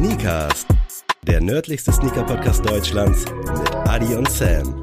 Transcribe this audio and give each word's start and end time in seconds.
Sneakers, 0.00 0.66
der 1.26 1.42
nördlichste 1.42 1.92
Sneaker-Podcast 1.92 2.64
Deutschlands 2.64 3.26
mit 3.26 3.74
Adi 3.86 4.14
und 4.14 4.30
Sam. 4.30 4.80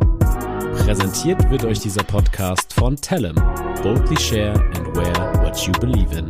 Präsentiert 0.75 1.49
wird 1.49 1.65
euch 1.65 1.79
dieser 1.79 2.04
Podcast 2.04 2.71
von 2.71 2.95
Tellem. 2.95 3.33
Boldly 3.81 4.19
share 4.19 4.53
and 4.53 4.95
wear 4.95 5.43
what 5.43 5.57
you 5.65 5.71
believe 5.79 6.15
in. 6.15 6.29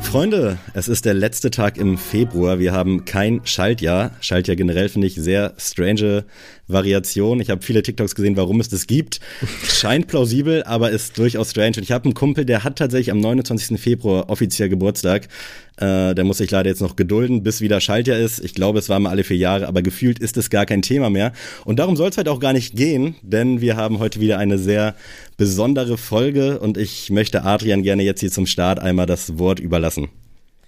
Freunde, 0.00 0.56
es 0.72 0.86
ist 0.86 1.04
der 1.04 1.14
letzte 1.14 1.50
Tag 1.50 1.78
im 1.78 1.98
Februar. 1.98 2.60
Wir 2.60 2.72
haben 2.72 3.04
kein 3.04 3.40
Schaltjahr. 3.44 4.12
Schaltjahr 4.20 4.56
generell 4.56 4.88
finde 4.88 5.08
ich 5.08 5.16
sehr 5.16 5.54
strange 5.58 6.24
Variation. 6.68 7.40
Ich 7.40 7.50
habe 7.50 7.62
viele 7.62 7.82
TikToks 7.82 8.14
gesehen, 8.14 8.36
warum 8.36 8.60
es 8.60 8.68
das 8.68 8.86
gibt. 8.86 9.20
Scheint 9.64 10.06
plausibel, 10.06 10.62
aber 10.62 10.90
ist 10.90 11.18
durchaus 11.18 11.50
strange. 11.50 11.78
Und 11.78 11.82
ich 11.82 11.90
habe 11.90 12.04
einen 12.04 12.14
Kumpel, 12.14 12.44
der 12.44 12.62
hat 12.62 12.76
tatsächlich 12.78 13.10
am 13.10 13.18
29. 13.18 13.80
Februar 13.80 14.30
offiziell 14.30 14.68
Geburtstag. 14.68 15.28
Äh, 15.76 16.14
der 16.14 16.24
muss 16.24 16.38
sich 16.38 16.50
leider 16.50 16.70
jetzt 16.70 16.80
noch 16.80 16.96
gedulden, 16.96 17.42
bis 17.42 17.60
wieder 17.60 17.80
Schaltjahr 17.80 18.18
ist. 18.18 18.42
Ich 18.42 18.54
glaube, 18.54 18.78
es 18.78 18.88
war 18.88 18.98
mal 18.98 19.10
alle 19.10 19.24
vier 19.24 19.36
Jahre, 19.36 19.68
aber 19.68 19.82
gefühlt 19.82 20.18
ist 20.18 20.36
es 20.36 20.50
gar 20.50 20.66
kein 20.66 20.82
Thema 20.82 21.10
mehr. 21.10 21.32
Und 21.64 21.78
darum 21.78 21.96
soll 21.96 22.10
es 22.10 22.16
halt 22.16 22.28
auch 22.28 22.40
gar 22.40 22.52
nicht 22.52 22.76
gehen, 22.76 23.16
denn 23.22 23.60
wir 23.60 23.76
haben 23.76 23.98
heute 23.98 24.20
wieder 24.20 24.38
eine 24.38 24.58
sehr 24.58 24.94
besondere 25.36 25.98
Folge 25.98 26.58
und 26.58 26.78
ich 26.78 27.10
möchte 27.10 27.44
Adrian 27.44 27.82
gerne 27.82 28.02
jetzt 28.02 28.20
hier 28.20 28.30
zum 28.30 28.46
Start 28.46 28.78
einmal 28.78 29.06
das 29.06 29.38
Wort 29.38 29.60
überlassen. 29.60 30.08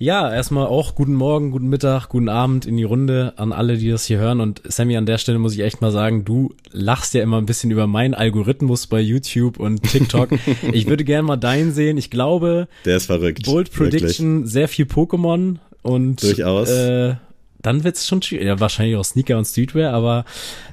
Ja, 0.01 0.33
erstmal 0.33 0.69
auch 0.69 0.95
guten 0.95 1.15
Morgen, 1.15 1.51
guten 1.51 1.69
Mittag, 1.69 2.09
guten 2.09 2.29
Abend 2.29 2.67
in 2.67 2.77
die 2.77 2.85
Runde 2.85 3.33
an 3.35 3.53
alle, 3.53 3.77
die 3.77 3.91
das 3.91 4.05
hier 4.05 4.19
hören. 4.19 4.41
Und 4.41 4.63
Sammy, 4.65 4.97
an 4.97 5.07
der 5.07 5.19
Stelle 5.19 5.41
muss 5.41 5.55
ich 5.55 5.61
echt 5.61 5.81
mal 5.81 5.91
sagen, 5.91 6.25
du 6.25 6.55
lachst 6.71 7.15
ja 7.15 7.23
immer 7.23 7.39
ein 7.39 7.47
bisschen 7.47 7.73
über 7.73 7.89
meinen 7.89 8.15
Algorithmus 8.15 8.87
bei 8.87 9.01
YouTube 9.01 9.59
und 9.59 9.83
TikTok. 9.83 10.31
ich 10.73 10.87
würde 10.87 11.03
gerne 11.03 11.25
mal 11.25 11.37
deinen 11.37 11.73
sehen. 11.73 11.99
Ich 11.99 12.11
glaube, 12.11 12.69
der 12.85 12.99
ist 12.99 13.07
verrückt. 13.07 13.45
Bold 13.47 13.73
Prediction, 13.73 14.37
wirklich. 14.37 14.53
sehr 14.53 14.69
viel 14.69 14.85
Pokémon 14.85 15.57
und 15.83 16.23
durchaus. 16.23 16.71
Äh, 16.71 17.17
dann 17.61 17.85
wird's 17.85 18.07
schon 18.07 18.23
schwierig. 18.23 18.47
Ja, 18.47 18.61
wahrscheinlich 18.61 18.97
auch 18.97 19.05
Sneaker 19.05 19.37
und 19.37 19.45
Streetwear, 19.45 19.93
aber 19.93 20.25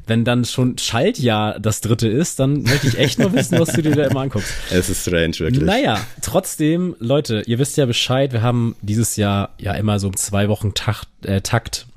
wenn 0.07 0.23
dann 0.23 0.45
schon 0.45 0.77
Schaltjahr 0.77 1.59
das 1.59 1.81
dritte 1.81 2.07
ist, 2.07 2.39
dann 2.39 2.63
möchte 2.63 2.87
ich 2.87 2.97
echt 2.97 3.19
noch 3.19 3.33
wissen, 3.33 3.59
was 3.59 3.73
du 3.73 3.81
dir 3.81 3.95
da 3.95 4.05
immer 4.05 4.21
anguckst. 4.21 4.53
Es 4.71 4.89
ist 4.89 5.01
strange, 5.01 5.39
wirklich. 5.39 5.63
Naja, 5.63 5.99
trotzdem, 6.21 6.95
Leute, 6.99 7.43
ihr 7.47 7.57
wisst 7.59 7.77
ja 7.77 7.85
Bescheid, 7.85 8.33
wir 8.33 8.41
haben 8.41 8.75
dieses 8.81 9.15
Jahr 9.15 9.49
ja 9.57 9.73
immer 9.73 9.99
so 9.99 10.11
zwei 10.11 10.47
Wochen 10.47 10.73
Takt, 10.73 11.07
äh, 11.23 11.41
Takt 11.41 11.87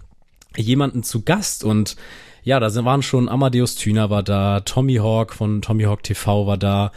jemanden 0.57 1.03
zu 1.03 1.23
Gast 1.23 1.65
und 1.65 1.97
ja, 2.45 2.61
da 2.61 2.75
waren 2.85 3.03
schon 3.03 3.29
Amadeus 3.29 3.75
Thüner 3.75 4.09
war 4.09 4.23
da, 4.23 4.61
Tommy 4.61 4.95
Hawk 4.97 5.35
von 5.35 5.61
Tommy 5.61 5.85
Hawk 5.85 6.03
TV 6.03 6.47
war 6.47 6.57
da. 6.57 6.93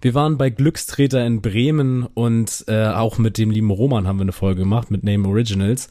Wir 0.00 0.14
waren 0.14 0.36
bei 0.36 0.50
Glückstreter 0.50 1.24
in 1.24 1.40
Bremen 1.42 2.06
und 2.14 2.64
äh, 2.66 2.88
auch 2.88 3.18
mit 3.18 3.38
dem 3.38 3.52
lieben 3.52 3.70
Roman 3.70 4.08
haben 4.08 4.18
wir 4.18 4.22
eine 4.22 4.32
Folge 4.32 4.62
gemacht 4.62 4.90
mit 4.90 5.04
Name 5.04 5.28
Originals. 5.28 5.88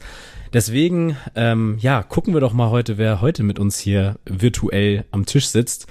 Deswegen, 0.56 1.18
ähm, 1.34 1.76
ja, 1.80 2.02
gucken 2.02 2.32
wir 2.32 2.40
doch 2.40 2.54
mal 2.54 2.70
heute, 2.70 2.96
wer 2.96 3.20
heute 3.20 3.42
mit 3.42 3.58
uns 3.58 3.78
hier 3.78 4.16
virtuell 4.24 5.04
am 5.10 5.26
Tisch 5.26 5.48
sitzt. 5.48 5.86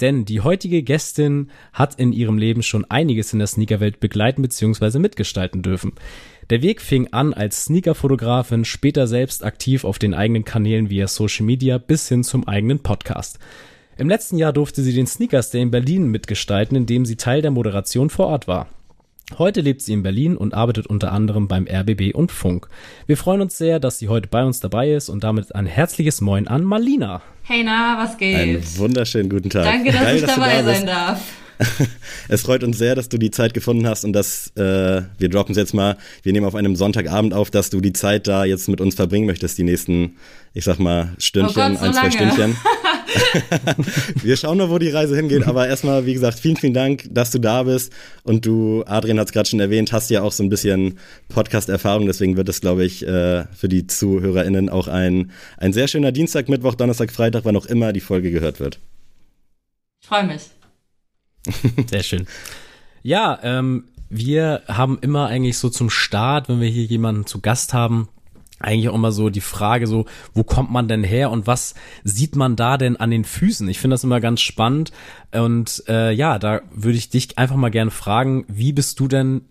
Denn 0.00 0.24
die 0.24 0.40
heutige 0.40 0.82
Gästin 0.82 1.50
hat 1.74 1.96
in 1.96 2.14
ihrem 2.14 2.38
Leben 2.38 2.62
schon 2.62 2.86
einiges 2.86 3.34
in 3.34 3.40
der 3.40 3.46
Sneakerwelt 3.46 4.00
begleiten 4.00 4.40
bzw. 4.40 5.00
mitgestalten 5.00 5.60
dürfen. 5.60 5.92
Der 6.48 6.62
Weg 6.62 6.80
fing 6.80 7.08
an 7.12 7.34
als 7.34 7.66
Sneakerfotografin, 7.66 8.64
später 8.64 9.06
selbst 9.06 9.44
aktiv 9.44 9.84
auf 9.84 9.98
den 9.98 10.14
eigenen 10.14 10.46
Kanälen 10.46 10.88
via 10.88 11.08
Social 11.08 11.44
Media 11.44 11.76
bis 11.76 12.08
hin 12.08 12.24
zum 12.24 12.48
eigenen 12.48 12.78
Podcast. 12.78 13.38
Im 13.98 14.08
letzten 14.08 14.38
Jahr 14.38 14.54
durfte 14.54 14.80
sie 14.80 14.94
den 14.94 15.06
Sneakers 15.06 15.50
Day 15.50 15.60
in 15.60 15.70
Berlin 15.70 16.10
mitgestalten, 16.10 16.74
indem 16.74 17.04
sie 17.04 17.16
Teil 17.16 17.42
der 17.42 17.50
Moderation 17.50 18.08
vor 18.08 18.28
Ort 18.28 18.48
war. 18.48 18.70
Heute 19.38 19.60
lebt 19.60 19.82
sie 19.82 19.92
in 19.92 20.04
Berlin 20.04 20.36
und 20.36 20.54
arbeitet 20.54 20.86
unter 20.86 21.10
anderem 21.12 21.48
beim 21.48 21.66
RBB 21.66 22.14
und 22.14 22.30
Funk. 22.30 22.68
Wir 23.06 23.16
freuen 23.16 23.40
uns 23.40 23.58
sehr, 23.58 23.80
dass 23.80 23.98
sie 23.98 24.08
heute 24.08 24.28
bei 24.28 24.44
uns 24.44 24.60
dabei 24.60 24.92
ist 24.92 25.08
und 25.08 25.24
damit 25.24 25.52
ein 25.52 25.66
herzliches 25.66 26.20
Moin 26.20 26.46
an 26.46 26.62
Malina. 26.62 27.22
Hey 27.42 27.62
na, 27.64 27.96
was 27.98 28.16
geht? 28.18 28.36
Einen 28.36 28.78
wunderschönen 28.78 29.28
guten 29.28 29.50
Tag. 29.50 29.64
Danke, 29.64 29.90
dass 29.90 30.00
Geil, 30.00 30.16
ich 30.16 30.22
dass 30.22 30.34
dabei 30.36 30.62
da 30.62 30.64
sein 30.64 30.86
darf. 30.86 31.20
es 32.28 32.42
freut 32.42 32.62
uns 32.62 32.78
sehr, 32.78 32.94
dass 32.94 33.08
du 33.08 33.18
die 33.18 33.30
Zeit 33.30 33.54
gefunden 33.54 33.86
hast 33.86 34.04
und 34.04 34.12
dass 34.12 34.48
äh, 34.56 35.02
wir 35.18 35.28
droppen 35.28 35.52
es 35.52 35.58
jetzt 35.58 35.74
mal. 35.74 35.96
Wir 36.22 36.32
nehmen 36.32 36.46
auf 36.46 36.54
einem 36.54 36.76
Sonntagabend 36.76 37.34
auf, 37.34 37.50
dass 37.50 37.70
du 37.70 37.80
die 37.80 37.92
Zeit 37.92 38.26
da 38.26 38.44
jetzt 38.44 38.68
mit 38.68 38.80
uns 38.80 38.94
verbringen 38.94 39.26
möchtest, 39.26 39.58
die 39.58 39.64
nächsten, 39.64 40.16
ich 40.54 40.64
sag 40.64 40.78
mal, 40.78 41.14
Stündchen, 41.18 41.62
oh 41.62 41.68
Gott, 41.68 41.78
so 41.78 41.84
ein, 41.84 41.94
zwei 41.94 42.10
Stündchen. 42.10 42.56
wir 44.22 44.36
schauen 44.36 44.58
mal, 44.58 44.70
wo 44.70 44.78
die 44.78 44.90
Reise 44.90 45.16
hingeht. 45.16 45.46
Aber 45.46 45.66
erstmal, 45.66 46.06
wie 46.06 46.14
gesagt, 46.14 46.38
vielen, 46.38 46.56
vielen 46.56 46.74
Dank, 46.74 47.04
dass 47.10 47.30
du 47.30 47.38
da 47.38 47.62
bist. 47.62 47.92
Und 48.22 48.46
du, 48.46 48.84
Adrian 48.86 49.18
hat 49.18 49.28
es 49.28 49.32
gerade 49.32 49.48
schon 49.48 49.60
erwähnt, 49.60 49.92
hast 49.92 50.10
ja 50.10 50.22
auch 50.22 50.32
so 50.32 50.42
ein 50.42 50.48
bisschen 50.48 50.98
Podcast-Erfahrung. 51.28 52.06
Deswegen 52.06 52.36
wird 52.36 52.48
es, 52.48 52.60
glaube 52.60 52.84
ich, 52.84 53.06
äh, 53.06 53.44
für 53.54 53.68
die 53.68 53.86
ZuhörerInnen 53.86 54.68
auch 54.68 54.88
ein, 54.88 55.30
ein 55.58 55.72
sehr 55.72 55.88
schöner 55.88 56.12
Dienstag, 56.12 56.48
Mittwoch, 56.48 56.74
Donnerstag, 56.74 57.10
Freitag, 57.10 57.44
wann 57.44 57.56
auch 57.56 57.66
immer 57.66 57.92
die 57.92 58.00
Folge 58.00 58.30
gehört 58.30 58.60
wird. 58.60 58.78
Ich 60.02 60.08
freue 60.08 60.24
mich. 60.24 60.42
Sehr 61.90 62.02
schön. 62.02 62.26
Ja, 63.02 63.38
ähm, 63.42 63.84
wir 64.08 64.62
haben 64.68 64.98
immer 65.00 65.26
eigentlich 65.26 65.58
so 65.58 65.68
zum 65.68 65.90
Start, 65.90 66.48
wenn 66.48 66.60
wir 66.60 66.68
hier 66.68 66.84
jemanden 66.84 67.26
zu 67.26 67.40
Gast 67.40 67.72
haben, 67.72 68.08
eigentlich 68.58 68.88
auch 68.88 68.94
immer 68.94 69.12
so 69.12 69.28
die 69.28 69.40
Frage 69.40 69.86
so, 69.86 70.06
wo 70.32 70.42
kommt 70.42 70.70
man 70.70 70.88
denn 70.88 71.04
her 71.04 71.30
und 71.30 71.46
was 71.46 71.74
sieht 72.04 72.36
man 72.36 72.56
da 72.56 72.78
denn 72.78 72.96
an 72.96 73.10
den 73.10 73.24
Füßen? 73.24 73.68
Ich 73.68 73.78
finde 73.78 73.94
das 73.94 74.04
immer 74.04 74.20
ganz 74.20 74.40
spannend 74.40 74.92
und 75.32 75.84
äh, 75.88 76.12
ja, 76.12 76.38
da 76.38 76.62
würde 76.70 76.96
ich 76.96 77.10
dich 77.10 77.36
einfach 77.36 77.56
mal 77.56 77.70
gerne 77.70 77.90
fragen, 77.90 78.44
wie 78.48 78.72
bist 78.72 78.98
du 78.98 79.08
denn 79.08 79.42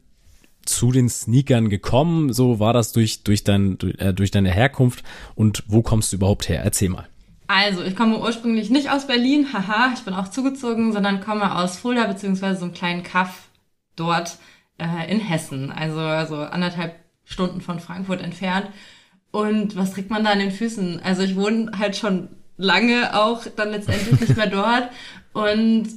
zu 0.66 0.92
den 0.92 1.10
Sneakern 1.10 1.70
gekommen? 1.70 2.34
So 2.34 2.60
war 2.60 2.74
das 2.74 2.94
durch 2.94 3.24
durch 3.24 3.44
dein 3.44 3.78
durch, 3.78 4.00
äh, 4.00 4.14
durch 4.14 4.32
deine 4.32 4.52
Herkunft 4.52 5.04
und 5.36 5.64
wo 5.68 5.84
kommst 5.84 6.12
du 6.12 6.18
überhaupt 6.18 6.50
her? 6.50 6.64
Erzähl 6.64 6.90
mal. 6.90 7.08
Also, 7.48 7.84
ich 7.84 7.96
komme 7.96 8.20
ursprünglich 8.20 8.70
nicht 8.70 8.90
aus 8.90 9.08
Berlin, 9.08 9.54
haha, 9.54 9.92
ich 9.94 10.02
bin 10.02 10.14
auch 10.14 10.30
zugezogen, 10.30 10.94
sondern 10.94 11.22
komme 11.22 11.56
aus 11.56 11.78
Fulda, 11.78 12.06
beziehungsweise 12.08 12.60
so 12.60 12.66
einem 12.66 12.74
kleinen 12.74 13.04
Kaff 13.04 13.50
dort 13.96 14.38
äh, 14.78 15.12
in 15.12 15.20
Hessen, 15.20 15.72
also, 15.72 16.00
also 16.00 16.38
anderthalb 16.38 16.96
Stunden 17.24 17.62
von 17.62 17.80
Frankfurt 17.80 18.22
entfernt. 18.22 18.68
Und 19.32 19.76
was 19.76 19.92
trägt 19.92 20.10
man 20.10 20.24
da 20.24 20.32
an 20.32 20.40
den 20.40 20.52
Füßen? 20.52 21.02
Also 21.04 21.24
ich 21.24 21.36
wohne 21.36 21.72
halt 21.78 21.98
schon 21.98 22.30
lange 22.56 23.20
auch 23.20 23.46
dann 23.56 23.72
letztendlich 23.72 24.22
nicht 24.22 24.38
mehr 24.38 24.48
dort. 24.48 24.90
Und 25.34 25.90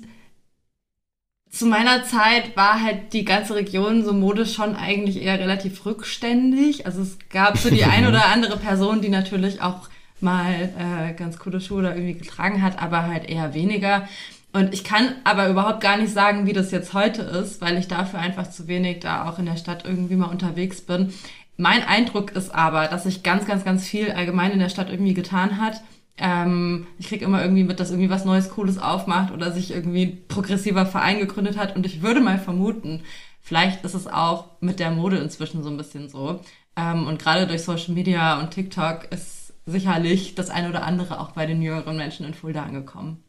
zu 1.49 1.67
meiner 1.67 2.05
Zeit 2.05 2.57
war 2.57 2.83
halt 2.83 3.13
die 3.13 3.25
ganze 3.25 3.55
Region 3.55 4.05
so 4.05 4.13
modisch 4.13 4.55
schon 4.55 4.75
eigentlich 4.75 5.23
eher 5.23 5.39
relativ 5.39 5.87
rückständig. 5.87 6.87
Also 6.87 7.03
es 7.03 7.19
gab 7.31 7.59
so 7.59 7.71
die 7.71 7.85
ein 7.85 8.07
oder 8.09 8.27
andere 8.27 8.57
Person, 8.57 9.03
die 9.03 9.09
natürlich 9.09 9.63
auch 9.63 9.89
mal 10.23 10.53
äh, 10.53 11.13
ganz 11.15 11.39
coole 11.39 11.61
Schuhe 11.61 11.83
da 11.83 11.95
irgendwie 11.95 12.15
getragen 12.15 12.63
hat, 12.63 12.83
aber 12.83 13.07
halt 13.07 13.29
eher 13.29 13.55
weniger. 13.55 14.09
Und 14.53 14.73
ich 14.73 14.83
kann 14.83 15.15
aber 15.25 15.49
überhaupt 15.49 15.81
gar 15.81 15.99
nicht 15.99 16.13
sagen, 16.13 16.47
wie 16.47 16.53
das 16.53 16.71
jetzt 16.71 16.95
heute 16.95 17.23
ist, 17.23 17.61
weil 17.61 17.77
ich 17.77 17.87
dafür 17.87 18.19
einfach 18.19 18.51
zu 18.51 18.67
wenig 18.67 19.01
da 19.01 19.29
auch 19.29 19.39
in 19.39 19.47
der 19.47 19.57
Stadt 19.57 19.85
irgendwie 19.85 20.17
mal 20.17 20.31
unterwegs 20.31 20.81
bin. 20.81 21.13
Mein 21.57 21.83
Eindruck 21.85 22.33
ist 22.33 22.55
aber, 22.55 22.87
dass 22.87 23.03
sich 23.03 23.23
ganz, 23.23 23.47
ganz, 23.47 23.65
ganz 23.65 23.87
viel 23.87 24.13
allgemein 24.13 24.53
in 24.53 24.59
der 24.59 24.69
Stadt 24.69 24.91
irgendwie 24.91 25.15
getan 25.15 25.61
hat. 25.61 25.83
Ähm, 26.17 26.87
ich 26.99 27.09
krieg 27.09 27.23
immer 27.23 27.43
irgendwie 27.43 27.65
mit, 27.65 27.79
dass 27.79 27.91
irgendwie 27.91 28.11
was 28.11 28.25
Neues, 28.25 28.51
Cooles 28.51 28.79
aufmacht 28.79 29.33
oder 29.33 29.53
sich 29.53 29.71
irgendwie 29.73 30.05
ein 30.05 30.29
progressiver 30.29 30.87
Verein 30.87 31.19
gegründet 31.19 31.59
hat. 31.59 31.77
Und 31.77 31.85
ich 31.85 32.03
würde 32.03 32.21
mal 32.21 32.39
vermuten, 32.39 33.03
vielleicht 33.43 33.85
ist 33.85 33.95
es 33.95 34.07
auch 34.07 34.47
mit 34.61 34.81
der 34.81 34.91
Mode 34.91 35.19
inzwischen 35.19 35.63
so 35.63 35.69
ein 35.69 35.77
bisschen 35.77 36.09
so. 36.09 36.41
Ähm, 36.77 37.07
und 37.07 37.21
gerade 37.21 37.47
durch 37.47 37.63
Social 37.63 37.95
Media 37.95 38.41
und 38.41 38.51
TikTok 38.51 39.09
ist 39.11 39.38
sicherlich 39.69 40.35
das 40.35 40.51
eine 40.51 40.71
oder 40.71 40.83
andere 40.85 41.21
auch 41.21 41.33
bei 41.33 41.47
den 41.47 41.63
jüngeren 41.63 41.97
Menschen 41.97 42.27
in 42.27 42.35
Fulda 42.35 42.63
angekommen. 42.63 43.23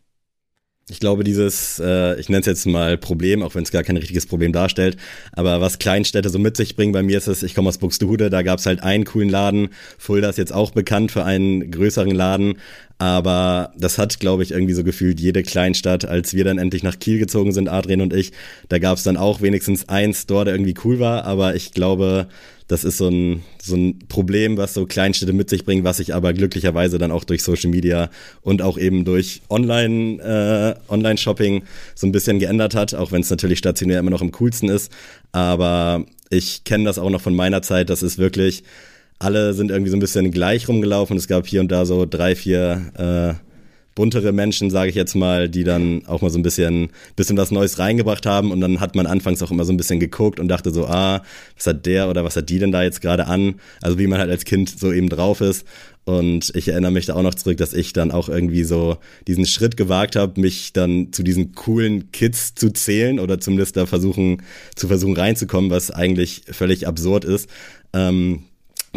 Ich 0.91 1.00
glaube, 1.00 1.23
dieses, 1.23 1.79
äh, 1.79 2.19
ich 2.19 2.29
nenne 2.29 2.39
es 2.39 2.47
jetzt 2.47 2.66
mal 2.66 2.97
Problem, 2.97 3.44
auch 3.44 3.53
wenn 3.53 3.61
es 3.61 3.69
gar 3.69 3.83
kein 3.83 3.97
richtiges 3.97 4.25
Problem 4.25 4.51
darstellt, 4.51 4.97
aber 5.33 5.61
was 5.61 5.77
Kleinstädte 5.77 6.29
so 6.29 6.39
mit 6.39 6.57
sich 6.57 6.75
bringen, 6.75 6.94
bei 6.94 7.03
mir 7.03 7.19
ist 7.19 7.27
es, 7.27 7.44
ich 7.44 7.53
komme 7.53 7.69
aus 7.69 7.77
Buxtehude, 7.77 8.31
da 8.31 8.41
gab 8.41 8.57
es 8.57 8.65
halt 8.65 8.81
einen 8.81 9.06
coolen 9.06 9.30
Laden, 9.30 9.69
Fulda 10.00 10.30
ist 10.30 10.39
jetzt 10.39 10.53
auch 10.53 10.71
bekannt 10.71 11.12
für 11.12 11.24
einen 11.24 11.69
größeren 11.69 12.09
Laden, 12.09 12.56
aber 12.97 13.71
das 13.77 14.00
hat, 14.00 14.19
glaube 14.19 14.41
ich, 14.41 14.51
irgendwie 14.51 14.74
so 14.74 14.83
gefühlt 14.83 15.19
jede 15.19 15.44
Kleinstadt, 15.44 16.06
als 16.06 16.33
wir 16.33 16.44
dann 16.44 16.57
endlich 16.57 16.81
nach 16.81 16.97
Kiel 16.97 17.19
gezogen 17.19 17.51
sind, 17.51 17.69
Adrian 17.69 18.01
und 18.01 18.12
ich, 18.12 18.31
da 18.68 18.80
gab 18.80 18.97
es 18.97 19.03
dann 19.03 19.15
auch 19.15 19.41
wenigstens 19.41 19.89
ein 19.89 20.15
Store, 20.15 20.45
der 20.45 20.56
irgendwie 20.56 20.75
cool 20.83 21.00
war, 21.00 21.24
aber 21.25 21.53
ich 21.53 21.71
glaube, 21.71 22.30
das 22.69 22.83
ist 22.83 22.98
so 22.98 23.10
ein, 23.10 23.42
so 23.62 23.75
ein 23.75 24.00
Problem, 24.07 24.56
was 24.56 24.75
so 24.75 24.86
Kleinstädte 24.86 25.33
mit 25.33 25.50
sich 25.50 25.66
bringen, 25.66 25.83
was 25.83 25.98
sich 25.98 26.13
aber 26.13 26.33
glücklicherweise 26.33 27.00
dann 27.00 27.12
auch 27.12 27.24
durch 27.24 27.42
Social 27.42 27.71
Media 27.71 28.12
und 28.42 28.62
auch 28.62 28.77
eben 28.77 29.06
durch 29.06 29.42
Online, 29.50 30.21
äh, 30.88 30.92
Online-Shopping 30.92 31.63
so 31.95 32.06
ein 32.06 32.12
bisschen 32.12 32.38
geändert 32.38 32.75
hat, 32.75 32.94
auch 32.94 33.12
wenn 33.12 33.21
es 33.21 33.30
natürlich 33.31 33.57
stationär 33.57 34.00
immer 34.00 34.12
noch 34.12 34.21
am 34.21 34.31
coolsten 34.31 34.69
ist. 34.69 34.92
Aber 35.31 36.06
ich 36.30 36.63
kenne 36.63 36.86
das 36.86 37.00
auch 37.00 37.10
noch 37.10 37.21
von 37.21 37.36
meiner 37.36 37.63
Zeit, 37.63 37.89
das 37.89 38.04
ist 38.04 38.19
wirklich, 38.19 38.63
alle 39.18 39.56
sind 39.56 39.72
irgendwie 39.72 39.89
so 39.89 39.98
ein 39.98 40.01
bisschen 40.01 40.30
gleich 40.30 40.68
rumgelaufen. 40.68 41.18
Es 41.18 41.27
gab 41.27 41.48
hier 41.48 41.62
und 41.62 41.72
da 41.72 41.88
so 41.88 42.06
drei, 42.06 42.36
vier 42.36 43.38
äh, 43.39 43.49
buntere 44.00 44.31
Menschen, 44.31 44.69
sage 44.69 44.90
ich 44.90 44.96
jetzt 44.96 45.13
mal, 45.13 45.50
die 45.50 45.66
dann 45.66 46.06
auch 46.06 46.22
mal 46.22 46.30
so 46.30 46.40
ein 46.40 46.42
bisschen, 46.42 46.88
bisschen 47.18 47.36
was 47.36 47.51
Neues 47.51 47.80
reingebracht 47.80 48.25
haben 48.25 48.50
und 48.54 48.62
dann 48.62 48.80
hat 48.80 48.96
man 48.96 49.06
anfangs 49.06 49.44
auch 49.44 49.51
immer 49.51 49.66
so 49.66 49.74
ein 49.74 49.78
bisschen 49.78 50.00
geguckt 50.00 50.40
und 50.40 50.48
dachte 50.48 50.72
so, 50.72 50.88
ah, 50.88 51.22
was 51.57 51.68
hat 51.68 51.86
der 51.86 52.10
oder 52.10 52.24
was 52.24 52.38
hat 52.38 52.48
die 52.50 52.60
denn 52.60 52.72
da 52.72 52.81
jetzt 52.81 53.01
gerade 53.01 53.28
an? 53.28 53.56
Also 53.81 54.00
wie 54.00 54.07
man 54.07 54.18
halt 54.18 54.31
als 54.31 54.46
Kind 54.46 54.69
so 54.69 54.94
eben 54.94 55.10
drauf 55.10 55.42
ist. 55.42 55.68
Und 56.06 56.56
ich 56.56 56.69
erinnere 56.69 56.92
mich 56.92 57.07
da 57.07 57.16
auch 57.16 57.24
noch 57.24 57.36
zurück, 57.36 57.57
dass 57.57 57.74
ich 57.74 57.92
dann 57.92 58.12
auch 58.12 58.30
irgendwie 58.30 58.63
so 58.63 59.00
diesen 59.28 59.46
Schritt 59.46 59.75
gewagt 59.75 60.16
habe, 60.16 60.40
mich 60.40 60.72
dann 60.72 61.12
zu 61.12 61.22
diesen 61.22 61.51
coolen 61.51 62.10
Kids 62.13 62.56
zu 62.56 62.69
zählen 62.69 63.19
oder 63.19 63.42
zumindest 63.42 63.75
da 63.75 63.86
versuchen, 63.86 64.44
zu 64.78 64.88
versuchen 64.88 65.18
reinzukommen, 65.18 65.72
was 65.72 65.92
eigentlich 65.92 66.44
völlig 66.50 66.88
absurd 66.88 67.25
ist. 67.25 67.50
Ähm, 67.92 68.44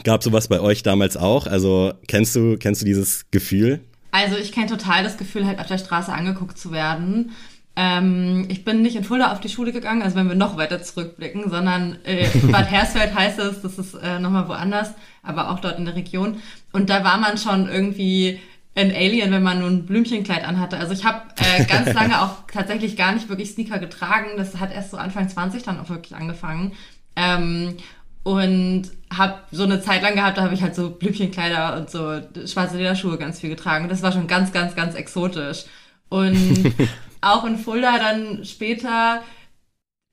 gab 0.04 0.22
sowas 0.22 0.46
bei 0.46 0.60
euch 0.60 0.84
damals 0.84 1.16
auch? 1.16 1.48
Also 1.48 1.92
kennst 2.06 2.36
du, 2.36 2.56
kennst 2.56 2.82
du 2.82 2.86
dieses 2.86 3.24
Gefühl? 3.32 3.80
Also 4.12 4.36
ich 4.36 4.52
kenne 4.52 4.68
total 4.68 5.02
das 5.02 5.16
Gefühl, 5.16 5.46
halt 5.46 5.58
auf 5.58 5.66
der 5.66 5.78
Straße 5.78 6.12
angeguckt 6.12 6.58
zu 6.58 6.70
werden. 6.70 7.32
Ähm, 7.74 8.46
ich 8.50 8.64
bin 8.64 8.82
nicht 8.82 8.96
in 8.96 9.04
Fulda 9.04 9.32
auf 9.32 9.40
die 9.40 9.48
Schule 9.48 9.72
gegangen, 9.72 10.02
also 10.02 10.14
wenn 10.16 10.28
wir 10.28 10.34
noch 10.34 10.58
weiter 10.58 10.82
zurückblicken, 10.82 11.48
sondern 11.48 11.98
äh, 12.04 12.28
Bad 12.52 12.70
Hersfeld 12.70 13.14
heißt 13.14 13.38
es, 13.38 13.62
das 13.62 13.78
ist 13.78 13.94
äh, 13.94 14.18
nochmal 14.18 14.46
woanders, 14.46 14.92
aber 15.22 15.50
auch 15.50 15.58
dort 15.58 15.78
in 15.78 15.86
der 15.86 15.96
Region. 15.96 16.36
Und 16.72 16.90
da 16.90 17.02
war 17.02 17.16
man 17.16 17.38
schon 17.38 17.68
irgendwie 17.68 18.38
ein 18.74 18.90
Alien, 18.90 19.32
wenn 19.32 19.42
man 19.42 19.60
nur 19.60 19.68
ein 19.68 19.86
Blümchenkleid 19.86 20.44
anhatte. 20.44 20.78
Also 20.78 20.92
ich 20.92 21.04
habe 21.04 21.22
äh, 21.38 21.64
ganz 21.64 21.92
lange 21.94 22.20
auch 22.20 22.46
tatsächlich 22.52 22.96
gar 22.96 23.12
nicht 23.12 23.30
wirklich 23.30 23.50
Sneaker 23.50 23.78
getragen. 23.78 24.30
Das 24.36 24.60
hat 24.60 24.72
erst 24.72 24.90
so 24.90 24.98
Anfang 24.98 25.28
20 25.28 25.62
dann 25.62 25.80
auch 25.80 25.88
wirklich 25.88 26.14
angefangen. 26.14 26.72
Ähm, 27.16 27.76
und 28.22 28.90
habe 29.12 29.40
so 29.50 29.64
eine 29.64 29.80
Zeit 29.80 30.02
lang 30.02 30.14
gehabt, 30.14 30.38
da 30.38 30.42
habe 30.42 30.54
ich 30.54 30.62
halt 30.62 30.74
so 30.74 30.90
Blümchenkleider 30.90 31.76
und 31.76 31.90
so 31.90 32.20
schwarze 32.46 32.76
Lederschuhe 32.76 33.18
ganz 33.18 33.40
viel 33.40 33.50
getragen. 33.50 33.84
Und 33.84 33.90
das 33.90 34.02
war 34.02 34.12
schon 34.12 34.26
ganz, 34.26 34.52
ganz, 34.52 34.74
ganz 34.74 34.94
exotisch. 34.94 35.64
Und 36.08 36.72
auch 37.20 37.44
in 37.44 37.58
Fulda 37.58 37.98
dann 37.98 38.44
später, 38.44 39.22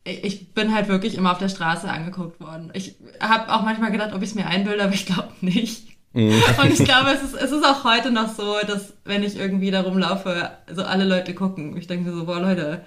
ich 0.03 0.53
bin 0.53 0.73
halt 0.73 0.87
wirklich 0.87 1.15
immer 1.15 1.31
auf 1.31 1.37
der 1.37 1.49
Straße 1.49 1.89
angeguckt 1.89 2.39
worden. 2.39 2.71
Ich 2.73 2.95
habe 3.19 3.53
auch 3.53 3.61
manchmal 3.61 3.91
gedacht, 3.91 4.13
ob 4.13 4.21
ich 4.21 4.29
es 4.29 4.35
mir 4.35 4.47
einbilde, 4.47 4.83
aber 4.83 4.93
ich 4.93 5.05
glaube 5.05 5.33
nicht. 5.41 5.87
Mhm. 6.13 6.41
Und 6.61 6.71
ich 6.71 6.83
glaube, 6.83 7.11
es 7.11 7.21
ist, 7.21 7.35
es 7.35 7.51
ist 7.51 7.63
auch 7.63 7.83
heute 7.83 8.11
noch 8.11 8.33
so, 8.33 8.55
dass 8.65 8.93
wenn 9.05 9.23
ich 9.23 9.37
irgendwie 9.37 9.69
da 9.69 9.81
rumlaufe, 9.81 10.51
so 10.73 10.83
alle 10.83 11.05
Leute 11.05 11.35
gucken. 11.35 11.77
Ich 11.77 11.85
denke 11.85 12.11
so, 12.11 12.25
boah 12.25 12.39
Leute, 12.39 12.83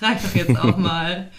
reicht 0.00 0.24
doch 0.24 0.34
jetzt 0.34 0.58
auch 0.58 0.76
mal. 0.78 1.30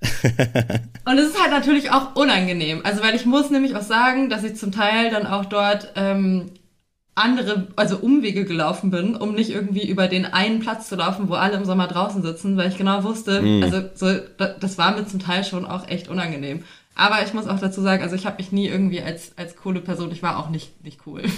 und 1.04 1.18
es 1.18 1.30
ist 1.30 1.40
halt 1.40 1.50
natürlich 1.50 1.90
auch 1.90 2.14
unangenehm. 2.16 2.80
Also, 2.84 3.02
weil 3.02 3.14
ich 3.14 3.26
muss 3.26 3.50
nämlich 3.50 3.74
auch 3.76 3.82
sagen, 3.82 4.28
dass 4.28 4.44
ich 4.44 4.56
zum 4.56 4.72
Teil 4.72 5.10
dann 5.10 5.26
auch 5.26 5.46
dort 5.46 5.92
ähm, 5.96 6.50
andere, 7.14 7.68
also 7.76 7.96
Umwege 7.96 8.44
gelaufen 8.44 8.90
bin, 8.90 9.16
um 9.16 9.34
nicht 9.34 9.50
irgendwie 9.50 9.88
über 9.88 10.06
den 10.06 10.26
einen 10.26 10.60
Platz 10.60 10.88
zu 10.88 10.96
laufen, 10.96 11.28
wo 11.28 11.34
alle 11.34 11.56
im 11.56 11.64
Sommer 11.64 11.86
draußen 11.86 12.22
sitzen, 12.22 12.58
weil 12.58 12.68
ich 12.68 12.76
genau 12.76 13.04
wusste, 13.04 13.40
mm. 13.40 13.62
also 13.62 13.82
so, 13.94 14.06
das 14.60 14.76
war 14.76 14.94
mir 14.94 15.06
zum 15.06 15.20
Teil 15.20 15.42
schon 15.42 15.64
auch 15.64 15.88
echt 15.88 16.08
unangenehm. 16.08 16.62
Aber 16.94 17.22
ich 17.24 17.32
muss 17.32 17.46
auch 17.46 17.58
dazu 17.58 17.80
sagen, 17.80 18.02
also 18.02 18.16
ich 18.16 18.26
habe 18.26 18.36
mich 18.36 18.52
nie 18.52 18.68
irgendwie 18.68 19.00
als, 19.00 19.32
als 19.36 19.56
coole 19.56 19.80
Person, 19.80 20.12
ich 20.12 20.22
war 20.22 20.38
auch 20.38 20.50
nicht, 20.50 20.84
nicht 20.84 21.00
cool. 21.06 21.22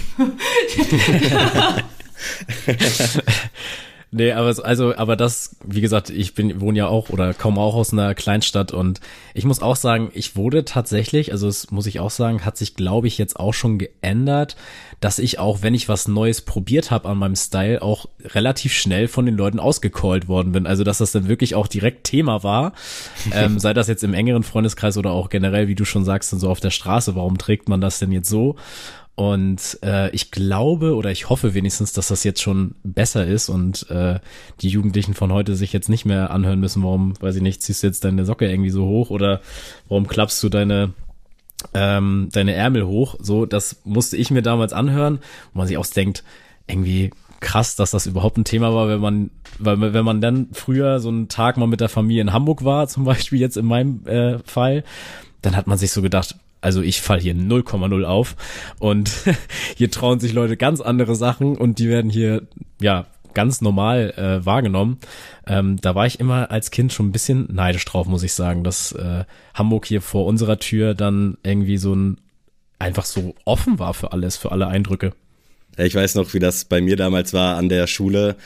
Nee, 4.11 4.33
aber 4.33 4.55
also, 4.65 4.97
aber 4.97 5.17
das, 5.17 5.57
wie 5.65 5.83
gesagt, 5.83 6.09
ich 6.09 6.35
bin, 6.35 6.63
wohne 6.63 6.79
ja 6.79 6.87
auch 6.87 7.11
oder 7.11 7.35
komme 7.35 7.61
auch 7.61 7.75
aus 7.75 7.93
einer 7.93 8.15
Kleinstadt 8.15 8.73
und 8.73 9.01
ich 9.35 9.45
muss 9.45 9.61
auch 9.61 9.77
sagen, 9.77 10.11
ich 10.15 10.35
wurde 10.35 10.65
tatsächlich, 10.65 11.31
also 11.33 11.47
das 11.47 11.71
muss 11.71 11.87
ich 11.87 12.01
auch 12.01 12.11
sagen, 12.11 12.45
hat 12.45 12.57
sich, 12.57 12.75
glaube 12.75 13.07
ich, 13.07 13.19
jetzt 13.19 13.39
auch 13.39 13.53
schon 13.53 13.79
geändert, 13.79 14.57
dass 15.01 15.19
ich 15.19 15.39
auch, 15.39 15.61
wenn 15.61 15.75
ich 15.75 15.91
was 15.91 16.09
Neues 16.09 16.41
probiert 16.41 16.91
habe 16.91 17.07
an 17.07 17.19
meinem 17.19 17.37
Style, 17.37 17.83
auch 17.83 18.07
relativ 18.25 18.73
schnell 18.73 19.09
von 19.09 19.27
den 19.27 19.37
Leuten 19.37 19.61
ausgecallt 19.61 20.27
worden 20.27 20.53
bin. 20.53 20.67
Also, 20.67 20.85
dass 20.85 20.99
das 20.99 21.13
dann 21.13 21.29
wirklich 21.29 21.55
auch 21.55 21.67
direkt 21.67 22.05
Thema 22.05 22.43
war, 22.43 22.73
ähm, 23.33 23.59
sei 23.59 23.75
das 23.75 23.89
jetzt 23.89 24.05
im 24.05 24.15
engeren 24.15 24.43
Freundeskreis 24.43 24.97
oder 24.97 25.11
auch 25.11 25.29
generell, 25.29 25.69
wie 25.69 25.75
du 25.75 25.85
schon 25.85 26.07
sagst, 26.07 26.33
dann 26.33 26.41
so 26.41 26.49
auf 26.49 26.61
der 26.61 26.71
Straße, 26.71 27.15
warum 27.15 27.37
trägt 27.37 27.69
man 27.69 27.83
das 27.83 27.99
denn 27.99 28.13
jetzt 28.13 28.31
so? 28.31 28.57
Und 29.19 29.81
äh, 29.83 30.11
ich 30.11 30.31
glaube 30.31 30.95
oder 30.95 31.11
ich 31.11 31.29
hoffe 31.29 31.53
wenigstens, 31.53 31.93
dass 31.93 32.07
das 32.07 32.23
jetzt 32.23 32.41
schon 32.41 32.77
besser 32.85 33.27
ist 33.27 33.49
und 33.49 33.91
äh, 33.91 34.21
die 34.61 34.69
Jugendlichen 34.69 35.13
von 35.13 35.33
heute 35.33 35.57
sich 35.57 35.73
jetzt 35.73 35.89
nicht 35.89 36.05
mehr 36.05 36.31
anhören 36.31 36.61
müssen, 36.61 36.85
warum, 36.85 37.21
weiß 37.21 37.35
ich 37.35 37.43
nicht, 37.43 37.61
ziehst 37.61 37.83
du 37.83 37.89
jetzt 37.89 38.05
deine 38.05 38.25
Socke 38.25 38.49
irgendwie 38.49 38.71
so 38.71 38.87
hoch 38.87 39.11
oder 39.11 39.41
warum 39.89 40.07
klappst 40.07 40.41
du 40.45 40.49
deine 40.49 40.93
ähm, 41.75 42.29
deine 42.31 42.55
Ärmel 42.55 42.87
hoch. 42.87 43.17
So, 43.19 43.45
das 43.45 43.81
musste 43.83 44.17
ich 44.17 44.31
mir 44.31 44.43
damals 44.43 44.73
anhören, 44.73 45.19
wo 45.53 45.59
man 45.59 45.67
sich 45.67 45.79
auch 45.79 45.87
denkt, 45.87 46.23
irgendwie 46.69 47.11
krass, 47.41 47.75
dass 47.75 47.91
das 47.91 48.07
überhaupt 48.07 48.39
ein 48.39 48.45
Thema 48.45 48.73
war, 48.73 48.87
wenn 48.87 49.01
man, 49.01 49.31
weil 49.59 49.81
wenn 49.95 50.05
man 50.05 50.21
dann 50.21 50.47
früher 50.53 51.01
so 51.01 51.09
einen 51.09 51.27
Tag 51.27 51.57
mal 51.57 51.67
mit 51.67 51.81
der 51.81 51.89
Familie 51.89 52.23
in 52.23 52.33
Hamburg 52.33 52.63
war, 52.63 52.87
zum 52.87 53.03
Beispiel 53.03 53.41
jetzt 53.41 53.57
in 53.57 53.67
meinem 53.67 54.07
äh, 54.07 54.39
Fall, 54.45 54.85
dann 55.43 55.57
hat 55.57 55.67
man 55.67 55.77
sich 55.77 55.91
so 55.91 56.03
gedacht, 56.03 56.37
also 56.61 56.83
ich 56.83 57.01
fall 57.01 57.21
hier 57.21 57.35
0,0 57.35 58.05
auf 58.05 58.37
und 58.79 59.11
hier 59.77 59.91
trauen 59.91 60.21
sich 60.21 60.33
Leute 60.33 60.57
ganz 60.57 60.81
andere 60.81 61.15
Sachen 61.17 61.57
und 61.57 61.79
die 61.79 61.89
werden 61.89 62.11
hier 62.11 62.43
ja 62.81 63.07
ganz 63.35 63.61
normal 63.61 64.15
äh, 64.17 64.45
wahrgenommen. 64.45 64.99
Ähm, 65.47 65.81
da 65.81 65.95
war 65.95 66.07
ich 66.07 66.19
immer 66.19 66.51
als 66.51 66.71
Kind 66.71 66.93
schon 66.93 67.09
ein 67.09 67.13
bisschen 67.13 67.47
neidisch 67.53 67.85
drauf, 67.85 68.07
muss 68.07 68.23
ich 68.23 68.33
sagen, 68.33 68.65
dass 68.65 68.93
äh, 68.93 69.25
Hamburg 69.55 69.87
hier 69.87 70.01
vor 70.01 70.27
unserer 70.27 70.59
Tür 70.59 70.95
dann 70.95 71.39
irgendwie 71.45 71.79
so 71.79 71.95
ein 71.95 72.19
einfach 72.79 73.05
so 73.05 73.35
offen 73.45 73.79
war 73.79 73.95
für 73.95 74.13
alles, 74.13 74.37
für 74.37 74.53
alle 74.53 74.69
Eindrücke. 74.69 75.13
Ich 75.77 75.95
weiß 75.95 76.17
noch, 76.17 76.35
wie 76.35 76.41
das 76.41 76.65
bei 76.65 76.81
mir 76.81 76.97
damals 76.97 77.33
war 77.33 77.57
an 77.57 77.69
der 77.69 77.87
Schule. 77.87 78.37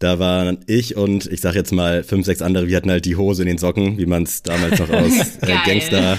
Da 0.00 0.18
waren 0.18 0.60
ich 0.66 0.96
und 0.96 1.26
ich 1.26 1.42
sag 1.42 1.54
jetzt 1.54 1.72
mal 1.72 2.02
fünf, 2.02 2.24
sechs 2.24 2.40
andere, 2.40 2.66
wir 2.66 2.76
hatten 2.78 2.90
halt 2.90 3.04
die 3.04 3.16
Hose 3.16 3.42
in 3.42 3.48
den 3.48 3.58
Socken, 3.58 3.98
wie 3.98 4.06
man 4.06 4.22
es 4.22 4.42
damals 4.42 4.78
noch 4.78 4.88
aus 4.88 5.12
äh, 5.42 5.54
Gangster, 5.66 6.16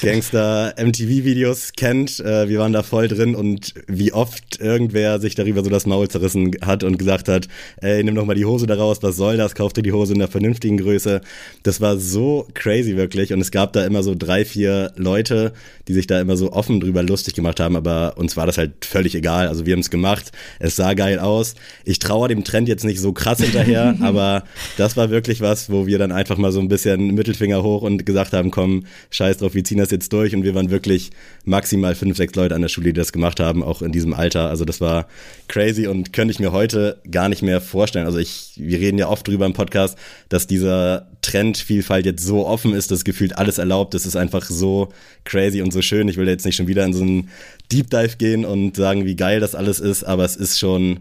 Gangster 0.00 0.72
MTV-Videos 0.78 1.72
kennt. 1.76 2.20
Äh, 2.20 2.48
wir 2.48 2.60
waren 2.60 2.72
da 2.72 2.84
voll 2.84 3.08
drin 3.08 3.34
und 3.34 3.74
wie 3.88 4.12
oft 4.12 4.60
irgendwer 4.60 5.18
sich 5.18 5.34
darüber 5.34 5.64
so 5.64 5.68
das 5.68 5.84
Maul 5.84 6.06
zerrissen 6.06 6.52
hat 6.64 6.84
und 6.84 6.96
gesagt 6.96 7.26
hat, 7.26 7.48
ey, 7.78 8.04
nimm 8.04 8.14
doch 8.14 8.24
mal 8.24 8.36
die 8.36 8.44
Hose 8.44 8.68
da 8.68 8.76
raus, 8.76 8.98
was 9.00 9.16
soll 9.16 9.36
das? 9.36 9.56
Kauf 9.56 9.72
dir 9.72 9.82
die 9.82 9.90
Hose 9.90 10.12
in 10.12 10.20
der 10.20 10.28
vernünftigen 10.28 10.76
Größe. 10.76 11.20
Das 11.64 11.80
war 11.80 11.98
so 11.98 12.46
crazy 12.54 12.96
wirklich. 12.96 13.32
Und 13.32 13.40
es 13.40 13.50
gab 13.50 13.72
da 13.72 13.84
immer 13.84 14.04
so 14.04 14.14
drei, 14.16 14.44
vier 14.44 14.92
Leute, 14.94 15.54
die 15.88 15.92
sich 15.92 16.06
da 16.06 16.20
immer 16.20 16.36
so 16.36 16.52
offen 16.52 16.78
drüber 16.78 17.02
lustig 17.02 17.34
gemacht 17.34 17.58
haben, 17.58 17.74
aber 17.74 18.14
uns 18.16 18.36
war 18.36 18.46
das 18.46 18.58
halt 18.58 18.84
völlig 18.84 19.16
egal. 19.16 19.48
Also 19.48 19.66
wir 19.66 19.72
haben 19.72 19.80
es 19.80 19.90
gemacht, 19.90 20.30
es 20.60 20.76
sah 20.76 20.94
geil 20.94 21.18
aus. 21.18 21.56
Ich 21.84 21.98
traue 21.98 22.28
dem 22.28 22.44
Trend 22.44 22.68
jetzt 22.68 22.84
nicht 22.84 23.00
so 23.00 23.07
krass 23.12 23.40
hinterher, 23.40 23.96
aber 24.00 24.44
das 24.76 24.96
war 24.96 25.10
wirklich 25.10 25.40
was, 25.40 25.70
wo 25.70 25.86
wir 25.86 25.98
dann 25.98 26.12
einfach 26.12 26.36
mal 26.36 26.52
so 26.52 26.60
ein 26.60 26.68
bisschen 26.68 27.14
Mittelfinger 27.14 27.62
hoch 27.62 27.82
und 27.82 28.06
gesagt 28.06 28.32
haben, 28.32 28.50
komm, 28.50 28.84
scheiß 29.10 29.38
drauf, 29.38 29.54
wir 29.54 29.64
ziehen 29.64 29.78
das 29.78 29.90
jetzt 29.90 30.12
durch 30.12 30.34
und 30.34 30.42
wir 30.42 30.54
waren 30.54 30.70
wirklich 30.70 31.10
maximal 31.44 31.94
fünf, 31.94 32.16
sechs 32.16 32.34
Leute 32.34 32.54
an 32.54 32.62
der 32.62 32.68
Schule, 32.68 32.88
die 32.88 32.92
das 32.92 33.12
gemacht 33.12 33.40
haben, 33.40 33.62
auch 33.62 33.82
in 33.82 33.92
diesem 33.92 34.14
Alter. 34.14 34.48
Also 34.48 34.64
das 34.64 34.80
war 34.80 35.06
crazy 35.48 35.86
und 35.86 36.12
könnte 36.12 36.32
ich 36.32 36.40
mir 36.40 36.52
heute 36.52 37.00
gar 37.10 37.28
nicht 37.28 37.42
mehr 37.42 37.60
vorstellen. 37.60 38.06
Also 38.06 38.18
ich, 38.18 38.52
wir 38.56 38.78
reden 38.78 38.98
ja 38.98 39.08
oft 39.08 39.26
drüber 39.26 39.46
im 39.46 39.52
Podcast, 39.52 39.96
dass 40.28 40.46
dieser 40.46 41.08
Trendvielfalt 41.22 42.06
jetzt 42.06 42.24
so 42.24 42.46
offen 42.46 42.72
ist, 42.74 42.90
dass 42.90 43.04
gefühlt 43.04 43.36
alles 43.36 43.58
erlaubt. 43.58 43.94
Das 43.94 44.06
ist 44.06 44.16
einfach 44.16 44.44
so 44.44 44.88
crazy 45.24 45.62
und 45.62 45.72
so 45.72 45.82
schön. 45.82 46.08
Ich 46.08 46.16
will 46.16 46.28
jetzt 46.28 46.44
nicht 46.44 46.56
schon 46.56 46.68
wieder 46.68 46.84
in 46.84 46.92
so 46.92 47.02
einen 47.02 47.28
Deep 47.70 47.90
Dive 47.90 48.16
gehen 48.16 48.44
und 48.44 48.76
sagen, 48.76 49.04
wie 49.04 49.16
geil 49.16 49.40
das 49.40 49.54
alles 49.54 49.80
ist, 49.80 50.04
aber 50.04 50.24
es 50.24 50.36
ist 50.36 50.58
schon, 50.58 51.00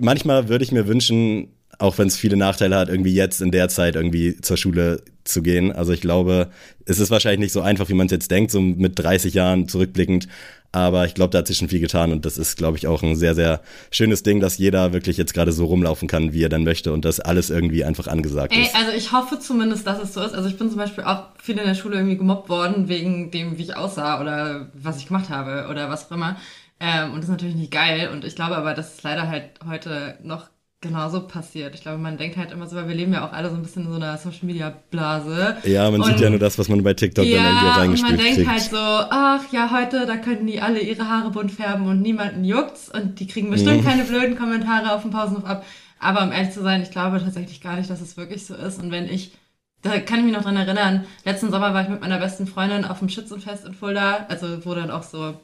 manchmal 0.00 0.48
würde 0.48 0.64
ich 0.64 0.72
mir 0.72 0.86
wünschen, 0.86 1.48
auch 1.78 1.98
wenn 1.98 2.08
es 2.08 2.16
viele 2.16 2.36
Nachteile 2.36 2.76
hat, 2.76 2.88
irgendwie 2.88 3.14
jetzt 3.14 3.42
in 3.42 3.50
der 3.50 3.68
Zeit 3.68 3.96
irgendwie 3.96 4.40
zur 4.40 4.56
Schule 4.56 5.02
zu 5.24 5.42
gehen. 5.42 5.72
Also 5.72 5.92
ich 5.92 6.00
glaube, 6.00 6.48
es 6.86 6.98
ist 6.98 7.10
wahrscheinlich 7.10 7.40
nicht 7.40 7.52
so 7.52 7.60
einfach, 7.60 7.88
wie 7.88 7.94
man 7.94 8.06
es 8.06 8.12
jetzt 8.12 8.30
denkt, 8.30 8.50
so 8.50 8.60
mit 8.60 8.98
30 8.98 9.34
Jahren 9.34 9.68
zurückblickend. 9.68 10.28
Aber 10.72 11.06
ich 11.06 11.14
glaube, 11.14 11.30
da 11.30 11.38
hat 11.38 11.46
sich 11.46 11.56
schon 11.56 11.68
viel 11.68 11.80
getan 11.80 12.12
und 12.12 12.26
das 12.26 12.36
ist, 12.36 12.56
glaube 12.56 12.76
ich, 12.76 12.86
auch 12.86 13.02
ein 13.02 13.16
sehr, 13.16 13.34
sehr 13.34 13.62
schönes 13.90 14.22
Ding, 14.22 14.40
dass 14.40 14.58
jeder 14.58 14.92
wirklich 14.92 15.16
jetzt 15.16 15.32
gerade 15.32 15.52
so 15.52 15.64
rumlaufen 15.64 16.06
kann, 16.06 16.34
wie 16.34 16.42
er 16.42 16.50
dann 16.50 16.64
möchte 16.64 16.92
und 16.92 17.04
dass 17.04 17.18
alles 17.18 17.48
irgendwie 17.48 17.84
einfach 17.84 18.08
angesagt 18.08 18.52
Ey, 18.52 18.62
ist. 18.62 18.74
Also 18.74 18.92
ich 18.92 19.10
hoffe 19.12 19.38
zumindest, 19.38 19.86
dass 19.86 20.02
es 20.02 20.12
so 20.12 20.22
ist. 20.22 20.34
Also 20.34 20.48
ich 20.48 20.58
bin 20.58 20.68
zum 20.68 20.76
Beispiel 20.76 21.04
auch 21.04 21.28
viel 21.42 21.56
in 21.56 21.64
der 21.64 21.74
Schule 21.74 21.96
irgendwie 21.96 22.18
gemobbt 22.18 22.50
worden 22.50 22.88
wegen 22.88 23.30
dem, 23.30 23.56
wie 23.56 23.62
ich 23.62 23.76
aussah 23.76 24.20
oder 24.20 24.68
was 24.74 24.98
ich 24.98 25.06
gemacht 25.06 25.30
habe 25.30 25.68
oder 25.70 25.88
was 25.88 26.06
auch 26.06 26.14
immer. 26.14 26.36
Ähm, 26.78 27.12
und 27.12 27.16
das 27.16 27.24
ist 27.24 27.30
natürlich 27.30 27.54
nicht 27.54 27.72
geil 27.72 28.10
und 28.12 28.24
ich 28.24 28.34
glaube 28.34 28.56
aber, 28.56 28.74
dass 28.74 28.94
es 28.94 29.02
leider 29.02 29.28
halt 29.28 29.44
heute 29.66 30.18
noch 30.22 30.48
genauso 30.80 31.26
passiert. 31.26 31.74
Ich 31.74 31.80
glaube, 31.80 31.98
man 31.98 32.18
denkt 32.18 32.36
halt 32.36 32.52
immer 32.52 32.66
so, 32.66 32.76
weil 32.76 32.88
wir 32.88 32.94
leben 32.94 33.12
ja 33.12 33.26
auch 33.26 33.32
alle 33.32 33.48
so 33.48 33.56
ein 33.56 33.62
bisschen 33.62 33.86
in 33.86 33.90
so 33.90 33.96
einer 33.96 34.16
Social 34.18 34.44
Media 34.44 34.72
Blase. 34.90 35.56
Ja, 35.64 35.90
man 35.90 36.02
und, 36.02 36.06
sieht 36.06 36.20
ja 36.20 36.30
nur 36.30 36.38
das, 36.38 36.58
was 36.58 36.68
man 36.68 36.82
bei 36.82 36.94
TikTok 36.94 37.24
ja, 37.24 37.42
dann 37.42 37.46
irgendwie 37.46 37.80
reingespielt 37.80 38.20
kriegt. 38.20 38.24
man 38.24 38.36
denkt 38.36 38.50
halt 38.50 38.62
so, 38.62 38.76
ach 38.76 39.52
ja, 39.52 39.70
heute, 39.72 40.06
da 40.06 40.16
können 40.16 40.46
die 40.46 40.60
alle 40.60 40.80
ihre 40.80 41.08
Haare 41.08 41.30
bunt 41.30 41.50
färben 41.50 41.86
und 41.86 42.02
niemanden 42.02 42.44
juckt's 42.44 42.90
und 42.90 43.20
die 43.20 43.26
kriegen 43.26 43.50
bestimmt 43.50 43.82
mhm. 43.82 43.86
keine 43.86 44.04
blöden 44.04 44.36
Kommentare 44.36 44.92
auf 44.92 45.02
dem 45.02 45.10
Pausenhof 45.10 45.44
ab. 45.44 45.64
Aber 45.98 46.22
um 46.22 46.32
ehrlich 46.32 46.52
zu 46.52 46.62
sein, 46.62 46.82
ich 46.82 46.90
glaube 46.90 47.20
tatsächlich 47.20 47.62
gar 47.62 47.76
nicht, 47.76 47.88
dass 47.88 48.02
es 48.02 48.18
wirklich 48.18 48.44
so 48.44 48.54
ist. 48.54 48.80
Und 48.82 48.90
wenn 48.90 49.08
ich, 49.08 49.32
da 49.80 49.98
kann 49.98 50.18
ich 50.18 50.26
mich 50.26 50.34
noch 50.34 50.42
dran 50.42 50.56
erinnern, 50.56 51.06
letzten 51.24 51.50
Sommer 51.50 51.72
war 51.72 51.82
ich 51.82 51.88
mit 51.88 52.02
meiner 52.02 52.18
besten 52.18 52.46
Freundin 52.46 52.84
auf 52.84 52.98
dem 52.98 53.08
Schützenfest 53.08 53.64
in 53.64 53.72
Fulda, 53.72 54.26
also 54.28 54.64
wo 54.66 54.74
dann 54.74 54.90
auch 54.90 55.02
so 55.02 55.34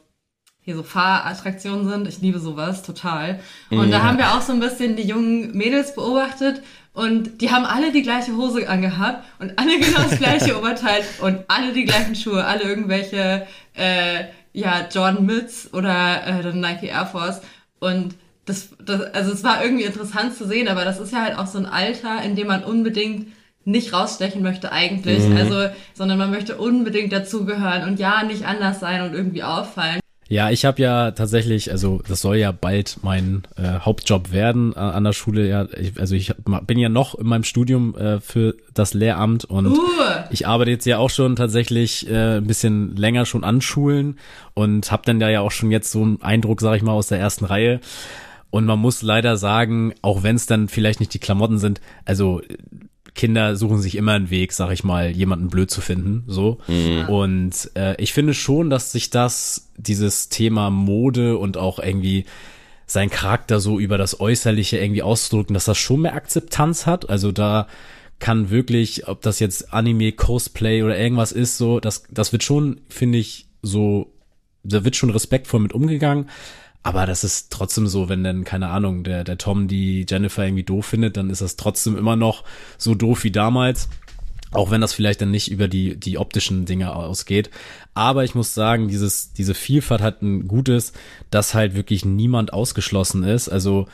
hier 0.63 0.75
so 0.75 0.83
Fahrattraktionen 0.83 1.87
sind. 1.87 2.07
Ich 2.07 2.21
liebe 2.21 2.39
sowas 2.39 2.83
total. 2.83 3.39
Und 3.69 3.89
ja. 3.89 3.99
da 3.99 4.03
haben 4.03 4.17
wir 4.17 4.33
auch 4.33 4.41
so 4.41 4.53
ein 4.53 4.59
bisschen 4.59 4.95
die 4.95 5.03
jungen 5.03 5.55
Mädels 5.55 5.93
beobachtet 5.93 6.61
und 6.93 7.41
die 7.41 7.51
haben 7.51 7.65
alle 7.65 7.91
die 7.91 8.03
gleiche 8.03 8.35
Hose 8.37 8.69
angehabt 8.69 9.23
und 9.39 9.57
alle 9.57 9.79
genau 9.79 10.03
das 10.03 10.19
gleiche 10.19 10.57
Oberteil 10.59 11.03
und 11.21 11.39
alle 11.47 11.73
die 11.73 11.85
gleichen 11.85 12.15
Schuhe, 12.15 12.45
alle 12.45 12.63
irgendwelche 12.63 13.47
äh, 13.75 14.25
ja 14.53 14.87
Jordan 14.91 15.25
Mitz 15.25 15.69
oder 15.73 16.25
äh, 16.25 16.53
Nike 16.53 16.87
Air 16.87 17.07
Force 17.07 17.41
und 17.79 18.15
das, 18.45 18.69
das, 18.83 19.01
also 19.13 19.31
es 19.31 19.43
war 19.43 19.63
irgendwie 19.63 19.85
interessant 19.85 20.35
zu 20.35 20.45
sehen, 20.45 20.67
aber 20.67 20.85
das 20.85 20.99
ist 20.99 21.13
ja 21.13 21.21
halt 21.21 21.37
auch 21.37 21.47
so 21.47 21.57
ein 21.57 21.65
Alter, 21.65 22.21
in 22.23 22.35
dem 22.35 22.47
man 22.47 22.63
unbedingt 22.63 23.27
nicht 23.65 23.93
rausstechen 23.93 24.41
möchte 24.41 24.71
eigentlich, 24.71 25.23
mhm. 25.23 25.37
also, 25.37 25.69
sondern 25.93 26.17
man 26.17 26.29
möchte 26.29 26.57
unbedingt 26.57 27.13
dazugehören 27.13 27.87
und 27.87 27.99
ja, 27.99 28.23
nicht 28.23 28.45
anders 28.45 28.81
sein 28.81 29.01
und 29.01 29.13
irgendwie 29.13 29.43
auffallen. 29.43 30.02
Ja, 30.29 30.49
ich 30.49 30.65
habe 30.65 30.81
ja 30.81 31.11
tatsächlich, 31.11 31.71
also 31.71 32.01
das 32.07 32.21
soll 32.21 32.37
ja 32.37 32.51
bald 32.51 32.97
mein 33.01 33.43
äh, 33.57 33.79
Hauptjob 33.79 34.31
werden 34.31 34.73
äh, 34.73 34.79
an 34.79 35.03
der 35.03 35.13
Schule. 35.13 35.47
Ja, 35.47 35.67
ich, 35.77 35.99
also 35.99 36.15
ich 36.15 36.33
bin 36.65 36.79
ja 36.79 36.89
noch 36.89 37.15
in 37.15 37.27
meinem 37.27 37.43
Studium 37.43 37.95
äh, 37.95 38.19
für 38.19 38.55
das 38.73 38.93
Lehramt 38.93 39.45
und 39.45 39.67
uh. 39.67 39.79
ich 40.31 40.47
arbeite 40.47 40.71
jetzt 40.71 40.85
ja 40.85 40.97
auch 40.97 41.09
schon 41.09 41.35
tatsächlich 41.35 42.09
äh, 42.09 42.37
ein 42.37 42.47
bisschen 42.47 42.95
länger 42.95 43.25
schon 43.25 43.43
an 43.43 43.61
Schulen 43.61 44.17
und 44.53 44.91
habe 44.91 45.03
dann 45.05 45.19
da 45.19 45.29
ja 45.29 45.41
auch 45.41 45.51
schon 45.51 45.71
jetzt 45.71 45.91
so 45.91 46.01
einen 46.01 46.21
Eindruck, 46.21 46.61
sage 46.61 46.77
ich 46.77 46.83
mal, 46.83 46.93
aus 46.93 47.07
der 47.07 47.19
ersten 47.19 47.45
Reihe. 47.45 47.79
Und 48.49 48.65
man 48.65 48.79
muss 48.79 49.01
leider 49.01 49.35
sagen, 49.35 49.93
auch 50.03 50.23
wenn 50.23 50.35
es 50.35 50.45
dann 50.45 50.67
vielleicht 50.67 50.99
nicht 50.99 51.13
die 51.13 51.19
Klamotten 51.19 51.57
sind, 51.57 51.81
also 52.05 52.41
Kinder 53.15 53.55
suchen 53.55 53.81
sich 53.81 53.95
immer 53.95 54.13
einen 54.13 54.29
Weg, 54.29 54.53
sag 54.53 54.71
ich 54.71 54.83
mal, 54.83 55.09
jemanden 55.11 55.49
blöd 55.49 55.69
zu 55.69 55.81
finden, 55.81 56.23
so. 56.27 56.59
Mhm. 56.67 57.09
Und 57.09 57.71
äh, 57.75 58.01
ich 58.01 58.13
finde 58.13 58.33
schon, 58.33 58.69
dass 58.69 58.91
sich 58.91 59.09
das, 59.09 59.69
dieses 59.77 60.29
Thema 60.29 60.69
Mode 60.71 61.37
und 61.37 61.57
auch 61.57 61.79
irgendwie 61.79 62.25
sein 62.85 63.09
Charakter 63.09 63.59
so 63.59 63.79
über 63.79 63.97
das 63.97 64.19
Äußerliche 64.19 64.77
irgendwie 64.77 65.03
ausdrücken, 65.03 65.53
dass 65.53 65.65
das 65.65 65.77
schon 65.77 66.01
mehr 66.01 66.15
Akzeptanz 66.15 66.85
hat. 66.85 67.09
Also 67.09 67.31
da 67.31 67.67
kann 68.19 68.49
wirklich, 68.49 69.07
ob 69.07 69.21
das 69.21 69.39
jetzt 69.39 69.73
Anime, 69.73 70.11
Cosplay 70.11 70.83
oder 70.83 70.97
irgendwas 70.97 71.31
ist, 71.31 71.57
so, 71.57 71.79
das, 71.79 72.03
das 72.09 72.31
wird 72.31 72.43
schon, 72.43 72.81
finde 72.89 73.17
ich, 73.17 73.47
so, 73.61 74.13
da 74.63 74.83
wird 74.83 74.95
schon 74.95 75.09
respektvoll 75.09 75.59
mit 75.59 75.73
umgegangen. 75.73 76.29
Aber 76.83 77.05
das 77.05 77.23
ist 77.23 77.49
trotzdem 77.51 77.87
so, 77.87 78.09
wenn 78.09 78.23
dann, 78.23 78.43
keine 78.43 78.67
Ahnung, 78.67 79.05
der, 79.05 79.23
der 79.23 79.37
Tom 79.37 79.69
die 79.69 80.05
Jennifer 80.07 80.45
irgendwie 80.45 80.63
doof 80.63 80.85
findet, 80.85 81.15
dann 81.15 81.29
ist 81.29 81.41
das 81.41 81.55
trotzdem 81.55 81.97
immer 81.97 82.17
noch 82.17 82.43
so 82.77 82.93
doof 82.93 83.23
wie 83.23 83.31
damals. 83.31 83.87
Auch 84.51 84.69
wenn 84.69 84.81
das 84.81 84.93
vielleicht 84.93 85.21
dann 85.21 85.31
nicht 85.31 85.49
über 85.49 85.67
die, 85.67 85.95
die 85.95 86.19
optischen 86.19 86.65
Dinge 86.65 86.95
ausgeht. 86.95 87.49
Aber 87.95 88.23
ich 88.23 88.35
muss 88.35 88.53
sagen, 88.53 88.87
dieses, 88.87 89.33
diese 89.33 89.55
Vielfalt 89.55 90.01
hat 90.01 90.21
ein 90.21 90.47
Gutes, 90.47 90.93
dass 91.31 91.55
halt 91.55 91.73
wirklich 91.73 92.05
niemand 92.05 92.53
ausgeschlossen 92.53 93.23
ist. 93.23 93.49
Also 93.49 93.87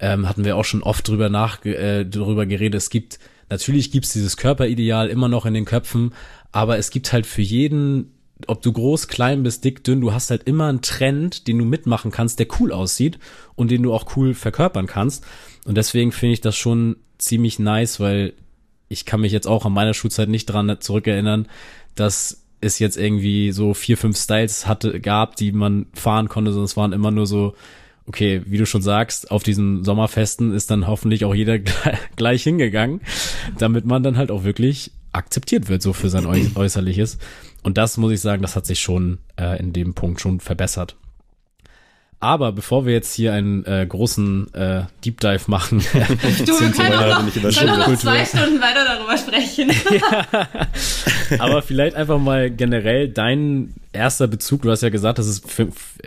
ähm, 0.00 0.28
hatten 0.28 0.44
wir 0.44 0.56
auch 0.56 0.64
schon 0.64 0.82
oft 0.82 1.08
drüber 1.08 1.30
nach 1.30 1.64
äh, 1.64 2.04
drüber 2.04 2.44
geredet. 2.44 2.74
Es 2.74 2.90
gibt, 2.90 3.20
natürlich 3.48 3.90
gibt's 3.92 4.12
dieses 4.12 4.36
Körperideal 4.36 5.08
immer 5.08 5.28
noch 5.28 5.46
in 5.46 5.54
den 5.54 5.64
Köpfen, 5.64 6.12
aber 6.50 6.76
es 6.76 6.90
gibt 6.90 7.12
halt 7.12 7.24
für 7.24 7.40
jeden 7.40 8.12
ob 8.48 8.62
du 8.62 8.72
groß, 8.72 9.08
klein 9.08 9.42
bist, 9.42 9.64
dick, 9.64 9.84
dünn, 9.84 10.00
du 10.00 10.12
hast 10.12 10.30
halt 10.30 10.44
immer 10.44 10.66
einen 10.66 10.82
Trend, 10.82 11.46
den 11.48 11.58
du 11.58 11.64
mitmachen 11.64 12.10
kannst, 12.10 12.38
der 12.38 12.46
cool 12.60 12.72
aussieht 12.72 13.18
und 13.54 13.70
den 13.70 13.82
du 13.82 13.92
auch 13.92 14.16
cool 14.16 14.34
verkörpern 14.34 14.86
kannst. 14.86 15.24
Und 15.64 15.76
deswegen 15.76 16.12
finde 16.12 16.34
ich 16.34 16.40
das 16.40 16.56
schon 16.56 16.96
ziemlich 17.18 17.58
nice, 17.58 18.00
weil 18.00 18.34
ich 18.88 19.04
kann 19.06 19.20
mich 19.20 19.32
jetzt 19.32 19.46
auch 19.46 19.64
an 19.64 19.72
meiner 19.72 19.94
Schulzeit 19.94 20.28
nicht 20.28 20.46
dran 20.46 20.76
zurückerinnern, 20.80 21.48
dass 21.94 22.42
es 22.60 22.78
jetzt 22.78 22.96
irgendwie 22.96 23.52
so 23.52 23.74
vier, 23.74 23.96
fünf 23.96 24.16
Styles 24.16 24.66
hatte, 24.66 25.00
gab, 25.00 25.36
die 25.36 25.52
man 25.52 25.86
fahren 25.94 26.28
konnte, 26.28 26.52
sondern 26.52 26.66
es 26.66 26.76
waren 26.76 26.92
immer 26.92 27.10
nur 27.10 27.26
so, 27.26 27.54
okay, 28.06 28.42
wie 28.46 28.58
du 28.58 28.66
schon 28.66 28.82
sagst, 28.82 29.30
auf 29.30 29.42
diesen 29.42 29.84
Sommerfesten 29.84 30.52
ist 30.52 30.70
dann 30.70 30.86
hoffentlich 30.86 31.24
auch 31.24 31.34
jeder 31.34 31.58
gleich 32.16 32.42
hingegangen, 32.42 33.00
damit 33.58 33.84
man 33.84 34.02
dann 34.02 34.16
halt 34.16 34.30
auch 34.30 34.44
wirklich 34.44 34.92
akzeptiert 35.12 35.68
wird, 35.68 35.82
so 35.82 35.92
für 35.92 36.08
sein 36.08 36.26
Äußerliches. 36.26 37.18
Und 37.62 37.78
das 37.78 37.96
muss 37.96 38.12
ich 38.12 38.20
sagen, 38.20 38.42
das 38.42 38.56
hat 38.56 38.66
sich 38.66 38.80
schon 38.80 39.18
äh, 39.38 39.58
in 39.58 39.72
dem 39.72 39.94
Punkt 39.94 40.20
schon 40.20 40.40
verbessert. 40.40 40.96
Aber 42.22 42.52
bevor 42.52 42.86
wir 42.86 42.92
jetzt 42.92 43.12
hier 43.14 43.32
einen 43.32 43.64
äh, 43.64 43.84
großen 43.84 44.54
äh, 44.54 44.82
Deep 45.04 45.18
Dive 45.18 45.42
machen, 45.48 45.80
du, 45.92 45.96
wir 45.96 46.70
können 46.70 47.08
noch, 47.10 47.24
nicht 47.24 47.36
über 47.36 47.50
können 47.50 47.80
noch 47.80 47.96
zwei 47.96 48.24
Stunden 48.24 48.60
weiter 48.60 48.84
darüber 48.84 49.18
sprechen. 49.18 49.72
ja. 49.90 51.40
Aber 51.40 51.62
vielleicht 51.62 51.96
einfach 51.96 52.20
mal 52.20 52.48
generell 52.48 53.08
dein 53.08 53.74
erster 53.92 54.28
Bezug. 54.28 54.62
Du 54.62 54.70
hast 54.70 54.84
ja 54.84 54.90
gesagt, 54.90 55.18
dass 55.18 55.26
es 55.26 55.42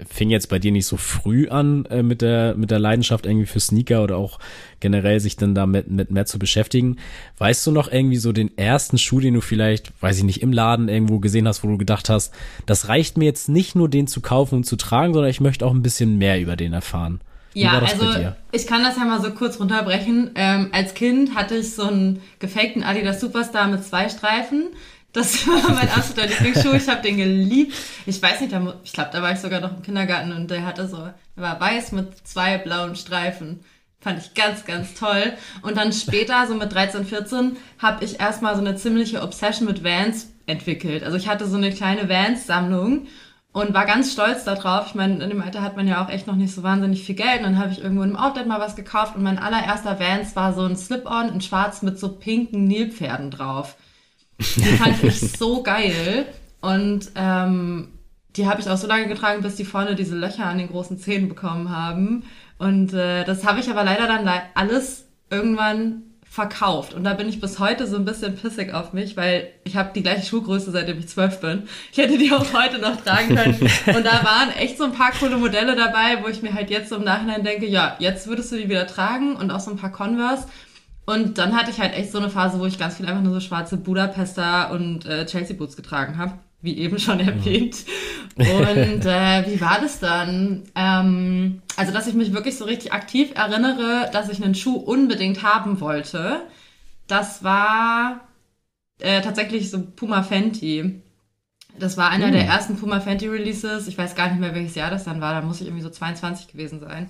fing 0.08 0.30
jetzt 0.30 0.48
bei 0.48 0.58
dir 0.58 0.72
nicht 0.72 0.86
so 0.86 0.96
früh 0.96 1.50
an 1.50 1.84
äh, 1.88 2.02
mit 2.02 2.22
der 2.22 2.56
mit 2.56 2.72
der 2.72 2.80
Leidenschaft 2.80 3.26
irgendwie 3.26 3.46
für 3.46 3.60
Sneaker 3.60 4.02
oder 4.02 4.16
auch 4.16 4.40
generell 4.86 5.20
sich 5.20 5.36
dann 5.36 5.56
damit 5.56 5.90
mit 5.90 6.12
mehr 6.12 6.28
zu 6.28 6.38
beschäftigen. 6.38 6.98
Weißt 7.40 7.66
du 7.66 7.72
noch 7.72 7.92
irgendwie 7.92 8.18
so 8.18 8.32
den 8.32 8.56
ersten 8.56 9.00
Schuh, 9.00 9.20
den 9.20 9.34
du 9.34 9.42
vielleicht, 9.42 9.92
weiß 10.00 10.20
ich 10.20 10.24
nicht, 10.24 10.44
im 10.44 10.54
Laden 10.54 10.90
irgendwo 10.90 11.18
gesehen 11.18 11.48
hast, 11.48 11.64
wo 11.64 11.68
du 11.68 11.80
gedacht 11.80 12.08
hast, 12.08 12.32
das 12.68 12.88
reicht 12.88 13.18
mir 13.18 13.26
jetzt 13.26 13.50
nicht 13.50 13.76
nur 13.76 13.90
den 13.90 14.06
zu 14.06 14.22
kaufen 14.22 14.58
und 14.58 14.66
zu 14.66 14.76
tragen, 14.76 15.16
sondern 15.16 15.32
ich 15.32 15.42
möchte 15.42 15.66
auch 15.66 15.74
ein 15.74 15.82
bisschen 15.82 16.20
mehr 16.20 16.40
über 16.40 16.56
den 16.56 16.72
erfahren. 16.72 17.20
Ja, 17.56 17.80
also 17.80 18.14
ich 18.52 18.68
kann 18.68 18.84
das 18.84 18.98
ja 18.98 19.06
mal 19.06 19.22
so 19.24 19.32
kurz 19.32 19.60
runterbrechen. 19.60 20.32
Ähm, 20.36 20.70
als 20.72 20.94
Kind 20.94 21.34
hatte 21.34 21.56
ich 21.56 21.74
so 21.74 21.88
einen 21.88 22.22
gefakten 22.38 22.84
Adidas 22.84 23.20
Superstar 23.20 23.68
mit 23.70 23.84
zwei 23.84 24.08
Streifen. 24.08 24.68
Das 25.14 25.48
war 25.48 25.74
mein 25.74 25.90
absoluter 25.90 26.28
Lieblingsschuh. 26.44 26.74
Ich 26.74 26.88
habe 26.88 27.02
den 27.02 27.18
geliebt. 27.18 27.74
Ich 28.06 28.22
weiß 28.22 28.42
nicht, 28.42 28.54
ich 28.84 28.94
glaube, 28.94 29.10
da 29.12 29.22
war 29.24 29.32
ich 29.32 29.40
sogar 29.40 29.62
noch 29.62 29.76
im 29.76 29.82
Kindergarten 29.82 30.32
und 30.32 30.52
der 30.52 30.64
hatte 30.64 30.88
so, 30.88 30.98
der 30.98 31.44
war 31.44 31.60
weiß 31.60 31.94
mit 31.94 32.28
zwei 32.28 32.60
blauen 32.60 32.96
Streifen. 32.96 33.62
Fand 34.06 34.20
ich 34.20 34.36
ganz, 34.36 34.66
ganz 34.66 34.94
toll. 34.94 35.34
Und 35.64 35.78
dann 35.78 35.92
später, 35.92 36.46
so 36.46 36.54
mit 36.54 36.72
13, 36.72 37.06
14, 37.06 37.58
habe 37.80 38.06
ich 38.06 38.20
erstmal 38.20 38.54
so 38.54 38.62
eine 38.62 38.76
ziemliche 38.76 39.24
Obsession 39.24 39.68
mit 39.68 39.84
Vans 39.84 40.32
entwickelt. 40.46 41.04
Also 41.04 41.18
ich 41.18 41.28
hatte 41.28 41.48
so 41.48 41.58
eine 41.58 41.72
kleine 41.72 42.08
Vans-Sammlung 42.08 43.08
und 43.52 43.74
war 43.74 43.88
ganz 43.88 44.14
stolz 44.14 44.44
darauf. 44.44 44.90
Ich 44.90 44.94
meine, 44.94 45.24
in 45.24 45.30
dem 45.32 45.42
Alter 45.42 45.64
hat 45.64 45.76
man 45.76 45.88
ja 45.88 46.06
auch 46.06 46.10
echt 46.12 46.28
noch 46.28 46.36
nicht 46.36 46.54
so 46.54 46.62
wahnsinnig 46.62 47.04
viel 47.04 47.16
Geld. 47.16 47.40
Und 47.40 47.46
dann 47.46 47.58
habe 47.58 47.72
ich 47.72 47.82
irgendwo 47.82 48.04
im 48.04 48.16
Outlet 48.16 48.46
mal 48.46 48.60
was 48.60 48.76
gekauft 48.76 49.16
und 49.16 49.24
mein 49.24 49.40
allererster 49.40 50.00
Vans 50.00 50.36
war 50.36 50.54
so 50.54 50.62
ein 50.62 50.78
Slip-On 50.78 51.30
in 51.30 51.42
schwarz 51.42 51.82
mit 51.82 51.98
so 51.98 52.10
pinken 52.10 52.66
Nilpferden 52.66 53.32
drauf. 53.32 53.76
Die 54.38 54.62
fand 54.66 55.04
ich 55.04 55.20
so 55.40 55.64
geil. 55.64 56.28
Und 56.62 57.10
ähm, 57.16 57.88
die 58.36 58.48
habe 58.48 58.62
ich 58.62 58.70
auch 58.70 58.78
so 58.78 58.86
lange 58.86 59.08
getragen, 59.08 59.42
bis 59.42 59.56
die 59.56 59.66
vorne 59.66 59.96
diese 59.96 60.16
Löcher 60.16 60.46
an 60.46 60.60
den 60.60 60.70
großen 60.70 61.00
Zähnen 61.00 61.28
bekommen 61.28 61.76
haben. 61.76 62.24
Und 62.58 62.94
äh, 62.94 63.24
das 63.26 63.46
habe 63.46 63.60
ich 63.60 63.70
aber 63.70 63.84
leider 63.84 64.08
dann 64.08 64.30
alles 64.54 65.06
irgendwann 65.30 66.04
verkauft. 66.36 66.94
Und 66.94 67.06
da 67.06 67.14
bin 67.14 67.30
ich 67.30 67.40
bis 67.40 67.60
heute 67.60 67.88
so 67.88 67.96
ein 67.96 68.04
bisschen 68.04 68.36
pissig 68.36 68.74
auf 68.74 68.92
mich, 68.92 69.16
weil 69.16 69.48
ich 69.64 69.78
habe 69.78 69.92
die 69.96 70.04
gleiche 70.04 70.26
Schuhgröße, 70.26 70.70
seitdem 70.70 71.00
ich 71.00 71.08
zwölf 71.08 71.40
bin. 71.40 71.64
Ich 71.94 71.98
hätte 71.98 72.18
die 72.18 72.32
auch 72.34 72.54
heute 72.54 72.78
noch 72.78 73.00
tragen 73.02 73.36
können. 73.36 73.56
Und 73.88 74.06
da 74.06 74.24
waren 74.24 74.52
echt 74.58 74.78
so 74.78 74.84
ein 74.84 74.92
paar 74.92 75.12
coole 75.12 75.38
Modelle 75.38 75.76
dabei, 75.76 76.22
wo 76.24 76.28
ich 76.28 76.42
mir 76.42 76.54
halt 76.54 76.70
jetzt 76.70 76.90
so 76.90 76.98
im 76.98 77.06
Nachhinein 77.06 77.46
denke, 77.46 77.66
ja, 77.68 77.96
jetzt 78.00 78.28
würdest 78.28 78.52
du 78.52 78.58
die 78.58 78.68
wieder 78.68 78.86
tragen 78.86 79.38
und 79.38 79.50
auch 79.50 79.62
so 79.62 79.72
ein 79.72 79.78
paar 79.78 79.92
Converse. 79.92 80.48
Und 81.06 81.38
dann 81.38 81.56
hatte 81.56 81.72
ich 81.72 81.80
halt 81.80 81.94
echt 81.94 82.12
so 82.12 82.18
eine 82.18 82.30
Phase, 82.30 82.60
wo 82.60 82.66
ich 82.66 82.78
ganz 82.78 82.98
viel 82.98 83.06
einfach 83.06 83.22
nur 83.22 83.34
so 83.34 83.40
schwarze 83.40 83.78
Budapester 83.78 84.72
und 84.72 85.06
äh, 85.06 85.26
Chelsea 85.26 85.56
Boots 85.56 85.78
getragen 85.78 86.18
habe 86.18 86.34
wie 86.66 86.78
eben 86.78 87.00
schon 87.00 87.20
erwähnt. 87.20 87.78
Und 88.36 89.06
äh, 89.06 89.46
wie 89.48 89.62
war 89.62 89.80
das 89.80 90.00
dann? 90.00 90.64
Ähm, 90.76 91.62
also, 91.78 91.94
dass 91.94 92.08
ich 92.08 92.14
mich 92.16 92.34
wirklich 92.34 92.58
so 92.58 92.66
richtig 92.66 92.92
aktiv 92.92 93.32
erinnere, 93.36 94.10
dass 94.12 94.30
ich 94.30 94.44
einen 94.44 94.56
Schuh 94.56 94.76
unbedingt 94.76 95.44
haben 95.44 95.80
wollte. 95.80 96.42
Das 97.08 97.44
war 97.44 98.28
äh, 99.00 99.22
tatsächlich 99.22 99.70
so 99.70 99.82
Puma 99.82 100.24
Fenty. 100.24 101.02
Das 101.80 101.98
war 101.98 102.10
einer 102.10 102.28
mm. 102.28 102.32
der 102.32 102.44
hm. 102.44 102.50
ersten 102.50 102.76
Puma 102.78 103.00
Fenty 103.00 103.28
Releases. 103.28 103.88
Ich 103.88 103.98
weiß 103.98 104.16
gar 104.16 104.30
nicht 104.30 104.40
mehr, 104.40 104.56
welches 104.56 104.76
Jahr 104.76 104.90
das 104.90 105.06
dann 105.06 105.22
war. 105.22 105.34
Da 105.34 105.42
muss 105.42 105.62
ich 105.62 105.68
irgendwie 105.68 105.84
so 105.84 105.90
22 105.90 106.48
gewesen 106.48 106.80
sein. 106.80 107.10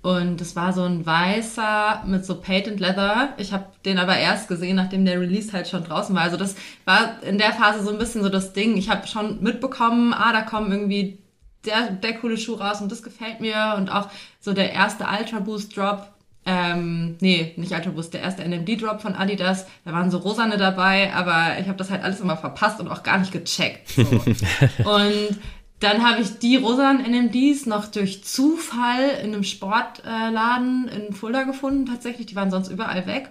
Und 0.00 0.40
es 0.40 0.54
war 0.54 0.72
so 0.72 0.84
ein 0.84 1.04
weißer 1.04 2.04
mit 2.06 2.24
so 2.24 2.40
Patent 2.40 2.78
Leather. 2.78 3.34
Ich 3.36 3.52
habe 3.52 3.66
den 3.84 3.98
aber 3.98 4.16
erst 4.16 4.46
gesehen, 4.46 4.76
nachdem 4.76 5.04
der 5.04 5.20
Release 5.20 5.52
halt 5.52 5.66
schon 5.66 5.82
draußen 5.82 6.14
war. 6.14 6.22
Also 6.22 6.36
das 6.36 6.54
war 6.84 7.20
in 7.24 7.38
der 7.38 7.52
Phase 7.52 7.82
so 7.82 7.90
ein 7.90 7.98
bisschen 7.98 8.22
so 8.22 8.28
das 8.28 8.52
Ding. 8.52 8.76
Ich 8.76 8.90
habe 8.90 9.08
schon 9.08 9.42
mitbekommen, 9.42 10.14
ah, 10.14 10.32
da 10.32 10.42
kommen 10.42 10.70
irgendwie 10.70 11.18
der, 11.66 11.90
der 11.90 12.14
coole 12.14 12.38
Schuh 12.38 12.54
raus 12.54 12.80
und 12.80 12.92
das 12.92 13.02
gefällt 13.02 13.40
mir. 13.40 13.74
Und 13.76 13.90
auch 13.90 14.08
so 14.38 14.52
der 14.52 14.72
erste 14.72 15.04
Ultra 15.04 15.40
Boost 15.40 15.76
Drop. 15.76 16.06
Ähm, 16.46 17.16
nee, 17.20 17.52
nicht 17.56 17.72
Ultra 17.72 17.90
Boost, 17.90 18.14
der 18.14 18.22
erste 18.22 18.48
NMD 18.48 18.80
Drop 18.80 19.02
von 19.02 19.16
Adidas. 19.16 19.66
Da 19.84 19.92
waren 19.92 20.12
so 20.12 20.18
Rosane 20.18 20.58
dabei, 20.58 21.12
aber 21.12 21.58
ich 21.60 21.66
habe 21.66 21.76
das 21.76 21.90
halt 21.90 22.04
alles 22.04 22.20
immer 22.20 22.36
verpasst 22.36 22.78
und 22.78 22.88
auch 22.88 23.02
gar 23.02 23.18
nicht 23.18 23.32
gecheckt. 23.32 23.88
So. 23.88 24.02
und 24.84 25.38
dann 25.80 26.04
habe 26.04 26.22
ich 26.22 26.38
die 26.38 26.56
rosanen 26.56 27.04
NMDs 27.04 27.66
noch 27.66 27.86
durch 27.86 28.24
Zufall 28.24 29.10
in 29.22 29.32
einem 29.32 29.44
Sportladen 29.44 30.88
in 30.88 31.12
Fulda 31.12 31.44
gefunden, 31.44 31.86
tatsächlich. 31.86 32.26
Die 32.26 32.36
waren 32.36 32.50
sonst 32.50 32.68
überall 32.68 33.06
weg. 33.06 33.30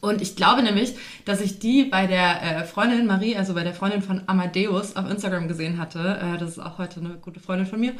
Und 0.00 0.22
ich 0.22 0.36
glaube 0.36 0.62
nämlich, 0.62 0.94
dass 1.24 1.40
ich 1.40 1.58
die 1.58 1.84
bei 1.84 2.06
der 2.06 2.42
äh, 2.42 2.64
Freundin 2.64 3.06
Marie, 3.06 3.36
also 3.36 3.54
bei 3.54 3.64
der 3.64 3.74
Freundin 3.74 4.00
von 4.00 4.22
Amadeus 4.26 4.96
auf 4.96 5.10
Instagram 5.10 5.48
gesehen 5.48 5.78
hatte. 5.78 6.18
Äh, 6.22 6.38
das 6.38 6.50
ist 6.50 6.58
auch 6.58 6.78
heute 6.78 7.00
eine 7.00 7.16
gute 7.16 7.40
Freundin 7.40 7.66
von 7.66 7.80
mir. 7.80 7.92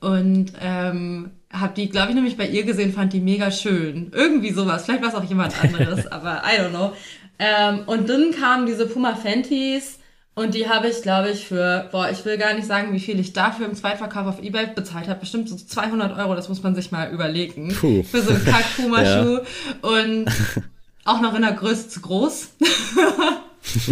Und 0.00 0.52
ähm, 0.60 1.30
habe 1.52 1.74
die, 1.74 1.88
glaube 1.88 2.08
ich, 2.08 2.14
nämlich 2.14 2.36
bei 2.36 2.48
ihr 2.48 2.64
gesehen, 2.64 2.92
fand 2.92 3.12
die 3.12 3.20
mega 3.20 3.50
schön. 3.50 4.10
Irgendwie 4.12 4.52
sowas. 4.52 4.84
Vielleicht 4.84 5.02
war 5.02 5.10
es 5.10 5.14
auch 5.14 5.24
jemand 5.24 5.62
anderes, 5.62 6.06
aber 6.12 6.42
I 6.44 6.60
don't 6.60 6.70
know. 6.70 6.92
Ähm, 7.38 7.82
und 7.86 8.08
dann 8.08 8.32
kamen 8.32 8.66
diese 8.66 8.86
Puma 8.86 9.14
Fenties 9.14 9.98
und 10.34 10.54
die 10.54 10.66
habe 10.68 10.88
ich, 10.88 11.02
glaube 11.02 11.28
ich, 11.28 11.46
für, 11.46 11.88
boah, 11.92 12.08
ich 12.10 12.24
will 12.24 12.38
gar 12.38 12.54
nicht 12.54 12.66
sagen, 12.66 12.94
wie 12.94 13.00
viel 13.00 13.20
ich 13.20 13.34
dafür 13.34 13.66
im 13.66 13.74
Zweitverkauf 13.74 14.26
auf 14.26 14.42
Ebay 14.42 14.68
bezahlt 14.74 15.08
habe. 15.08 15.20
Bestimmt 15.20 15.50
so 15.50 15.56
200 15.56 16.16
Euro, 16.18 16.34
das 16.34 16.48
muss 16.48 16.62
man 16.62 16.74
sich 16.74 16.90
mal 16.90 17.10
überlegen. 17.10 17.68
Puh. 17.74 18.02
Für 18.02 18.22
so 18.22 18.30
einen 18.30 18.44
Kack-Puma-Schuh. 18.46 19.40
ja. 19.40 19.42
Und 19.82 20.24
auch 21.04 21.20
noch 21.20 21.34
in 21.34 21.42
der 21.42 21.52
Größe 21.52 21.88
zu 21.88 22.00
groß. 22.00 22.48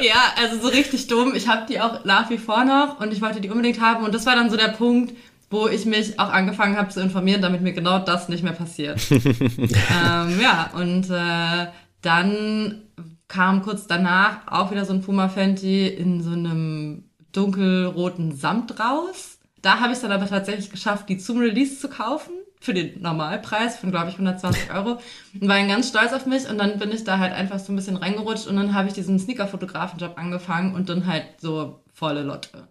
ja, 0.00 0.32
also 0.40 0.60
so 0.60 0.68
richtig 0.68 1.08
dumm. 1.08 1.34
Ich 1.34 1.48
habe 1.48 1.66
die 1.68 1.80
auch 1.80 2.04
nach 2.04 2.30
wie 2.30 2.38
vor 2.38 2.64
noch 2.64 3.00
und 3.00 3.12
ich 3.12 3.20
wollte 3.20 3.40
die 3.40 3.50
unbedingt 3.50 3.80
haben. 3.80 4.04
Und 4.04 4.14
das 4.14 4.26
war 4.26 4.36
dann 4.36 4.50
so 4.50 4.56
der 4.56 4.68
Punkt, 4.68 5.12
wo 5.50 5.66
ich 5.66 5.86
mich 5.86 6.20
auch 6.20 6.32
angefangen 6.32 6.76
habe 6.76 6.90
zu 6.90 7.00
informieren, 7.00 7.42
damit 7.42 7.62
mir 7.62 7.72
genau 7.72 7.98
das 7.98 8.28
nicht 8.28 8.44
mehr 8.44 8.52
passiert. 8.52 9.00
ähm, 9.10 10.40
ja, 10.40 10.70
und 10.74 11.10
äh, 11.10 11.66
dann 12.02 12.82
kam 13.28 13.62
kurz 13.62 13.86
danach 13.86 14.40
auch 14.46 14.70
wieder 14.70 14.84
so 14.84 14.94
ein 14.94 15.02
Puma 15.02 15.28
Fenty 15.28 15.86
in 15.86 16.22
so 16.22 16.30
einem 16.30 17.04
dunkelroten 17.32 18.34
Samt 18.34 18.80
raus. 18.80 19.38
Da 19.62 19.80
habe 19.80 19.88
ich 19.88 19.96
es 19.96 20.00
dann 20.00 20.12
aber 20.12 20.26
tatsächlich 20.26 20.70
geschafft, 20.70 21.08
die 21.08 21.18
zum 21.18 21.38
Release 21.38 21.78
zu 21.78 21.88
kaufen. 21.88 22.32
Für 22.60 22.74
den 22.74 23.00
Normalpreis 23.00 23.76
von, 23.76 23.92
glaube 23.92 24.08
ich, 24.08 24.14
120 24.14 24.72
Euro. 24.74 24.98
Und 25.40 25.48
war 25.48 25.58
dann 25.58 25.68
ganz 25.68 25.90
stolz 25.90 26.12
auf 26.12 26.26
mich. 26.26 26.48
Und 26.48 26.58
dann 26.58 26.78
bin 26.78 26.90
ich 26.90 27.04
da 27.04 27.18
halt 27.18 27.32
einfach 27.32 27.60
so 27.60 27.72
ein 27.72 27.76
bisschen 27.76 27.96
reingerutscht. 27.96 28.48
Und 28.48 28.56
dann 28.56 28.74
habe 28.74 28.88
ich 28.88 28.94
diesen 28.94 29.18
Sneaker-Fotografenjob 29.18 30.18
angefangen 30.18 30.74
und 30.74 30.88
dann 30.88 31.06
halt 31.06 31.24
so 31.38 31.84
volle 31.92 32.22
Lotte. 32.22 32.66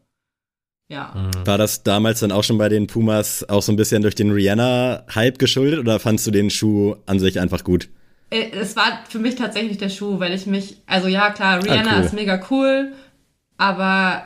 Ja. 0.90 1.14
Mhm. 1.16 1.46
War 1.46 1.58
das 1.58 1.84
damals 1.84 2.20
dann 2.20 2.32
auch 2.32 2.44
schon 2.44 2.58
bei 2.58 2.68
den 2.68 2.88
Pumas 2.88 3.48
auch 3.48 3.62
so 3.62 3.72
ein 3.72 3.78
bisschen 3.78 4.02
durch 4.02 4.16
den 4.16 4.32
Rihanna-Hype 4.32 5.40
geschuldet 5.40 5.80
oder 5.80 6.00
fandst 6.00 6.28
du 6.28 6.32
den 6.32 6.50
Schuh 6.50 6.96
an 7.06 7.20
sich 7.20 7.40
einfach 7.40 7.64
gut? 7.64 7.90
Äh, 8.30 8.52
es 8.52 8.76
war 8.76 9.04
für 9.10 9.20
mich 9.20 9.36
tatsächlich 9.36 9.78
der 9.78 9.90
Schuh, 9.90 10.20
weil 10.20 10.34
ich 10.34 10.46
mich, 10.46 10.78
also 10.86 11.08
ja 11.08 11.32
klar, 11.32 11.64
Rihanna 11.64 11.92
ah, 11.92 12.00
cool. 12.00 12.06
ist 12.06 12.14
mega 12.14 12.42
cool, 12.50 12.94
aber 13.58 14.24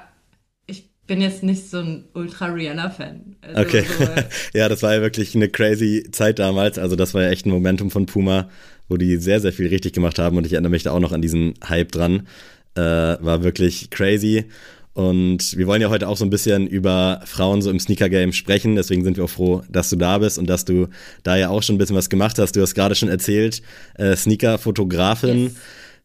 ich 0.66 0.90
bin 1.08 1.22
jetzt 1.22 1.44
nicht 1.44 1.70
so 1.70 1.80
ein 1.80 2.06
Ultra 2.14 2.48
Rihanna-Fan. 2.48 3.36
Also 3.42 3.62
okay. 3.62 3.84
So, 3.98 4.08
ja, 4.58 4.70
das 4.70 4.84
war 4.84 4.96
ja 4.96 5.02
wirklich 5.02 5.36
eine 5.36 5.50
crazy 5.50 6.08
Zeit 6.12 6.40
damals. 6.40 6.80
Also 6.80 6.96
das 6.96 7.14
war 7.14 7.24
ja 7.24 7.30
echt 7.30 7.46
ein 7.46 7.52
Momentum 7.52 7.92
von 7.92 8.06
Puma, 8.06 8.50
wo 8.90 8.98
die 8.98 9.18
sehr, 9.18 9.40
sehr 9.40 9.54
viel 9.54 9.68
richtig 9.68 9.94
gemacht 9.94 10.20
haben 10.20 10.38
und 10.38 10.46
ich 10.46 10.54
erinnere 10.54 10.72
mich 10.72 10.84
da 10.84 10.92
auch 10.92 11.00
noch 11.00 11.12
an 11.12 11.22
diesen 11.22 11.54
Hype 11.68 11.92
dran. 11.92 12.28
Äh, 12.76 12.82
war 12.82 13.44
wirklich 13.44 13.90
crazy. 13.90 14.46
Und 14.94 15.56
wir 15.58 15.68
wollen 15.68 15.82
ja 15.82 15.90
heute 15.90 16.08
auch 16.08 16.18
so 16.18 16.26
ein 16.26 16.30
bisschen 16.30 16.68
über 16.68 17.22
Frauen 17.26 17.62
so 17.62 17.70
im 17.70 17.80
Sneaker-Game 17.80 18.34
sprechen. 18.34 18.76
Deswegen 18.76 19.04
sind 19.04 19.18
wir 19.18 19.24
auch 19.24 19.30
froh, 19.30 19.64
dass 19.70 19.90
du 19.90 19.96
da 19.96 20.18
bist 20.18 20.38
und 20.38 20.48
dass 20.50 20.66
du 20.66 20.88
da 21.24 21.38
ja 21.38 21.50
auch 21.50 21.64
schon 21.64 21.76
ein 21.76 21.78
bisschen 21.78 21.96
was 21.96 22.10
gemacht 22.10 22.38
hast. 22.40 22.56
Du 22.56 22.62
hast 22.62 22.76
gerade 22.76 22.96
schon 22.96 23.10
erzählt, 23.10 23.62
äh, 23.96 24.16
Sneaker-Fotografin 24.16 25.44
yes. 25.44 25.54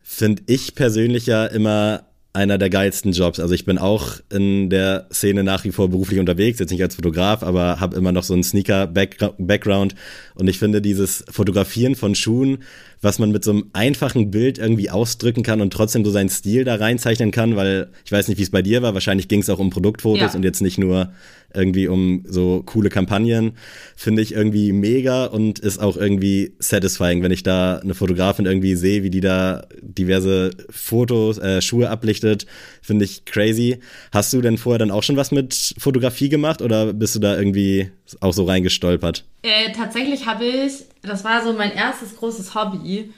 finde 0.02 0.42
ich 0.46 0.74
persönlich 0.76 1.26
ja 1.26 1.46
immer 1.46 2.04
einer 2.36 2.58
der 2.58 2.70
geilsten 2.70 3.12
Jobs. 3.12 3.40
Also 3.40 3.54
ich 3.54 3.64
bin 3.64 3.78
auch 3.78 4.20
in 4.30 4.70
der 4.70 5.08
Szene 5.12 5.42
nach 5.42 5.64
wie 5.64 5.72
vor 5.72 5.88
beruflich 5.88 6.20
unterwegs, 6.20 6.58
jetzt 6.58 6.70
nicht 6.70 6.82
als 6.82 6.94
Fotograf, 6.94 7.42
aber 7.42 7.80
habe 7.80 7.96
immer 7.96 8.12
noch 8.12 8.22
so 8.22 8.34
einen 8.34 8.44
Sneaker-Background. 8.44 9.94
Und 10.34 10.48
ich 10.48 10.58
finde 10.58 10.80
dieses 10.80 11.24
Fotografieren 11.30 11.96
von 11.96 12.14
Schuhen 12.14 12.58
was 13.00 13.18
man 13.18 13.30
mit 13.30 13.44
so 13.44 13.50
einem 13.50 13.70
einfachen 13.72 14.30
Bild 14.30 14.58
irgendwie 14.58 14.90
ausdrücken 14.90 15.42
kann 15.42 15.60
und 15.60 15.72
trotzdem 15.72 16.04
so 16.04 16.10
seinen 16.10 16.28
Stil 16.28 16.64
da 16.64 16.76
reinzeichnen 16.76 17.30
kann, 17.30 17.56
weil 17.56 17.90
ich 18.04 18.12
weiß 18.12 18.28
nicht, 18.28 18.38
wie 18.38 18.42
es 18.42 18.50
bei 18.50 18.62
dir 18.62 18.82
war. 18.82 18.94
Wahrscheinlich 18.94 19.28
ging 19.28 19.40
es 19.40 19.50
auch 19.50 19.58
um 19.58 19.70
Produktfotos 19.70 20.32
ja. 20.32 20.36
und 20.36 20.42
jetzt 20.42 20.62
nicht 20.62 20.78
nur 20.78 21.12
irgendwie 21.56 21.88
um 21.88 22.22
so 22.26 22.62
coole 22.64 22.90
Kampagnen. 22.90 23.52
Finde 23.96 24.22
ich 24.22 24.32
irgendwie 24.32 24.72
mega 24.72 25.24
und 25.26 25.58
ist 25.58 25.78
auch 25.78 25.96
irgendwie 25.96 26.54
satisfying, 26.58 27.22
wenn 27.22 27.32
ich 27.32 27.42
da 27.42 27.78
eine 27.78 27.94
Fotografin 27.94 28.46
irgendwie 28.46 28.76
sehe, 28.76 29.02
wie 29.02 29.10
die 29.10 29.20
da 29.20 29.66
diverse 29.80 30.50
Fotos, 30.70 31.38
äh, 31.38 31.62
Schuhe 31.62 31.90
ablichtet. 31.90 32.46
Finde 32.82 33.04
ich 33.04 33.24
crazy. 33.24 33.78
Hast 34.12 34.32
du 34.32 34.40
denn 34.40 34.58
vorher 34.58 34.78
dann 34.78 34.90
auch 34.90 35.02
schon 35.02 35.16
was 35.16 35.32
mit 35.32 35.74
Fotografie 35.78 36.28
gemacht 36.28 36.62
oder 36.62 36.92
bist 36.92 37.14
du 37.14 37.18
da 37.18 37.36
irgendwie 37.36 37.90
auch 38.20 38.32
so 38.32 38.44
reingestolpert? 38.44 39.24
Äh, 39.42 39.72
tatsächlich 39.72 40.26
habe 40.26 40.44
ich 40.44 40.84
das 41.06 41.24
war 41.24 41.42
so 41.42 41.52
mein 41.52 41.72
erstes 41.72 42.16
großes 42.16 42.54
Hobby. 42.54 43.12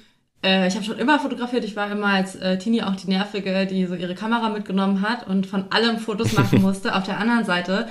Äh, 0.44 0.68
ich 0.68 0.74
habe 0.74 0.84
schon 0.84 0.98
immer 0.98 1.18
fotografiert. 1.18 1.64
Ich 1.64 1.74
war 1.74 1.90
immer 1.90 2.06
als 2.06 2.36
äh, 2.36 2.58
Teenie 2.58 2.82
auch 2.82 2.96
die 2.96 3.08
Nervige, 3.08 3.66
die 3.66 3.86
so 3.86 3.94
ihre 3.94 4.14
Kamera 4.14 4.50
mitgenommen 4.50 5.02
hat 5.02 5.26
und 5.26 5.46
von 5.46 5.70
allem 5.70 5.98
Fotos 5.98 6.32
machen 6.34 6.62
musste. 6.62 6.94
Auf 6.94 7.04
der 7.04 7.18
anderen 7.18 7.44
Seite 7.44 7.88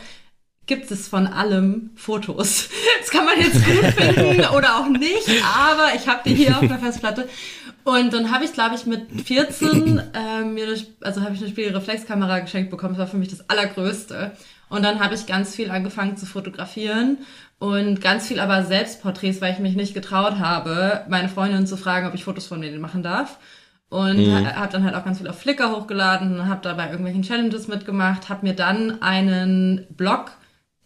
gibt 0.67 0.91
es 0.91 1.07
von 1.07 1.27
allem 1.27 1.91
Fotos. 1.95 2.69
Das 2.99 3.11
kann 3.11 3.25
man 3.25 3.39
jetzt 3.39 3.65
gut 3.65 3.85
finden 3.85 4.45
oder 4.53 4.79
auch 4.79 4.89
nicht, 4.89 5.29
aber 5.57 5.95
ich 5.95 6.09
habe 6.09 6.19
die 6.25 6.35
hier 6.35 6.57
auf 6.57 6.67
der 6.67 6.77
Festplatte. 6.77 7.29
Und 7.85 8.11
dann 8.11 8.31
habe 8.31 8.43
ich, 8.43 8.51
glaube 8.51 8.75
ich, 8.75 8.85
mit 8.85 9.03
14 9.23 9.97
äh, 10.13 10.43
mir 10.43 10.67
eine, 10.67 10.75
also 10.99 11.21
habe 11.21 11.33
ich 11.33 11.39
eine 11.39 11.49
Spiegelreflexkamera 11.49 12.39
geschenkt 12.39 12.69
bekommen. 12.69 12.95
Das 12.95 12.99
war 12.99 13.07
für 13.07 13.15
mich 13.15 13.29
das 13.29 13.49
Allergrößte. 13.49 14.33
Und 14.67 14.83
dann 14.83 14.99
habe 14.99 15.15
ich 15.15 15.25
ganz 15.25 15.55
viel 15.55 15.71
angefangen 15.71 16.17
zu 16.17 16.25
fotografieren 16.25 17.19
und 17.59 18.01
ganz 18.01 18.27
viel 18.27 18.41
aber 18.41 18.65
Selbstporträts, 18.65 19.39
weil 19.39 19.53
ich 19.53 19.59
mich 19.59 19.77
nicht 19.77 19.93
getraut 19.93 20.37
habe, 20.39 21.05
meine 21.07 21.29
Freundin 21.29 21.65
zu 21.65 21.77
fragen, 21.77 22.07
ob 22.07 22.13
ich 22.13 22.25
Fotos 22.25 22.45
von 22.45 22.61
denen 22.61 22.81
machen 22.81 23.03
darf. 23.03 23.37
Und 23.89 24.17
mhm. 24.17 24.53
habe 24.53 24.71
dann 24.71 24.83
halt 24.83 24.95
auch 24.95 25.05
ganz 25.05 25.19
viel 25.19 25.29
auf 25.29 25.39
Flickr 25.39 25.71
hochgeladen, 25.71 26.49
habe 26.49 26.59
dabei 26.61 26.89
irgendwelchen 26.89 27.21
Challenges 27.21 27.69
mitgemacht, 27.69 28.27
habe 28.27 28.45
mir 28.45 28.53
dann 28.53 29.01
einen 29.01 29.87
Blog, 29.91 30.31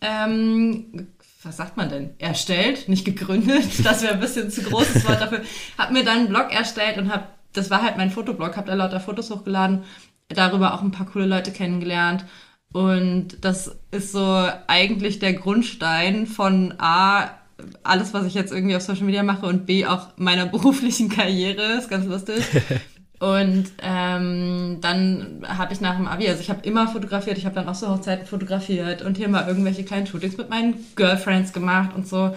ähm, 0.01 1.07
was 1.43 1.57
sagt 1.57 1.77
man 1.77 1.89
denn, 1.89 2.11
erstellt, 2.19 2.89
nicht 2.89 3.05
gegründet, 3.05 3.65
das 3.83 4.03
wäre 4.03 4.13
ein 4.13 4.19
bisschen 4.19 4.51
zu 4.51 4.63
großes 4.63 5.07
Wort 5.07 5.21
dafür, 5.21 5.41
habe 5.77 5.93
mir 5.93 6.03
dann 6.03 6.19
einen 6.19 6.29
Blog 6.29 6.51
erstellt 6.51 6.97
und 6.97 7.11
habe, 7.11 7.25
das 7.53 7.69
war 7.69 7.81
halt 7.81 7.97
mein 7.97 8.11
Fotoblog, 8.11 8.57
habe 8.57 8.67
da 8.67 8.73
lauter 8.73 8.99
Fotos 8.99 9.31
hochgeladen, 9.31 9.83
darüber 10.29 10.73
auch 10.73 10.81
ein 10.81 10.91
paar 10.91 11.05
coole 11.07 11.25
Leute 11.25 11.51
kennengelernt 11.51 12.25
und 12.73 13.43
das 13.43 13.77
ist 13.91 14.11
so 14.11 14.47
eigentlich 14.67 15.19
der 15.19 15.33
Grundstein 15.33 16.25
von 16.25 16.73
A, 16.77 17.31
alles, 17.83 18.13
was 18.13 18.25
ich 18.25 18.33
jetzt 18.33 18.51
irgendwie 18.51 18.75
auf 18.75 18.81
Social 18.81 19.03
Media 19.03 19.23
mache 19.23 19.45
und 19.45 19.65
B, 19.65 19.85
auch 19.85 20.09
meiner 20.17 20.45
beruflichen 20.47 21.09
Karriere. 21.09 21.73
Ist 21.73 21.89
ganz 21.89 22.05
lustig. 22.05 22.43
Und 23.21 23.65
ähm, 23.83 24.79
dann 24.81 25.43
habe 25.47 25.73
ich 25.73 25.79
nach 25.79 25.95
dem 25.95 26.07
Abi, 26.07 26.27
also 26.27 26.41
ich 26.41 26.49
habe 26.49 26.67
immer 26.67 26.87
fotografiert, 26.87 27.37
ich 27.37 27.45
habe 27.45 27.53
dann 27.53 27.69
auch 27.69 27.75
so 27.75 27.87
Hochzeiten 27.87 28.25
fotografiert 28.25 29.03
und 29.03 29.15
hier 29.15 29.29
mal 29.29 29.47
irgendwelche 29.47 29.83
kleinen 29.83 30.07
Shootings 30.07 30.37
mit 30.37 30.49
meinen 30.49 30.87
Girlfriends 30.95 31.53
gemacht 31.53 31.91
und 31.95 32.07
so. 32.07 32.35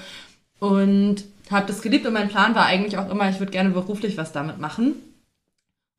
Und 0.58 1.24
habe 1.50 1.66
das 1.66 1.80
geliebt 1.80 2.04
und 2.06 2.12
mein 2.12 2.28
Plan 2.28 2.54
war 2.54 2.66
eigentlich 2.66 2.98
auch 2.98 3.10
immer, 3.10 3.30
ich 3.30 3.38
würde 3.38 3.50
gerne 3.50 3.70
beruflich 3.70 4.18
was 4.18 4.32
damit 4.32 4.58
machen. 4.58 4.96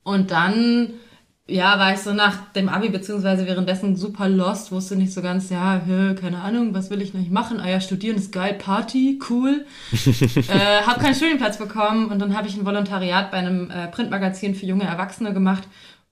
Und 0.04 0.30
dann 0.30 0.92
ja, 1.48 1.78
war 1.78 1.94
ich 1.94 2.00
so 2.00 2.12
nach 2.14 2.52
dem 2.54 2.70
Abi 2.70 2.90
beziehungsweise 2.90 3.46
währenddessen 3.46 3.96
super 3.96 4.28
lost, 4.28 4.72
wusste 4.72 4.96
nicht 4.96 5.14
so 5.14 5.22
ganz, 5.22 5.52
ja, 5.52 5.82
hö, 5.86 6.16
keine 6.16 6.42
Ahnung, 6.42 6.74
was 6.74 6.90
will 6.90 7.02
ich 7.02 7.14
noch 7.14 7.20
nicht 7.20 7.32
machen? 7.32 7.60
Ah 7.60 7.70
ja, 7.70 7.80
studieren 7.80 8.18
ist 8.18 8.32
geil, 8.32 8.56
Party, 8.56 9.20
cool. 9.30 9.66
äh, 9.92 10.82
habe 10.86 11.00
keinen 11.00 11.14
Studienplatz 11.14 11.58
bekommen 11.60 12.08
und 12.08 12.18
dann 12.18 12.36
habe 12.36 12.48
ich 12.48 12.58
ein 12.58 12.66
Volontariat 12.66 13.30
bei 13.30 13.38
einem 13.38 13.70
äh, 13.70 13.88
Printmagazin 13.88 14.56
für 14.56 14.66
junge 14.66 14.86
Erwachsene 14.86 15.34
gemacht. 15.34 15.68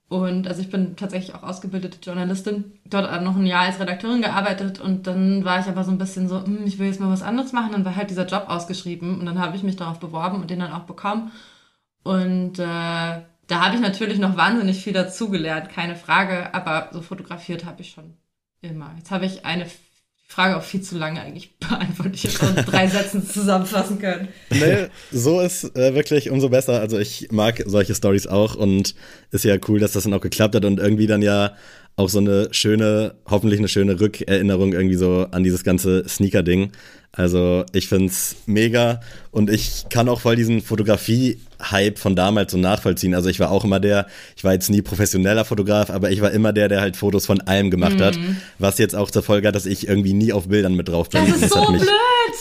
Und 0.08 0.46
also 0.46 0.60
ich 0.60 0.70
bin 0.70 0.94
tatsächlich 0.94 1.34
auch 1.34 1.42
ausgebildete 1.42 1.98
Journalistin, 2.00 2.78
dort 2.84 3.10
noch 3.22 3.34
ein 3.34 3.46
Jahr 3.46 3.62
als 3.62 3.80
Redakteurin 3.80 4.22
gearbeitet 4.22 4.78
und 4.80 5.08
dann 5.08 5.44
war 5.44 5.58
ich 5.58 5.66
aber 5.66 5.82
so 5.82 5.90
ein 5.90 5.98
bisschen 5.98 6.28
so, 6.28 6.44
hm, 6.44 6.64
ich 6.66 6.78
will 6.78 6.86
jetzt 6.86 7.00
mal 7.00 7.10
was 7.10 7.22
anderes 7.22 7.52
machen. 7.52 7.72
Dann 7.72 7.84
war 7.84 7.96
halt 7.96 8.10
dieser 8.10 8.26
Job 8.26 8.44
ausgeschrieben 8.46 9.18
und 9.18 9.26
dann 9.26 9.40
habe 9.40 9.56
ich 9.56 9.64
mich 9.64 9.74
darauf 9.74 9.98
beworben 9.98 10.40
und 10.40 10.50
den 10.50 10.60
dann 10.60 10.72
auch 10.72 10.84
bekommen. 10.84 11.32
Und 12.04 12.58
äh, 12.60 13.22
da 13.46 13.64
habe 13.64 13.76
ich 13.76 13.80
natürlich 13.80 14.18
noch 14.18 14.36
wahnsinnig 14.36 14.82
viel 14.82 14.92
dazugelernt, 14.92 15.70
keine 15.70 15.96
Frage, 15.96 16.54
aber 16.54 16.90
so 16.92 17.02
fotografiert 17.02 17.64
habe 17.64 17.82
ich 17.82 17.90
schon 17.90 18.14
immer. 18.62 18.94
Jetzt 18.96 19.10
habe 19.10 19.26
ich 19.26 19.44
eine 19.44 19.66
Frage 20.26 20.56
auch 20.56 20.62
viel 20.62 20.80
zu 20.80 20.98
lange 20.98 21.20
eigentlich 21.20 21.56
beantwortet. 21.58 22.16
Ich 22.16 22.24
hätte 22.24 22.46
auch 22.46 22.64
drei 22.64 22.88
Sätzen 22.88 23.28
zusammenfassen 23.28 23.98
können. 23.98 24.28
Nee, 24.50 24.88
so 25.12 25.40
ist 25.40 25.76
äh, 25.76 25.94
wirklich 25.94 26.30
umso 26.30 26.48
besser. 26.48 26.80
Also 26.80 26.98
ich 26.98 27.28
mag 27.30 27.62
solche 27.66 27.94
Stories 27.94 28.26
auch 28.26 28.56
und 28.56 28.94
ist 29.30 29.44
ja 29.44 29.56
cool, 29.68 29.78
dass 29.78 29.92
das 29.92 30.04
dann 30.04 30.14
auch 30.14 30.20
geklappt 30.20 30.56
hat 30.56 30.64
und 30.64 30.80
irgendwie 30.80 31.06
dann 31.06 31.22
ja 31.22 31.54
auch 31.96 32.08
so 32.08 32.18
eine 32.18 32.48
schöne, 32.52 33.14
hoffentlich 33.26 33.60
eine 33.60 33.68
schöne 33.68 34.00
Rückerinnerung 34.00 34.72
irgendwie 34.72 34.96
so 34.96 35.28
an 35.30 35.44
dieses 35.44 35.62
ganze 35.62 36.08
Sneaker-Ding. 36.08 36.72
Also 37.16 37.64
ich 37.72 37.88
find's 37.88 38.36
mega 38.46 39.00
und 39.30 39.48
ich 39.48 39.86
kann 39.88 40.08
auch 40.08 40.20
voll 40.20 40.34
diesen 40.34 40.60
Fotografie-Hype 40.62 41.98
von 41.98 42.16
damals 42.16 42.50
so 42.52 42.58
nachvollziehen. 42.58 43.14
Also 43.14 43.28
ich 43.28 43.38
war 43.38 43.52
auch 43.52 43.64
immer 43.64 43.78
der, 43.78 44.06
ich 44.36 44.42
war 44.42 44.52
jetzt 44.52 44.68
nie 44.68 44.82
professioneller 44.82 45.44
Fotograf, 45.44 45.90
aber 45.90 46.10
ich 46.10 46.20
war 46.20 46.32
immer 46.32 46.52
der, 46.52 46.68
der 46.68 46.80
halt 46.80 46.96
Fotos 46.96 47.26
von 47.26 47.40
allem 47.42 47.70
gemacht 47.70 47.98
mhm. 47.98 48.02
hat. 48.02 48.18
Was 48.58 48.78
jetzt 48.78 48.96
auch 48.96 49.12
zur 49.12 49.22
Folge 49.22 49.46
hat, 49.46 49.54
dass 49.54 49.66
ich 49.66 49.86
irgendwie 49.86 50.12
nie 50.12 50.32
auf 50.32 50.48
Bildern 50.48 50.74
mit 50.74 50.88
drauf 50.88 51.08
bin. 51.08 51.24
Das 51.26 51.36
ist 51.36 51.44
das 51.44 51.50
so 51.50 51.62
hat 51.62 51.70
mich 51.70 51.82
blöd. 51.82 51.92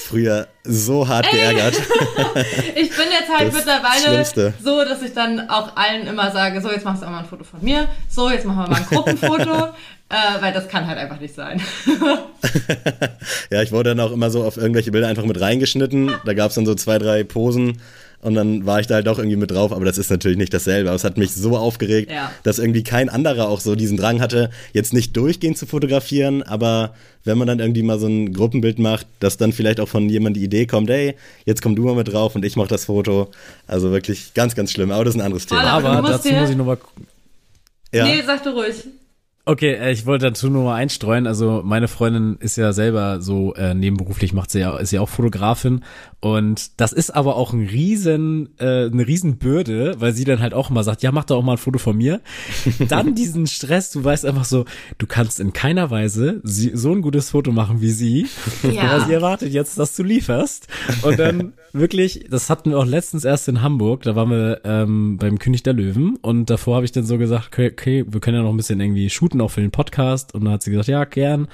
früher 0.07 0.47
so 0.63 1.07
hart 1.07 1.27
Ey. 1.27 1.39
geärgert. 1.39 1.75
ich 2.75 2.89
bin 2.89 3.05
jetzt 3.11 3.29
halt 3.31 3.49
das 3.49 3.55
mittlerweile 3.55 4.53
so, 4.63 4.83
dass 4.85 5.03
ich 5.03 5.13
dann 5.13 5.49
auch 5.49 5.75
allen 5.75 6.07
immer 6.07 6.31
sage, 6.31 6.61
so 6.61 6.71
jetzt 6.71 6.85
machst 6.85 7.03
du 7.03 7.05
auch 7.05 7.11
mal 7.11 7.19
ein 7.19 7.25
Foto 7.25 7.43
von 7.43 7.61
mir, 7.61 7.87
so 8.09 8.29
jetzt 8.29 8.45
machen 8.45 8.63
wir 8.63 8.69
mal 8.69 8.77
ein 8.77 8.85
Gruppenfoto. 8.85 9.69
Äh, 10.13 10.41
weil 10.41 10.53
das 10.53 10.67
kann 10.67 10.85
halt 10.85 10.99
einfach 10.99 11.19
nicht 11.19 11.33
sein. 11.33 11.59
ja, 13.51 13.63
ich 13.63 13.71
wurde 13.71 13.95
dann 13.95 13.99
auch 13.99 14.11
immer 14.11 14.29
so 14.29 14.43
auf 14.43 14.57
irgendwelche 14.57 14.91
Bilder 14.91 15.07
einfach 15.07 15.25
mit 15.25 15.41
reingeschnitten. 15.41 16.11
Da 16.23 16.35
gab 16.35 16.49
es 16.49 16.55
dann 16.55 16.67
so 16.67 16.75
zwei, 16.75 16.99
drei 16.99 17.23
Posen 17.23 17.79
und 18.21 18.35
dann 18.35 18.63
war 18.67 18.79
ich 18.79 18.85
da 18.85 18.93
halt 18.95 19.07
auch 19.07 19.17
irgendwie 19.17 19.37
mit 19.37 19.49
drauf, 19.49 19.73
aber 19.73 19.85
das 19.85 19.97
ist 19.97 20.11
natürlich 20.11 20.37
nicht 20.37 20.53
dasselbe. 20.53 20.89
Aber 20.89 20.95
es 20.95 21.03
hat 21.03 21.17
mich 21.17 21.33
so 21.33 21.57
aufgeregt, 21.57 22.11
ja. 22.11 22.31
dass 22.43 22.59
irgendwie 22.59 22.83
kein 22.83 23.09
anderer 23.09 23.49
auch 23.49 23.59
so 23.59 23.73
diesen 23.73 23.97
Drang 23.97 24.21
hatte, 24.21 24.51
jetzt 24.71 24.93
nicht 24.93 25.17
durchgehend 25.17 25.57
zu 25.57 25.65
fotografieren, 25.65 26.43
aber 26.43 26.93
wenn 27.23 27.39
man 27.39 27.47
dann 27.47 27.59
irgendwie 27.59 27.81
mal 27.81 27.97
so 27.97 28.05
ein 28.05 28.33
Gruppenbild 28.33 28.77
macht, 28.77 29.07
dass 29.19 29.37
dann 29.37 29.51
vielleicht 29.51 29.79
auch 29.79 29.89
von 29.89 30.09
jemandem 30.09 30.41
die 30.41 30.45
Idee 30.45 30.67
kommt, 30.67 30.91
ey, 30.91 31.15
jetzt 31.45 31.63
komm 31.63 31.75
du 31.75 31.85
mal 31.85 31.95
mit 31.95 32.13
drauf 32.13 32.35
und 32.35 32.45
ich 32.45 32.55
mach 32.55 32.67
das 32.67 32.85
Foto. 32.85 33.31
Also 33.65 33.91
wirklich 33.91 34.35
ganz, 34.35 34.53
ganz 34.53 34.71
schlimm, 34.71 34.91
aber 34.91 35.05
das 35.05 35.15
ist 35.15 35.19
ein 35.19 35.25
anderes 35.25 35.47
Thema. 35.47 35.63
Aber, 35.63 35.89
aber 35.89 36.09
dazu 36.09 36.31
muss 36.33 36.51
ich 36.51 36.55
nochmal. 36.55 36.77
Ja. 37.91 38.05
Nee, 38.05 38.21
sag 38.25 38.43
du 38.43 38.51
ruhig. 38.51 38.75
Okay, 39.45 39.73
äh, 39.73 39.91
ich 39.91 40.05
wollte 40.05 40.27
dazu 40.27 40.49
nur 40.49 40.63
mal 40.63 40.75
einstreuen. 40.75 41.27
Also 41.27 41.61
meine 41.65 41.89
Freundin 41.89 42.37
ist 42.39 42.55
ja 42.55 42.71
selber 42.71 43.19
so 43.19 43.53
äh, 43.55 43.73
nebenberuflich 43.73 44.31
macht 44.31 44.51
sie 44.51 44.59
ja 44.59 44.77
ist 44.77 44.91
ja 44.91 45.01
auch 45.01 45.09
Fotografin 45.09 45.83
und 46.21 46.79
das 46.79 46.93
ist 46.93 47.09
aber 47.09 47.35
auch 47.35 47.51
ein 47.51 47.67
riesen 47.67 48.57
äh, 48.57 48.85
eine 48.85 49.05
riesen 49.05 49.37
Bürde, 49.37 49.95
weil 49.99 50.13
sie 50.13 50.23
dann 50.23 50.39
halt 50.39 50.53
auch 50.53 50.69
immer 50.69 50.85
sagt, 50.85 51.03
ja 51.03 51.11
mach 51.11 51.25
doch 51.25 51.37
auch 51.37 51.43
mal 51.43 51.53
ein 51.53 51.57
Foto 51.57 51.77
von 51.77 51.97
mir. 51.97 52.21
dann 52.87 53.15
diesen 53.15 53.45
Stress, 53.45 53.91
du 53.91 54.01
weißt 54.01 54.25
einfach 54.25 54.45
so, 54.45 54.63
du 54.97 55.07
kannst 55.07 55.41
in 55.41 55.51
keiner 55.51 55.91
Weise 55.91 56.39
sie, 56.43 56.71
so 56.73 56.93
ein 56.93 57.01
gutes 57.01 57.31
Foto 57.31 57.51
machen 57.51 57.81
wie 57.81 57.91
sie, 57.91 58.27
ja. 58.63 58.83
aber 58.83 59.05
sie 59.05 59.13
erwartet 59.13 59.51
jetzt, 59.51 59.77
dass 59.77 59.93
du 59.97 60.03
lieferst 60.03 60.67
und 61.01 61.19
dann 61.19 61.51
wirklich, 61.73 62.27
das 62.29 62.49
hatten 62.49 62.69
wir 62.69 62.79
auch 62.79 62.85
letztens 62.85 63.25
erst 63.25 63.49
in 63.49 63.61
Hamburg, 63.61 64.03
da 64.03 64.15
waren 64.15 64.29
wir 64.29 64.61
ähm, 64.63 65.17
beim 65.17 65.37
König 65.37 65.63
der 65.63 65.73
Löwen 65.73 66.17
und 66.21 66.49
davor 66.49 66.75
habe 66.75 66.85
ich 66.85 66.93
dann 66.93 67.03
so 67.03 67.17
gesagt, 67.17 67.47
okay, 67.47 67.69
okay, 67.71 68.05
wir 68.07 68.21
können 68.21 68.37
ja 68.37 68.43
noch 68.43 68.51
ein 68.51 68.57
bisschen 68.57 68.79
irgendwie 68.79 69.09
shooten 69.09 69.32
auch 69.41 69.51
für 69.51 69.61
den 69.61 69.71
Podcast 69.71 70.33
und 70.33 70.45
dann 70.45 70.53
hat 70.53 70.63
sie 70.63 70.71
gesagt, 70.71 70.87
ja, 70.87 71.03
gern. 71.05 71.47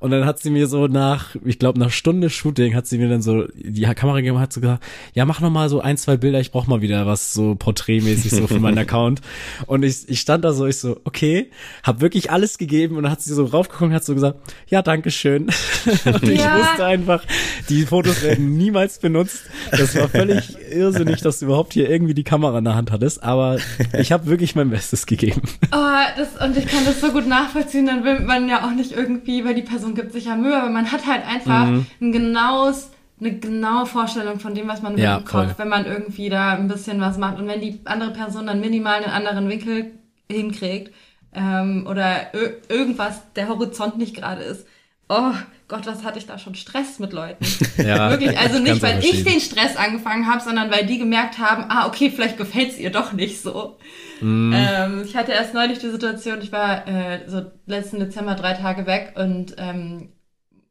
Und 0.00 0.10
dann 0.10 0.24
hat 0.24 0.38
sie 0.38 0.50
mir 0.50 0.66
so 0.66 0.86
nach, 0.86 1.36
ich 1.44 1.58
glaube, 1.58 1.78
nach 1.78 1.90
Stunde 1.90 2.30
Shooting 2.30 2.74
hat 2.74 2.86
sie 2.86 2.98
mir 2.98 3.08
dann 3.08 3.22
so 3.22 3.46
die 3.54 3.82
Kamera 3.82 4.16
gegeben 4.16 4.36
und 4.36 4.42
hat 4.42 4.52
so 4.52 4.60
gesagt, 4.60 4.82
ja, 5.14 5.24
mach 5.24 5.40
noch 5.40 5.50
mal 5.50 5.68
so 5.68 5.80
ein, 5.80 5.96
zwei 5.96 6.16
Bilder, 6.16 6.40
ich 6.40 6.52
brauch 6.52 6.66
mal 6.66 6.80
wieder 6.80 7.06
was 7.06 7.32
so 7.32 7.54
porträtmäßig 7.54 8.30
so 8.30 8.46
für 8.46 8.60
meinen 8.60 8.78
Account. 8.90 9.20
Und 9.66 9.82
ich, 9.82 10.08
ich 10.08 10.20
stand 10.20 10.44
da 10.44 10.52
so, 10.52 10.66
ich 10.66 10.78
so, 10.78 11.00
okay, 11.04 11.50
hab 11.82 12.00
wirklich 12.00 12.30
alles 12.30 12.56
gegeben 12.58 12.96
und 12.96 13.02
dann 13.02 13.12
hat 13.12 13.20
sie 13.20 13.34
so 13.34 13.44
raufgeguckt 13.44 13.90
und 13.90 13.94
hat 13.94 14.04
so 14.04 14.14
gesagt, 14.14 14.38
ja, 14.68 14.82
danke 14.82 15.10
schön. 15.10 15.50
und 16.04 16.22
ich 16.22 16.40
ja. 16.40 16.58
wusste 16.58 16.86
einfach, 16.86 17.24
die 17.68 17.84
Fotos 17.84 18.22
werden 18.22 18.56
niemals 18.56 18.98
benutzt. 18.98 19.42
Das 19.70 19.94
war 19.96 20.08
völlig 20.08 20.56
irrsinnig, 20.70 21.20
dass 21.22 21.40
du 21.40 21.46
überhaupt 21.46 21.72
hier 21.72 21.88
irgendwie 21.90 22.14
die 22.14 22.24
Kamera 22.24 22.58
in 22.58 22.64
der 22.64 22.74
Hand 22.74 22.90
hattest, 22.92 23.22
aber 23.22 23.58
ich 23.98 24.12
habe 24.12 24.26
wirklich 24.26 24.54
mein 24.54 24.70
Bestes 24.70 25.06
gegeben. 25.06 25.42
Oh, 25.72 26.00
das, 26.16 26.44
und 26.44 26.56
ich 26.56 26.66
kann 26.66 26.84
das 26.84 27.00
so 27.00 27.12
gut 27.12 27.26
nachvollziehen, 27.26 27.86
dann 27.86 28.04
will 28.04 28.20
man 28.20 28.48
ja 28.48 28.66
auch 28.66 28.72
nicht 28.72 28.92
irgendwie, 28.92 29.44
weil 29.44 29.54
die 29.54 29.62
Person 29.62 29.94
gibt 29.94 30.12
sich 30.12 30.26
ja 30.26 30.36
Mühe, 30.36 30.56
aber 30.56 30.70
man 30.70 30.90
hat 30.90 31.06
halt 31.06 31.26
einfach 31.26 31.66
mhm. 31.66 31.86
ein 32.00 32.12
genaues 32.12 32.90
eine 33.20 33.38
genaue 33.38 33.86
Vorstellung 33.86 34.40
von 34.40 34.54
dem, 34.54 34.66
was 34.66 34.82
man 34.82 34.96
ja, 34.96 35.20
Kopf, 35.20 35.58
wenn 35.58 35.68
man 35.68 35.84
irgendwie 35.84 36.30
da 36.30 36.52
ein 36.52 36.68
bisschen 36.68 37.00
was 37.00 37.18
macht. 37.18 37.38
Und 37.38 37.46
wenn 37.46 37.60
die 37.60 37.80
andere 37.84 38.12
Person 38.12 38.46
dann 38.46 38.60
minimal 38.60 38.94
einen 38.94 39.12
anderen 39.12 39.48
Winkel 39.48 39.92
hinkriegt 40.30 40.92
ähm, 41.34 41.86
oder 41.86 42.32
irgendwas, 42.68 43.20
der 43.36 43.48
Horizont 43.48 43.98
nicht 43.98 44.16
gerade 44.16 44.42
ist, 44.42 44.66
oh 45.08 45.32
Gott, 45.70 45.86
was 45.86 46.04
hatte 46.04 46.18
ich 46.18 46.26
da 46.26 46.36
schon 46.36 46.54
Stress 46.54 46.98
mit 46.98 47.12
Leuten. 47.12 47.44
Ja, 47.78 48.10
Wirklich, 48.10 48.36
also 48.38 48.58
nicht, 48.58 48.82
weil 48.82 49.02
ich 49.02 49.24
den 49.24 49.40
Stress 49.40 49.76
angefangen 49.76 50.26
habe, 50.26 50.42
sondern 50.42 50.70
weil 50.70 50.84
die 50.84 50.98
gemerkt 50.98 51.38
haben, 51.38 51.64
ah, 51.70 51.86
okay, 51.86 52.10
vielleicht 52.10 52.36
gefällt's 52.36 52.76
ihr 52.78 52.90
doch 52.90 53.14
nicht 53.14 53.40
so. 53.40 53.78
Mm. 54.20 54.52
Ähm, 54.54 55.02
ich 55.06 55.16
hatte 55.16 55.32
erst 55.32 55.54
neulich 55.54 55.78
die 55.78 55.88
Situation, 55.88 56.42
ich 56.42 56.52
war 56.52 56.86
äh, 56.86 57.26
so 57.26 57.50
letzten 57.64 58.00
Dezember 58.00 58.34
drei 58.34 58.52
Tage 58.52 58.84
weg 58.84 59.14
und 59.16 59.54
ähm, 59.56 60.12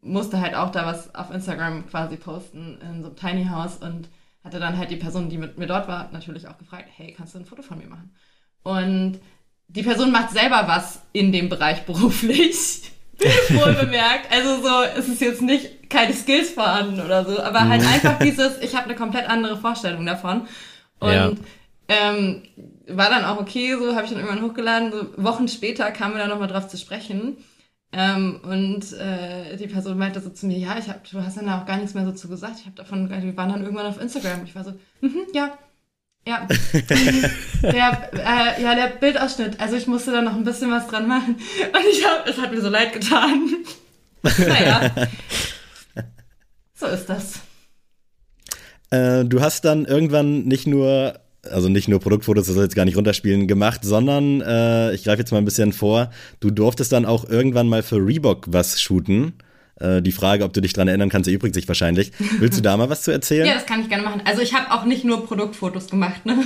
musste 0.01 0.39
halt 0.39 0.53
auch 0.53 0.71
da 0.71 0.85
was 0.85 1.15
auf 1.15 1.31
Instagram 1.31 1.87
quasi 1.87 2.17
posten 2.17 2.77
in 2.81 3.01
so 3.01 3.07
einem 3.07 3.15
Tiny 3.15 3.45
House 3.45 3.77
und 3.77 4.09
hatte 4.43 4.59
dann 4.59 4.77
halt 4.77 4.91
die 4.91 4.97
Person, 4.97 5.29
die 5.29 5.37
mit 5.37 5.57
mir 5.57 5.67
dort 5.67 5.87
war, 5.87 6.09
natürlich 6.11 6.47
auch 6.47 6.57
gefragt, 6.57 6.89
hey, 6.95 7.13
kannst 7.17 7.33
du 7.33 7.39
ein 7.39 7.45
Foto 7.45 7.63
von 7.63 7.79
mir 7.79 7.87
machen? 7.87 8.11
Und 8.61 9.19
die 9.67 9.83
Person 9.83 10.11
macht 10.11 10.31
selber 10.31 10.67
was 10.67 11.01
in 11.13 11.31
dem 11.31 11.49
Bereich 11.49 11.85
beruflich. 11.85 12.91
Wohl 13.49 13.73
bemerkt. 13.73 14.31
Also 14.31 14.61
so, 14.61 14.83
es 14.97 15.07
ist 15.07 15.21
jetzt 15.21 15.41
nicht 15.41 15.89
keine 15.89 16.13
Skills 16.13 16.51
vorhanden 16.51 17.01
oder 17.01 17.25
so, 17.25 17.41
aber 17.41 17.67
halt 17.67 17.81
mhm. 17.81 17.87
einfach 17.87 18.19
dieses, 18.23 18.59
ich 18.61 18.75
habe 18.75 18.85
eine 18.85 18.95
komplett 18.95 19.29
andere 19.29 19.57
Vorstellung 19.57 20.05
davon. 20.05 20.47
Und 20.99 21.11
ja. 21.11 21.31
ähm, 21.87 22.43
war 22.87 23.09
dann 23.09 23.25
auch 23.25 23.39
okay, 23.39 23.75
so 23.77 23.95
habe 23.95 24.05
ich 24.05 24.11
dann 24.11 24.19
irgendwann 24.19 24.43
hochgeladen. 24.43 24.91
So 24.91 25.23
Wochen 25.23 25.47
später 25.47 25.91
kamen 25.91 26.13
wir 26.15 26.19
dann 26.19 26.29
nochmal 26.29 26.47
drauf 26.47 26.67
zu 26.67 26.77
sprechen. 26.77 27.37
Ähm, 27.91 28.39
und 28.43 28.93
äh, 28.93 29.57
die 29.57 29.67
Person 29.67 29.97
meinte 29.97 30.21
so 30.21 30.29
zu 30.29 30.45
mir, 30.45 30.57
ja, 30.57 30.77
ich 30.77 30.87
hab, 30.89 31.09
du 31.09 31.23
hast 31.23 31.37
dann 31.37 31.49
auch 31.49 31.65
gar 31.65 31.77
nichts 31.77 31.95
mehr 31.95 32.05
so 32.05 32.11
zu 32.11 32.29
gesagt. 32.29 32.57
Ich 32.59 32.65
habe 32.65 32.75
davon, 32.75 33.09
wir 33.09 33.37
waren 33.37 33.49
dann 33.49 33.63
irgendwann 33.63 33.87
auf 33.87 33.99
Instagram. 33.99 34.43
Ich 34.45 34.55
war 34.55 34.63
so, 34.63 34.73
mhm, 35.01 35.25
ja, 35.33 35.57
ja. 36.29 36.47
der, 37.61 38.09
äh, 38.13 38.61
ja, 38.61 38.75
der 38.75 38.87
Bildausschnitt. 38.99 39.59
Also 39.59 39.75
ich 39.75 39.87
musste 39.87 40.11
da 40.11 40.21
noch 40.21 40.35
ein 40.35 40.43
bisschen 40.43 40.71
was 40.71 40.87
dran 40.87 41.07
machen. 41.07 41.35
Und 41.35 41.85
ich 41.91 42.05
hab, 42.05 42.27
es 42.27 42.37
hat 42.37 42.51
mir 42.51 42.61
so 42.61 42.69
leid 42.69 42.93
getan. 42.93 43.49
naja. 44.23 44.91
So 46.75 46.85
ist 46.85 47.07
das. 47.07 47.39
Äh, 48.91 49.25
du 49.25 49.41
hast 49.41 49.65
dann 49.65 49.85
irgendwann 49.85 50.45
nicht 50.45 50.67
nur 50.67 51.19
also 51.43 51.69
nicht 51.69 51.87
nur 51.87 51.99
Produktfotos, 51.99 52.47
das 52.47 52.55
soll 52.55 52.65
jetzt 52.65 52.75
gar 52.75 52.85
nicht 52.85 52.97
runterspielen, 52.97 53.47
gemacht, 53.47 53.81
sondern 53.83 54.41
äh, 54.41 54.93
ich 54.93 55.05
greife 55.05 55.19
jetzt 55.19 55.31
mal 55.31 55.37
ein 55.37 55.45
bisschen 55.45 55.71
vor, 55.71 56.11
du 56.41 56.51
durftest 56.51 56.91
dann 56.91 57.05
auch 57.05 57.27
irgendwann 57.27 57.69
mal 57.69 57.81
für 57.81 57.95
Reebok 57.95 58.45
was 58.49 58.81
shooten. 58.81 59.33
Äh, 59.79 60.01
die 60.01 60.11
Frage, 60.11 60.43
ob 60.43 60.53
du 60.53 60.61
dich 60.61 60.73
dran 60.73 60.87
erinnern 60.87 61.09
kannst, 61.09 61.27
erübrigt 61.29 61.55
sich 61.55 61.67
wahrscheinlich. 61.67 62.11
Willst 62.39 62.57
du 62.57 62.61
da 62.61 62.75
mal 62.77 62.89
was 62.89 63.03
zu 63.03 63.11
erzählen? 63.11 63.47
Ja, 63.47 63.53
das 63.53 63.65
kann 63.65 63.81
ich 63.81 63.89
gerne 63.89 64.03
machen. 64.03 64.21
Also 64.25 64.41
ich 64.41 64.53
habe 64.53 64.71
auch 64.71 64.85
nicht 64.85 65.05
nur 65.05 65.25
Produktfotos 65.25 65.89
gemacht. 65.89 66.25
Ne? 66.25 66.37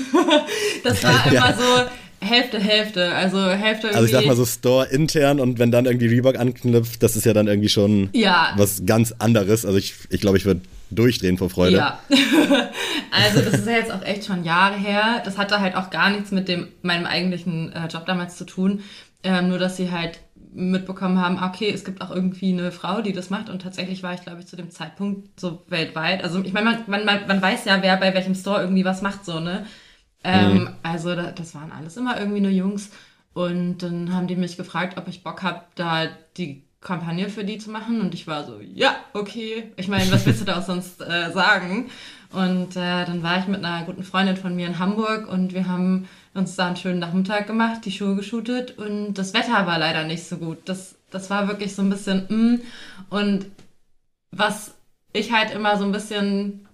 Das 0.84 1.04
war 1.04 1.32
ja. 1.32 1.46
immer 1.46 1.54
so 1.54 1.64
Hälfte, 2.20 2.60
Hälfte. 2.60 3.14
Also 3.14 3.50
Hälfte. 3.50 3.90
Also 3.90 4.06
ich 4.06 4.12
sag 4.12 4.26
mal 4.26 4.36
so 4.36 4.46
Store 4.46 4.86
intern 4.86 5.40
und 5.40 5.60
wenn 5.60 5.72
dann 5.72 5.86
irgendwie 5.86 6.08
Reebok 6.08 6.38
anknüpft, 6.38 7.04
das 7.04 7.16
ist 7.16 7.26
ja 7.26 7.34
dann 7.34 7.48
irgendwie 7.48 7.70
schon 7.70 8.10
ja. 8.14 8.54
was 8.58 8.86
ganz 8.86 9.14
anderes. 9.20 9.66
Also 9.66 9.78
ich, 9.78 9.96
ich 10.10 10.22
glaube, 10.22 10.38
ich 10.38 10.46
würde 10.46 10.62
durchdrehen 10.92 11.38
vor 11.38 11.50
Freude. 11.50 11.78
Ja. 11.78 12.00
also 13.12 13.42
das 13.42 13.60
ist 13.60 13.68
ja 13.68 13.74
jetzt 13.74 13.92
auch 13.92 14.04
echt 14.04 14.26
schon 14.26 14.44
Jahre 14.44 14.78
her. 14.78 15.22
Das 15.26 15.38
hatte 15.38 15.60
halt 15.60 15.76
auch 15.76 15.90
gar 15.90 16.10
nichts 16.10 16.32
mit 16.32 16.48
dem 16.48 16.68
meinem 16.82 17.06
eigentlichen 17.06 17.74
äh, 17.74 17.88
Job 17.88 18.06
damals 18.06 18.38
zu 18.38 18.46
tun. 18.46 18.82
Ähm, 19.24 19.50
nur 19.50 19.58
dass 19.58 19.78
sie 19.78 19.92
halt 19.92 20.20
mitbekommen 20.54 21.20
haben, 21.20 21.42
okay, 21.42 21.72
es 21.72 21.84
gibt 21.84 22.02
auch 22.02 22.12
irgendwie 22.12 22.54
eine 22.54 22.72
Frau, 22.72 23.02
die 23.02 23.14
das 23.14 23.30
macht. 23.30 23.50
Und 23.50 23.62
tatsächlich 23.62 24.04
war 24.04 24.14
ich, 24.14 24.22
glaube 24.22 24.40
ich, 24.40 24.48
zu 24.48 24.56
dem 24.56 24.70
Zeitpunkt 24.70 25.40
so 25.40 25.64
weltweit. 25.68 26.24
Also 26.24 26.42
ich 26.44 26.54
meine, 26.54 26.84
man, 26.88 27.06
man, 27.06 27.28
man 27.28 27.42
weiß 27.42 27.66
ja, 27.66 27.82
wer 27.82 27.98
bei 27.98 28.14
welchem 28.14 28.36
Store 28.36 28.62
irgendwie 28.62 28.86
was 28.86 29.02
macht, 29.02 29.26
so, 29.26 29.40
ne? 29.40 29.66
Ähm, 30.24 30.54
mhm. 30.54 30.70
Also 30.84 31.16
da, 31.16 31.32
das 31.32 31.54
waren 31.56 31.72
alles 31.72 31.98
immer 31.98 32.20
irgendwie 32.20 32.42
nur 32.42 32.52
Jungs. 32.52 32.92
Und 33.34 33.80
dann 33.80 34.14
haben 34.14 34.28
die 34.28 34.36
mich 34.36 34.58
gefragt, 34.58 34.98
ob 34.98 35.08
ich 35.08 35.24
Bock 35.24 35.42
habe, 35.44 35.62
da 35.76 36.08
die 36.38 36.64
Kampagne 36.82 37.30
für 37.30 37.44
die 37.44 37.58
zu 37.58 37.72
machen. 37.72 38.02
Und 38.02 38.14
ich 38.14 38.28
war 38.28 38.46
so, 38.46 38.60
ja, 38.60 38.96
okay. 39.14 39.72
Ich 39.76 39.88
meine, 39.88 40.12
was 40.12 40.26
willst 40.26 40.42
du 40.42 40.46
da 40.46 40.60
auch 40.60 40.66
sonst 40.66 41.02
äh, 41.02 41.32
sagen? 41.32 41.90
Und 42.32 42.76
äh, 42.76 43.06
dann 43.06 43.24
war 43.24 43.40
ich 43.40 43.48
mit 43.48 43.64
einer 43.64 43.86
guten 43.86 44.04
Freundin 44.04 44.38
von 44.38 44.56
mir 44.56 44.68
in 44.68 44.80
Hamburg 44.80 45.28
und 45.28 45.54
wir 45.54 45.68
haben 45.68 46.08
uns 46.34 46.56
da 46.56 46.68
einen 46.68 46.76
schönen 46.76 47.00
Nachmittag 47.00 47.48
gemacht, 47.48 47.86
die 47.86 47.92
Schuhe 47.92 48.16
geshootet 48.16 48.78
und 48.78 49.14
das 49.16 49.34
Wetter 49.34 49.66
war 49.68 49.78
leider 49.78 50.04
nicht 50.04 50.26
so 50.26 50.38
gut. 50.38 50.58
Das, 50.66 50.96
das 51.12 51.30
war 51.30 51.48
wirklich 51.48 51.76
so 51.76 51.82
ein 51.82 51.90
bisschen, 51.90 52.26
mm. 52.30 52.62
und 53.10 53.46
was 54.32 54.74
ich 55.14 55.32
halt 55.32 55.52
immer 55.52 55.78
so 55.78 55.86
ein 55.86 55.92
bisschen, 55.92 56.68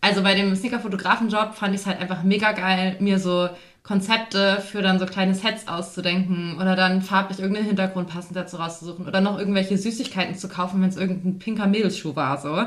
also 0.00 0.22
bei 0.22 0.34
dem 0.34 0.54
Sneaker-Fotografen-Job 0.56 1.54
fand 1.54 1.74
ich 1.74 1.82
es 1.82 1.86
halt 1.86 2.00
einfach 2.00 2.22
mega 2.22 2.52
geil, 2.52 2.96
mir 3.00 3.18
so 3.18 3.50
Konzepte 3.82 4.62
für 4.62 4.80
dann 4.80 4.98
so 4.98 5.04
kleine 5.04 5.34
Sets 5.34 5.68
auszudenken 5.68 6.56
oder 6.56 6.74
dann 6.74 7.02
farblich 7.02 7.38
irgendeinen 7.38 7.66
Hintergrund 7.66 8.08
passend 8.08 8.34
dazu 8.34 8.56
rauszusuchen 8.56 9.06
oder 9.06 9.20
noch 9.20 9.38
irgendwelche 9.38 9.76
Süßigkeiten 9.76 10.36
zu 10.36 10.48
kaufen, 10.48 10.80
wenn 10.80 10.88
es 10.88 10.96
irgendein 10.96 11.38
pinker 11.38 11.66
Mädelsschuh 11.66 12.16
war, 12.16 12.40
so. 12.40 12.64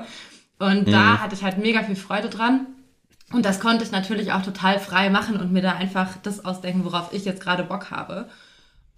Und 0.59 0.87
mhm. 0.87 0.91
da 0.91 1.19
hatte 1.19 1.33
ich 1.33 1.43
halt 1.43 1.57
mega 1.57 1.81
viel 1.81 1.95
Freude 1.95 2.29
dran. 2.29 2.67
Und 3.33 3.45
das 3.45 3.59
konnte 3.59 3.83
ich 3.83 3.91
natürlich 3.91 4.31
auch 4.31 4.41
total 4.41 4.79
frei 4.79 5.09
machen 5.09 5.37
und 5.37 5.51
mir 5.51 5.61
da 5.61 5.73
einfach 5.73 6.15
das 6.23 6.45
ausdenken, 6.45 6.85
worauf 6.85 7.11
ich 7.11 7.25
jetzt 7.25 7.41
gerade 7.41 7.63
Bock 7.63 7.91
habe. 7.91 8.29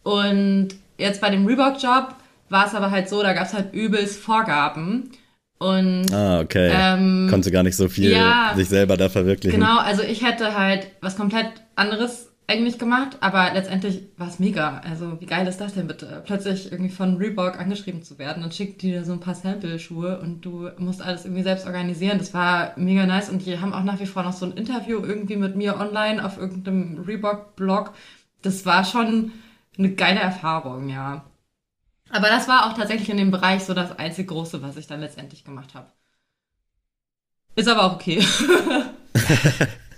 Und 0.03 0.69
jetzt 0.97 1.19
bei 1.21 1.29
dem 1.29 1.45
Reebok-Job 1.47 2.15
war 2.49 2.67
es 2.67 2.75
aber 2.75 2.91
halt 2.91 3.09
so, 3.09 3.21
da 3.23 3.33
gab 3.33 3.47
es 3.47 3.53
halt 3.53 3.73
übelst 3.73 4.19
Vorgaben. 4.19 5.11
Und 5.57 6.11
Ah, 6.13 6.39
okay. 6.39 6.71
Ähm, 6.73 7.27
Konnte 7.29 7.51
gar 7.51 7.63
nicht 7.63 7.75
so 7.75 7.89
viel 7.89 8.11
ja. 8.11 8.53
sich 8.55 8.69
selber 8.69 8.97
da 8.97 9.09
verwirklichen. 9.09 9.59
genau, 9.59 9.79
also 9.79 10.03
ich 10.03 10.23
hätte 10.23 10.57
halt 10.57 10.87
was 11.01 11.17
komplett 11.17 11.47
anderes 11.75 12.28
eigentlich 12.49 12.79
gemacht, 12.79 13.17
aber 13.21 13.53
letztendlich 13.53 14.09
war 14.17 14.27
es 14.27 14.39
mega. 14.39 14.79
Also 14.79 15.21
wie 15.21 15.27
geil 15.27 15.47
ist 15.47 15.61
das 15.61 15.75
denn 15.75 15.87
bitte? 15.87 16.23
Plötzlich 16.25 16.71
irgendwie 16.71 16.91
von 16.91 17.17
Reebok 17.17 17.59
angeschrieben 17.59 18.01
zu 18.01 18.17
werden 18.17 18.43
und 18.43 18.55
schickt 18.55 18.81
die 18.81 18.91
dir 18.91 19.05
so 19.05 19.13
ein 19.13 19.19
paar 19.19 19.35
Sample-Schuhe 19.35 20.19
und 20.19 20.41
du 20.41 20.69
musst 20.77 21.01
alles 21.01 21.25
irgendwie 21.25 21.43
selbst 21.43 21.67
organisieren. 21.67 22.17
Das 22.17 22.33
war 22.33 22.73
mega 22.75 23.05
nice 23.05 23.29
und 23.29 23.45
die 23.45 23.59
haben 23.59 23.73
auch 23.73 23.83
nach 23.83 23.99
wie 23.99 24.07
vor 24.07 24.23
noch 24.23 24.33
so 24.33 24.47
ein 24.47 24.53
Interview 24.53 24.99
irgendwie 24.99 25.35
mit 25.35 25.55
mir 25.55 25.77
online 25.77 26.25
auf 26.25 26.37
irgendeinem 26.37 27.03
Reebok-Blog. 27.05 27.93
Das 28.41 28.65
war 28.65 28.83
schon 28.83 29.31
eine 29.77 29.93
geile 29.93 30.19
Erfahrung, 30.19 30.89
ja. 30.89 31.25
Aber 32.09 32.29
das 32.29 32.47
war 32.47 32.65
auch 32.65 32.73
tatsächlich 32.73 33.09
in 33.09 33.17
dem 33.17 33.29
Bereich 33.29 33.63
so 33.63 33.75
das 33.75 33.97
einzige 33.99 34.27
Große, 34.27 34.63
was 34.63 34.75
ich 34.75 34.87
dann 34.87 35.01
letztendlich 35.01 35.45
gemacht 35.45 35.75
habe. 35.75 35.91
Ist 37.55 37.67
aber 37.67 37.83
auch 37.83 37.93
okay. 37.93 38.23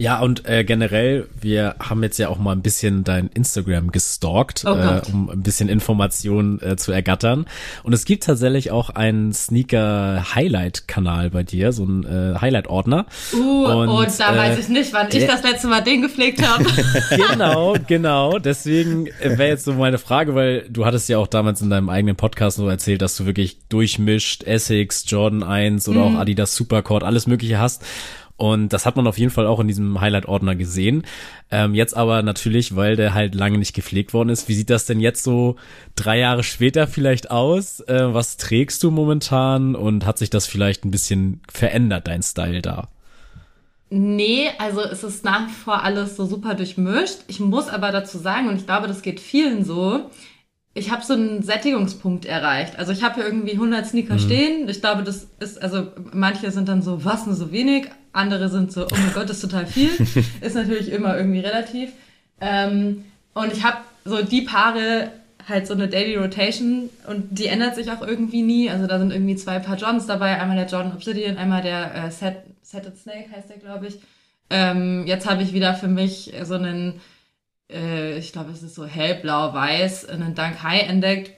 Ja, 0.00 0.18
und 0.20 0.48
äh, 0.48 0.64
generell, 0.64 1.28
wir 1.38 1.74
haben 1.78 2.02
jetzt 2.02 2.16
ja 2.16 2.30
auch 2.30 2.38
mal 2.38 2.52
ein 2.52 2.62
bisschen 2.62 3.04
dein 3.04 3.28
Instagram 3.34 3.92
gestalkt, 3.92 4.64
Oh 4.66 4.70
äh, 4.70 5.02
um 5.12 5.28
ein 5.28 5.42
bisschen 5.42 5.68
Informationen 5.68 6.58
äh, 6.62 6.76
zu 6.76 6.90
ergattern. 6.90 7.44
Und 7.82 7.92
es 7.92 8.06
gibt 8.06 8.24
tatsächlich 8.24 8.70
auch 8.70 8.88
einen 8.88 9.34
Sneaker-Highlight-Kanal 9.34 11.28
bei 11.28 11.42
dir, 11.42 11.72
so 11.72 11.84
ein 11.84 12.04
äh, 12.04 12.38
Highlight-Ordner. 12.40 13.04
Uh, 13.34 13.66
und, 13.66 13.88
Und, 13.90 14.18
da 14.18 14.34
äh, 14.34 14.38
weiß 14.38 14.58
ich 14.60 14.68
nicht, 14.70 14.94
wann 14.94 15.08
ich 15.08 15.18
der- 15.18 15.28
das 15.28 15.42
letzte 15.42 15.68
Mal 15.68 15.82
den 15.82 16.00
gepflegt 16.00 16.40
habe. 16.48 16.64
genau, 17.28 17.76
genau. 17.86 18.38
Deswegen 18.38 19.04
wäre 19.20 19.48
jetzt 19.48 19.66
so 19.66 19.74
meine 19.74 19.98
Frage, 19.98 20.34
weil 20.34 20.66
du 20.70 20.86
hattest 20.86 21.10
ja 21.10 21.18
auch 21.18 21.26
damals 21.26 21.60
in 21.60 21.68
deinem 21.68 21.90
eigenen 21.90 22.16
Podcast 22.16 22.56
so 22.56 22.66
erzählt, 22.70 23.02
dass 23.02 23.18
du 23.18 23.26
wirklich 23.26 23.58
durchmischt 23.68 24.44
Essex, 24.44 25.04
Jordan 25.06 25.42
1 25.42 25.88
oder 25.88 26.04
auch 26.04 26.14
Adidas 26.14 26.56
Supercord, 26.56 27.04
alles 27.04 27.26
mögliche 27.26 27.58
hast. 27.58 27.84
Und 28.40 28.72
das 28.72 28.86
hat 28.86 28.96
man 28.96 29.06
auf 29.06 29.18
jeden 29.18 29.30
Fall 29.30 29.46
auch 29.46 29.60
in 29.60 29.68
diesem 29.68 30.00
Highlight-Ordner 30.00 30.56
gesehen. 30.56 31.04
Ähm, 31.50 31.74
jetzt 31.74 31.94
aber 31.94 32.22
natürlich, 32.22 32.74
weil 32.74 32.96
der 32.96 33.12
halt 33.12 33.34
lange 33.34 33.58
nicht 33.58 33.74
gepflegt 33.74 34.14
worden 34.14 34.30
ist. 34.30 34.48
Wie 34.48 34.54
sieht 34.54 34.70
das 34.70 34.86
denn 34.86 34.98
jetzt 34.98 35.22
so 35.22 35.56
drei 35.94 36.20
Jahre 36.20 36.42
später 36.42 36.86
vielleicht 36.86 37.30
aus? 37.30 37.80
Äh, 37.80 38.14
was 38.14 38.38
trägst 38.38 38.82
du 38.82 38.90
momentan? 38.90 39.74
Und 39.74 40.06
hat 40.06 40.16
sich 40.16 40.30
das 40.30 40.46
vielleicht 40.46 40.86
ein 40.86 40.90
bisschen 40.90 41.42
verändert, 41.52 42.08
dein 42.08 42.22
Style 42.22 42.62
da? 42.62 42.88
nee, 43.90 44.48
also 44.58 44.82
es 44.82 45.02
ist 45.02 45.24
nach 45.24 45.48
wie 45.48 45.52
vor 45.52 45.82
alles 45.82 46.16
so 46.16 46.24
super 46.24 46.54
durchmischt. 46.54 47.24
Ich 47.26 47.40
muss 47.40 47.68
aber 47.68 47.90
dazu 47.90 48.18
sagen, 48.18 48.48
und 48.48 48.56
ich 48.56 48.64
glaube, 48.64 48.86
das 48.86 49.02
geht 49.02 49.18
vielen 49.20 49.64
so, 49.64 50.08
ich 50.72 50.90
habe 50.90 51.04
so 51.04 51.14
einen 51.14 51.42
Sättigungspunkt 51.42 52.26
erreicht. 52.26 52.78
Also 52.78 52.92
ich 52.92 53.02
habe 53.02 53.16
hier 53.16 53.24
irgendwie 53.24 53.52
100 53.52 53.86
Sneaker 53.86 54.18
stehen. 54.18 54.68
Ich 54.68 54.80
glaube, 54.80 55.02
das 55.02 55.26
ist, 55.40 55.60
also 55.60 55.88
manche 56.12 56.50
sind 56.52 56.68
dann 56.68 56.82
so, 56.82 57.04
was, 57.04 57.26
nur 57.26 57.34
so 57.34 57.50
wenig. 57.50 57.88
Andere 58.12 58.48
sind 58.48 58.72
so, 58.72 58.84
oh 58.84 58.96
mein 58.96 59.12
Gott, 59.12 59.28
das 59.28 59.36
ist 59.36 59.50
total 59.50 59.66
viel. 59.66 59.90
ist 60.40 60.54
natürlich 60.54 60.92
immer 60.92 61.16
irgendwie 61.16 61.40
relativ. 61.40 61.90
Ähm, 62.40 63.04
und 63.34 63.52
ich 63.52 63.64
habe 63.64 63.78
so 64.04 64.22
die 64.22 64.42
Paare 64.42 65.10
halt 65.48 65.66
so 65.66 65.74
eine 65.74 65.88
Daily 65.88 66.16
Rotation 66.16 66.88
und 67.08 67.26
die 67.30 67.46
ändert 67.46 67.74
sich 67.74 67.90
auch 67.90 68.06
irgendwie 68.06 68.42
nie. 68.42 68.70
Also 68.70 68.86
da 68.86 68.98
sind 68.98 69.12
irgendwie 69.12 69.36
zwei 69.36 69.58
Paar 69.58 69.76
Jordans 69.76 70.06
dabei. 70.06 70.40
Einmal 70.40 70.56
der 70.56 70.66
Jordan 70.66 70.92
Obsidian, 70.92 71.36
einmal 71.36 71.62
der 71.62 71.94
äh, 71.94 72.10
Set, 72.10 72.36
Setted 72.62 72.96
Snake 72.96 73.30
heißt 73.34 73.50
der, 73.50 73.58
glaube 73.58 73.88
ich. 73.88 73.98
Ähm, 74.50 75.04
jetzt 75.06 75.28
habe 75.28 75.42
ich 75.42 75.52
wieder 75.52 75.74
für 75.74 75.88
mich 75.88 76.32
so 76.44 76.54
einen 76.54 77.00
äh, 77.72 78.18
ich 78.18 78.32
glaube, 78.32 78.50
es 78.50 78.62
ist 78.62 78.74
so 78.74 78.86
hellblau-weiß, 78.86 80.08
einen 80.08 80.34
Dunk 80.34 80.62
High 80.62 80.88
entdeckt. 80.88 81.32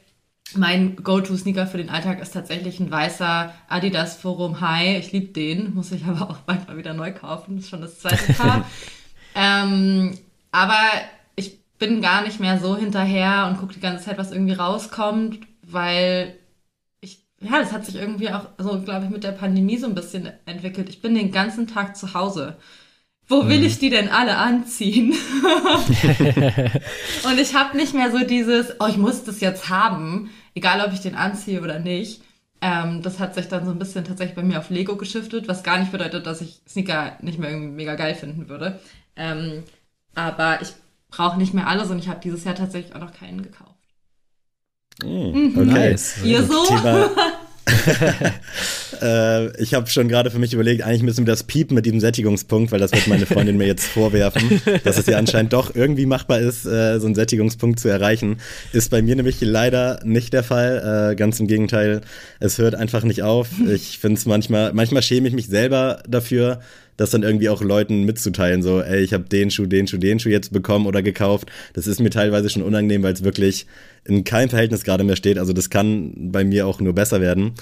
Mein 0.54 0.96
Go-To-Sneaker 0.96 1.66
für 1.66 1.78
den 1.78 1.88
Alltag 1.88 2.20
ist 2.20 2.32
tatsächlich 2.32 2.78
ein 2.78 2.90
weißer 2.90 3.54
Adidas 3.68 4.16
Forum 4.16 4.60
High. 4.60 4.98
Ich 4.98 5.12
liebe 5.12 5.32
den, 5.32 5.74
muss 5.74 5.92
ich 5.92 6.04
aber 6.04 6.30
auch 6.30 6.38
manchmal 6.46 6.76
wieder 6.76 6.94
neu 6.94 7.12
kaufen. 7.12 7.56
Das 7.56 7.64
ist 7.64 7.70
schon 7.70 7.80
das 7.80 7.98
zweite 8.00 8.32
Paar. 8.34 8.66
ähm, 9.34 10.18
aber 10.50 10.80
ich 11.36 11.58
bin 11.78 12.02
gar 12.02 12.22
nicht 12.22 12.40
mehr 12.40 12.58
so 12.58 12.76
hinterher 12.76 13.46
und 13.48 13.58
gucke 13.58 13.74
die 13.74 13.80
ganze 13.80 14.04
Zeit, 14.04 14.18
was 14.18 14.32
irgendwie 14.32 14.52
rauskommt, 14.52 15.40
weil 15.62 16.36
ich, 17.00 17.24
ja, 17.40 17.58
das 17.58 17.72
hat 17.72 17.86
sich 17.86 17.94
irgendwie 17.94 18.30
auch 18.30 18.48
so, 18.58 18.80
glaube 18.82 19.06
ich, 19.06 19.10
mit 19.10 19.24
der 19.24 19.32
Pandemie 19.32 19.78
so 19.78 19.86
ein 19.86 19.94
bisschen 19.94 20.30
entwickelt. 20.44 20.90
Ich 20.90 21.00
bin 21.00 21.14
den 21.14 21.32
ganzen 21.32 21.66
Tag 21.66 21.96
zu 21.96 22.12
Hause. 22.12 22.56
Wo 23.32 23.48
will 23.48 23.64
ich 23.64 23.78
die 23.78 23.88
denn 23.88 24.10
alle 24.10 24.36
anziehen? 24.36 25.12
und 27.24 27.40
ich 27.40 27.54
habe 27.54 27.78
nicht 27.78 27.94
mehr 27.94 28.10
so 28.10 28.18
dieses, 28.18 28.74
oh, 28.78 28.86
ich 28.86 28.98
muss 28.98 29.24
das 29.24 29.40
jetzt 29.40 29.70
haben, 29.70 30.28
egal 30.54 30.86
ob 30.86 30.92
ich 30.92 31.00
den 31.00 31.14
anziehe 31.14 31.62
oder 31.62 31.78
nicht. 31.78 32.20
Ähm, 32.60 33.00
das 33.02 33.20
hat 33.20 33.34
sich 33.34 33.48
dann 33.48 33.64
so 33.64 33.70
ein 33.70 33.78
bisschen 33.78 34.04
tatsächlich 34.04 34.36
bei 34.36 34.42
mir 34.42 34.58
auf 34.58 34.68
Lego 34.68 34.96
geschiftet, 34.96 35.48
was 35.48 35.62
gar 35.62 35.78
nicht 35.78 35.92
bedeutet, 35.92 36.26
dass 36.26 36.42
ich 36.42 36.60
Sneaker 36.68 37.16
nicht 37.22 37.38
mehr 37.38 37.50
irgendwie 37.50 37.74
mega 37.74 37.94
geil 37.94 38.14
finden 38.14 38.50
würde. 38.50 38.78
Ähm, 39.16 39.62
aber 40.14 40.60
ich 40.60 40.74
brauche 41.08 41.38
nicht 41.38 41.54
mehr 41.54 41.68
alles 41.68 41.90
und 41.90 41.98
ich 41.98 42.08
habe 42.08 42.20
dieses 42.22 42.44
Jahr 42.44 42.54
tatsächlich 42.54 42.94
auch 42.94 43.00
noch 43.00 43.14
keinen 43.14 43.42
gekauft. 43.42 43.70
Hm, 45.02 45.54
okay. 45.56 45.64
Nice. 45.64 46.22
Ihr 46.22 46.42
so? 46.42 46.66
Thema. 46.66 47.08
äh, 49.03 49.62
ich 49.62 49.75
habe 49.75 49.88
schon 49.88 50.09
gerade 50.09 50.31
für 50.31 50.38
mich 50.38 50.53
überlegt, 50.53 50.83
eigentlich 50.83 51.03
müssen 51.03 51.27
wir 51.27 51.33
das 51.33 51.44
piepen 51.44 51.75
mit 51.75 51.87
diesem 51.87 52.01
Sättigungspunkt, 52.01 52.72
weil 52.72 52.81
das 52.81 52.92
wird 52.92 53.07
meine 53.07 53.27
Freundin 53.27 53.57
mir 53.57 53.66
jetzt 53.66 53.87
vorwerfen, 53.87 54.61
dass 54.85 54.98
es 54.98 55.07
ja 55.07 55.18
anscheinend 55.18 55.53
doch 55.53 55.75
irgendwie 55.75 56.07
machbar 56.07 56.40
ist, 56.40 56.66
äh, 56.66 56.98
so 56.98 57.07
einen 57.07 57.14
Sättigungspunkt 57.14 57.79
zu 57.79 57.88
erreichen. 57.88 58.38
Ist 58.72 58.90
bei 58.90 59.03
mir 59.03 59.16
nämlich 59.16 59.40
leider 59.40 60.01
nicht 60.05 60.33
der 60.33 60.42
Fall. 60.42 61.12
Äh, 61.12 61.16
ganz 61.16 61.38
im 61.40 61.46
Gegenteil, 61.46 62.01
es 62.40 62.59
hört 62.59 62.75
einfach 62.75 63.05
nicht 63.05 63.22
auf. 63.22 63.48
Ich 63.68 63.98
finde 63.98 64.18
es 64.18 64.27
manchmal, 64.27 64.72
manchmal 64.72 65.03
schäme 65.03 65.29
ich 65.29 65.35
mich 65.35 65.46
selber 65.46 66.03
dafür, 66.09 66.61
das 66.96 67.11
dann 67.11 67.22
irgendwie 67.22 67.48
auch 67.48 67.62
Leuten 67.62 68.05
mitzuteilen, 68.05 68.62
so, 68.62 68.81
ey, 68.81 69.02
ich 69.02 69.12
habe 69.12 69.24
den 69.24 69.50
Schuh, 69.50 69.66
den 69.66 69.87
Schuh, 69.87 69.98
den 69.98 70.18
Schuh 70.18 70.28
jetzt 70.28 70.52
bekommen 70.52 70.87
oder 70.87 71.02
gekauft. 71.02 71.50
Das 71.72 71.87
ist 71.87 72.00
mir 72.00 72.11
teilweise 72.11 72.50
schon 72.50 72.62
unangenehm, 72.62 73.02
weil 73.02 73.14
es 73.14 73.24
wirklich 73.24 73.66
in 74.05 74.24
keinem 74.24 74.50
Verhältnis 74.50 74.85
gerade 74.85 75.05
mehr 75.05 75.16
steht. 75.16 75.38
Also 75.38 75.52
das 75.52 75.70
kann 75.70 76.12
bei 76.33 76.44
mir 76.44 76.66
auch 76.66 76.81
nur 76.81 76.94
besser 76.94 77.20
werden. 77.20 77.52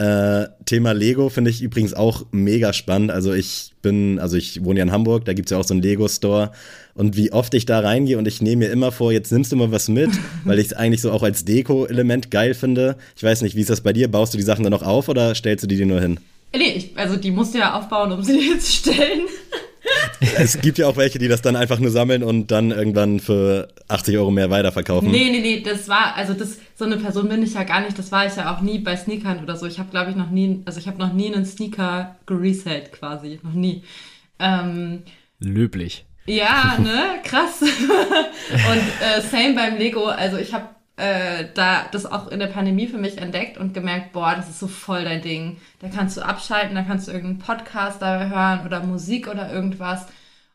Äh, 0.00 0.48
Thema 0.64 0.92
Lego 0.92 1.28
finde 1.28 1.50
ich 1.50 1.60
übrigens 1.60 1.92
auch 1.92 2.24
mega 2.30 2.72
spannend. 2.72 3.10
Also 3.10 3.34
ich 3.34 3.72
bin, 3.82 4.18
also 4.18 4.38
ich 4.38 4.64
wohne 4.64 4.78
ja 4.78 4.84
in 4.86 4.92
Hamburg, 4.92 5.26
da 5.26 5.34
gibt's 5.34 5.50
ja 5.50 5.58
auch 5.58 5.66
so 5.66 5.74
einen 5.74 5.82
Lego-Store. 5.82 6.52
Und 6.94 7.18
wie 7.18 7.32
oft 7.32 7.52
ich 7.52 7.66
da 7.66 7.80
reingehe 7.80 8.16
und 8.16 8.26
ich 8.26 8.40
nehme 8.40 8.64
mir 8.64 8.72
immer 8.72 8.92
vor, 8.92 9.12
jetzt 9.12 9.30
nimmst 9.30 9.52
du 9.52 9.56
mal 9.56 9.72
was 9.72 9.88
mit, 9.88 10.10
weil 10.44 10.58
ich 10.58 10.68
es 10.68 10.72
eigentlich 10.72 11.02
so 11.02 11.12
auch 11.12 11.22
als 11.22 11.44
Deko-Element 11.44 12.30
geil 12.30 12.54
finde. 12.54 12.96
Ich 13.14 13.22
weiß 13.22 13.42
nicht, 13.42 13.56
wie 13.56 13.60
ist 13.60 13.68
das 13.68 13.82
bei 13.82 13.92
dir? 13.92 14.10
Baust 14.10 14.32
du 14.32 14.38
die 14.38 14.44
Sachen 14.44 14.62
dann 14.62 14.72
noch 14.72 14.82
auf 14.82 15.10
oder 15.10 15.34
stellst 15.34 15.64
du 15.64 15.68
die 15.68 15.76
dir 15.76 15.86
nur 15.86 16.00
hin? 16.00 16.18
Nee, 16.54 16.72
ich, 16.76 16.98
also 16.98 17.16
die 17.16 17.30
musst 17.30 17.54
du 17.54 17.58
ja 17.58 17.78
aufbauen, 17.78 18.12
um 18.12 18.22
sie 18.22 18.38
dir 18.38 18.58
zu 18.58 18.72
stellen. 18.72 19.22
es 20.36 20.60
gibt 20.60 20.78
ja 20.78 20.86
auch 20.88 20.96
welche, 20.96 21.18
die 21.18 21.28
das 21.28 21.42
dann 21.42 21.56
einfach 21.56 21.78
nur 21.78 21.90
sammeln 21.90 22.22
und 22.22 22.48
dann 22.48 22.70
irgendwann 22.70 23.20
für 23.20 23.68
80 23.88 24.18
Euro 24.18 24.30
mehr 24.30 24.50
weiterverkaufen. 24.50 25.10
Nee, 25.10 25.30
nee, 25.30 25.40
nee, 25.40 25.60
das 25.60 25.88
war, 25.88 26.16
also 26.16 26.34
das, 26.34 26.58
so 26.74 26.84
eine 26.84 26.96
Person 26.96 27.28
bin 27.28 27.42
ich 27.42 27.54
ja 27.54 27.64
gar 27.64 27.80
nicht, 27.80 27.98
das 27.98 28.12
war 28.12 28.26
ich 28.26 28.36
ja 28.36 28.54
auch 28.54 28.60
nie 28.60 28.78
bei 28.78 28.96
Sneakern 28.96 29.42
oder 29.42 29.56
so. 29.56 29.66
Ich 29.66 29.78
habe, 29.78 29.90
glaube 29.90 30.10
ich, 30.10 30.16
noch 30.16 30.30
nie, 30.30 30.62
also 30.66 30.80
ich 30.80 30.86
habe 30.86 30.98
noch 30.98 31.12
nie 31.12 31.32
einen 31.32 31.46
Sneaker 31.46 32.16
geresellt 32.26 32.92
quasi, 32.92 33.40
noch 33.42 33.54
nie. 33.54 33.82
Ähm, 34.38 35.02
Löblich. 35.38 36.04
ja, 36.26 36.76
ne, 36.78 37.20
krass. 37.24 37.62
und 37.62 37.68
äh, 37.68 39.20
same 39.22 39.54
beim 39.54 39.78
Lego, 39.78 40.04
also 40.06 40.36
ich 40.36 40.52
habe 40.52 40.68
äh, 41.00 41.46
da 41.54 41.86
das 41.90 42.06
auch 42.06 42.28
in 42.28 42.38
der 42.38 42.46
Pandemie 42.46 42.86
für 42.86 42.98
mich 42.98 43.18
entdeckt 43.18 43.56
und 43.58 43.74
gemerkt, 43.74 44.12
boah, 44.12 44.34
das 44.36 44.48
ist 44.50 44.60
so 44.60 44.68
voll 44.68 45.04
dein 45.04 45.22
Ding. 45.22 45.56
Da 45.80 45.88
kannst 45.88 46.16
du 46.16 46.22
abschalten, 46.22 46.74
da 46.74 46.82
kannst 46.82 47.08
du 47.08 47.12
irgendeinen 47.12 47.38
Podcast 47.38 48.02
da 48.02 48.28
hören 48.28 48.66
oder 48.66 48.82
Musik 48.84 49.26
oder 49.28 49.52
irgendwas 49.52 50.06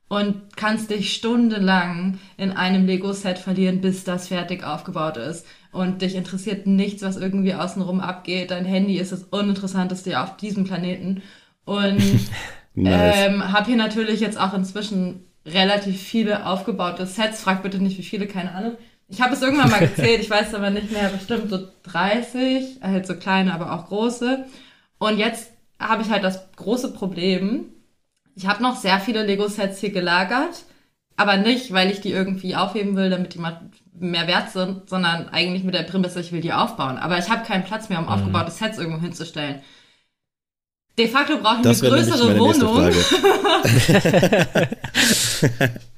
und 0.08 0.56
kannst 0.56 0.92
dich 0.92 1.14
stundenlang 1.14 2.20
in 2.38 2.52
einem 2.52 2.86
Lego-Set 2.86 3.40
verlieren, 3.40 3.82
bis 3.82 4.04
das 4.04 4.28
fertig 4.28 4.64
aufgebaut 4.64 5.18
ist. 5.18 5.48
Und 5.72 6.02
dich 6.02 6.16
interessiert 6.16 6.68
nichts, 6.68 7.02
was 7.02 7.18
irgendwie 7.18 7.56
außenrum 7.56 8.00
abgeht. 8.00 8.52
Dein 8.52 8.66
Handy 8.66 8.98
ist 8.98 9.12
das 9.12 9.24
Uninteressanteste 9.24 10.22
auf 10.22 10.38
diesem 10.38 10.64
Planeten. 10.64 11.24
Und 11.66 12.02
Nice. 12.76 13.16
ähm, 13.18 13.52
habe 13.52 13.66
hier 13.66 13.78
natürlich 13.78 14.20
jetzt 14.20 14.40
auch 14.40 14.54
inzwischen 14.54 15.26
relativ 15.46 16.00
viele 16.02 16.46
aufgebaute 16.46 17.06
Sets. 17.06 17.42
Frag 17.42 17.64
bitte 17.64 17.80
nicht, 17.80 17.98
wie 17.98 18.04
viele, 18.04 18.28
keine 18.28 18.54
Ahnung. 18.54 18.78
Ich 19.08 19.22
habe 19.22 19.34
es 19.34 19.42
irgendwann 19.42 19.70
mal 19.70 19.80
gezählt, 19.80 20.22
ich 20.22 20.30
weiß 20.30 20.54
aber 20.56 20.72
nicht 20.72 20.92
mehr, 20.92 21.10
bestimmt 21.10 21.50
so 21.50 21.68
30, 21.84 22.80
halt 22.82 23.06
so 23.06 23.16
kleine, 23.16 23.54
aber 23.54 23.74
auch 23.74 23.88
große. 23.88 24.46
Und 24.98 25.18
jetzt 25.18 25.52
habe 25.80 26.02
ich 26.02 26.10
halt 26.10 26.24
das 26.24 26.52
große 26.56 26.94
Problem, 26.94 27.66
ich 28.36 28.48
habe 28.48 28.64
noch 28.64 28.76
sehr 28.76 29.00
viele 29.00 29.24
Lego-Sets 29.24 29.80
hier 29.80 29.92
gelagert, 29.92 30.64
aber 31.16 31.38
nicht, 31.38 31.72
weil 31.72 31.92
ich 31.92 32.02
die 32.02 32.12
irgendwie 32.12 32.56
aufheben 32.56 32.96
will, 32.96 33.10
damit 33.10 33.34
die 33.34 33.40
mal 33.40 33.62
mehr 33.94 34.28
wert 34.28 34.52
sind, 34.52 34.90
sondern 34.90 35.30
eigentlich 35.30 35.64
mit 35.64 35.74
der 35.74 35.84
Prämisse, 35.84 36.20
ich 36.20 36.34
will 36.34 36.42
die 36.42 36.52
aufbauen. 36.52 36.98
Aber 36.98 37.18
ich 37.18 37.30
habe 37.30 37.46
keinen 37.46 37.64
Platz 37.64 37.88
mehr, 37.88 38.00
um 38.00 38.10
aufgebaute 38.10 38.52
Sets 38.52 38.78
irgendwo 38.78 39.00
hinzustellen. 39.00 39.62
De 40.98 41.08
facto 41.08 41.38
brauche 41.38 41.58
ich 41.58 41.62
Das 41.62 41.82
eine 41.82 41.92
größere 41.92 42.40
Wohnung. 42.40 42.92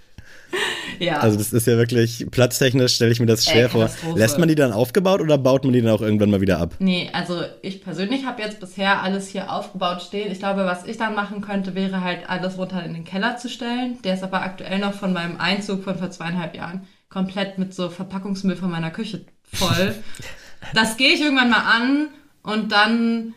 Ja. 0.99 1.19
Also 1.19 1.37
das 1.37 1.53
ist 1.53 1.67
ja 1.67 1.77
wirklich, 1.77 2.25
platztechnisch 2.31 2.95
stelle 2.95 3.11
ich 3.11 3.19
mir 3.19 3.25
das 3.25 3.45
schwer 3.45 3.63
Ey, 3.63 3.69
vor. 3.69 3.89
Lässt 4.15 4.37
man 4.37 4.47
die 4.47 4.55
dann 4.55 4.71
aufgebaut 4.71 5.21
oder 5.21 5.37
baut 5.37 5.63
man 5.63 5.73
die 5.73 5.81
dann 5.81 5.91
auch 5.91 6.01
irgendwann 6.01 6.29
mal 6.29 6.41
wieder 6.41 6.59
ab? 6.59 6.75
Nee, 6.79 7.09
also 7.13 7.41
ich 7.61 7.81
persönlich 7.81 8.25
habe 8.25 8.41
jetzt 8.41 8.59
bisher 8.59 9.03
alles 9.03 9.27
hier 9.27 9.51
aufgebaut 9.51 10.01
stehen. 10.01 10.31
Ich 10.31 10.39
glaube, 10.39 10.65
was 10.65 10.85
ich 10.85 10.97
dann 10.97 11.15
machen 11.15 11.41
könnte, 11.41 11.75
wäre 11.75 12.01
halt 12.01 12.29
alles 12.29 12.57
runter 12.57 12.83
in 12.83 12.93
den 12.93 13.03
Keller 13.03 13.37
zu 13.37 13.49
stellen. 13.49 13.99
Der 14.03 14.15
ist 14.15 14.23
aber 14.23 14.41
aktuell 14.41 14.79
noch 14.79 14.93
von 14.93 15.13
meinem 15.13 15.37
Einzug 15.37 15.83
von 15.83 15.97
vor 15.97 16.09
zweieinhalb 16.09 16.55
Jahren 16.55 16.87
komplett 17.09 17.57
mit 17.57 17.73
so 17.73 17.89
Verpackungsmüll 17.89 18.55
von 18.55 18.71
meiner 18.71 18.91
Küche 18.91 19.25
voll. 19.51 19.95
das 20.73 20.97
gehe 20.97 21.13
ich 21.13 21.21
irgendwann 21.21 21.49
mal 21.49 21.63
an 21.63 22.07
und 22.43 22.71
dann 22.71 23.33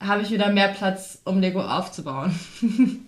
habe 0.00 0.22
ich 0.22 0.30
wieder 0.30 0.50
mehr 0.50 0.68
Platz, 0.68 1.20
um 1.24 1.40
Lego 1.40 1.62
aufzubauen. 1.62 2.38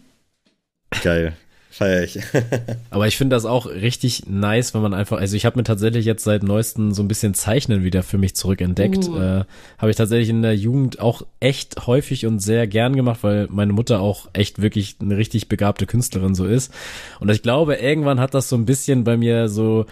Geil. 1.03 1.37
Feier 1.79 2.03
ich. 2.03 2.19
Aber 2.91 3.07
ich 3.07 3.17
finde 3.17 3.37
das 3.37 3.45
auch 3.45 3.67
richtig 3.67 4.25
nice, 4.27 4.75
wenn 4.75 4.83
man 4.83 4.95
einfach, 4.95 5.19
also 5.19 5.37
ich 5.37 5.47
habe 5.47 5.57
mir 5.57 5.63
tatsächlich 5.63 6.05
jetzt 6.05 6.25
seit 6.25 6.43
neuestem 6.43 6.93
so 6.93 7.03
ein 7.03 7.09
bisschen 7.09 7.35
Zeichnen 7.35 7.85
wieder 7.85 8.03
für 8.03 8.19
mich 8.19 8.35
zurückentdeckt. 8.35 9.07
Uh. 9.07 9.17
Äh, 9.17 9.45
habe 9.79 9.91
ich 9.91 9.97
tatsächlich 9.97 10.29
in 10.29 10.43
der 10.43 10.57
Jugend 10.57 10.99
auch 10.99 11.23
echt 11.39 11.87
häufig 11.87 12.27
und 12.27 12.41
sehr 12.41 12.67
gern 12.67 12.97
gemacht, 12.97 13.21
weil 13.23 13.47
meine 13.49 13.73
Mutter 13.73 14.01
auch 14.01 14.29
echt 14.33 14.61
wirklich 14.61 14.97
eine 15.01 15.17
richtig 15.17 15.49
begabte 15.49 15.87
Künstlerin 15.87 16.35
so 16.35 16.47
ist. 16.47 16.75
Und 17.21 17.31
ich 17.31 17.43
glaube, 17.43 17.77
irgendwann 17.77 18.19
hat 18.19 18.35
das 18.35 18.49
so 18.49 18.57
ein 18.57 18.67
bisschen 18.67 19.05
bei 19.05 19.17
mir 19.17 19.49
so 19.49 19.87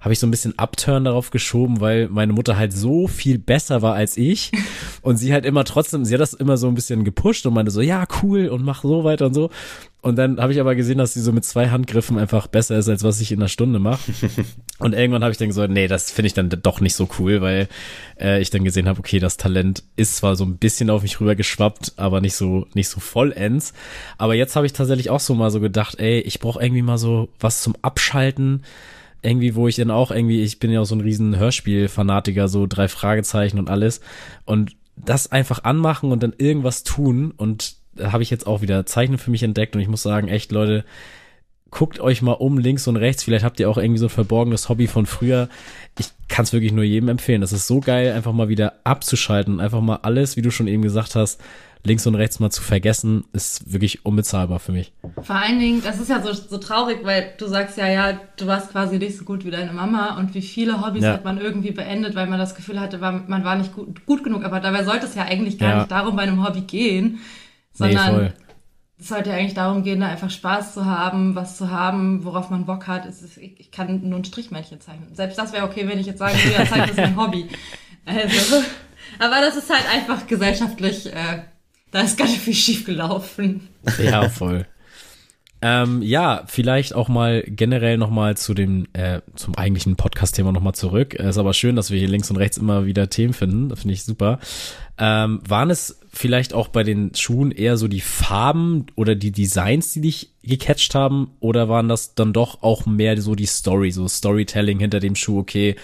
habe 0.00 0.12
ich 0.12 0.18
so 0.18 0.26
ein 0.26 0.30
bisschen 0.30 0.58
Upturn 0.58 1.04
darauf 1.04 1.30
geschoben, 1.30 1.80
weil 1.80 2.08
meine 2.08 2.32
Mutter 2.32 2.56
halt 2.56 2.72
so 2.72 3.06
viel 3.06 3.38
besser 3.38 3.82
war 3.82 3.94
als 3.94 4.16
ich 4.16 4.50
und 5.02 5.16
sie 5.16 5.32
halt 5.32 5.44
immer 5.44 5.64
trotzdem, 5.64 6.04
sie 6.04 6.14
hat 6.14 6.20
das 6.20 6.34
immer 6.34 6.56
so 6.56 6.68
ein 6.68 6.74
bisschen 6.74 7.04
gepusht 7.04 7.46
und 7.46 7.54
meinte 7.54 7.70
so, 7.70 7.80
ja, 7.80 8.06
cool 8.22 8.48
und 8.48 8.64
mach 8.64 8.82
so 8.82 9.04
weiter 9.04 9.26
und 9.26 9.34
so. 9.34 9.50
Und 10.02 10.16
dann 10.16 10.40
habe 10.40 10.50
ich 10.50 10.60
aber 10.60 10.74
gesehen, 10.74 10.96
dass 10.96 11.12
sie 11.12 11.20
so 11.20 11.30
mit 11.30 11.44
zwei 11.44 11.68
Handgriffen 11.68 12.18
einfach 12.18 12.46
besser 12.46 12.78
ist, 12.78 12.88
als 12.88 13.04
was 13.04 13.20
ich 13.20 13.32
in 13.32 13.38
einer 13.38 13.48
Stunde 13.48 13.78
mache. 13.78 14.10
und 14.78 14.94
irgendwann 14.94 15.22
habe 15.22 15.32
ich 15.32 15.36
dann 15.36 15.48
gesagt, 15.48 15.70
nee, 15.70 15.88
das 15.88 16.10
finde 16.10 16.28
ich 16.28 16.32
dann 16.32 16.48
doch 16.48 16.80
nicht 16.80 16.94
so 16.94 17.06
cool, 17.18 17.42
weil 17.42 17.68
äh, 18.18 18.40
ich 18.40 18.48
dann 18.48 18.64
gesehen 18.64 18.88
habe, 18.88 18.98
okay, 18.98 19.18
das 19.18 19.36
Talent 19.36 19.82
ist 19.96 20.16
zwar 20.16 20.36
so 20.36 20.44
ein 20.44 20.56
bisschen 20.56 20.88
auf 20.88 21.02
mich 21.02 21.20
rüber 21.20 21.34
geschwappt, 21.34 21.92
aber 21.96 22.22
nicht 22.22 22.34
so 22.34 22.66
nicht 22.72 22.88
so 22.88 22.98
vollends. 22.98 23.74
Aber 24.16 24.34
jetzt 24.34 24.56
habe 24.56 24.64
ich 24.64 24.72
tatsächlich 24.72 25.10
auch 25.10 25.20
so 25.20 25.34
mal 25.34 25.50
so 25.50 25.60
gedacht, 25.60 25.98
ey, 25.98 26.20
ich 26.20 26.40
brauche 26.40 26.62
irgendwie 26.62 26.82
mal 26.82 26.96
so 26.96 27.28
was 27.38 27.60
zum 27.60 27.76
Abschalten 27.82 28.62
irgendwie, 29.22 29.54
wo 29.54 29.68
ich 29.68 29.76
dann 29.76 29.90
auch 29.90 30.10
irgendwie, 30.10 30.42
ich 30.42 30.58
bin 30.58 30.70
ja 30.70 30.80
auch 30.80 30.86
so 30.86 30.94
ein 30.94 31.00
riesen 31.00 31.38
Hörspiel-Fanatiker, 31.38 32.48
so 32.48 32.66
drei 32.66 32.88
Fragezeichen 32.88 33.58
und 33.58 33.70
alles. 33.70 34.00
Und 34.44 34.76
das 34.96 35.30
einfach 35.30 35.64
anmachen 35.64 36.12
und 36.12 36.22
dann 36.22 36.34
irgendwas 36.36 36.82
tun. 36.84 37.32
Und 37.36 37.76
da 37.94 38.12
habe 38.12 38.22
ich 38.22 38.30
jetzt 38.30 38.46
auch 38.46 38.62
wieder 38.62 38.86
Zeichnen 38.86 39.18
für 39.18 39.30
mich 39.30 39.42
entdeckt. 39.42 39.74
Und 39.74 39.82
ich 39.82 39.88
muss 39.88 40.02
sagen, 40.02 40.28
echt, 40.28 40.52
Leute, 40.52 40.84
guckt 41.70 42.00
euch 42.00 42.22
mal 42.22 42.32
um 42.32 42.58
links 42.58 42.88
und 42.88 42.96
rechts. 42.96 43.22
Vielleicht 43.22 43.44
habt 43.44 43.60
ihr 43.60 43.70
auch 43.70 43.78
irgendwie 43.78 43.98
so 43.98 44.06
ein 44.06 44.10
verborgenes 44.10 44.68
Hobby 44.68 44.86
von 44.86 45.06
früher. 45.06 45.48
Ich 45.98 46.08
kann 46.28 46.44
es 46.44 46.52
wirklich 46.52 46.72
nur 46.72 46.84
jedem 46.84 47.08
empfehlen. 47.08 47.40
Das 47.40 47.52
ist 47.52 47.66
so 47.66 47.80
geil, 47.80 48.12
einfach 48.12 48.32
mal 48.32 48.48
wieder 48.48 48.74
abzuschalten. 48.84 49.60
Einfach 49.60 49.80
mal 49.80 50.00
alles, 50.02 50.36
wie 50.36 50.42
du 50.42 50.50
schon 50.50 50.68
eben 50.68 50.82
gesagt 50.82 51.14
hast, 51.14 51.40
links 51.82 52.06
und 52.06 52.14
rechts 52.14 52.40
mal 52.40 52.50
zu 52.50 52.62
vergessen, 52.62 53.24
ist 53.32 53.72
wirklich 53.72 54.04
unbezahlbar 54.04 54.58
für 54.58 54.72
mich. 54.72 54.92
Vor 55.22 55.36
allen 55.36 55.58
Dingen, 55.58 55.82
das 55.82 55.98
ist 55.98 56.10
ja 56.10 56.20
so, 56.20 56.32
so 56.32 56.58
traurig, 56.58 56.98
weil 57.04 57.32
du 57.38 57.46
sagst 57.46 57.78
ja, 57.78 57.88
ja, 57.88 58.20
du 58.36 58.46
warst 58.46 58.70
quasi 58.70 58.98
nicht 58.98 59.16
so 59.16 59.24
gut 59.24 59.44
wie 59.44 59.50
deine 59.50 59.72
Mama 59.72 60.18
und 60.18 60.34
wie 60.34 60.42
viele 60.42 60.84
Hobbys 60.84 61.04
ja. 61.04 61.14
hat 61.14 61.24
man 61.24 61.40
irgendwie 61.40 61.70
beendet, 61.70 62.14
weil 62.14 62.26
man 62.26 62.38
das 62.38 62.54
Gefühl 62.54 62.80
hatte, 62.80 62.98
man 62.98 63.44
war 63.44 63.56
nicht 63.56 63.74
gut, 63.74 64.04
gut 64.06 64.24
genug. 64.24 64.44
Aber 64.44 64.60
dabei 64.60 64.84
sollte 64.84 65.06
es 65.06 65.14
ja 65.14 65.24
eigentlich 65.24 65.58
gar 65.58 65.70
ja. 65.70 65.76
nicht 65.78 65.90
darum 65.90 66.16
bei 66.16 66.22
einem 66.22 66.46
Hobby 66.46 66.62
gehen, 66.62 67.20
sondern 67.72 68.24
nee, 68.24 68.30
es 69.00 69.08
sollte 69.08 69.32
eigentlich 69.32 69.54
darum 69.54 69.82
gehen, 69.82 70.00
da 70.00 70.08
einfach 70.08 70.30
Spaß 70.30 70.74
zu 70.74 70.84
haben, 70.84 71.34
was 71.34 71.56
zu 71.56 71.70
haben, 71.70 72.24
worauf 72.24 72.50
man 72.50 72.66
Bock 72.66 72.86
hat. 72.86 73.06
Ist, 73.06 73.36
ich 73.38 73.70
kann 73.70 74.08
nur 74.08 74.18
ein 74.18 74.24
Strichmännchen 74.24 74.80
zeichnen. 74.80 75.14
Selbst 75.14 75.38
das 75.38 75.52
wäre 75.52 75.64
okay, 75.64 75.88
wenn 75.88 75.98
ich 75.98 76.06
jetzt 76.06 76.18
sage, 76.18 76.36
ja, 76.56 76.66
Zeichnen 76.66 76.90
ist 76.90 76.96
mein 76.96 77.16
Hobby. 77.16 77.48
Also, 78.06 78.62
aber 79.18 79.40
das 79.40 79.56
ist 79.56 79.70
halt 79.70 79.84
einfach 79.92 80.26
gesellschaftlich 80.26 81.06
äh, 81.12 81.42
da 81.90 82.02
ist 82.02 82.16
ganz 82.16 82.36
viel 82.36 82.54
schief 82.54 82.84
gelaufen. 82.84 83.68
Ja, 83.98 84.28
voll. 84.28 84.66
Ähm, 85.62 86.00
ja, 86.00 86.44
vielleicht 86.46 86.94
auch 86.94 87.08
mal 87.08 87.42
generell 87.46 87.98
nochmal 87.98 88.36
zu 88.36 88.54
dem, 88.54 88.86
äh, 88.94 89.20
zum 89.34 89.54
eigentlichen 89.56 89.96
Podcast-Thema 89.96 90.52
nochmal 90.52 90.74
zurück. 90.74 91.14
Ist 91.14 91.36
aber 91.36 91.52
schön, 91.52 91.76
dass 91.76 91.90
wir 91.90 91.98
hier 91.98 92.08
links 92.08 92.30
und 92.30 92.36
rechts 92.36 92.56
immer 92.56 92.86
wieder 92.86 93.10
Themen 93.10 93.34
finden. 93.34 93.68
Das 93.68 93.80
finde 93.80 93.94
ich 93.94 94.04
super. 94.04 94.38
Ähm, 94.96 95.40
waren 95.46 95.70
es 95.70 96.00
vielleicht 96.12 96.54
auch 96.54 96.68
bei 96.68 96.82
den 96.82 97.14
Schuhen 97.14 97.52
eher 97.52 97.76
so 97.76 97.88
die 97.88 98.00
Farben 98.00 98.86
oder 98.96 99.14
die 99.14 99.32
Designs, 99.32 99.92
die 99.92 100.00
dich 100.00 100.30
gecatcht 100.42 100.94
haben? 100.94 101.32
Oder 101.40 101.68
waren 101.68 101.88
das 101.88 102.14
dann 102.14 102.32
doch 102.32 102.62
auch 102.62 102.86
mehr 102.86 103.20
so 103.20 103.34
die 103.34 103.46
Story, 103.46 103.90
so 103.90 104.08
Storytelling 104.08 104.78
hinter 104.78 105.00
dem 105.00 105.14
Schuh? 105.14 105.40
Okay, 105.40 105.76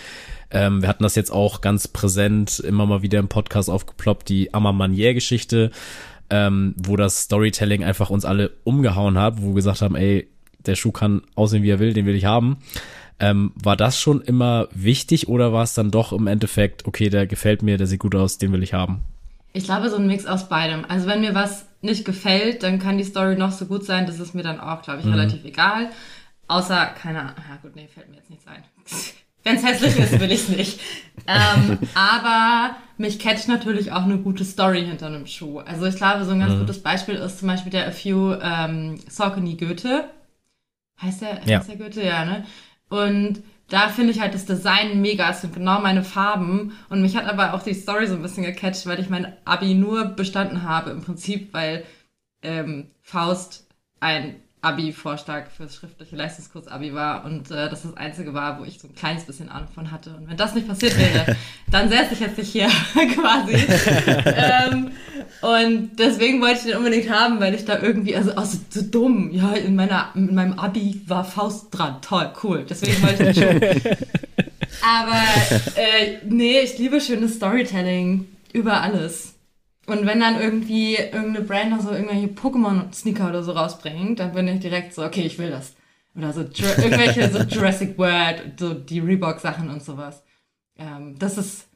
ähm, 0.50 0.80
wir 0.80 0.88
hatten 0.88 1.02
das 1.02 1.16
jetzt 1.16 1.30
auch 1.30 1.60
ganz 1.60 1.88
präsent 1.88 2.60
immer 2.60 2.86
mal 2.86 3.02
wieder 3.02 3.18
im 3.18 3.28
Podcast 3.28 3.68
aufgeploppt, 3.68 4.28
die 4.28 4.54
Amamanier-Geschichte, 4.54 5.70
ähm, 6.30 6.74
wo 6.76 6.96
das 6.96 7.22
Storytelling 7.22 7.84
einfach 7.84 8.10
uns 8.10 8.24
alle 8.24 8.52
umgehauen 8.64 9.18
hat, 9.18 9.40
wo 9.40 9.48
wir 9.48 9.54
gesagt 9.54 9.82
haben, 9.82 9.96
ey, 9.96 10.28
der 10.66 10.74
Schuh 10.74 10.92
kann 10.92 11.22
aussehen, 11.34 11.62
wie 11.62 11.70
er 11.70 11.78
will, 11.78 11.92
den 11.92 12.06
will 12.06 12.14
ich 12.14 12.24
haben. 12.24 12.58
Ähm, 13.18 13.52
war 13.54 13.76
das 13.76 13.98
schon 13.98 14.20
immer 14.20 14.68
wichtig 14.72 15.28
oder 15.28 15.52
war 15.52 15.62
es 15.62 15.74
dann 15.74 15.90
doch 15.90 16.12
im 16.12 16.26
Endeffekt, 16.26 16.86
okay, 16.86 17.08
der 17.08 17.26
gefällt 17.26 17.62
mir, 17.62 17.78
der 17.78 17.86
sieht 17.86 18.00
gut 18.00 18.14
aus, 18.14 18.38
den 18.38 18.52
will 18.52 18.62
ich 18.62 18.74
haben? 18.74 19.02
Ich 19.52 19.64
glaube, 19.64 19.88
so 19.88 19.96
ein 19.96 20.06
Mix 20.06 20.26
aus 20.26 20.50
beidem. 20.50 20.84
Also 20.86 21.06
wenn 21.06 21.22
mir 21.22 21.34
was 21.34 21.66
nicht 21.80 22.04
gefällt, 22.04 22.62
dann 22.62 22.78
kann 22.78 22.98
die 22.98 23.04
Story 23.04 23.36
noch 23.36 23.52
so 23.52 23.64
gut 23.64 23.84
sein, 23.84 24.06
das 24.06 24.20
ist 24.20 24.34
mir 24.34 24.42
dann 24.42 24.60
auch, 24.60 24.82
glaube 24.82 25.00
ich, 25.00 25.06
mhm. 25.06 25.12
relativ 25.12 25.44
egal. 25.44 25.90
Außer, 26.48 26.86
keine 27.00 27.20
Ahnung, 27.20 27.34
ja 27.48 27.56
gut, 27.62 27.74
nee, 27.74 27.88
fällt 27.92 28.10
mir 28.10 28.16
jetzt 28.16 28.30
nichts 28.30 28.46
ein. 28.46 28.62
Wenn 29.44 29.56
es 29.56 29.64
hässlich 29.64 29.96
ist, 29.96 30.20
will 30.20 30.32
ich 30.32 30.40
es 30.40 30.48
nicht. 30.48 30.80
Ähm, 31.26 31.78
aber 31.94 32.76
mich 32.98 33.18
catcht 33.18 33.48
natürlich 33.48 33.92
auch 33.92 34.04
eine 34.04 34.18
gute 34.18 34.44
Story 34.44 34.84
hinter 34.84 35.06
einem 35.06 35.26
Schuh. 35.26 35.58
Also 35.58 35.86
ich 35.86 35.96
glaube, 35.96 36.24
so 36.24 36.32
ein 36.32 36.40
ganz 36.40 36.54
mhm. 36.54 36.60
gutes 36.60 36.82
Beispiel 36.82 37.16
ist 37.16 37.38
zum 37.38 37.48
Beispiel 37.48 37.72
der 37.72 37.88
A 37.88 37.90
Few 37.90 38.34
ähm, 38.40 38.98
Saucony 39.08 39.56
Goethe. 39.56 40.10
Heißt 41.00 41.22
der, 41.22 41.40
ja. 41.44 41.58
heißt 41.58 41.68
der 41.68 41.76
Goethe? 41.76 42.04
Ja, 42.04 42.24
ne? 42.24 42.46
Und 42.88 43.42
da 43.68 43.88
finde 43.88 44.12
ich 44.12 44.20
halt 44.20 44.34
das 44.34 44.46
Design 44.46 45.00
mega. 45.00 45.28
Es 45.30 45.40
sind 45.40 45.54
genau 45.54 45.80
meine 45.80 46.04
Farben. 46.04 46.72
Und 46.88 47.02
mich 47.02 47.16
hat 47.16 47.26
aber 47.26 47.54
auch 47.54 47.62
die 47.62 47.74
Story 47.74 48.06
so 48.06 48.14
ein 48.14 48.22
bisschen 48.22 48.44
gecatcht, 48.44 48.86
weil 48.86 49.00
ich 49.00 49.10
mein 49.10 49.32
Abi 49.44 49.74
nur 49.74 50.04
bestanden 50.04 50.62
habe 50.62 50.90
im 50.90 51.02
Prinzip, 51.02 51.52
weil 51.52 51.84
ähm, 52.42 52.90
Faust 53.02 53.66
ein 54.00 54.36
Abi-Vorschlag 54.66 55.50
fürs 55.56 55.76
schriftliche 55.76 56.16
Leistungskurs-Abi 56.16 56.92
war 56.92 57.24
und 57.24 57.50
äh, 57.50 57.70
das 57.70 57.82
das 57.82 57.96
einzige 57.96 58.34
war, 58.34 58.58
wo 58.58 58.64
ich 58.64 58.80
so 58.80 58.88
ein 58.88 58.94
kleines 58.94 59.24
bisschen 59.24 59.48
Ahnung 59.48 59.68
von 59.72 59.92
hatte. 59.92 60.10
Und 60.16 60.28
wenn 60.28 60.36
das 60.36 60.54
nicht 60.54 60.66
passiert 60.66 60.98
wäre, 60.98 61.36
dann 61.70 61.88
säße 61.88 62.14
ich 62.14 62.20
jetzt 62.20 62.36
nicht 62.36 62.50
hier 62.50 62.68
quasi. 63.14 63.54
ähm, 64.26 64.90
und 65.40 65.90
deswegen 65.98 66.40
wollte 66.40 66.58
ich 66.58 66.64
den 66.64 66.76
unbedingt 66.76 67.08
haben, 67.10 67.38
weil 67.38 67.54
ich 67.54 67.64
da 67.64 67.80
irgendwie, 67.80 68.16
also, 68.16 68.32
also 68.34 68.58
so 68.68 68.82
dumm, 68.82 69.30
ja, 69.32 69.52
in, 69.52 69.76
meiner, 69.76 70.10
in 70.14 70.34
meinem 70.34 70.58
Abi 70.58 71.00
war 71.06 71.24
Faust 71.24 71.68
dran. 71.70 71.96
Toll, 72.02 72.32
cool. 72.42 72.66
Deswegen 72.68 73.00
wollte 73.02 73.28
ich 73.28 73.38
den 73.38 73.60
schon. 73.60 73.60
Aber 74.82 75.22
äh, 75.76 76.18
nee, 76.28 76.60
ich 76.60 76.78
liebe 76.78 77.00
schönes 77.00 77.36
Storytelling 77.36 78.26
über 78.52 78.80
alles. 78.80 79.35
Und 79.86 80.04
wenn 80.04 80.20
dann 80.20 80.40
irgendwie 80.40 80.96
irgendeine 80.96 81.42
Brand 81.42 81.70
noch 81.70 81.80
so 81.80 81.92
irgendwelche 81.92 82.26
Pokémon-Sneaker 82.26 83.28
oder 83.28 83.42
so 83.42 83.52
rausbringt, 83.52 84.18
dann 84.18 84.32
bin 84.32 84.48
ich 84.48 84.60
direkt 84.60 84.92
so, 84.92 85.04
okay, 85.04 85.22
ich 85.22 85.38
will 85.38 85.50
das. 85.50 85.74
Oder 86.16 86.32
so 86.32 86.40
irgendwelche 86.82 87.30
so 87.30 87.38
Jurassic 87.38 87.96
World, 87.96 88.58
so 88.58 88.74
die 88.74 89.00
Reebok-Sachen 89.00 89.70
und 89.70 89.82
sowas. 89.82 90.22
Ähm, 90.76 91.16
das 91.18 91.38
ist, 91.38 91.68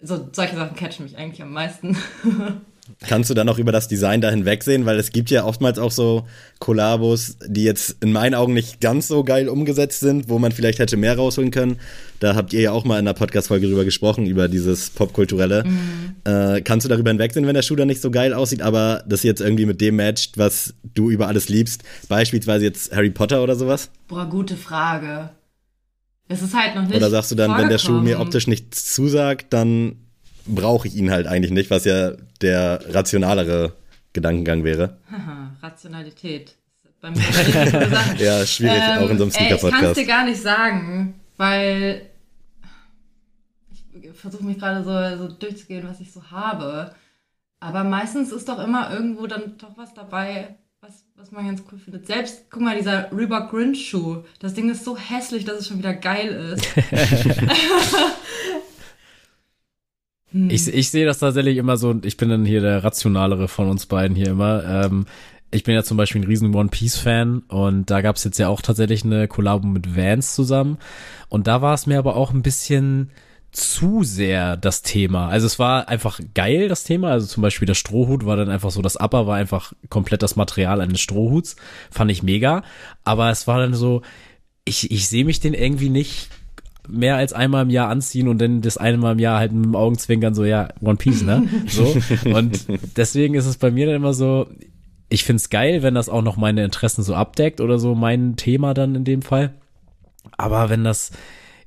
so 0.00 0.28
solche 0.32 0.56
Sachen 0.56 0.76
catchen 0.76 1.04
mich 1.04 1.16
eigentlich 1.16 1.42
am 1.42 1.52
meisten. 1.52 1.96
Kannst 3.06 3.30
du 3.30 3.34
dann 3.34 3.48
auch 3.48 3.58
über 3.58 3.72
das 3.72 3.88
Design 3.88 4.20
da 4.20 4.30
hinwegsehen? 4.30 4.86
Weil 4.86 4.98
es 4.98 5.12
gibt 5.12 5.30
ja 5.30 5.44
oftmals 5.44 5.78
auch 5.78 5.90
so 5.90 6.26
Kollabos, 6.58 7.36
die 7.46 7.64
jetzt 7.64 7.96
in 8.02 8.12
meinen 8.12 8.34
Augen 8.34 8.54
nicht 8.54 8.80
ganz 8.80 9.08
so 9.08 9.22
geil 9.24 9.48
umgesetzt 9.48 10.00
sind, 10.00 10.28
wo 10.28 10.38
man 10.38 10.52
vielleicht 10.52 10.78
hätte 10.78 10.96
mehr 10.96 11.16
rausholen 11.16 11.50
können. 11.50 11.78
Da 12.20 12.34
habt 12.34 12.52
ihr 12.52 12.60
ja 12.60 12.72
auch 12.72 12.84
mal 12.84 12.98
in 12.98 13.06
einer 13.06 13.14
Podcast-Folge 13.14 13.68
drüber 13.68 13.84
gesprochen, 13.84 14.26
über 14.26 14.48
dieses 14.48 14.90
Popkulturelle. 14.90 15.64
Mhm. 15.64 16.16
Äh, 16.24 16.60
kannst 16.62 16.84
du 16.84 16.88
darüber 16.88 17.10
hinwegsehen, 17.10 17.46
wenn 17.46 17.54
der 17.54 17.62
Schuh 17.62 17.76
dann 17.76 17.88
nicht 17.88 18.02
so 18.02 18.10
geil 18.10 18.34
aussieht, 18.34 18.62
aber 18.62 19.04
das 19.06 19.22
jetzt 19.22 19.40
irgendwie 19.40 19.66
mit 19.66 19.80
dem 19.80 19.96
matcht, 19.96 20.36
was 20.36 20.74
du 20.94 21.10
über 21.10 21.28
alles 21.28 21.48
liebst? 21.48 21.84
Beispielsweise 22.08 22.64
jetzt 22.64 22.94
Harry 22.94 23.10
Potter 23.10 23.42
oder 23.42 23.54
sowas? 23.54 23.90
Boah, 24.08 24.26
gute 24.26 24.56
Frage. 24.56 25.30
Es 26.28 26.42
ist 26.42 26.54
halt 26.54 26.74
noch 26.74 26.82
nicht. 26.82 26.94
Oder 26.94 27.10
sagst 27.10 27.30
du 27.30 27.34
dann, 27.34 27.56
wenn 27.56 27.68
der 27.68 27.78
Schuh 27.78 28.00
mir 28.00 28.20
optisch 28.20 28.46
nichts 28.46 28.92
zusagt, 28.92 29.46
dann 29.52 29.96
brauche 30.48 30.88
ich 30.88 30.96
ihn 30.96 31.10
halt 31.10 31.26
eigentlich 31.26 31.52
nicht, 31.52 31.70
was 31.70 31.84
ja 31.84 32.12
der 32.40 32.80
rationalere 32.94 33.72
Gedankengang 34.12 34.64
wäre. 34.64 34.98
Haha, 35.10 35.56
Rationalität. 35.62 36.54
Bei 37.00 37.10
mir 37.10 37.20
ja, 38.18 38.44
schwierig, 38.44 38.76
ähm, 38.76 39.04
auch 39.04 39.10
in 39.10 39.18
so 39.18 39.24
einem 39.24 39.30
Sneaker-Podcast. 39.30 39.66
Ich 39.66 39.80
kann 39.80 39.84
es 39.84 39.98
dir 39.98 40.06
gar 40.06 40.24
nicht 40.24 40.42
sagen, 40.42 41.20
weil 41.36 42.02
ich 43.92 44.10
versuche 44.14 44.44
mich 44.44 44.58
gerade 44.58 44.82
so, 44.82 45.24
so 45.24 45.32
durchzugehen, 45.32 45.86
was 45.88 46.00
ich 46.00 46.12
so 46.12 46.22
habe. 46.30 46.92
Aber 47.60 47.84
meistens 47.84 48.32
ist 48.32 48.48
doch 48.48 48.58
immer 48.58 48.92
irgendwo 48.92 49.28
dann 49.28 49.56
doch 49.58 49.76
was 49.76 49.94
dabei, 49.94 50.56
was, 50.80 51.04
was 51.14 51.30
man 51.30 51.46
ganz 51.46 51.62
cool 51.70 51.78
findet. 51.78 52.08
Selbst, 52.08 52.46
guck 52.50 52.62
mal, 52.62 52.76
dieser 52.76 53.12
Reebok 53.12 53.50
Grinch 53.50 53.88
Schuh. 53.88 54.24
Das 54.40 54.54
Ding 54.54 54.68
ist 54.68 54.84
so 54.84 54.96
hässlich, 54.96 55.44
dass 55.44 55.58
es 55.58 55.68
schon 55.68 55.78
wieder 55.78 55.94
geil 55.94 56.56
ist. 56.56 56.66
hm. 60.32 60.50
Ich, 60.50 60.68
ich 60.68 60.90
sehe 60.90 61.06
das 61.06 61.18
tatsächlich 61.18 61.56
immer 61.56 61.76
so, 61.76 61.94
ich 62.02 62.16
bin 62.16 62.28
dann 62.28 62.44
hier 62.44 62.60
der 62.60 62.84
rationalere 62.84 63.48
von 63.48 63.68
uns 63.68 63.86
beiden 63.86 64.16
hier 64.16 64.28
immer. 64.28 64.64
Ähm, 64.64 65.06
ich 65.50 65.64
bin 65.64 65.74
ja 65.74 65.82
zum 65.82 65.96
Beispiel 65.96 66.20
ein 66.20 66.26
riesen 66.26 66.54
One 66.54 66.68
Piece 66.68 66.98
Fan 66.98 67.40
und 67.48 67.90
da 67.90 68.02
gab 68.02 68.16
es 68.16 68.24
jetzt 68.24 68.38
ja 68.38 68.48
auch 68.48 68.60
tatsächlich 68.60 69.04
eine 69.04 69.28
Kollabo 69.28 69.66
mit 69.66 69.96
Vans 69.96 70.34
zusammen 70.34 70.78
und 71.28 71.46
da 71.46 71.62
war 71.62 71.74
es 71.74 71.86
mir 71.86 71.98
aber 71.98 72.16
auch 72.16 72.32
ein 72.32 72.42
bisschen 72.42 73.10
zu 73.50 74.02
sehr 74.02 74.56
das 74.56 74.82
Thema. 74.82 75.28
Also 75.28 75.46
es 75.46 75.58
war 75.58 75.88
einfach 75.88 76.20
geil, 76.34 76.68
das 76.68 76.84
Thema. 76.84 77.10
Also 77.10 77.26
zum 77.26 77.42
Beispiel 77.42 77.66
der 77.66 77.74
Strohhut 77.74 78.26
war 78.26 78.36
dann 78.36 78.50
einfach 78.50 78.70
so, 78.70 78.82
das 78.82 78.96
Upper 78.96 79.26
war 79.26 79.36
einfach 79.36 79.72
komplett 79.88 80.22
das 80.22 80.36
Material 80.36 80.80
eines 80.82 81.00
Strohhuts. 81.00 81.56
Fand 81.90 82.10
ich 82.10 82.22
mega. 82.22 82.62
Aber 83.04 83.30
es 83.30 83.46
war 83.46 83.58
dann 83.58 83.72
so, 83.72 84.02
ich, 84.64 84.90
ich 84.90 85.08
sehe 85.08 85.24
mich 85.24 85.40
den 85.40 85.54
irgendwie 85.54 85.88
nicht 85.88 86.28
mehr 86.88 87.16
als 87.16 87.32
einmal 87.32 87.62
im 87.62 87.70
Jahr 87.70 87.88
anziehen 87.88 88.28
und 88.28 88.38
dann 88.38 88.62
das 88.62 88.76
eine 88.76 88.96
Mal 88.96 89.12
im 89.12 89.18
Jahr 89.18 89.38
halt 89.38 89.52
mit 89.52 89.64
dem 89.64 89.76
Augenzwinkern 89.76 90.34
so, 90.34 90.44
ja, 90.44 90.68
One 90.80 90.96
Piece, 90.96 91.22
ne? 91.22 91.48
So. 91.68 91.96
Und 92.24 92.66
deswegen 92.96 93.34
ist 93.34 93.46
es 93.46 93.58
bei 93.58 93.70
mir 93.70 93.86
dann 93.86 93.96
immer 93.96 94.14
so, 94.14 94.48
ich 95.08 95.24
find's 95.24 95.50
geil, 95.50 95.82
wenn 95.82 95.94
das 95.94 96.08
auch 96.08 96.22
noch 96.22 96.36
meine 96.36 96.64
Interessen 96.64 97.02
so 97.02 97.14
abdeckt 97.14 97.60
oder 97.60 97.78
so 97.78 97.94
mein 97.94 98.36
Thema 98.36 98.74
dann 98.74 98.94
in 98.94 99.04
dem 99.04 99.22
Fall. 99.22 99.54
Aber 100.36 100.70
wenn 100.70 100.84
das, 100.84 101.10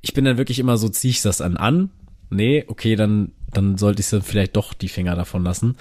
ich 0.00 0.14
bin 0.14 0.24
dann 0.24 0.38
wirklich 0.38 0.58
immer 0.58 0.76
so, 0.76 0.88
zieh 0.88 1.10
ich 1.10 1.22
das 1.22 1.40
an 1.40 1.56
an? 1.56 1.90
Nee, 2.30 2.64
okay, 2.68 2.96
dann, 2.96 3.32
dann 3.52 3.76
sollte 3.76 4.00
ich 4.00 4.08
dann 4.08 4.22
vielleicht 4.22 4.56
doch 4.56 4.74
die 4.74 4.88
Finger 4.88 5.16
davon 5.16 5.44
lassen. 5.44 5.76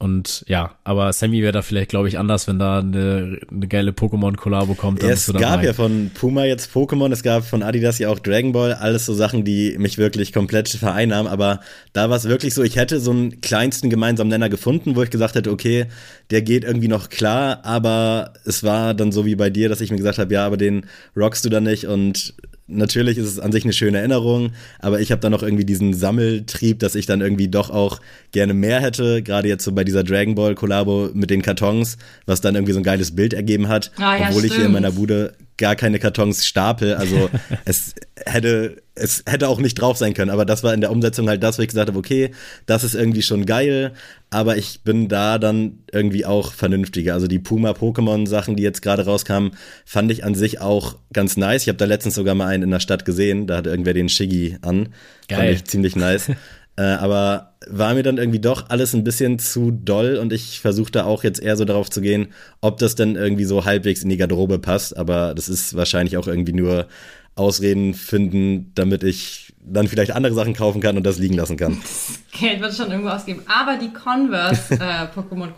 Und 0.00 0.44
ja, 0.46 0.76
aber 0.84 1.12
Sammy 1.12 1.42
wäre 1.42 1.50
da 1.50 1.62
vielleicht, 1.62 1.90
glaube 1.90 2.06
ich, 2.06 2.18
anders, 2.18 2.46
wenn 2.46 2.60
da 2.60 2.78
eine, 2.78 3.40
eine 3.50 3.66
geile 3.66 3.90
Pokémon-Kollabo 3.90 4.74
kommt. 4.74 5.02
Dann 5.02 5.10
es 5.10 5.32
gab 5.32 5.64
ja 5.64 5.72
von 5.72 6.12
Puma 6.14 6.44
jetzt 6.44 6.70
Pokémon, 6.72 7.12
es 7.12 7.24
gab 7.24 7.44
von 7.44 7.64
Adidas 7.64 7.98
ja 7.98 8.08
auch 8.08 8.20
Dragon 8.20 8.52
Ball, 8.52 8.74
alles 8.74 9.06
so 9.06 9.14
Sachen, 9.14 9.44
die 9.44 9.76
mich 9.76 9.98
wirklich 9.98 10.32
komplett 10.32 10.68
vereinnahmen. 10.68 11.30
Aber 11.30 11.60
da 11.94 12.10
war 12.10 12.16
es 12.16 12.24
wirklich 12.28 12.54
so, 12.54 12.62
ich 12.62 12.76
hätte 12.76 13.00
so 13.00 13.10
einen 13.10 13.40
kleinsten 13.40 13.90
gemeinsamen 13.90 14.30
Nenner 14.30 14.48
gefunden, 14.48 14.94
wo 14.94 15.02
ich 15.02 15.10
gesagt 15.10 15.34
hätte, 15.34 15.50
okay, 15.50 15.86
der 16.30 16.42
geht 16.42 16.62
irgendwie 16.62 16.88
noch 16.88 17.08
klar, 17.08 17.64
aber 17.64 18.34
es 18.44 18.62
war 18.62 18.94
dann 18.94 19.10
so 19.10 19.26
wie 19.26 19.34
bei 19.34 19.50
dir, 19.50 19.68
dass 19.68 19.80
ich 19.80 19.90
mir 19.90 19.96
gesagt 19.96 20.18
habe, 20.18 20.32
ja, 20.32 20.46
aber 20.46 20.56
den 20.56 20.86
rockst 21.16 21.44
du 21.44 21.48
dann 21.48 21.64
nicht 21.64 21.86
und 21.86 22.34
natürlich 22.68 23.18
ist 23.18 23.26
es 23.26 23.38
an 23.40 23.50
sich 23.50 23.64
eine 23.64 23.72
schöne 23.72 23.98
Erinnerung, 23.98 24.52
aber 24.78 25.00
ich 25.00 25.10
habe 25.10 25.20
dann 25.20 25.32
noch 25.32 25.42
irgendwie 25.42 25.64
diesen 25.64 25.94
Sammeltrieb, 25.94 26.78
dass 26.78 26.94
ich 26.94 27.06
dann 27.06 27.20
irgendwie 27.20 27.48
doch 27.48 27.70
auch 27.70 28.00
gerne 28.30 28.54
mehr 28.54 28.80
hätte, 28.80 29.22
gerade 29.22 29.48
jetzt 29.48 29.64
so 29.64 29.72
bei 29.72 29.84
dieser 29.84 30.04
Dragon 30.04 30.34
Ball 30.34 30.54
Kollabo 30.54 31.10
mit 31.14 31.30
den 31.30 31.42
Kartons, 31.42 31.96
was 32.26 32.40
dann 32.40 32.54
irgendwie 32.54 32.74
so 32.74 32.80
ein 32.80 32.84
geiles 32.84 33.16
Bild 33.16 33.34
ergeben 33.34 33.68
hat, 33.68 33.90
ah, 33.96 34.16
ja, 34.16 34.28
obwohl 34.28 34.40
stimmt. 34.40 34.44
ich 34.44 34.54
hier 34.54 34.66
in 34.66 34.72
meiner 34.72 34.92
Bude 34.92 35.34
gar 35.58 35.76
keine 35.76 35.98
Kartons 35.98 36.46
stapel, 36.46 36.94
also 36.94 37.28
es 37.64 37.94
hätte 38.24 38.82
es 38.94 39.22
hätte 39.26 39.48
auch 39.48 39.60
nicht 39.60 39.74
drauf 39.74 39.96
sein 39.96 40.14
können, 40.14 40.30
aber 40.30 40.44
das 40.44 40.64
war 40.64 40.74
in 40.74 40.80
der 40.80 40.90
Umsetzung 40.90 41.28
halt 41.28 41.42
das, 41.42 41.58
wo 41.58 41.62
ich 41.62 41.68
gesagt 41.68 41.88
habe, 41.88 41.98
okay, 41.98 42.32
das 42.66 42.84
ist 42.84 42.94
irgendwie 42.94 43.22
schon 43.22 43.46
geil, 43.46 43.92
aber 44.30 44.56
ich 44.56 44.80
bin 44.82 45.08
da 45.08 45.38
dann 45.38 45.80
irgendwie 45.92 46.24
auch 46.24 46.52
vernünftiger. 46.52 47.14
Also 47.14 47.28
die 47.28 47.38
Puma 47.38 47.70
Pokémon 47.72 48.26
Sachen, 48.26 48.56
die 48.56 48.62
jetzt 48.62 48.82
gerade 48.82 49.04
rauskamen, 49.04 49.52
fand 49.84 50.10
ich 50.10 50.24
an 50.24 50.34
sich 50.34 50.60
auch 50.60 50.96
ganz 51.12 51.36
nice. 51.36 51.62
Ich 51.62 51.68
habe 51.68 51.78
da 51.78 51.84
letztens 51.84 52.14
sogar 52.14 52.34
mal 52.34 52.46
einen 52.46 52.64
in 52.64 52.70
der 52.70 52.80
Stadt 52.80 53.04
gesehen, 53.04 53.46
da 53.46 53.58
hatte 53.58 53.70
irgendwer 53.70 53.94
den 53.94 54.08
Shiggy 54.08 54.58
an. 54.62 54.88
Geil. 55.28 55.38
Fand 55.38 55.50
ich 55.50 55.64
ziemlich 55.64 55.96
nice. 55.96 56.30
äh, 56.78 56.94
aber 56.94 57.54
war 57.68 57.94
mir 57.94 58.04
dann 58.04 58.18
irgendwie 58.18 58.38
doch 58.38 58.70
alles 58.70 58.94
ein 58.94 59.02
bisschen 59.02 59.40
zu 59.40 59.72
doll 59.72 60.16
und 60.16 60.32
ich 60.32 60.60
versuche 60.60 60.92
da 60.92 61.04
auch 61.06 61.24
jetzt 61.24 61.42
eher 61.42 61.56
so 61.56 61.64
darauf 61.64 61.90
zu 61.90 62.00
gehen, 62.00 62.28
ob 62.60 62.78
das 62.78 62.94
dann 62.94 63.16
irgendwie 63.16 63.46
so 63.46 63.64
halbwegs 63.64 64.04
in 64.04 64.08
die 64.08 64.16
Garderobe 64.16 64.60
passt. 64.60 64.96
Aber 64.96 65.34
das 65.34 65.48
ist 65.48 65.74
wahrscheinlich 65.74 66.16
auch 66.16 66.28
irgendwie 66.28 66.52
nur 66.52 66.86
Ausreden 67.34 67.94
finden, 67.94 68.70
damit 68.76 69.02
ich 69.02 69.54
dann 69.60 69.88
vielleicht 69.88 70.12
andere 70.12 70.34
Sachen 70.34 70.54
kaufen 70.54 70.80
kann 70.80 70.96
und 70.96 71.04
das 71.04 71.18
liegen 71.18 71.34
lassen 71.34 71.56
kann. 71.56 71.78
Geld 72.38 72.60
wird 72.60 72.74
schon 72.74 72.92
irgendwo 72.92 73.10
ausgeben. 73.10 73.42
Aber 73.48 73.76
die 73.76 73.92
Converse 73.92 74.74
äh, 74.80 75.08
Pokémon 75.18 75.50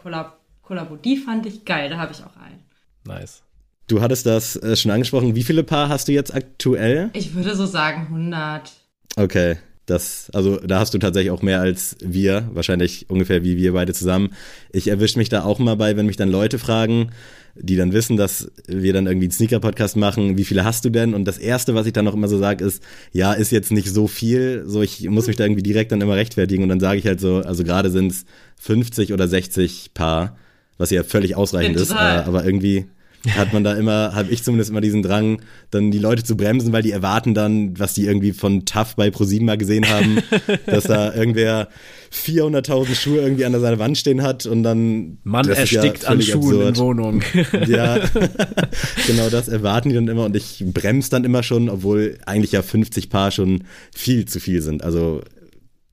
Kollabo, 0.63 0.97
die 0.97 1.19
fand 1.19 1.45
ich 1.45 1.67
geil. 1.67 1.91
Da 1.91 1.99
habe 1.99 2.13
ich 2.13 2.25
auch 2.25 2.37
einen. 2.43 2.65
Nice. 3.05 3.43
Du 3.89 4.01
hattest 4.01 4.25
das 4.25 4.57
äh, 4.57 4.75
schon 4.75 4.91
angesprochen. 4.91 5.35
Wie 5.35 5.45
viele 5.45 5.65
Paar 5.65 5.91
hast 5.91 6.09
du 6.09 6.13
jetzt 6.13 6.35
aktuell? 6.35 7.11
Ich 7.13 7.35
würde 7.35 7.55
so 7.55 7.67
sagen 7.67 8.07
100. 8.09 8.73
Okay. 9.17 9.59
Das, 9.91 10.31
also 10.33 10.57
da 10.59 10.79
hast 10.79 10.95
du 10.95 10.99
tatsächlich 10.99 11.33
auch 11.33 11.43
mehr 11.43 11.61
als 11.61 11.97
wir, 12.01 12.49
wahrscheinlich 12.55 13.11
ungefähr 13.11 13.43
wie 13.43 13.57
wir 13.57 13.73
beide 13.73 13.93
zusammen. 13.93 14.31
Ich 14.71 14.87
erwische 14.87 15.19
mich 15.19 15.29
da 15.29 15.43
auch 15.43 15.59
mal 15.59 15.75
bei, 15.75 15.97
wenn 15.97 16.07
mich 16.07 16.17
dann 16.17 16.31
Leute 16.31 16.61
fragen, 16.61 17.11
die 17.57 17.75
dann 17.75 17.93
wissen, 17.93 18.17
dass 18.17 18.53
wir 18.69 18.93
dann 18.93 19.07
irgendwie 19.07 19.27
einen 19.27 19.33
Sneaker-Podcast 19.33 19.97
machen, 19.97 20.39
wie 20.39 20.45
viele 20.45 20.65
hast 20.65 20.85
du 20.85 20.91
denn? 20.91 21.13
Und 21.13 21.25
das 21.25 21.39
Erste, 21.39 21.75
was 21.75 21.87
ich 21.87 21.93
dann 21.93 22.05
noch 22.05 22.15
immer 22.15 22.29
so 22.29 22.39
sage, 22.39 22.65
ist, 22.65 22.85
ja, 23.11 23.33
ist 23.33 23.51
jetzt 23.51 23.73
nicht 23.73 23.89
so 23.89 24.07
viel, 24.07 24.63
so 24.65 24.81
ich 24.81 25.09
muss 25.09 25.27
mich 25.27 25.35
da 25.35 25.45
irgendwie 25.45 25.65
direkt 25.65 25.91
dann 25.91 26.01
immer 26.01 26.15
rechtfertigen 26.15 26.63
und 26.63 26.69
dann 26.69 26.79
sage 26.79 27.01
ich 27.01 27.07
halt 27.07 27.21
so, 27.21 27.39
also 27.39 27.65
gerade 27.65 27.91
sind 27.91 28.13
es 28.13 28.27
50 28.61 29.13
oder 29.13 29.27
60 29.27 29.91
Paar, 29.93 30.39
was 30.79 30.91
ja 30.91 31.03
völlig 31.03 31.35
ausreichend 31.35 31.75
ja, 31.75 31.83
ist, 31.83 31.93
aber 31.93 32.45
irgendwie 32.45 32.87
hat 33.29 33.53
man 33.53 33.65
da 33.65 33.75
immer, 33.75 34.15
habe 34.15 34.31
ich 34.31 34.43
zumindest 34.43 34.71
immer 34.71 34.81
diesen 34.81 35.03
Drang, 35.03 35.43
dann 35.71 35.91
die 35.91 35.99
Leute 35.99 36.25
zu 36.25 36.37
bremsen, 36.37 36.73
weil 36.73 36.83
die 36.83 36.91
erwarten 36.91 37.35
dann, 37.35 37.79
was 37.79 37.93
die 37.93 38.07
irgendwie 38.07 38.33
von 38.33 38.65
Tough 38.65 38.97
bei 38.97 39.11
ProSieben 39.11 39.47
mal 39.47 39.59
gesehen 39.59 39.89
haben, 39.89 40.19
dass 40.67 40.85
da 40.85 41.15
irgendwer 41.15 41.69
400.000 42.13 42.95
Schuhe 42.95 43.21
irgendwie 43.21 43.45
an 43.45 43.59
seiner 43.61 43.79
Wand 43.79 43.99
stehen 43.99 44.23
hat 44.23 44.47
und 44.47 44.63
dann 44.63 45.19
man 45.23 45.47
erstickt 45.49 46.03
ja 46.03 46.09
an 46.09 46.23
Schuhen 46.23 46.69
absurd. 46.69 46.77
in 46.79 46.83
Wohnungen. 46.83 47.23
Ja, 47.67 47.99
genau 49.07 49.29
das 49.29 49.49
erwarten 49.49 49.91
die 49.91 49.95
dann 49.95 50.09
immer 50.09 50.25
und 50.25 50.35
ich 50.37 50.65
bremse 50.67 51.11
dann 51.11 51.25
immer 51.25 51.43
schon, 51.43 51.69
obwohl 51.69 52.19
eigentlich 52.27 52.53
ja 52.53 52.63
50 52.63 53.11
Paar 53.11 53.31
schon 53.31 53.65
viel 53.95 54.25
zu 54.25 54.41
viel 54.41 54.63
sind. 54.63 54.83
Also 54.83 55.21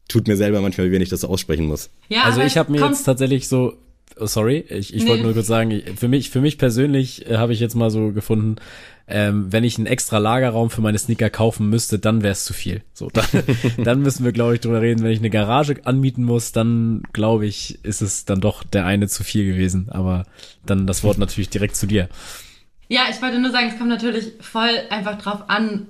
tut 0.08 0.28
mir 0.28 0.38
selber 0.38 0.62
manchmal, 0.62 0.92
wenn 0.92 1.02
ich 1.02 1.10
das 1.10 1.22
so 1.22 1.28
aussprechen 1.28 1.66
muss. 1.66 1.90
Ja, 2.10 2.24
also 2.24 2.42
ich 2.42 2.58
habe 2.58 2.72
mir 2.72 2.86
jetzt 2.86 3.04
tatsächlich 3.04 3.48
so 3.48 3.74
Oh, 4.20 4.26
sorry, 4.26 4.66
ich, 4.70 4.94
ich 4.94 5.04
nee. 5.04 5.10
wollte 5.10 5.24
nur 5.24 5.34
kurz 5.34 5.48
sagen, 5.48 5.82
für 5.96 6.08
mich, 6.08 6.30
für 6.30 6.42
mich 6.42 6.58
persönlich 6.58 7.30
äh, 7.30 7.38
habe 7.38 7.54
ich 7.54 7.60
jetzt 7.60 7.76
mal 7.76 7.90
so 7.90 8.12
gefunden, 8.12 8.58
ähm, 9.10 9.52
wenn 9.52 9.64
ich 9.64 9.78
einen 9.78 9.88
extra 9.88 10.18
Lagerraum 10.18 10.70
für 10.70 10.82
meine 10.82 10.98
Sneaker 10.98 11.30
kaufen 11.30 11.70
müsste, 11.70 11.98
dann 11.98 12.24
wäre 12.24 12.34
es 12.34 12.44
zu 12.44 12.54
viel. 12.54 12.84
So, 12.94 13.10
dann, 13.14 13.26
dann 13.84 14.02
müssen 14.02 14.26
wir, 14.26 14.34
glaube 14.34 14.56
ich, 14.56 14.60
drüber 14.60 14.82
reden. 14.82 15.02
Wenn 15.04 15.12
ich 15.12 15.20
eine 15.20 15.30
Garage 15.30 15.76
anmieten 15.86 16.24
muss, 16.24 16.52
dann 16.52 17.04
glaube 17.14 17.46
ich, 17.46 17.84
ist 17.86 18.02
es 18.02 18.26
dann 18.26 18.42
doch 18.42 18.64
der 18.64 18.86
eine 18.86 19.08
zu 19.08 19.24
viel 19.24 19.46
gewesen. 19.46 19.88
Aber 19.90 20.26
dann 20.66 20.88
das 20.88 21.04
Wort 21.04 21.18
natürlich 21.18 21.50
direkt 21.50 21.78
zu 21.78 21.88
dir. 21.88 22.10
Ja, 22.90 23.04
ich 23.10 23.22
wollte 23.22 23.40
nur 23.40 23.52
sagen, 23.52 23.70
es 23.70 23.78
kommt 23.78 23.90
natürlich 23.90 24.34
voll 24.42 24.70
einfach 24.90 25.18
drauf 25.18 25.50
an, 25.50 25.88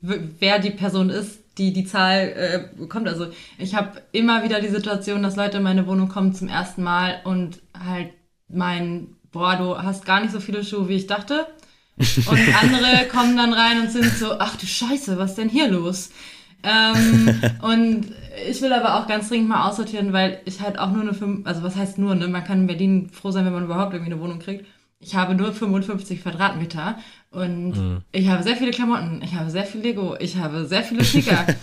wer 0.00 0.58
die 0.58 0.70
Person 0.70 1.10
ist, 1.10 1.40
die 1.58 1.72
die 1.72 1.84
Zahl 1.84 2.32
äh, 2.36 2.76
bekommt. 2.76 3.08
Also 3.08 3.28
ich 3.58 3.74
habe 3.74 4.02
immer 4.12 4.44
wieder 4.44 4.60
die 4.60 4.68
Situation, 4.68 5.22
dass 5.22 5.36
Leute 5.36 5.58
in 5.58 5.62
meine 5.62 5.86
Wohnung 5.86 6.08
kommen 6.08 6.34
zum 6.34 6.48
ersten 6.48 6.82
Mal 6.82 7.20
und 7.24 7.60
halt 7.78 8.10
meinen, 8.48 9.16
boah, 9.32 9.56
du 9.56 9.78
hast 9.78 10.04
gar 10.04 10.20
nicht 10.20 10.32
so 10.32 10.40
viele 10.40 10.64
Schuhe, 10.64 10.88
wie 10.88 10.96
ich 10.96 11.06
dachte. 11.06 11.46
Und 11.96 12.38
andere 12.62 13.06
kommen 13.10 13.36
dann 13.36 13.52
rein 13.52 13.80
und 13.80 13.90
sind 13.90 14.12
so, 14.12 14.38
ach 14.38 14.56
du 14.56 14.66
Scheiße, 14.66 15.18
was 15.18 15.30
ist 15.30 15.38
denn 15.38 15.48
hier 15.48 15.68
los? 15.68 16.10
Ähm, 16.64 17.40
und 17.62 18.12
ich 18.48 18.60
will 18.62 18.72
aber 18.72 18.98
auch 18.98 19.06
ganz 19.06 19.28
dringend 19.28 19.48
mal 19.48 19.68
aussortieren, 19.68 20.12
weil 20.12 20.40
ich 20.44 20.60
halt 20.60 20.78
auch 20.78 20.90
nur 20.90 21.02
eine, 21.02 21.14
fünf, 21.14 21.46
also 21.46 21.62
was 21.62 21.76
heißt 21.76 21.98
nur, 21.98 22.14
ne? 22.14 22.26
Man 22.28 22.44
kann 22.44 22.62
in 22.62 22.66
Berlin 22.66 23.10
froh 23.12 23.30
sein, 23.30 23.44
wenn 23.44 23.52
man 23.52 23.64
überhaupt 23.64 23.92
irgendwie 23.92 24.12
eine 24.12 24.20
Wohnung 24.20 24.38
kriegt. 24.38 24.66
Ich 24.98 25.14
habe 25.14 25.34
nur 25.34 25.52
55 25.52 26.22
Quadratmeter 26.22 26.98
und 27.34 27.72
mhm. 27.72 27.98
ich 28.12 28.28
habe 28.28 28.42
sehr 28.42 28.56
viele 28.56 28.70
Klamotten, 28.70 29.20
ich 29.24 29.34
habe 29.34 29.50
sehr 29.50 29.64
viel 29.64 29.80
Lego, 29.80 30.16
ich 30.18 30.36
habe 30.36 30.66
sehr 30.66 30.82
viele 30.82 31.04
Sneaker. 31.04 31.46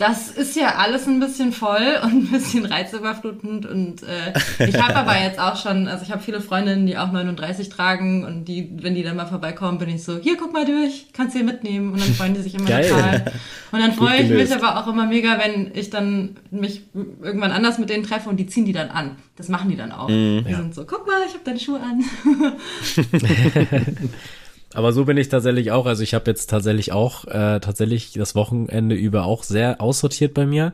das 0.00 0.30
ist 0.30 0.56
ja 0.56 0.76
alles 0.76 1.06
ein 1.06 1.20
bisschen 1.20 1.52
voll 1.52 1.98
und 2.02 2.12
ein 2.12 2.26
bisschen 2.30 2.64
reizüberflutend 2.64 3.66
und 3.66 4.02
äh, 4.02 4.32
ich 4.66 4.80
habe 4.80 4.96
aber 4.96 5.20
jetzt 5.20 5.38
auch 5.38 5.56
schon, 5.56 5.88
also 5.88 6.02
ich 6.02 6.10
habe 6.10 6.22
viele 6.22 6.40
Freundinnen, 6.40 6.86
die 6.86 6.96
auch 6.96 7.12
39 7.12 7.68
tragen 7.68 8.24
und 8.24 8.46
die, 8.46 8.70
wenn 8.80 8.94
die 8.94 9.02
dann 9.02 9.16
mal 9.16 9.26
vorbeikommen, 9.26 9.78
bin 9.78 9.90
ich 9.90 10.02
so, 10.02 10.16
hier 10.16 10.38
guck 10.38 10.54
mal 10.54 10.64
durch, 10.64 11.08
kannst 11.12 11.34
du 11.34 11.40
hier 11.40 11.46
mitnehmen 11.46 11.92
und 11.92 12.00
dann 12.00 12.14
freuen 12.14 12.32
die 12.32 12.40
sich 12.40 12.54
immer 12.54 12.64
Geil. 12.64 12.88
total. 12.88 13.32
Und 13.72 13.80
dann 13.80 13.92
freue 13.92 14.22
ich 14.22 14.30
mich 14.30 14.54
aber 14.54 14.80
auch 14.80 14.90
immer 14.90 15.04
mega, 15.04 15.38
wenn 15.38 15.70
ich 15.74 15.90
dann 15.90 16.36
mich 16.50 16.84
irgendwann 17.22 17.52
anders 17.52 17.78
mit 17.78 17.90
denen 17.90 18.02
treffe 18.02 18.30
und 18.30 18.38
die 18.38 18.46
ziehen 18.46 18.64
die 18.64 18.72
dann 18.72 18.88
an. 18.88 19.16
Das 19.36 19.48
machen 19.48 19.68
die 19.68 19.76
dann 19.76 19.92
auch. 19.92 20.08
Mm, 20.08 20.44
die 20.44 20.50
ja. 20.50 20.56
sind 20.56 20.74
so, 20.74 20.86
guck 20.86 21.06
mal, 21.06 21.20
ich 21.26 21.34
habe 21.34 21.44
deine 21.44 21.60
Schuhe 21.60 21.78
an. 21.78 22.04
Aber 24.74 24.92
so 24.92 25.04
bin 25.04 25.16
ich 25.16 25.28
tatsächlich 25.28 25.72
auch. 25.72 25.86
Also 25.86 26.02
ich 26.02 26.14
habe 26.14 26.30
jetzt 26.30 26.48
tatsächlich 26.48 26.92
auch 26.92 27.24
äh, 27.24 27.60
tatsächlich 27.60 28.12
das 28.12 28.34
Wochenende 28.34 28.94
über 28.94 29.24
auch 29.24 29.42
sehr 29.42 29.80
aussortiert 29.80 30.34
bei 30.34 30.46
mir. 30.46 30.72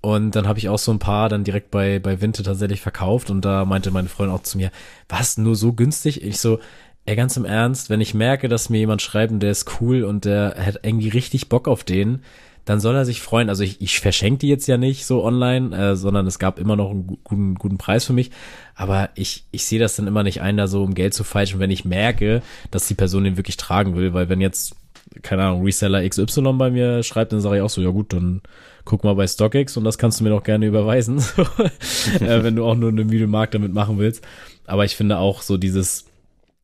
Und 0.00 0.36
dann 0.36 0.46
habe 0.46 0.58
ich 0.58 0.68
auch 0.68 0.78
so 0.78 0.92
ein 0.92 1.00
paar 1.00 1.28
dann 1.28 1.44
direkt 1.44 1.70
bei 1.70 1.98
bei 1.98 2.20
Winte 2.20 2.42
tatsächlich 2.44 2.80
verkauft 2.80 3.30
und 3.30 3.44
da 3.44 3.64
meinte 3.64 3.90
meine 3.90 4.08
Freundin 4.08 4.36
auch 4.36 4.42
zu 4.44 4.56
mir, 4.56 4.70
was 5.08 5.38
nur 5.38 5.56
so 5.56 5.72
günstig? 5.72 6.22
Ich 6.22 6.38
so, 6.38 6.60
ey 7.04 7.16
ganz 7.16 7.36
im 7.36 7.44
Ernst, 7.44 7.90
wenn 7.90 8.00
ich 8.00 8.14
merke, 8.14 8.48
dass 8.48 8.70
mir 8.70 8.78
jemand 8.78 9.02
schreibt 9.02 9.32
und 9.32 9.40
der 9.40 9.50
ist 9.50 9.80
cool 9.80 10.04
und 10.04 10.24
der 10.24 10.54
hat 10.56 10.80
irgendwie 10.84 11.08
richtig 11.08 11.48
Bock 11.48 11.66
auf 11.66 11.82
den, 11.82 12.22
dann 12.68 12.80
soll 12.80 12.94
er 12.94 13.06
sich 13.06 13.22
freuen. 13.22 13.48
Also 13.48 13.64
ich, 13.64 13.80
ich 13.80 13.98
verschenke 13.98 14.40
die 14.40 14.48
jetzt 14.48 14.66
ja 14.66 14.76
nicht 14.76 15.06
so 15.06 15.24
online, 15.24 15.74
äh, 15.74 15.96
sondern 15.96 16.26
es 16.26 16.38
gab 16.38 16.58
immer 16.58 16.76
noch 16.76 16.90
einen 16.90 17.06
guten, 17.06 17.54
guten 17.54 17.78
Preis 17.78 18.04
für 18.04 18.12
mich. 18.12 18.30
Aber 18.74 19.08
ich, 19.14 19.44
ich 19.52 19.64
sehe 19.64 19.78
das 19.78 19.96
dann 19.96 20.06
immer 20.06 20.22
nicht 20.22 20.42
ein, 20.42 20.58
da 20.58 20.66
so 20.66 20.82
um 20.82 20.92
Geld 20.92 21.14
zu 21.14 21.24
feilschen, 21.24 21.60
wenn 21.60 21.70
ich 21.70 21.86
merke, 21.86 22.42
dass 22.70 22.86
die 22.86 22.94
Person 22.94 23.24
den 23.24 23.38
wirklich 23.38 23.56
tragen 23.56 23.96
will. 23.96 24.12
Weil 24.12 24.28
wenn 24.28 24.42
jetzt, 24.42 24.76
keine 25.22 25.44
Ahnung, 25.44 25.64
Reseller 25.64 26.06
XY 26.06 26.52
bei 26.58 26.70
mir 26.70 27.02
schreibt, 27.04 27.32
dann 27.32 27.40
sage 27.40 27.56
ich 27.56 27.62
auch 27.62 27.70
so, 27.70 27.80
ja 27.80 27.88
gut, 27.88 28.12
dann 28.12 28.42
guck 28.84 29.02
mal 29.02 29.14
bei 29.14 29.26
StockX 29.26 29.78
und 29.78 29.84
das 29.84 29.96
kannst 29.96 30.20
du 30.20 30.24
mir 30.24 30.30
doch 30.30 30.42
gerne 30.42 30.66
überweisen, 30.66 31.18
äh, 32.20 32.42
wenn 32.42 32.54
du 32.54 32.66
auch 32.66 32.74
nur 32.74 32.90
eine 32.90 33.04
müde 33.04 33.26
Markt 33.28 33.54
damit 33.54 33.72
machen 33.72 33.98
willst. 33.98 34.22
Aber 34.66 34.84
ich 34.84 34.94
finde 34.94 35.16
auch 35.16 35.40
so 35.40 35.56
dieses, 35.56 36.04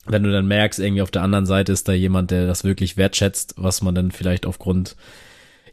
wenn 0.05 0.23
du 0.23 0.31
dann 0.31 0.47
merkst, 0.47 0.81
irgendwie 0.81 1.01
auf 1.01 1.11
der 1.11 1.23
anderen 1.23 1.47
Seite 1.47 1.73
ist 1.73 1.89
da 1.89 1.95
jemand, 1.95 2.31
der 2.31 2.47
das 2.47 2.63
wirklich 2.63 2.99
wertschätzt, 2.99 3.55
was 3.57 3.81
man 3.81 3.95
dann 3.95 4.11
vielleicht 4.11 4.45
aufgrund 4.45 4.97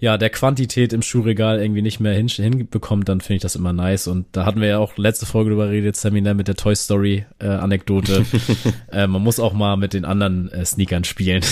ja, 0.02 0.18
der 0.18 0.32
Quantität 0.32 0.94
im 0.94 1.04
Schuhregal 1.04 1.62
irgendwie 1.62 1.84
nicht 1.84 2.00
mehr 2.00 2.14
hin, 2.14 2.28
hinbekommt, 2.28 3.08
dann 3.08 3.22
finde 3.22 3.36
ich 3.36 3.42
das 3.44 3.56
immer 3.56 3.72
nice. 3.72 4.08
Und 4.08 4.26
da 4.32 4.46
hatten 4.46 4.60
wir 4.60 4.68
ja 4.68 4.80
auch 4.80 4.98
letzte 4.98 5.28
Folge 5.28 5.52
drüber 5.52 5.70
redet, 5.70 5.96
Seminar 5.96 6.34
mit 6.34 6.48
der 6.48 6.56
Toy 6.56 6.76
Story 6.76 7.26
äh, 7.38 7.46
Anekdote. 7.46 8.26
äh, 8.92 9.06
man 9.06 9.22
muss 9.22 9.40
auch 9.40 9.54
mal 9.54 9.78
mit 9.78 9.94
den 9.94 10.04
anderen 10.04 10.52
äh, 10.52 10.66
Sneakern 10.66 11.04
spielen. 11.04 11.44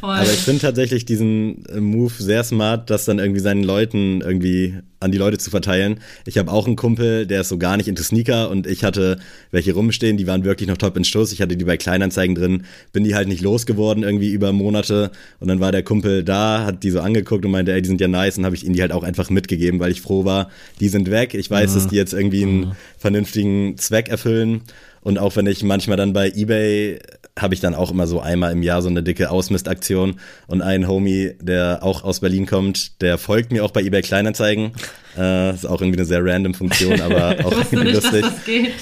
Aber 0.00 0.22
ich 0.22 0.38
finde 0.38 0.60
tatsächlich 0.60 1.04
diesen 1.04 1.66
äh, 1.66 1.80
Move 1.80 2.12
sehr 2.16 2.44
smart, 2.44 2.90
das 2.90 3.06
dann 3.06 3.18
irgendwie 3.18 3.40
seinen 3.40 3.64
Leuten 3.64 4.20
irgendwie 4.20 4.78
an 5.02 5.12
die 5.12 5.18
Leute 5.18 5.38
zu 5.38 5.50
verteilen. 5.50 6.00
Ich 6.26 6.38
habe 6.38 6.50
auch 6.50 6.66
einen 6.66 6.76
Kumpel, 6.76 7.26
der 7.26 7.42
ist 7.42 7.48
so 7.48 7.58
gar 7.58 7.76
nicht 7.76 7.88
into 7.88 8.02
Sneaker 8.02 8.50
und 8.50 8.66
ich 8.66 8.84
hatte 8.84 9.18
welche 9.50 9.72
rumstehen, 9.74 10.16
die 10.16 10.26
waren 10.26 10.44
wirklich 10.44 10.68
noch 10.68 10.76
top 10.76 10.96
in 10.96 11.04
Stoß. 11.04 11.32
Ich 11.32 11.42
hatte 11.42 11.56
die 11.56 11.64
bei 11.64 11.76
Kleinanzeigen 11.76 12.34
drin, 12.34 12.64
bin 12.92 13.04
die 13.04 13.14
halt 13.14 13.28
nicht 13.28 13.42
losgeworden 13.42 14.02
irgendwie 14.02 14.30
über 14.30 14.52
Monate 14.52 15.10
und 15.40 15.48
dann 15.48 15.60
war 15.60 15.72
der 15.72 15.82
Kumpel 15.82 16.22
da, 16.24 16.64
hat 16.64 16.82
die 16.82 16.90
so 16.90 17.00
angeguckt 17.00 17.44
und 17.44 17.50
meinte, 17.50 17.72
ey, 17.72 17.82
die 17.82 17.88
sind 17.88 18.00
ja 18.00 18.08
nice 18.08 18.38
und 18.38 18.44
habe 18.44 18.54
ich 18.54 18.64
ihnen 18.64 18.74
die 18.74 18.80
halt 18.80 18.92
auch 18.92 19.02
einfach 19.02 19.30
mitgegeben, 19.30 19.80
weil 19.80 19.90
ich 19.90 20.00
froh 20.00 20.24
war, 20.24 20.50
die 20.80 20.88
sind 20.88 21.10
weg. 21.10 21.34
Ich 21.34 21.50
weiß, 21.50 21.70
mhm. 21.70 21.74
dass 21.74 21.88
die 21.88 21.96
jetzt 21.96 22.12
irgendwie 22.14 22.42
einen 22.42 22.60
mhm. 22.60 22.72
vernünftigen 22.98 23.76
Zweck 23.78 24.08
erfüllen 24.08 24.62
und 25.02 25.18
auch 25.18 25.36
wenn 25.36 25.46
ich 25.46 25.62
manchmal 25.62 25.96
dann 25.96 26.12
bei 26.12 26.30
eBay 26.30 26.98
habe 27.38 27.54
ich 27.54 27.60
dann 27.60 27.74
auch 27.74 27.90
immer 27.90 28.06
so 28.06 28.20
einmal 28.20 28.52
im 28.52 28.62
Jahr 28.62 28.82
so 28.82 28.88
eine 28.88 29.02
dicke 29.02 29.30
Ausmistaktion 29.30 30.20
und 30.46 30.60
ein 30.60 30.86
Homie, 30.86 31.32
der 31.40 31.80
auch 31.82 32.04
aus 32.04 32.20
Berlin 32.20 32.46
kommt, 32.46 33.00
der 33.00 33.16
folgt 33.16 33.52
mir 33.52 33.64
auch 33.64 33.70
bei 33.70 33.82
eBay 33.82 34.02
Kleinanzeigen. 34.02 34.72
Äh, 35.14 35.52
ist 35.52 35.66
auch 35.66 35.82
irgendwie 35.82 35.98
eine 35.98 36.06
sehr 36.06 36.24
random 36.24 36.54
Funktion, 36.54 36.98
aber 37.02 37.36
auch 37.44 37.52
irgendwie 37.52 37.92
nicht, 37.92 38.02
lustig. 38.02 38.22
Dass 38.22 38.34
das 38.34 38.44
geht. 38.46 38.72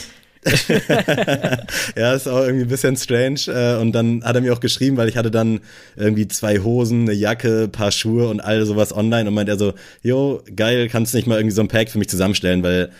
ja, 1.97 2.15
ist 2.15 2.29
auch 2.29 2.43
irgendwie 2.43 2.67
ein 2.67 2.69
bisschen 2.69 2.97
strange. 2.97 3.41
Äh, 3.49 3.81
und 3.81 3.91
dann 3.91 4.23
hat 4.23 4.37
er 4.37 4.41
mir 4.41 4.53
auch 4.53 4.61
geschrieben, 4.61 4.97
weil 4.97 5.09
ich 5.09 5.17
hatte 5.17 5.33
dann 5.33 5.59
irgendwie 5.97 6.29
zwei 6.29 6.61
Hosen, 6.61 7.03
eine 7.03 7.15
Jacke, 7.15 7.67
paar 7.67 7.91
Schuhe 7.91 8.29
und 8.29 8.39
all 8.39 8.65
sowas 8.65 8.97
online 8.97 9.29
und 9.29 9.35
meint 9.35 9.49
er 9.49 9.59
so, 9.59 9.75
jo, 10.05 10.41
geil, 10.55 10.89
kannst 10.89 11.13
du 11.13 11.19
nicht 11.19 11.27
mal 11.27 11.37
irgendwie 11.37 11.57
so 11.57 11.63
ein 11.63 11.69
Pack 11.69 11.91
für 11.91 11.99
mich 11.99 12.09
zusammenstellen, 12.09 12.63
weil 12.63 12.91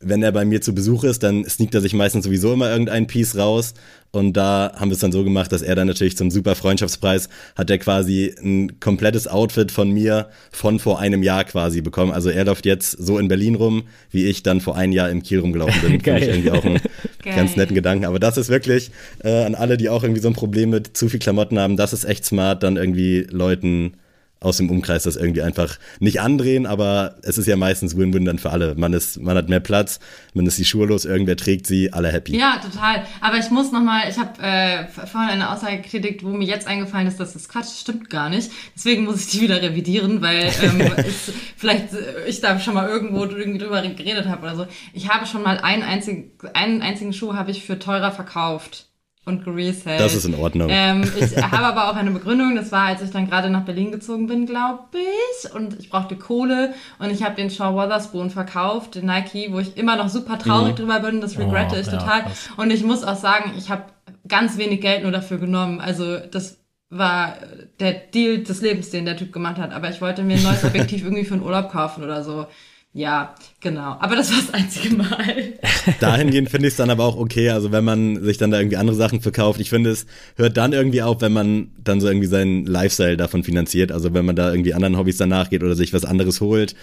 wenn 0.00 0.22
er 0.22 0.30
bei 0.30 0.44
mir 0.44 0.60
zu 0.60 0.74
Besuch 0.74 1.02
ist, 1.02 1.24
dann 1.24 1.44
sneakt 1.44 1.74
er 1.74 1.80
sich 1.80 1.92
meistens 1.92 2.24
sowieso 2.24 2.52
immer 2.52 2.70
irgendein 2.70 3.08
Piece 3.08 3.36
raus. 3.36 3.74
Und 4.12 4.36
da 4.36 4.72
haben 4.76 4.90
wir 4.90 4.94
es 4.94 5.00
dann 5.00 5.12
so 5.12 5.24
gemacht, 5.24 5.50
dass 5.50 5.60
er 5.60 5.74
dann 5.74 5.88
natürlich 5.88 6.16
zum 6.16 6.30
super 6.30 6.54
Freundschaftspreis 6.54 7.28
hat 7.56 7.68
er 7.68 7.78
quasi 7.78 8.32
ein 8.40 8.78
komplettes 8.80 9.26
Outfit 9.26 9.72
von 9.72 9.90
mir 9.90 10.28
von 10.52 10.78
vor 10.78 11.00
einem 11.00 11.22
Jahr 11.22 11.44
quasi 11.44 11.80
bekommen. 11.80 12.12
Also 12.12 12.30
er 12.30 12.44
läuft 12.44 12.64
jetzt 12.64 12.92
so 12.92 13.18
in 13.18 13.28
Berlin 13.28 13.56
rum, 13.56 13.82
wie 14.10 14.26
ich 14.26 14.42
dann 14.44 14.60
vor 14.60 14.76
einem 14.76 14.92
Jahr 14.92 15.10
im 15.10 15.22
Kiel 15.22 15.40
rumgelaufen 15.40 15.80
bin. 15.82 16.00
Finde 16.02 16.20
ich 16.20 16.28
irgendwie 16.28 16.50
auch 16.52 16.64
einen 16.64 16.80
Geil. 17.22 17.36
ganz 17.36 17.56
netten 17.56 17.74
Gedanken. 17.74 18.04
Aber 18.04 18.20
das 18.20 18.38
ist 18.38 18.48
wirklich 18.48 18.92
äh, 19.24 19.44
an 19.44 19.56
alle, 19.56 19.76
die 19.76 19.88
auch 19.88 20.04
irgendwie 20.04 20.22
so 20.22 20.28
ein 20.28 20.34
Problem 20.34 20.70
mit 20.70 20.96
zu 20.96 21.08
viel 21.08 21.20
Klamotten 21.20 21.58
haben, 21.58 21.76
das 21.76 21.92
ist 21.92 22.04
echt 22.04 22.24
smart, 22.24 22.62
dann 22.62 22.76
irgendwie 22.76 23.26
Leuten 23.28 23.94
aus 24.40 24.58
dem 24.58 24.70
Umkreis 24.70 25.02
das 25.02 25.16
irgendwie 25.16 25.42
einfach 25.42 25.78
nicht 25.98 26.20
andrehen, 26.20 26.66
aber 26.66 27.16
es 27.22 27.38
ist 27.38 27.46
ja 27.46 27.56
meistens 27.56 27.96
Win-Win 27.96 28.24
dann 28.24 28.38
für 28.38 28.50
alle. 28.50 28.74
Man 28.76 28.92
ist, 28.92 29.20
man 29.20 29.36
hat 29.36 29.48
mehr 29.48 29.60
Platz, 29.60 29.98
man 30.34 30.46
ist 30.46 30.58
die 30.58 30.64
Schuhe 30.64 30.86
los, 30.86 31.04
irgendwer 31.04 31.36
trägt 31.36 31.66
sie, 31.66 31.92
alle 31.92 32.12
happy. 32.12 32.36
Ja, 32.38 32.60
total. 32.62 33.04
Aber 33.20 33.38
ich 33.38 33.50
muss 33.50 33.72
nochmal, 33.72 34.08
ich 34.08 34.18
habe 34.18 34.40
äh, 34.40 34.86
vorhin 34.86 35.30
eine 35.30 35.50
Aussage 35.50 35.78
getätigt, 35.78 36.24
wo 36.24 36.28
mir 36.28 36.46
jetzt 36.46 36.68
eingefallen 36.68 37.08
ist, 37.08 37.18
dass 37.18 37.32
das 37.32 37.48
Quatsch 37.48 37.80
stimmt 37.80 38.10
gar 38.10 38.28
nicht. 38.30 38.50
Deswegen 38.76 39.04
muss 39.04 39.20
ich 39.20 39.30
die 39.30 39.40
wieder 39.40 39.60
revidieren, 39.60 40.22
weil 40.22 40.52
ähm, 40.62 40.80
es, 40.96 41.32
vielleicht 41.56 41.92
äh, 41.92 42.26
ich 42.28 42.40
da 42.40 42.60
schon 42.60 42.74
mal 42.74 42.88
irgendwo 42.88 43.24
irgendwie 43.24 43.58
drüber 43.58 43.82
geredet 43.82 44.26
habe 44.26 44.42
oder 44.42 44.56
so. 44.56 44.66
Ich 44.92 45.08
habe 45.08 45.26
schon 45.26 45.42
mal 45.42 45.58
einen 45.58 45.82
einzigen, 45.82 46.30
einen 46.54 46.80
einzigen 46.82 47.12
Schuh 47.12 47.34
habe 47.34 47.50
ich 47.50 47.64
für 47.64 47.78
teurer 47.78 48.12
verkauft 48.12 48.87
und 49.28 49.44
geresellt. 49.44 50.00
Das 50.00 50.14
ist 50.14 50.24
in 50.24 50.34
Ordnung. 50.34 50.68
Ähm, 50.70 51.02
ich 51.20 51.36
habe 51.36 51.66
aber 51.66 51.90
auch 51.90 51.96
eine 51.96 52.10
Begründung. 52.10 52.56
Das 52.56 52.72
war, 52.72 52.86
als 52.86 53.02
ich 53.02 53.10
dann 53.10 53.28
gerade 53.28 53.50
nach 53.50 53.64
Berlin 53.64 53.92
gezogen 53.92 54.26
bin, 54.26 54.46
glaube 54.46 54.84
ich. 54.94 55.52
Und 55.52 55.78
ich 55.78 55.90
brauchte 55.90 56.16
Kohle. 56.16 56.74
Und 56.98 57.10
ich 57.10 57.22
habe 57.22 57.36
den 57.36 57.50
Shaw 57.50 57.74
Wotherspoon 57.74 58.30
verkauft, 58.30 58.96
den 58.96 59.06
Nike, 59.06 59.52
wo 59.52 59.60
ich 59.60 59.76
immer 59.76 59.96
noch 59.96 60.08
super 60.08 60.38
traurig 60.38 60.72
mhm. 60.72 60.76
drüber 60.76 61.00
bin. 61.00 61.20
Das 61.20 61.38
regrette 61.38 61.76
oh, 61.76 61.80
ich 61.80 61.86
total. 61.86 62.20
Ja, 62.20 62.32
und 62.56 62.72
ich 62.72 62.82
muss 62.82 63.04
auch 63.04 63.16
sagen, 63.16 63.52
ich 63.56 63.70
habe 63.70 63.84
ganz 64.26 64.58
wenig 64.58 64.80
Geld 64.80 65.02
nur 65.02 65.12
dafür 65.12 65.38
genommen. 65.38 65.80
Also 65.80 66.18
das 66.18 66.58
war 66.90 67.34
der 67.80 67.92
Deal 67.92 68.38
des 68.38 68.62
Lebens, 68.62 68.90
den 68.90 69.04
der 69.04 69.16
Typ 69.16 69.32
gemacht 69.32 69.58
hat. 69.58 69.72
Aber 69.72 69.90
ich 69.90 70.00
wollte 70.00 70.22
mir 70.22 70.38
ein 70.38 70.42
neues 70.42 70.64
Objektiv 70.64 71.04
irgendwie 71.04 71.24
für 71.24 71.34
einen 71.34 71.42
Urlaub 71.42 71.70
kaufen 71.70 72.02
oder 72.02 72.24
so. 72.24 72.46
Ja, 72.94 73.34
genau. 73.60 73.96
Aber 74.00 74.16
das 74.16 74.30
war 74.32 74.38
das 74.40 74.54
einzige 74.54 74.94
Mal. 74.94 75.54
Dahingehend 76.00 76.50
finde 76.50 76.68
ich 76.68 76.72
es 76.72 76.78
dann 76.78 76.90
aber 76.90 77.04
auch 77.04 77.16
okay, 77.16 77.50
also 77.50 77.70
wenn 77.70 77.84
man 77.84 78.24
sich 78.24 78.38
dann 78.38 78.50
da 78.50 78.58
irgendwie 78.58 78.78
andere 78.78 78.96
Sachen 78.96 79.20
verkauft. 79.20 79.60
Ich 79.60 79.70
finde, 79.70 79.90
es 79.90 80.06
hört 80.36 80.56
dann 80.56 80.72
irgendwie 80.72 81.02
auf, 81.02 81.20
wenn 81.20 81.32
man 81.32 81.70
dann 81.84 82.00
so 82.00 82.08
irgendwie 82.08 82.26
seinen 82.26 82.64
Lifestyle 82.64 83.16
davon 83.16 83.44
finanziert. 83.44 83.92
Also 83.92 84.14
wenn 84.14 84.24
man 84.24 84.36
da 84.36 84.50
irgendwie 84.50 84.74
anderen 84.74 84.96
Hobbys 84.96 85.18
danach 85.18 85.50
geht 85.50 85.62
oder 85.62 85.76
sich 85.76 85.92
was 85.92 86.04
anderes 86.04 86.40
holt. 86.40 86.74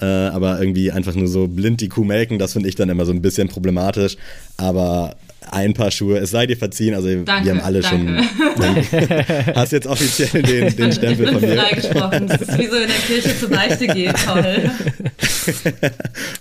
Äh, 0.00 0.06
aber 0.06 0.58
irgendwie 0.58 0.92
einfach 0.92 1.14
nur 1.14 1.28
so 1.28 1.46
blind 1.46 1.80
die 1.82 1.88
Kuh 1.88 2.04
melken, 2.04 2.38
das 2.38 2.54
finde 2.54 2.68
ich 2.68 2.74
dann 2.74 2.88
immer 2.88 3.04
so 3.04 3.12
ein 3.12 3.22
bisschen 3.22 3.48
problematisch. 3.48 4.16
Aber 4.56 5.16
ein 5.50 5.74
paar 5.74 5.90
Schuhe. 5.90 6.18
Es 6.18 6.30
sei 6.30 6.46
dir 6.46 6.56
verziehen, 6.56 6.94
also 6.94 7.08
danke, 7.22 7.44
wir 7.44 7.52
haben 7.52 7.60
alle 7.60 7.80
danke. 7.80 8.22
schon. 8.22 9.54
hast 9.54 9.72
jetzt 9.72 9.86
offiziell 9.86 10.42
den, 10.42 10.76
den 10.76 10.92
Stempel 10.92 11.28
von 11.28 11.40
mir. 11.40 11.56
Freigesprochen. 11.56 12.26
Das 12.26 12.42
ist 12.42 12.58
wie 12.58 12.66
so 12.66 12.76
in 12.76 12.88
der 12.88 12.96
Kirche 13.06 13.38
zur 13.38 13.50
Beichte 13.50 13.86
geht, 13.88 14.14
toll. 14.24 14.70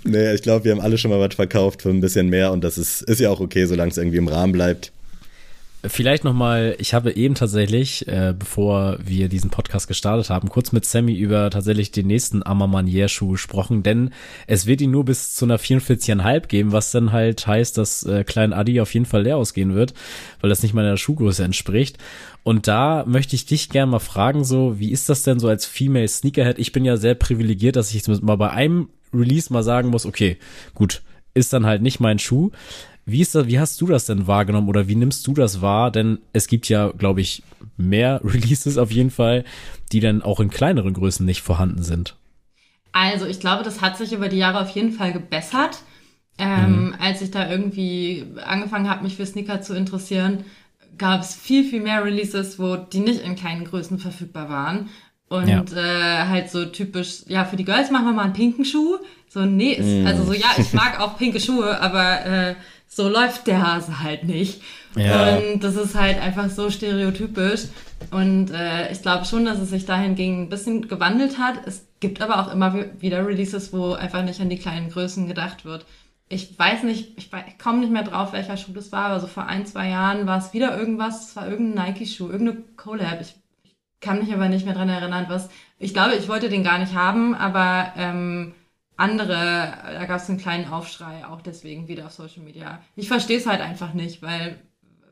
nee, 0.03 0.33
ich 0.33 0.41
glaube, 0.41 0.65
wir 0.65 0.71
haben 0.73 0.81
alle 0.81 0.97
schon 0.97 1.11
mal 1.11 1.19
was 1.19 1.35
verkauft 1.35 1.81
für 1.81 1.89
ein 1.89 2.01
bisschen 2.01 2.29
mehr 2.29 2.51
und 2.51 2.63
das 2.63 2.77
ist, 2.77 3.01
ist 3.03 3.19
ja 3.19 3.29
auch 3.29 3.39
okay, 3.39 3.65
solange 3.65 3.91
es 3.91 3.97
irgendwie 3.97 4.17
im 4.17 4.27
Rahmen 4.27 4.53
bleibt. 4.53 4.91
Vielleicht 5.85 6.25
nochmal, 6.25 6.75
ich 6.77 6.93
habe 6.93 7.13
eben 7.13 7.35
tatsächlich, 7.35 8.05
äh, 8.05 8.33
bevor 8.37 8.97
wir 9.01 9.29
diesen 9.29 9.49
Podcast 9.49 9.87
gestartet 9.87 10.29
haben, 10.29 10.49
kurz 10.49 10.73
mit 10.73 10.83
Sammy 10.83 11.13
über 11.13 11.49
tatsächlich 11.49 11.91
den 11.91 12.07
nächsten 12.07 12.45
Ammermanier-Schuh 12.45 13.29
gesprochen, 13.31 13.81
denn 13.81 14.11
es 14.45 14.65
wird 14.65 14.81
ihn 14.81 14.91
nur 14.91 15.05
bis 15.05 15.35
zu 15.35 15.45
einer 15.45 15.57
44,5 15.57 16.47
geben, 16.47 16.73
was 16.73 16.91
dann 16.91 17.13
halt 17.13 17.47
heißt, 17.47 17.77
dass 17.77 18.03
äh, 18.03 18.25
Klein 18.25 18.51
Adi 18.51 18.81
auf 18.81 18.93
jeden 18.93 19.05
Fall 19.05 19.23
leer 19.23 19.37
ausgehen 19.37 19.73
wird, 19.73 19.93
weil 20.41 20.49
das 20.49 20.63
nicht 20.63 20.73
meiner 20.73 20.97
Schuhgröße 20.97 21.45
entspricht. 21.45 21.97
Und 22.43 22.67
da 22.67 23.05
möchte 23.07 23.37
ich 23.37 23.45
dich 23.45 23.69
gerne 23.69 23.93
mal 23.93 23.99
fragen, 23.99 24.43
so, 24.43 24.81
wie 24.81 24.91
ist 24.91 25.07
das 25.07 25.23
denn 25.23 25.39
so 25.39 25.47
als 25.47 25.65
Female 25.65 26.09
Sneakerhead? 26.09 26.59
Ich 26.59 26.73
bin 26.73 26.83
ja 26.83 26.97
sehr 26.97 27.15
privilegiert, 27.15 27.77
dass 27.77 27.89
ich 27.89 28.05
jetzt 28.05 28.21
mal 28.21 28.35
bei 28.35 28.49
einem 28.49 28.89
Release 29.13 29.53
mal 29.53 29.63
sagen 29.63 29.87
muss, 29.87 30.05
okay, 30.05 30.39
gut, 30.73 31.03
ist 31.33 31.53
dann 31.53 31.65
halt 31.65 31.81
nicht 31.81 32.01
mein 32.01 32.19
Schuh. 32.19 32.51
Wie 33.11 33.21
ist 33.21 33.35
das, 33.35 33.47
wie 33.47 33.59
hast 33.59 33.79
du 33.81 33.87
das 33.87 34.05
denn 34.05 34.27
wahrgenommen 34.27 34.69
oder 34.69 34.87
wie 34.87 34.95
nimmst 34.95 35.25
du 35.27 35.33
das 35.33 35.61
wahr? 35.61 35.91
Denn 35.91 36.19
es 36.33 36.47
gibt 36.47 36.69
ja, 36.69 36.89
glaube 36.89 37.21
ich, 37.21 37.43
mehr 37.77 38.21
Releases 38.23 38.77
auf 38.77 38.91
jeden 38.91 39.11
Fall, 39.11 39.43
die 39.91 39.99
dann 39.99 40.21
auch 40.21 40.39
in 40.39 40.49
kleineren 40.49 40.93
Größen 40.93 41.25
nicht 41.25 41.41
vorhanden 41.41 41.83
sind. 41.83 42.15
Also 42.91 43.25
ich 43.25 43.39
glaube, 43.39 43.63
das 43.63 43.81
hat 43.81 43.97
sich 43.97 44.13
über 44.13 44.29
die 44.29 44.37
Jahre 44.37 44.61
auf 44.61 44.69
jeden 44.69 44.91
Fall 44.91 45.13
gebessert. 45.13 45.79
Ähm, 46.37 46.87
mhm. 46.87 46.95
Als 46.99 47.21
ich 47.21 47.31
da 47.31 47.49
irgendwie 47.49 48.25
angefangen 48.43 48.89
habe, 48.89 49.03
mich 49.03 49.17
für 49.17 49.25
Sneaker 49.25 49.61
zu 49.61 49.75
interessieren, 49.75 50.45
gab 50.97 51.21
es 51.21 51.35
viel, 51.35 51.63
viel 51.63 51.81
mehr 51.81 52.03
Releases, 52.03 52.59
wo 52.59 52.77
die 52.77 52.99
nicht 52.99 53.21
in 53.21 53.35
kleinen 53.35 53.65
Größen 53.65 53.99
verfügbar 53.99 54.49
waren. 54.49 54.89
Und 55.27 55.47
ja. 55.47 55.63
äh, 55.75 56.27
halt 56.27 56.49
so 56.49 56.65
typisch, 56.65 57.23
ja, 57.27 57.45
für 57.45 57.55
die 57.55 57.65
Girls 57.65 57.91
machen 57.91 58.05
wir 58.05 58.13
mal 58.13 58.23
einen 58.23 58.33
pinken 58.33 58.65
Schuh. 58.65 58.97
So, 59.27 59.45
nee, 59.45 59.73
ist, 59.73 59.85
mm. 59.85 60.07
also 60.07 60.23
so, 60.23 60.33
ja, 60.33 60.47
ich 60.57 60.73
mag 60.73 60.99
auch 60.99 61.17
pinke 61.17 61.39
Schuhe, 61.39 61.79
aber 61.79 62.25
äh, 62.25 62.55
so 62.89 63.07
läuft 63.07 63.47
der 63.47 63.65
Hase 63.65 63.99
halt 64.01 64.23
nicht. 64.25 64.61
Ja. 64.95 65.37
Und 65.37 65.63
das 65.63 65.75
ist 65.75 65.95
halt 65.95 66.19
einfach 66.19 66.49
so 66.49 66.69
stereotypisch. 66.71 67.65
Und 68.11 68.49
äh, 68.51 68.91
ich 68.91 69.01
glaube 69.03 69.25
schon, 69.25 69.45
dass 69.45 69.59
es 69.59 69.69
sich 69.69 69.85
dahingegen 69.85 70.43
ein 70.43 70.49
bisschen 70.49 70.87
gewandelt 70.87 71.37
hat. 71.37 71.55
Es 71.65 71.85
gibt 71.99 72.21
aber 72.21 72.39
auch 72.39 72.51
immer 72.51 72.85
wieder 72.99 73.25
Releases, 73.25 73.71
wo 73.71 73.93
einfach 73.93 74.23
nicht 74.23 74.41
an 74.41 74.49
die 74.49 74.57
kleinen 74.57 74.89
Größen 74.89 75.27
gedacht 75.27 75.65
wird. 75.65 75.85
Ich 76.29 76.57
weiß 76.57 76.83
nicht, 76.83 77.17
ich, 77.17 77.29
ich 77.47 77.59
komme 77.59 77.79
nicht 77.79 77.91
mehr 77.91 78.03
drauf, 78.03 78.33
welcher 78.33 78.57
Schuh 78.57 78.73
das 78.73 78.91
war, 78.91 79.05
aber 79.05 79.19
so 79.19 79.27
vor 79.27 79.45
ein, 79.45 79.65
zwei 79.65 79.89
Jahren 79.89 80.27
war 80.27 80.37
es 80.37 80.53
wieder 80.53 80.77
irgendwas, 80.77 81.29
es 81.29 81.35
war 81.35 81.47
irgendein 81.47 81.87
Nike-Schuh, 81.87 82.29
irgendeine 82.29 82.63
Collab. 82.75 83.21
Ich, 83.21 83.35
ich 83.63 83.75
kann 83.99 84.19
mich 84.19 84.33
aber 84.33 84.47
nicht 84.47 84.65
mehr 84.65 84.75
dran 84.75 84.89
erinnern, 84.89 85.25
was. 85.27 85.49
Ich 85.79 85.93
glaube, 85.93 86.15
ich 86.15 86.27
wollte 86.27 86.49
den 86.49 86.63
gar 86.63 86.79
nicht 86.79 86.93
haben, 86.93 87.35
aber 87.35 87.93
ähm, 87.97 88.53
andere, 88.99 89.73
da 89.83 90.05
gab 90.05 90.19
es 90.21 90.29
einen 90.29 90.39
kleinen 90.39 90.71
Aufschrei, 90.71 91.25
auch 91.25 91.41
deswegen 91.41 91.87
wieder 91.87 92.05
auf 92.05 92.11
Social 92.11 92.43
Media. 92.43 92.81
Ich 92.95 93.07
verstehe 93.07 93.37
es 93.37 93.47
halt 93.47 93.61
einfach 93.61 93.93
nicht, 93.93 94.21
weil 94.21 94.59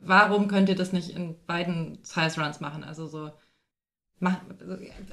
warum 0.02 0.48
könnt 0.48 0.70
ihr 0.70 0.76
das 0.76 0.94
nicht 0.94 1.10
in 1.10 1.36
beiden 1.46 2.00
Size 2.04 2.42
Runs 2.42 2.60
machen? 2.60 2.84
Also 2.84 3.08
so 3.08 3.32
Mach, 4.20 4.38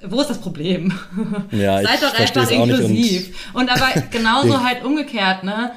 wo 0.03 0.21
ist 0.21 0.31
das 0.31 0.41
Problem? 0.41 0.93
Ja, 1.51 1.83
Seid 1.83 2.03
doch 2.03 2.19
einfach 2.19 2.51
inklusiv. 2.51 3.53
Und, 3.53 3.65
und, 3.65 3.71
aber 3.71 4.01
genauso 4.11 4.63
halt 4.63 4.83
umgekehrt, 4.83 5.45
ne? 5.45 5.73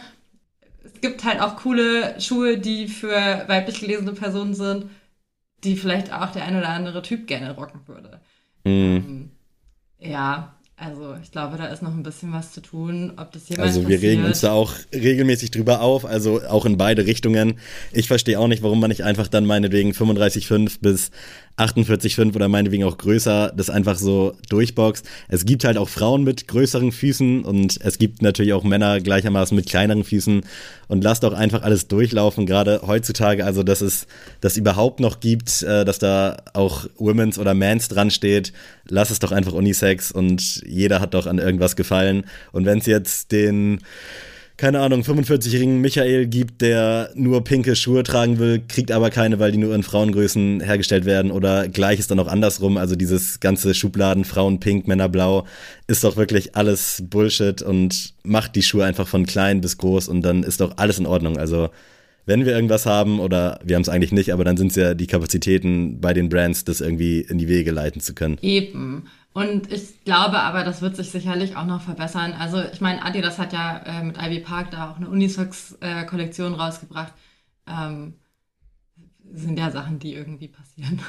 Es 0.83 1.01
gibt 1.01 1.25
halt 1.25 1.41
auch 1.41 1.57
coole 1.57 2.19
Schuhe, 2.21 2.57
die 2.57 2.87
für 2.87 3.43
weiblich 3.47 3.81
gelesene 3.81 4.13
Personen 4.13 4.53
sind, 4.53 4.85
die 5.63 5.75
vielleicht 5.75 6.13
auch 6.13 6.31
der 6.31 6.45
ein 6.45 6.55
oder 6.55 6.69
andere 6.69 7.01
Typ 7.01 7.27
gerne 7.27 7.53
rocken 7.55 7.81
würde. 7.87 8.21
Mhm. 8.63 9.31
Ja, 9.99 10.56
also 10.79 11.15
ich 11.23 11.31
glaube, 11.31 11.57
da 11.57 11.65
ist 11.65 11.81
noch 11.81 11.91
ein 11.93 12.03
bisschen 12.03 12.31
was 12.33 12.51
zu 12.51 12.61
tun, 12.61 13.13
ob 13.17 13.31
das 13.31 13.49
jemand 13.49 13.67
Also 13.67 13.81
wir 13.81 13.95
passiert. 13.97 14.03
regen 14.03 14.25
uns 14.25 14.41
da 14.41 14.51
auch 14.51 14.73
regelmäßig 14.93 15.49
drüber 15.49 15.81
auf, 15.81 16.05
also 16.05 16.41
auch 16.43 16.65
in 16.67 16.77
beide 16.77 17.07
Richtungen. 17.07 17.59
Ich 17.91 18.07
verstehe 18.07 18.39
auch 18.39 18.47
nicht, 18.47 18.61
warum 18.61 18.79
man 18.79 18.89
nicht 18.89 19.03
einfach 19.03 19.27
dann 19.27 19.45
meinetwegen 19.47 19.91
35,5 19.91 20.77
bis 20.79 21.09
48,5 21.57 22.35
oder 22.35 22.47
meinetwegen 22.47 22.83
auch 22.83 22.97
größer 22.97 23.51
das 23.55 23.71
einfach 23.71 23.97
so 23.97 24.35
durchboxt. 24.49 25.07
Es 25.27 25.43
gibt 25.43 25.63
halt 25.63 25.77
auch 25.77 25.89
Frauen 25.89 26.23
mit 26.23 26.47
größeren 26.47 26.91
Füßen 26.91 27.43
und 27.43 27.79
es 27.81 27.97
gibt 27.97 28.21
natürlich 28.21 28.53
auch 28.53 28.63
Männer 28.63 29.01
gleichermaßen 29.01 29.55
mit 29.55 29.67
kleineren 29.67 30.03
Füßen. 30.03 30.41
Und 30.87 31.03
lasst 31.03 31.23
doch 31.23 31.33
einfach 31.33 31.63
alles 31.63 31.87
durchlaufen, 31.87 32.45
gerade 32.45 32.81
heutzutage, 32.85 33.43
also 33.43 33.63
dass 33.63 33.81
es 33.81 34.05
das 34.39 34.55
überhaupt 34.55 34.99
noch 34.99 35.19
gibt, 35.19 35.63
äh, 35.63 35.83
dass 35.83 35.99
da 35.99 36.37
auch 36.53 36.85
Women's 36.97 37.39
oder 37.39 37.55
Mans 37.55 37.87
dran 37.87 38.11
steht, 38.11 38.53
lass 38.87 39.09
es 39.09 39.19
doch 39.19 39.31
einfach 39.31 39.53
Unisex 39.53 40.11
und 40.11 40.61
jeder 40.65 41.01
hat 41.01 41.15
doch 41.15 41.25
an 41.25 41.39
irgendwas 41.39 41.75
gefallen. 41.75 42.25
Und 42.51 42.65
wenn 42.65 42.77
es 42.77 42.85
jetzt 42.85 43.31
den 43.31 43.79
keine 44.57 44.79
Ahnung, 44.79 45.01
45-jährigen 45.01 45.81
Michael 45.81 46.25
gibt, 46.25 46.61
der 46.61 47.11
nur 47.13 47.43
pinke 47.43 47.75
Schuhe 47.75 48.01
tragen 48.01 48.39
will, 48.39 48.63
kriegt 48.67 48.91
aber 48.91 49.11
keine, 49.11 49.39
weil 49.39 49.51
die 49.51 49.59
nur 49.59 49.75
in 49.75 49.83
Frauengrößen 49.83 50.61
hergestellt 50.61 51.05
werden 51.05 51.29
oder 51.29 51.67
gleich 51.67 51.99
ist 51.99 52.09
dann 52.09 52.19
auch 52.19 52.27
andersrum. 52.27 52.77
Also 52.77 52.95
dieses 52.95 53.39
ganze 53.39 53.75
Schubladen 53.75 54.25
Frauen 54.25 54.59
pink, 54.59 54.87
Männer 54.87 55.09
blau 55.09 55.45
ist 55.85 56.03
doch 56.03 56.17
wirklich 56.17 56.55
alles 56.55 57.03
Bullshit 57.07 57.61
und 57.61 58.15
macht 58.23 58.55
die 58.55 58.63
Schuhe 58.63 58.83
einfach 58.83 59.07
von 59.07 59.27
klein 59.27 59.61
bis 59.61 59.77
groß 59.77 60.07
und 60.09 60.23
dann 60.23 60.41
ist 60.41 60.59
doch 60.59 60.73
alles 60.77 60.97
in 60.97 61.05
Ordnung. 61.05 61.37
Also 61.37 61.69
wenn 62.25 62.45
wir 62.45 62.53
irgendwas 62.53 62.87
haben 62.87 63.19
oder 63.19 63.59
wir 63.63 63.75
haben 63.75 63.83
es 63.83 63.89
eigentlich 63.89 64.11
nicht, 64.11 64.33
aber 64.33 64.43
dann 64.43 64.57
sind 64.57 64.71
es 64.71 64.75
ja 64.75 64.95
die 64.95 65.07
Kapazitäten 65.07 66.01
bei 66.01 66.13
den 66.13 66.29
Brands, 66.29 66.65
das 66.65 66.81
irgendwie 66.81 67.21
in 67.21 67.37
die 67.37 67.47
Wege 67.47 67.71
leiten 67.71 68.01
zu 68.01 68.15
können. 68.15 68.39
Eben. 68.41 69.05
Und 69.37 69.71
ich 69.71 70.03
glaube 70.03 70.39
aber, 70.39 70.63
das 70.63 70.81
wird 70.81 70.95
sich 70.95 71.11
sicherlich 71.11 71.55
auch 71.55 71.65
noch 71.65 71.81
verbessern. 71.81 72.33
Also 72.33 72.59
ich 72.73 72.81
meine, 72.81 73.05
Adidas 73.05 73.37
hat 73.37 73.53
ja 73.53 73.77
äh, 73.85 74.03
mit 74.03 74.17
Ivy 74.17 74.39
Park 74.39 74.71
da 74.71 74.89
auch 74.89 74.97
eine 74.97 75.07
Unisex-Kollektion 75.09 76.53
äh, 76.53 76.55
rausgebracht. 76.55 77.13
Ähm, 77.67 78.15
sind 79.31 79.59
ja 79.59 79.69
Sachen, 79.69 79.99
die 79.99 80.15
irgendwie 80.15 80.47
passieren. 80.47 81.01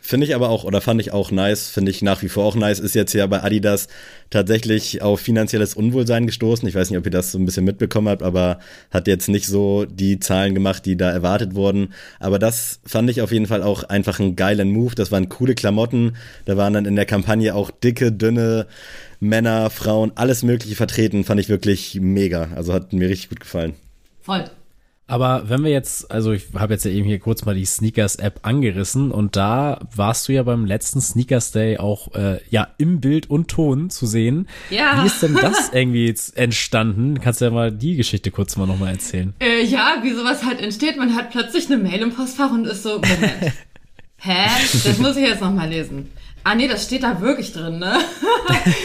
Finde 0.00 0.26
ich 0.26 0.34
aber 0.34 0.48
auch, 0.48 0.64
oder 0.64 0.80
fand 0.80 1.00
ich 1.00 1.12
auch 1.12 1.30
nice, 1.30 1.68
finde 1.68 1.90
ich 1.90 2.00
nach 2.00 2.22
wie 2.22 2.28
vor 2.28 2.44
auch 2.44 2.54
nice, 2.54 2.78
ist 2.78 2.94
jetzt 2.94 3.12
ja 3.12 3.26
bei 3.26 3.42
Adidas 3.42 3.88
tatsächlich 4.30 5.02
auf 5.02 5.20
finanzielles 5.20 5.74
Unwohlsein 5.74 6.26
gestoßen. 6.26 6.66
Ich 6.68 6.74
weiß 6.74 6.88
nicht, 6.88 6.98
ob 6.98 7.04
ihr 7.04 7.10
das 7.10 7.32
so 7.32 7.38
ein 7.38 7.44
bisschen 7.44 7.64
mitbekommen 7.64 8.08
habt, 8.08 8.22
aber 8.22 8.60
hat 8.90 9.08
jetzt 9.08 9.28
nicht 9.28 9.46
so 9.46 9.84
die 9.84 10.20
Zahlen 10.20 10.54
gemacht, 10.54 10.86
die 10.86 10.96
da 10.96 11.10
erwartet 11.10 11.54
wurden. 11.54 11.92
Aber 12.20 12.38
das 12.38 12.80
fand 12.86 13.10
ich 13.10 13.20
auf 13.20 13.32
jeden 13.32 13.46
Fall 13.46 13.62
auch 13.62 13.82
einfach 13.82 14.20
einen 14.20 14.36
geilen 14.36 14.70
Move. 14.70 14.94
Das 14.94 15.10
waren 15.12 15.28
coole 15.28 15.54
Klamotten. 15.54 16.16
Da 16.44 16.56
waren 16.56 16.72
dann 16.72 16.86
in 16.86 16.96
der 16.96 17.06
Kampagne 17.06 17.54
auch 17.54 17.70
dicke, 17.70 18.12
dünne 18.12 18.66
Männer, 19.20 19.68
Frauen, 19.70 20.12
alles 20.14 20.42
Mögliche 20.42 20.76
vertreten. 20.76 21.24
Fand 21.24 21.40
ich 21.40 21.48
wirklich 21.48 21.98
mega. 22.00 22.48
Also 22.54 22.72
hat 22.72 22.92
mir 22.92 23.08
richtig 23.08 23.30
gut 23.30 23.40
gefallen. 23.40 23.74
Voll. 24.22 24.44
Aber 25.10 25.48
wenn 25.48 25.64
wir 25.64 25.70
jetzt, 25.70 26.10
also 26.10 26.32
ich 26.32 26.48
habe 26.54 26.74
jetzt 26.74 26.84
ja 26.84 26.90
eben 26.90 27.06
hier 27.06 27.18
kurz 27.18 27.46
mal 27.46 27.54
die 27.54 27.64
Sneakers-App 27.64 28.40
angerissen 28.42 29.10
und 29.10 29.36
da 29.36 29.80
warst 29.96 30.28
du 30.28 30.34
ja 30.34 30.42
beim 30.42 30.66
letzten 30.66 31.00
Sneakers 31.00 31.50
Day 31.50 31.78
auch 31.78 32.14
äh, 32.14 32.40
ja 32.50 32.68
im 32.76 33.00
Bild 33.00 33.30
und 33.30 33.48
Ton 33.48 33.88
zu 33.88 34.06
sehen. 34.06 34.48
Ja. 34.68 35.02
Wie 35.02 35.06
ist 35.06 35.22
denn 35.22 35.34
das 35.34 35.68
irgendwie 35.72 36.06
jetzt 36.06 36.36
entstanden? 36.36 37.20
Kannst 37.20 37.40
du 37.40 37.46
ja 37.46 37.50
mal 37.50 37.72
die 37.72 37.96
Geschichte 37.96 38.30
kurz 38.30 38.58
mal 38.58 38.66
nochmal 38.66 38.92
erzählen. 38.92 39.32
Äh, 39.40 39.64
ja, 39.64 39.96
wie 40.02 40.12
sowas 40.12 40.44
halt 40.44 40.60
entsteht. 40.60 40.98
Man 40.98 41.16
hat 41.16 41.30
plötzlich 41.30 41.72
eine 41.72 41.78
Mail 41.78 42.02
im 42.02 42.12
Postfach 42.12 42.50
und 42.50 42.66
ist 42.66 42.82
so, 42.82 42.96
Moment, 42.96 43.54
hä? 44.18 44.46
Das 44.84 44.98
muss 44.98 45.16
ich 45.16 45.26
jetzt 45.26 45.40
nochmal 45.40 45.70
lesen. 45.70 46.10
Ah 46.44 46.54
nee, 46.54 46.68
das 46.68 46.84
steht 46.84 47.02
da 47.02 47.18
wirklich 47.22 47.54
drin, 47.54 47.78
ne? 47.78 47.98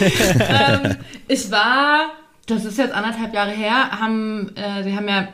ähm, 0.00 0.96
ich 1.28 1.50
war, 1.50 2.12
das 2.46 2.64
ist 2.64 2.78
jetzt 2.78 2.94
anderthalb 2.94 3.34
Jahre 3.34 3.50
her, 3.50 3.90
haben, 3.90 4.52
äh, 4.56 4.82
die 4.84 4.96
haben 4.96 5.08
ja 5.08 5.28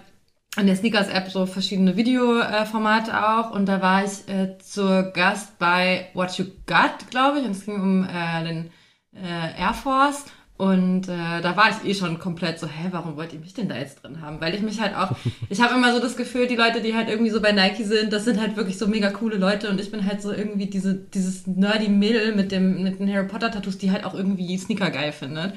an 0.57 0.67
der 0.67 0.77
Sneakers-App 0.77 1.31
so 1.31 1.47
verschiedene 1.47 1.97
Videoformate 1.97 3.29
auch 3.29 3.53
und 3.53 3.67
da 3.67 3.81
war 3.81 4.05
ich 4.05 4.29
äh, 4.29 4.59
zur 4.59 5.13
Gast 5.13 5.59
bei 5.59 6.09
What 6.15 6.39
You 6.39 6.47
Got, 6.67 7.11
glaube 7.11 7.39
ich, 7.39 7.45
und 7.45 7.53
es 7.53 7.65
ging 7.65 7.81
um 7.81 8.05
äh, 8.05 8.45
den 8.45 8.71
äh, 9.15 9.61
Air 9.61 9.75
Force 9.75 10.25
und 10.61 11.09
äh, 11.09 11.41
da 11.41 11.57
war 11.57 11.71
ich 11.71 11.89
eh 11.89 11.95
schon 11.95 12.19
komplett 12.19 12.59
so, 12.59 12.67
hä, 12.67 12.89
warum 12.91 13.17
wollt 13.17 13.33
ihr 13.33 13.39
mich 13.39 13.55
denn 13.55 13.71
da 13.71 13.77
jetzt 13.77 14.03
drin 14.03 14.21
haben? 14.21 14.43
Weil 14.43 14.55
ich 14.55 14.61
mich 14.61 14.79
halt 14.79 14.95
auch, 14.95 15.17
ich 15.49 15.61
habe 15.63 15.75
immer 15.75 15.95
so 15.95 16.01
das 16.01 16.19
Gefühl, 16.19 16.49
die 16.49 16.57
Leute, 16.57 16.83
die 16.83 16.95
halt 16.95 17.09
irgendwie 17.09 17.31
so 17.31 17.41
bei 17.41 17.53
Nike 17.53 17.85
sind, 17.85 18.13
das 18.13 18.27
sind 18.27 18.39
halt 18.39 18.57
wirklich 18.57 18.77
so 18.77 18.87
mega 18.87 19.09
coole 19.11 19.39
Leute 19.39 19.71
und 19.71 19.81
ich 19.81 19.91
bin 19.91 20.05
halt 20.05 20.21
so 20.21 20.33
irgendwie 20.33 20.67
diese, 20.67 20.95
dieses 20.95 21.47
nerdy 21.47 21.89
Middle 21.89 22.35
mit 22.35 22.53
dem 22.53 22.83
mit 22.83 23.01
den 23.01 23.11
Harry 23.11 23.27
Potter 23.27 23.51
Tattoos, 23.51 23.79
die 23.79 23.91
halt 23.91 24.05
auch 24.05 24.13
irgendwie 24.13 24.59
Sneaker 24.59 24.91
geil 24.91 25.13
findet. 25.13 25.55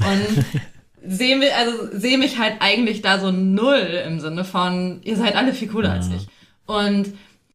Und 0.00 0.44
sehe 1.06 1.36
mich, 1.36 1.54
also 1.54 1.72
sehe 1.92 2.18
mich 2.18 2.38
halt 2.38 2.56
eigentlich 2.60 3.02
da 3.02 3.18
so 3.18 3.30
null 3.30 4.02
im 4.06 4.20
Sinne 4.20 4.44
von, 4.44 5.00
ihr 5.02 5.16
seid 5.16 5.36
alle 5.36 5.52
viel 5.52 5.68
cooler 5.68 5.90
ja. 5.90 5.94
als 5.94 6.08
ich. 6.08 6.26
Und 6.66 7.12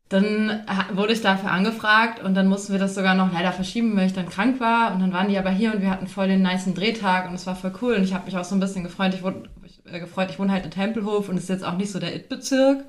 dann 0.10 0.62
wurde 0.94 1.12
ich 1.12 1.22
dafür 1.22 1.52
angefragt 1.52 2.24
und 2.24 2.34
dann 2.34 2.48
mussten 2.48 2.72
wir 2.72 2.80
das 2.80 2.96
sogar 2.96 3.14
noch 3.14 3.34
leider 3.34 3.52
verschieben, 3.52 3.98
weil 3.98 4.08
ich 4.08 4.14
dann 4.14 4.30
krank 4.30 4.60
war. 4.62 4.94
Und 4.94 5.02
dann 5.02 5.12
waren 5.12 5.28
die 5.28 5.38
aber 5.38 5.50
hier 5.50 5.74
und 5.74 5.82
wir 5.82 5.90
hatten 5.90 6.08
voll 6.08 6.28
den 6.28 6.42
niceen 6.42 6.74
Drehtag 6.74 7.28
und 7.28 7.36
es 7.36 7.46
war 7.46 7.56
voll 7.56 7.74
cool. 7.82 7.96
Und 7.96 8.04
ich 8.04 8.14
habe 8.14 8.26
mich 8.26 8.38
auch 8.38 8.46
so 8.46 8.56
ein 8.56 8.62
bisschen 8.62 8.84
gefreut. 8.84 9.14
Ich 9.14 9.24
wurde 9.24 9.50
äh, 9.86 10.00
gefreut, 10.00 10.30
ich 10.30 10.40
wohne 10.40 10.52
halt 10.52 10.64
in 10.64 10.72
Tempelhof 10.72 11.28
und 11.28 11.36
es 11.36 11.44
ist 11.44 11.50
jetzt 11.50 11.66
auch 11.66 11.76
nicht 11.76 11.92
so 11.92 12.00
der 12.00 12.16
It-Bezirk. 12.16 12.86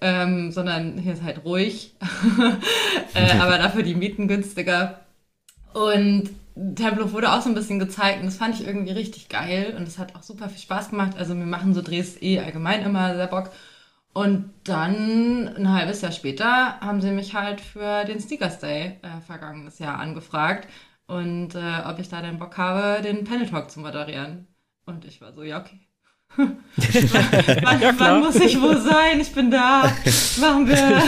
Ähm, 0.00 0.52
sondern 0.52 0.98
hier 0.98 1.14
ist 1.14 1.22
halt 1.22 1.44
ruhig, 1.44 1.94
äh, 3.14 3.38
aber 3.40 3.56
dafür 3.56 3.82
die 3.82 3.94
Mieten 3.94 4.28
günstiger. 4.28 5.00
Und 5.72 6.28
Tempelhof 6.54 7.12
wurde 7.12 7.32
auch 7.32 7.42
so 7.42 7.48
ein 7.48 7.54
bisschen 7.54 7.80
gezeigt 7.80 8.20
und 8.20 8.26
das 8.26 8.36
fand 8.36 8.54
ich 8.54 8.66
irgendwie 8.66 8.92
richtig 8.92 9.28
geil 9.28 9.74
und 9.76 9.88
es 9.88 9.98
hat 9.98 10.14
auch 10.14 10.22
super 10.22 10.48
viel 10.48 10.60
Spaß 10.60 10.90
gemacht. 10.90 11.16
Also 11.18 11.36
wir 11.36 11.46
machen 11.46 11.74
so 11.74 11.82
Drehs 11.82 12.20
eh 12.22 12.38
allgemein 12.38 12.82
immer 12.82 13.14
sehr 13.16 13.26
Bock. 13.26 13.50
Und 14.12 14.50
dann 14.62 15.48
ein 15.56 15.72
halbes 15.72 16.00
Jahr 16.00 16.12
später 16.12 16.78
haben 16.80 17.00
sie 17.00 17.10
mich 17.10 17.34
halt 17.34 17.60
für 17.60 18.04
den 18.04 18.20
Sneakers 18.20 18.60
Day 18.60 19.00
äh, 19.02 19.20
vergangenes 19.26 19.80
Jahr 19.80 19.98
angefragt 19.98 20.68
und 21.08 21.56
äh, 21.56 21.82
ob 21.84 21.98
ich 21.98 22.08
da 22.08 22.22
den 22.22 22.38
Bock 22.38 22.56
habe, 22.56 23.02
den 23.02 23.24
Panel 23.24 23.48
Talk 23.48 23.72
zu 23.72 23.80
moderieren. 23.80 24.46
Und 24.86 25.04
ich 25.04 25.20
war 25.20 25.32
so, 25.32 25.42
ja, 25.42 25.60
okay. 25.60 25.80
wann, 26.36 27.80
ja, 27.80 27.92
wann 27.98 28.20
muss 28.20 28.36
ich 28.36 28.60
wo 28.60 28.74
sein? 28.74 29.20
Ich 29.20 29.32
bin 29.32 29.50
da. 29.50 29.92
Machen 30.40 30.68
wir. 30.68 31.02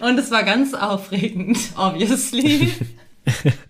und 0.00 0.18
es 0.18 0.30
war 0.32 0.42
ganz 0.42 0.74
aufregend, 0.74 1.58
obviously. 1.76 2.72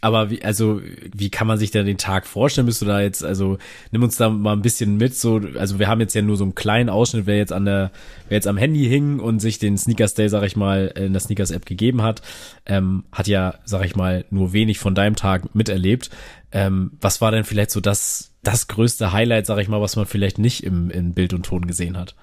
Aber 0.00 0.30
wie, 0.30 0.44
also, 0.44 0.80
wie 1.12 1.28
kann 1.28 1.48
man 1.48 1.58
sich 1.58 1.72
denn 1.72 1.84
den 1.84 1.98
Tag 1.98 2.26
vorstellen? 2.26 2.66
Bist 2.66 2.80
du 2.80 2.86
da 2.86 3.00
jetzt, 3.00 3.24
also, 3.24 3.58
nimm 3.90 4.04
uns 4.04 4.16
da 4.16 4.28
mal 4.28 4.52
ein 4.52 4.62
bisschen 4.62 4.96
mit, 4.96 5.16
so, 5.16 5.40
also 5.58 5.80
wir 5.80 5.88
haben 5.88 6.00
jetzt 6.00 6.14
ja 6.14 6.22
nur 6.22 6.36
so 6.36 6.44
einen 6.44 6.54
kleinen 6.54 6.88
Ausschnitt, 6.88 7.26
wer 7.26 7.36
jetzt 7.36 7.52
an 7.52 7.64
der, 7.64 7.90
wer 8.28 8.36
jetzt 8.36 8.46
am 8.46 8.56
Handy 8.56 8.86
hing 8.86 9.18
und 9.18 9.40
sich 9.40 9.58
den 9.58 9.76
Sneakers 9.76 10.14
Day, 10.14 10.28
sag 10.28 10.44
ich 10.44 10.54
mal, 10.54 10.86
in 10.94 11.12
der 11.12 11.20
Sneakers 11.20 11.50
App 11.50 11.66
gegeben 11.66 12.02
hat, 12.02 12.22
ähm, 12.66 13.04
hat 13.10 13.26
ja, 13.26 13.54
sag 13.64 13.84
ich 13.84 13.96
mal, 13.96 14.24
nur 14.30 14.52
wenig 14.52 14.78
von 14.78 14.94
deinem 14.94 15.16
Tag 15.16 15.54
miterlebt. 15.56 16.10
Ähm, 16.52 16.92
was 17.00 17.20
war 17.20 17.32
denn 17.32 17.44
vielleicht 17.44 17.72
so 17.72 17.80
das, 17.80 18.32
das 18.44 18.68
größte 18.68 19.12
Highlight, 19.12 19.46
sag 19.46 19.58
ich 19.58 19.68
mal, 19.68 19.80
was 19.80 19.96
man 19.96 20.06
vielleicht 20.06 20.38
nicht 20.38 20.62
im, 20.62 20.90
in 20.90 21.12
Bild 21.12 21.34
und 21.34 21.44
Ton 21.44 21.66
gesehen 21.66 21.96
hat? 21.96 22.14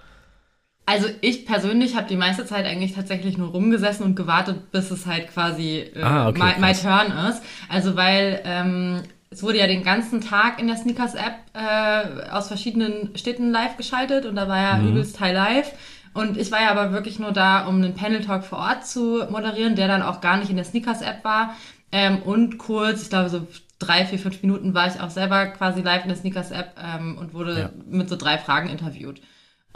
Also 0.87 1.07
ich 1.21 1.45
persönlich 1.45 1.95
habe 1.95 2.07
die 2.07 2.15
meiste 2.15 2.45
Zeit 2.45 2.65
eigentlich 2.65 2.93
tatsächlich 2.93 3.37
nur 3.37 3.49
rumgesessen 3.49 4.05
und 4.05 4.15
gewartet, 4.15 4.71
bis 4.71 4.91
es 4.91 5.07
halt 5.07 5.33
quasi 5.33 5.79
äh, 5.95 6.01
ah, 6.01 6.29
okay, 6.29 6.43
my, 6.59 6.67
my, 6.67 6.73
turn 6.73 7.11
ist. 7.29 7.41
Also 7.69 7.95
weil 7.95 8.41
ähm, 8.45 9.01
es 9.31 9.41
wurde 9.41 9.57
ja 9.57 9.67
den 9.67 9.83
ganzen 9.83 10.21
Tag 10.21 10.59
in 10.59 10.67
der 10.67 10.77
Sneakers-App 10.77 11.33
äh, 11.53 12.29
aus 12.29 12.47
verschiedenen 12.47 13.17
Städten 13.17 13.51
live 13.51 13.77
geschaltet 13.77 14.25
und 14.25 14.35
da 14.35 14.47
war 14.47 14.61
ja 14.61 14.77
mhm. 14.77 14.89
übelst 14.89 15.19
High 15.19 15.33
Live. 15.33 15.71
Und 16.13 16.37
ich 16.37 16.51
war 16.51 16.61
ja 16.61 16.71
aber 16.71 16.93
wirklich 16.93 17.19
nur 17.19 17.33
da, 17.33 17.65
um 17.65 17.75
einen 17.75 17.93
Panel-Talk 17.93 18.45
vor 18.45 18.59
Ort 18.59 18.87
zu 18.87 19.25
moderieren, 19.29 19.75
der 19.75 19.89
dann 19.89 20.01
auch 20.01 20.21
gar 20.21 20.37
nicht 20.37 20.49
in 20.49 20.55
der 20.55 20.63
Sneakers-App 20.63 21.25
war. 21.25 21.55
Ähm, 21.91 22.19
und 22.19 22.57
kurz, 22.57 23.01
ich 23.01 23.09
glaube 23.09 23.29
so 23.29 23.45
drei, 23.79 24.05
vier, 24.05 24.19
fünf 24.19 24.41
Minuten 24.41 24.73
war 24.73 24.87
ich 24.87 25.01
auch 25.01 25.09
selber 25.09 25.47
quasi 25.47 25.81
live 25.81 26.03
in 26.03 26.09
der 26.09 26.17
Sneakers-App 26.17 26.75
ähm, 26.81 27.17
und 27.17 27.33
wurde 27.33 27.59
ja. 27.59 27.69
mit 27.87 28.07
so 28.07 28.15
drei 28.15 28.37
Fragen 28.37 28.69
interviewt. 28.69 29.19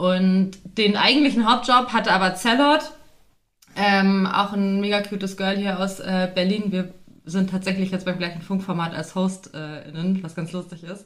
Und 0.00 0.52
den 0.78 0.96
eigentlichen 0.96 1.46
Hauptjob 1.46 1.92
hatte 1.92 2.10
aber 2.10 2.34
Zellot, 2.34 2.90
ähm, 3.76 4.26
auch 4.26 4.54
ein 4.54 4.80
mega 4.80 5.02
cutes 5.02 5.36
Girl 5.36 5.58
hier 5.58 5.78
aus 5.78 6.00
äh, 6.00 6.26
Berlin. 6.34 6.72
Wir 6.72 6.94
sind 7.26 7.50
tatsächlich 7.50 7.90
jetzt 7.90 8.06
beim 8.06 8.16
gleichen 8.16 8.40
Funkformat 8.40 8.94
als 8.94 9.14
HostInnen, 9.14 10.16
äh, 10.16 10.22
was 10.22 10.34
ganz 10.34 10.52
lustig 10.52 10.84
ist. 10.84 11.04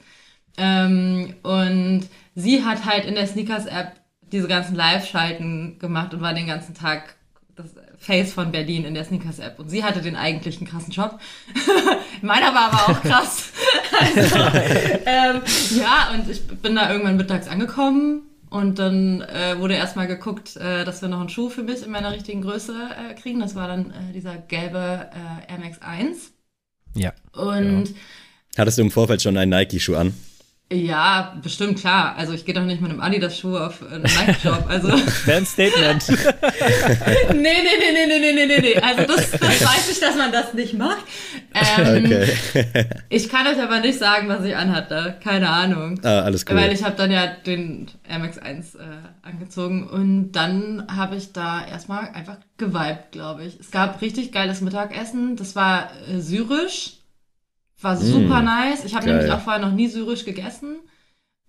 Ähm, 0.56 1.34
und 1.42 2.06
sie 2.36 2.64
hat 2.64 2.84
halt 2.84 3.04
in 3.04 3.16
der 3.16 3.26
Sneakers-App 3.26 3.94
diese 4.30 4.46
ganzen 4.46 4.76
Live-Schalten 4.76 5.80
gemacht 5.80 6.14
und 6.14 6.20
war 6.20 6.32
den 6.32 6.46
ganzen 6.46 6.74
Tag 6.76 7.16
das 7.56 7.74
Face 7.98 8.32
von 8.32 8.52
Berlin 8.52 8.84
in 8.84 8.94
der 8.94 9.04
Sneakers-App. 9.04 9.58
Und 9.58 9.70
sie 9.70 9.82
hatte 9.82 10.02
den 10.02 10.14
eigentlichen 10.14 10.68
krassen 10.68 10.92
Job. 10.92 11.18
Meiner 12.22 12.54
war 12.54 12.72
aber 12.72 12.92
auch 12.92 13.02
krass. 13.02 13.50
also, 14.00 14.36
ähm, 15.04 15.42
ja, 15.70 16.10
und 16.14 16.30
ich 16.30 16.46
bin 16.46 16.76
da 16.76 16.92
irgendwann 16.92 17.16
mittags 17.16 17.48
angekommen 17.48 18.22
und 18.54 18.78
dann 18.78 19.20
äh, 19.20 19.58
wurde 19.58 19.74
erstmal 19.74 20.06
geguckt, 20.06 20.54
äh, 20.56 20.84
dass 20.84 21.02
wir 21.02 21.08
noch 21.08 21.18
einen 21.18 21.28
Schuh 21.28 21.50
für 21.50 21.64
mich 21.64 21.82
in 21.82 21.90
meiner 21.90 22.12
richtigen 22.12 22.40
Größe 22.40 22.72
äh, 22.72 23.14
kriegen. 23.14 23.40
Das 23.40 23.56
war 23.56 23.66
dann 23.66 23.90
äh, 23.90 24.12
dieser 24.12 24.36
gelbe 24.36 25.10
äh, 25.12 25.52
Air 25.52 25.58
Max 25.58 25.82
1. 25.82 26.32
Ja. 26.94 27.12
Und 27.32 27.88
ja. 27.88 27.94
Hattest 28.56 28.78
du 28.78 28.82
im 28.82 28.92
Vorfeld 28.92 29.22
schon 29.22 29.36
einen 29.36 29.50
Nike-Schuh 29.50 29.96
an? 29.96 30.14
Ja, 30.72 31.36
bestimmt, 31.42 31.78
klar. 31.78 32.16
Also 32.16 32.32
ich 32.32 32.46
gehe 32.46 32.54
doch 32.54 32.64
nicht 32.64 32.80
mit 32.80 32.90
einem 32.90 33.00
Adidas-Schuh 33.00 33.58
auf 33.58 33.82
einen 33.82 34.02
Nike-Shop. 34.02 34.64
Also. 34.66 34.88
Wäre 35.26 35.38
ein 35.38 35.46
Statement. 35.46 36.08
nee, 36.08 37.36
nee, 37.36 37.52
nee, 37.78 38.06
nee, 38.06 38.18
nee, 38.18 38.32
nee, 38.32 38.46
nee, 38.46 38.60
nee. 38.60 38.76
Also 38.80 39.02
das, 39.02 39.30
das 39.32 39.42
weiß 39.42 39.90
ich, 39.92 40.00
dass 40.00 40.16
man 40.16 40.32
das 40.32 40.54
nicht 40.54 40.72
macht. 40.72 41.04
Ähm, 41.54 42.06
okay. 42.06 42.32
ich 43.10 43.28
kann 43.28 43.46
euch 43.46 43.62
aber 43.62 43.80
nicht 43.80 43.98
sagen, 43.98 44.28
was 44.28 44.42
ich 44.44 44.56
anhatte. 44.56 45.16
Keine 45.22 45.50
Ahnung. 45.50 46.00
Ah, 46.02 46.20
alles 46.20 46.46
cool. 46.48 46.56
Weil 46.56 46.72
ich 46.72 46.82
habe 46.82 46.96
dann 46.96 47.12
ja 47.12 47.26
den 47.26 47.90
Air 48.08 48.20
Max 48.20 48.38
1 48.38 48.74
äh, 48.74 48.78
angezogen 49.22 49.86
und 49.86 50.32
dann 50.32 50.86
habe 50.88 51.16
ich 51.16 51.32
da 51.34 51.64
erstmal 51.66 52.08
einfach 52.08 52.38
geweibt, 52.56 53.12
glaube 53.12 53.44
ich. 53.44 53.60
Es 53.60 53.70
gab 53.70 54.00
richtig 54.00 54.32
geiles 54.32 54.62
Mittagessen. 54.62 55.36
Das 55.36 55.54
war 55.54 55.90
äh, 56.08 56.20
syrisch 56.20 57.03
war 57.84 57.96
super 57.96 58.42
mm, 58.42 58.44
nice. 58.44 58.84
Ich 58.84 58.94
habe 58.94 59.06
nämlich 59.06 59.30
auch 59.30 59.40
vorher 59.40 59.64
noch 59.64 59.72
nie 59.72 59.88
syrisch 59.88 60.24
gegessen. 60.24 60.78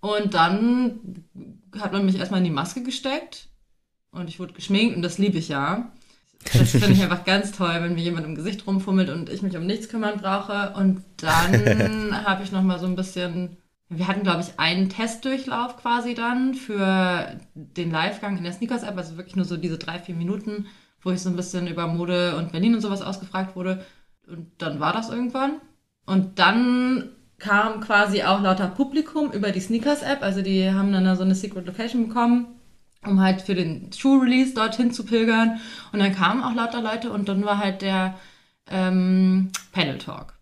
Und 0.01 0.33
dann 0.33 1.25
hat 1.79 1.93
man 1.93 2.05
mich 2.05 2.19
erstmal 2.19 2.39
in 2.39 2.45
die 2.45 2.51
Maske 2.51 2.83
gesteckt 2.83 3.47
und 4.11 4.29
ich 4.29 4.39
wurde 4.39 4.53
geschminkt 4.53 4.95
und 4.95 5.01
das 5.01 5.17
liebe 5.17 5.37
ich 5.37 5.49
ja. 5.49 5.91
Das 6.53 6.71
finde 6.71 6.91
ich 6.91 7.01
einfach 7.03 7.25
ganz 7.25 7.51
toll, 7.51 7.75
wenn 7.79 7.95
mir 7.95 8.01
jemand 8.01 8.25
im 8.25 8.35
Gesicht 8.35 8.65
rumfummelt 8.67 9.09
und 9.09 9.29
ich 9.29 9.41
mich 9.41 9.57
um 9.57 9.65
nichts 9.65 9.89
kümmern 9.89 10.19
brauche. 10.19 10.73
Und 10.75 11.03
dann 11.17 12.25
habe 12.25 12.43
ich 12.43 12.51
noch 12.51 12.61
mal 12.61 12.79
so 12.79 12.85
ein 12.85 12.95
bisschen, 12.95 13.57
wir 13.89 14.07
hatten 14.07 14.23
glaube 14.23 14.41
ich 14.41 14.59
einen 14.59 14.89
Testdurchlauf 14.89 15.77
quasi 15.77 16.13
dann 16.13 16.53
für 16.53 17.39
den 17.55 17.91
Livegang 17.91 18.37
in 18.37 18.43
der 18.43 18.53
Sneakers-App, 18.53 18.97
also 18.97 19.17
wirklich 19.17 19.35
nur 19.35 19.45
so 19.45 19.57
diese 19.57 19.77
drei, 19.77 19.99
vier 19.99 20.15
Minuten, 20.15 20.67
wo 21.01 21.11
ich 21.11 21.21
so 21.21 21.29
ein 21.29 21.35
bisschen 21.35 21.67
über 21.67 21.87
Mode 21.87 22.35
und 22.37 22.51
Berlin 22.51 22.75
und 22.75 22.81
sowas 22.81 23.01
ausgefragt 23.01 23.55
wurde. 23.55 23.83
Und 24.27 24.51
dann 24.59 24.79
war 24.79 24.93
das 24.93 25.09
irgendwann. 25.09 25.61
Und 26.05 26.39
dann 26.39 27.09
kam 27.37 27.81
quasi 27.81 28.23
auch 28.23 28.41
lauter 28.41 28.67
Publikum 28.67 29.31
über 29.31 29.51
die 29.51 29.59
Sneakers-App. 29.59 30.21
Also 30.21 30.41
die 30.41 30.71
haben 30.71 30.91
dann 30.91 31.05
da 31.05 31.15
so 31.15 31.23
eine 31.23 31.35
Secret 31.35 31.65
Location 31.65 32.07
bekommen, 32.07 32.47
um 33.05 33.21
halt 33.21 33.41
für 33.41 33.55
den 33.55 33.91
Schuh-Release 33.91 34.53
dorthin 34.53 34.91
zu 34.91 35.05
pilgern. 35.05 35.59
Und 35.91 35.99
dann 35.99 36.15
kamen 36.15 36.43
auch 36.43 36.53
lauter 36.53 36.81
Leute 36.81 37.11
und 37.11 37.27
dann 37.27 37.45
war 37.45 37.57
halt 37.57 37.81
der 37.81 38.15
ähm, 38.69 39.51
Panel-Talk. 39.71 40.33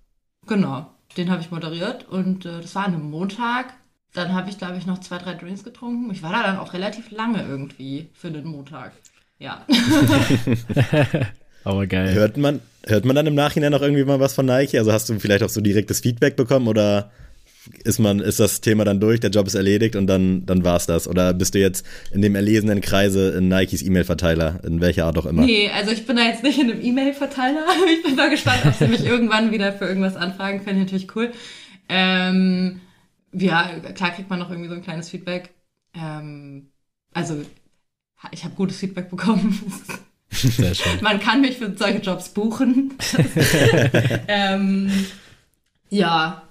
Genau, 0.45 0.91
den 1.17 1.31
habe 1.31 1.41
ich 1.41 1.51
moderiert 1.51 2.07
und 2.09 2.45
äh, 2.45 2.61
das 2.61 2.75
war 2.75 2.85
an 2.85 2.93
einem 2.93 3.09
Montag. 3.09 3.73
Dann 4.13 4.33
habe 4.33 4.49
ich, 4.49 4.59
glaube 4.59 4.77
ich, 4.77 4.85
noch 4.85 4.99
zwei, 4.99 5.17
drei 5.17 5.33
Drinks 5.33 5.63
getrunken. 5.63 6.11
Ich 6.11 6.21
war 6.21 6.31
da 6.31 6.43
dann 6.43 6.59
auch 6.59 6.73
relativ 6.73 7.09
lange 7.09 7.41
irgendwie 7.41 8.11
für 8.13 8.29
den 8.29 8.45
Montag. 8.45 8.91
Ja. 9.39 9.65
Aber 11.63 11.87
geil. 11.87 12.13
Hört 12.13 12.37
man, 12.37 12.61
hört 12.85 13.05
man 13.05 13.15
dann 13.15 13.27
im 13.27 13.35
Nachhinein 13.35 13.71
noch 13.71 13.81
irgendwie 13.81 14.03
mal 14.03 14.19
was 14.19 14.33
von 14.33 14.45
Nike? 14.45 14.77
Also 14.77 14.91
hast 14.91 15.09
du 15.09 15.19
vielleicht 15.19 15.43
auch 15.43 15.49
so 15.49 15.61
direktes 15.61 16.01
Feedback 16.01 16.35
bekommen 16.35 16.67
oder 16.67 17.11
ist 17.83 17.99
man, 17.99 18.19
ist 18.19 18.39
das 18.39 18.61
Thema 18.61 18.83
dann 18.83 18.99
durch, 18.99 19.19
der 19.19 19.29
Job 19.29 19.47
ist 19.47 19.55
erledigt 19.55 19.95
und 19.95 20.07
dann, 20.07 20.45
dann 20.45 20.63
war's 20.63 20.85
das? 20.85 21.07
Oder 21.07 21.33
bist 21.33 21.55
du 21.55 21.59
jetzt 21.59 21.85
in 22.11 22.21
dem 22.21 22.35
erlesenen 22.35 22.81
Kreise 22.81 23.29
in 23.29 23.47
Nikes 23.47 23.81
E-Mail-Verteiler, 23.81 24.59
in 24.65 24.81
welcher 24.81 25.05
Art 25.05 25.17
auch 25.17 25.25
immer? 25.25 25.43
Nee, 25.45 25.69
also 25.69 25.91
ich 25.91 26.05
bin 26.05 26.17
da 26.17 26.23
jetzt 26.23 26.43
nicht 26.43 26.59
in 26.59 26.71
einem 26.71 26.81
E-Mail-Verteiler. 26.81 27.65
Ich 27.93 28.03
bin 28.03 28.15
mal 28.15 28.29
gespannt, 28.29 28.61
ob 28.65 28.73
sie 28.73 28.87
mich 28.87 29.05
irgendwann 29.05 29.51
wieder 29.51 29.71
für 29.71 29.85
irgendwas 29.85 30.15
anfragen. 30.15 30.61
Fände 30.61 30.81
ich 30.81 30.91
natürlich 30.91 31.15
cool. 31.15 31.31
Ähm, 31.87 32.81
ja, 33.31 33.79
klar 33.93 34.11
kriegt 34.11 34.29
man 34.29 34.39
noch 34.39 34.49
irgendwie 34.49 34.69
so 34.69 34.75
ein 34.75 34.83
kleines 34.83 35.09
Feedback. 35.09 35.51
Ähm, 35.95 36.71
also 37.13 37.43
ich 38.31 38.43
habe 38.43 38.55
gutes 38.55 38.77
Feedback 38.77 39.09
bekommen. 39.09 39.61
Sehr 40.33 40.75
schön. 40.75 40.91
Man 41.01 41.19
kann 41.19 41.41
mich 41.41 41.57
für 41.57 41.73
solche 41.77 41.99
Jobs 41.99 42.29
buchen. 42.29 42.93
ähm, 44.27 44.89
ja, 45.89 46.43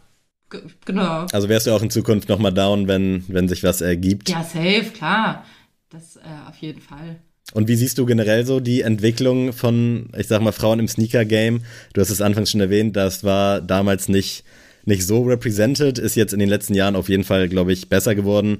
genau. 0.84 1.26
Also 1.32 1.48
wärst 1.48 1.66
du 1.66 1.72
auch 1.72 1.82
in 1.82 1.90
Zukunft 1.90 2.28
nochmal 2.28 2.52
down, 2.52 2.88
wenn, 2.88 3.24
wenn 3.28 3.48
sich 3.48 3.62
was 3.62 3.80
ergibt? 3.80 4.28
Ja, 4.30 4.42
safe, 4.42 4.90
klar. 4.94 5.44
Das 5.90 6.16
äh, 6.16 6.48
auf 6.48 6.56
jeden 6.56 6.80
Fall. 6.80 7.16
Und 7.52 7.68
wie 7.68 7.76
siehst 7.76 7.98
du 7.98 8.06
generell 8.06 8.46
so 8.46 8.60
die 8.60 8.80
Entwicklung 8.80 9.52
von, 9.52 10.08
ich 10.16 10.26
sag 10.26 10.40
mal, 10.40 10.52
Frauen 10.52 10.78
im 10.78 10.88
Sneaker-Game? 10.88 11.62
Du 11.92 12.00
hast 12.00 12.10
es 12.10 12.22
anfangs 12.22 12.50
schon 12.50 12.60
erwähnt, 12.60 12.96
das 12.96 13.24
war 13.24 13.60
damals 13.60 14.08
nicht 14.08 14.44
nicht 14.84 15.06
so 15.06 15.22
represented, 15.22 15.98
ist 15.98 16.16
jetzt 16.16 16.32
in 16.32 16.40
den 16.40 16.48
letzten 16.48 16.74
Jahren 16.74 16.96
auf 16.96 17.08
jeden 17.08 17.24
Fall, 17.24 17.48
glaube 17.48 17.72
ich, 17.72 17.88
besser 17.88 18.14
geworden. 18.14 18.58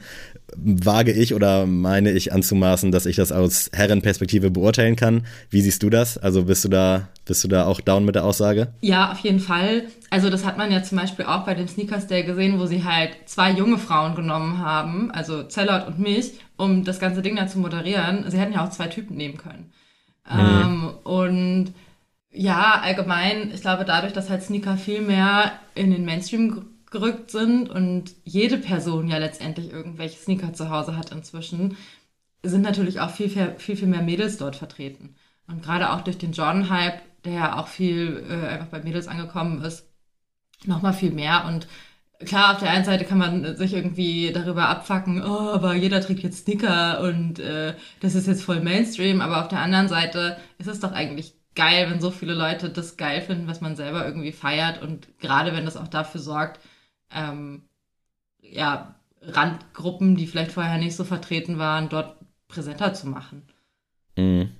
Wage 0.56 1.12
ich 1.12 1.34
oder 1.34 1.66
meine 1.66 2.12
ich 2.12 2.32
anzumaßen, 2.32 2.92
dass 2.92 3.06
ich 3.06 3.16
das 3.16 3.32
aus 3.32 3.70
Herrenperspektive 3.72 4.50
beurteilen 4.50 4.96
kann. 4.96 5.26
Wie 5.50 5.60
siehst 5.60 5.82
du 5.82 5.90
das? 5.90 6.18
Also 6.18 6.44
bist 6.44 6.64
du 6.64 6.68
da, 6.68 7.08
bist 7.24 7.42
du 7.44 7.48
da 7.48 7.66
auch 7.66 7.80
down 7.80 8.04
mit 8.04 8.14
der 8.14 8.24
Aussage? 8.24 8.72
Ja, 8.80 9.12
auf 9.12 9.18
jeden 9.18 9.40
Fall. 9.40 9.84
Also 10.10 10.30
das 10.30 10.44
hat 10.44 10.58
man 10.58 10.70
ja 10.70 10.82
zum 10.82 10.98
Beispiel 10.98 11.24
auch 11.24 11.44
bei 11.44 11.54
dem 11.54 11.68
Sneakers 11.68 12.06
Day 12.06 12.22
gesehen, 12.22 12.58
wo 12.58 12.66
sie 12.66 12.84
halt 12.84 13.10
zwei 13.26 13.50
junge 13.50 13.78
Frauen 13.78 14.14
genommen 14.14 14.58
haben, 14.58 15.10
also 15.10 15.42
Zellert 15.44 15.86
und 15.86 15.98
mich, 15.98 16.34
um 16.56 16.84
das 16.84 17.00
ganze 17.00 17.22
Ding 17.22 17.36
da 17.36 17.46
zu 17.46 17.58
moderieren. 17.58 18.24
Sie 18.28 18.38
hätten 18.38 18.52
ja 18.52 18.64
auch 18.64 18.70
zwei 18.70 18.88
Typen 18.88 19.16
nehmen 19.16 19.38
können. 19.38 19.72
Mhm. 20.30 20.38
Ähm, 20.38 20.90
und 21.04 21.74
ja, 22.30 22.80
allgemein, 22.82 23.50
ich 23.52 23.60
glaube, 23.60 23.84
dadurch, 23.84 24.12
dass 24.12 24.30
halt 24.30 24.42
Sneaker 24.42 24.76
viel 24.76 25.02
mehr 25.02 25.52
in 25.74 25.90
den 25.90 26.04
Mainstream 26.04 26.71
gerückt 26.92 27.30
sind 27.30 27.70
und 27.70 28.14
jede 28.22 28.58
Person 28.58 29.08
ja 29.08 29.18
letztendlich 29.18 29.72
irgendwelche 29.72 30.18
Sneaker 30.18 30.52
zu 30.52 30.70
Hause 30.70 30.96
hat 30.96 31.10
inzwischen, 31.10 31.76
sind 32.44 32.62
natürlich 32.62 33.00
auch 33.00 33.10
viel, 33.10 33.28
viel, 33.28 33.76
viel 33.76 33.88
mehr 33.88 34.02
Mädels 34.02 34.36
dort 34.36 34.56
vertreten. 34.56 35.16
Und 35.48 35.62
gerade 35.62 35.90
auch 35.92 36.02
durch 36.02 36.18
den 36.18 36.32
Jordan-Hype, 36.32 37.00
der 37.24 37.32
ja 37.32 37.58
auch 37.58 37.68
viel 37.68 38.24
äh, 38.28 38.48
einfach 38.48 38.66
bei 38.66 38.82
Mädels 38.82 39.08
angekommen 39.08 39.62
ist, 39.62 39.86
nochmal 40.64 40.92
viel 40.92 41.12
mehr. 41.12 41.46
Und 41.46 41.66
klar, 42.24 42.52
auf 42.52 42.60
der 42.60 42.70
einen 42.70 42.84
Seite 42.84 43.04
kann 43.04 43.18
man 43.18 43.56
sich 43.56 43.74
irgendwie 43.74 44.32
darüber 44.32 44.68
abfacken, 44.68 45.22
oh, 45.24 45.50
aber 45.50 45.74
jeder 45.74 46.00
trägt 46.00 46.22
jetzt 46.22 46.44
Sneaker 46.44 47.00
und 47.00 47.38
äh, 47.38 47.74
das 48.00 48.14
ist 48.14 48.26
jetzt 48.26 48.44
voll 48.44 48.60
Mainstream. 48.60 49.20
Aber 49.20 49.40
auf 49.40 49.48
der 49.48 49.60
anderen 49.60 49.88
Seite 49.88 50.36
ist 50.58 50.68
es 50.68 50.80
doch 50.80 50.92
eigentlich 50.92 51.34
geil, 51.54 51.90
wenn 51.90 52.00
so 52.00 52.10
viele 52.10 52.34
Leute 52.34 52.70
das 52.70 52.96
geil 52.96 53.20
finden, 53.20 53.46
was 53.46 53.60
man 53.60 53.76
selber 53.76 54.06
irgendwie 54.06 54.32
feiert 54.32 54.82
und 54.82 55.06
gerade 55.18 55.52
wenn 55.54 55.64
das 55.64 55.76
auch 55.76 55.88
dafür 55.88 56.20
sorgt, 56.20 56.60
ähm, 57.14 57.62
ja, 58.40 58.94
Randgruppen, 59.22 60.16
die 60.16 60.26
vielleicht 60.26 60.52
vorher 60.52 60.78
nicht 60.78 60.96
so 60.96 61.04
vertreten 61.04 61.58
waren, 61.58 61.88
dort 61.88 62.16
präsenter 62.48 62.92
zu 62.94 63.06
machen. 63.06 63.42
Mhm. 64.16 64.50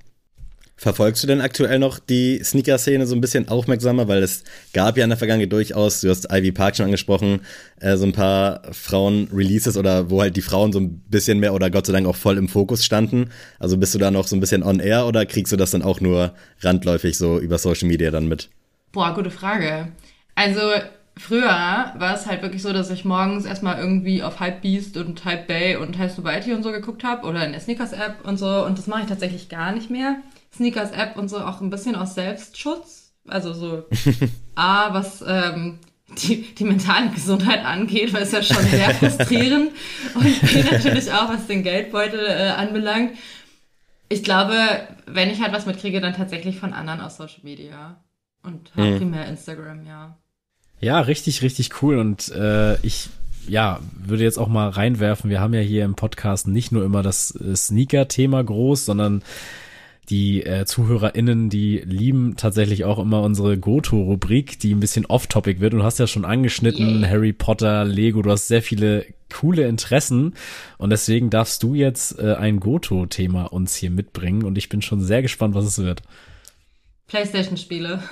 Verfolgst 0.83 1.23
du 1.23 1.29
denn 1.29 1.41
aktuell 1.41 1.79
noch 1.79 2.01
die 2.01 2.43
Sneaker-Szene 2.43 3.07
so 3.07 3.15
ein 3.15 3.21
bisschen 3.21 3.47
aufmerksamer? 3.47 4.09
Weil 4.09 4.21
es 4.21 4.43
gab 4.73 4.97
ja 4.97 5.05
in 5.05 5.11
der 5.11 5.17
Vergangenheit 5.17 5.53
durchaus, 5.53 6.01
du 6.01 6.09
hast 6.09 6.33
Ivy 6.33 6.51
Park 6.51 6.75
schon 6.75 6.87
angesprochen, 6.87 7.43
äh, 7.79 7.97
so 7.97 8.05
ein 8.05 8.13
paar 8.13 8.63
Frauen-Releases 8.73 9.77
oder 9.77 10.11
wo 10.11 10.21
halt 10.21 10.37
die 10.37 10.43
Frauen 10.43 10.73
so 10.73 10.81
ein 10.81 10.99
bisschen 11.09 11.39
mehr 11.39 11.55
oder 11.55 11.71
Gott 11.71 11.87
sei 11.87 11.93
Dank 11.93 12.09
auch 12.09 12.17
voll 12.17 12.37
im 12.37 12.49
Fokus 12.49 12.85
standen. 12.85 13.31
Also 13.61 13.77
bist 13.77 13.95
du 13.95 14.01
da 14.01 14.11
noch 14.11 14.27
so 14.27 14.35
ein 14.35 14.41
bisschen 14.41 14.65
on 14.65 14.81
air 14.81 15.07
oder 15.07 15.25
kriegst 15.25 15.53
du 15.53 15.57
das 15.57 15.71
dann 15.71 15.83
auch 15.83 16.01
nur 16.01 16.35
randläufig 16.63 17.17
so 17.17 17.39
über 17.39 17.59
Social 17.59 17.87
Media 17.87 18.11
dann 18.11 18.27
mit? 18.27 18.49
Boah, 18.91 19.15
gute 19.15 19.31
Frage. 19.31 19.93
Also 20.35 20.63
früher 21.17 21.45
war 21.49 22.15
es 22.15 22.27
halt 22.27 22.43
wirklich 22.43 22.63
so, 22.63 22.73
dass 22.73 22.91
ich 22.91 23.05
morgens 23.05 23.45
erstmal 23.45 23.79
irgendwie 23.79 24.23
auf 24.23 24.41
Hypebeast 24.41 24.97
und 24.97 25.25
Hype 25.25 25.47
Bay 25.47 25.77
und 25.77 25.99
Hype 25.99 26.11
Sobriety 26.11 26.53
und 26.53 26.63
so 26.63 26.73
geguckt 26.73 27.05
habe 27.05 27.27
oder 27.27 27.45
in 27.45 27.53
der 27.53 27.61
Sneakers-App 27.61 28.27
und 28.27 28.39
so 28.39 28.65
und 28.65 28.79
das 28.79 28.87
mache 28.87 29.03
ich 29.03 29.09
tatsächlich 29.09 29.49
gar 29.49 29.73
nicht 29.73 29.91
mehr. 29.91 30.17
Sneakers-App 30.55 31.17
und 31.17 31.29
so 31.29 31.39
auch 31.39 31.61
ein 31.61 31.71
bisschen 31.71 31.97
aus 31.97 32.15
Selbstschutz. 32.15 33.13
Also 33.27 33.53
so 33.53 33.85
A, 34.55 34.93
was 34.93 35.25
ähm, 35.27 35.79
die, 36.19 36.55
die 36.55 36.65
mentale 36.65 37.11
Gesundheit 37.11 37.65
angeht, 37.65 38.13
weil 38.13 38.23
es 38.23 38.33
ja 38.33 38.43
schon 38.43 38.65
sehr 38.65 38.91
frustrierend 38.95 39.71
und 40.15 40.41
B 40.41 40.63
natürlich 40.63 41.13
auch, 41.13 41.29
was 41.29 41.47
den 41.47 41.63
Geldbeutel 41.63 42.27
äh, 42.27 42.51
anbelangt. 42.51 43.13
Ich 44.09 44.23
glaube, 44.23 44.57
wenn 45.07 45.31
ich 45.31 45.41
halt 45.41 45.55
was 45.55 45.65
mitkriege, 45.65 46.01
dann 46.01 46.15
tatsächlich 46.15 46.59
von 46.59 46.75
anderen 46.75 47.01
aus 47.01 47.17
Social 47.17 47.41
Media. 47.45 48.03
Und 48.43 48.73
halt 48.77 48.95
mhm. 48.95 48.99
primär 48.99 49.27
Instagram, 49.27 49.87
ja. 49.87 50.19
Ja, 50.83 51.01
richtig, 51.01 51.43
richtig 51.43 51.80
cool. 51.80 51.99
Und 51.99 52.28
äh, 52.33 52.76
ich 52.85 53.09
ja, 53.47 53.80
würde 53.95 54.24
jetzt 54.24 54.39
auch 54.39 54.49
mal 54.49 54.68
reinwerfen. 54.68 55.30
Wir 55.30 55.41
haben 55.41 55.55
ja 55.55 55.61
hier 55.61 55.85
im 55.85 55.95
Podcast 55.95 56.49
nicht 56.49 56.72
nur 56.72 56.85
immer 56.85 57.03
das 57.03 57.35
äh, 57.37 57.55
Sneaker-Thema 57.55 58.43
groß, 58.43 58.85
sondern 58.85 59.22
die 60.11 60.43
äh, 60.45 60.66
ZuhörerInnen, 60.66 61.49
die 61.49 61.78
lieben 61.78 62.37
tatsächlich 62.37 62.85
auch 62.85 62.99
immer 62.99 63.22
unsere 63.22 63.57
Goto-Rubrik, 63.59 64.59
die 64.59 64.74
ein 64.74 64.80
bisschen 64.80 65.07
off-topic 65.07 65.61
wird. 65.61 65.72
Und 65.72 65.80
du 65.80 65.85
hast 65.85 66.01
ja 66.01 66.09
schon 66.09 66.24
angeschnitten, 66.24 67.01
yeah. 67.01 67.11
Harry 67.11 67.33
Potter, 67.33 67.85
Lego, 67.85 68.20
du 68.22 68.33
hast 68.33 68.49
sehr 68.49 68.62
viele 68.62 69.07
coole 69.33 69.68
Interessen. 69.68 70.35
Und 70.78 70.91
deswegen 70.91 71.30
darfst 71.30 71.62
du 71.62 71.74
jetzt 71.74 72.18
äh, 72.18 72.35
ein 72.35 72.59
Goto-Thema 72.59 73.45
uns 73.45 73.76
hier 73.76 73.91
mitbringen. 73.91 74.43
Und 74.43 74.59
ich 74.59 74.68
bin 74.68 74.83
schon 74.83 75.01
sehr 75.01 75.22
gespannt, 75.22 75.55
was 75.55 75.64
es 75.64 75.78
wird. 75.78 76.03
Playstation-Spiele. 77.07 78.03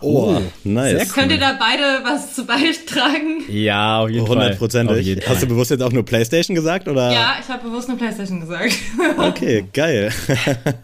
Oh, 0.00 0.36
oh 0.36 0.42
nice. 0.64 1.08
Cool. 1.08 1.14
Könnt 1.14 1.32
ihr 1.32 1.38
da 1.38 1.58
beide 1.58 2.04
was 2.04 2.34
zu 2.34 2.44
beitragen? 2.44 3.42
Ja, 3.48 4.00
auf 4.00 4.10
jeden 4.10 4.24
100%. 4.24 4.26
Fall. 4.26 4.36
Hundertprozentig. 4.36 5.28
Hast 5.28 5.42
du 5.42 5.46
bewusst 5.46 5.70
jetzt 5.70 5.82
auch 5.82 5.92
nur 5.92 6.04
PlayStation 6.04 6.54
gesagt 6.54 6.88
oder? 6.88 7.12
Ja, 7.12 7.36
ich 7.40 7.48
habe 7.48 7.64
bewusst 7.64 7.88
nur 7.88 7.98
PlayStation 7.98 8.40
gesagt. 8.40 8.74
okay, 9.18 9.64
geil. 9.72 10.12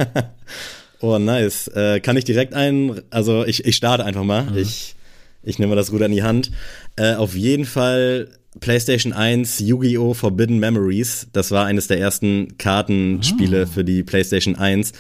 oh, 1.01 1.19
nice. 1.19 1.69
Äh, 1.69 2.01
kann 2.01 2.17
ich 2.17 2.25
direkt 2.25 2.55
ein, 2.55 3.03
also 3.11 3.45
ich, 3.45 3.65
ich 3.65 3.77
starte 3.77 4.05
einfach 4.05 4.25
mal. 4.25 4.45
Mhm. 4.45 4.59
Ich, 4.59 4.97
ich 5.43 5.59
nehme 5.59 5.71
mal 5.71 5.77
das 5.77 5.93
Ruder 5.93 6.07
in 6.07 6.12
die 6.12 6.25
Hand. 6.25 6.51
Äh, 6.97 7.15
auf 7.15 7.37
jeden 7.37 7.67
Fall 7.67 8.29
PlayStation 8.59 9.12
1 9.12 9.61
Yu-Gi-Oh! 9.61 10.15
Forbidden 10.15 10.59
Memories. 10.59 11.29
Das 11.33 11.53
war 11.53 11.67
eines 11.67 11.87
der 11.87 12.01
ersten 12.01 12.59
Kartenspiele 12.59 13.65
oh. 13.65 13.73
für 13.73 13.85
die 13.85 14.03
PlayStation 14.03 14.57
1 14.57 14.93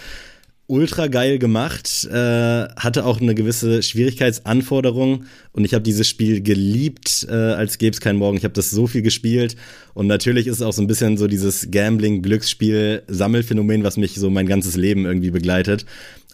ultra 0.66 1.08
geil 1.08 1.38
gemacht, 1.38 2.08
äh, 2.10 2.14
hatte 2.14 3.04
auch 3.04 3.20
eine 3.20 3.34
gewisse 3.34 3.82
Schwierigkeitsanforderung 3.82 5.26
und 5.52 5.64
ich 5.64 5.74
habe 5.74 5.82
dieses 5.82 6.08
Spiel 6.08 6.40
geliebt, 6.40 7.26
äh, 7.28 7.34
als 7.34 7.76
gäbe 7.78 7.92
es 7.92 8.00
keinen 8.00 8.18
Morgen. 8.18 8.38
Ich 8.38 8.44
habe 8.44 8.54
das 8.54 8.70
so 8.70 8.86
viel 8.86 9.02
gespielt 9.02 9.56
und 9.92 10.06
natürlich 10.06 10.46
ist 10.46 10.56
es 10.56 10.62
auch 10.62 10.72
so 10.72 10.80
ein 10.80 10.86
bisschen 10.86 11.18
so 11.18 11.26
dieses 11.26 11.70
Gambling-Glücksspiel-Sammelphänomen, 11.70 13.84
was 13.84 13.98
mich 13.98 14.14
so 14.14 14.30
mein 14.30 14.46
ganzes 14.46 14.76
Leben 14.76 15.04
irgendwie 15.04 15.30
begleitet 15.30 15.84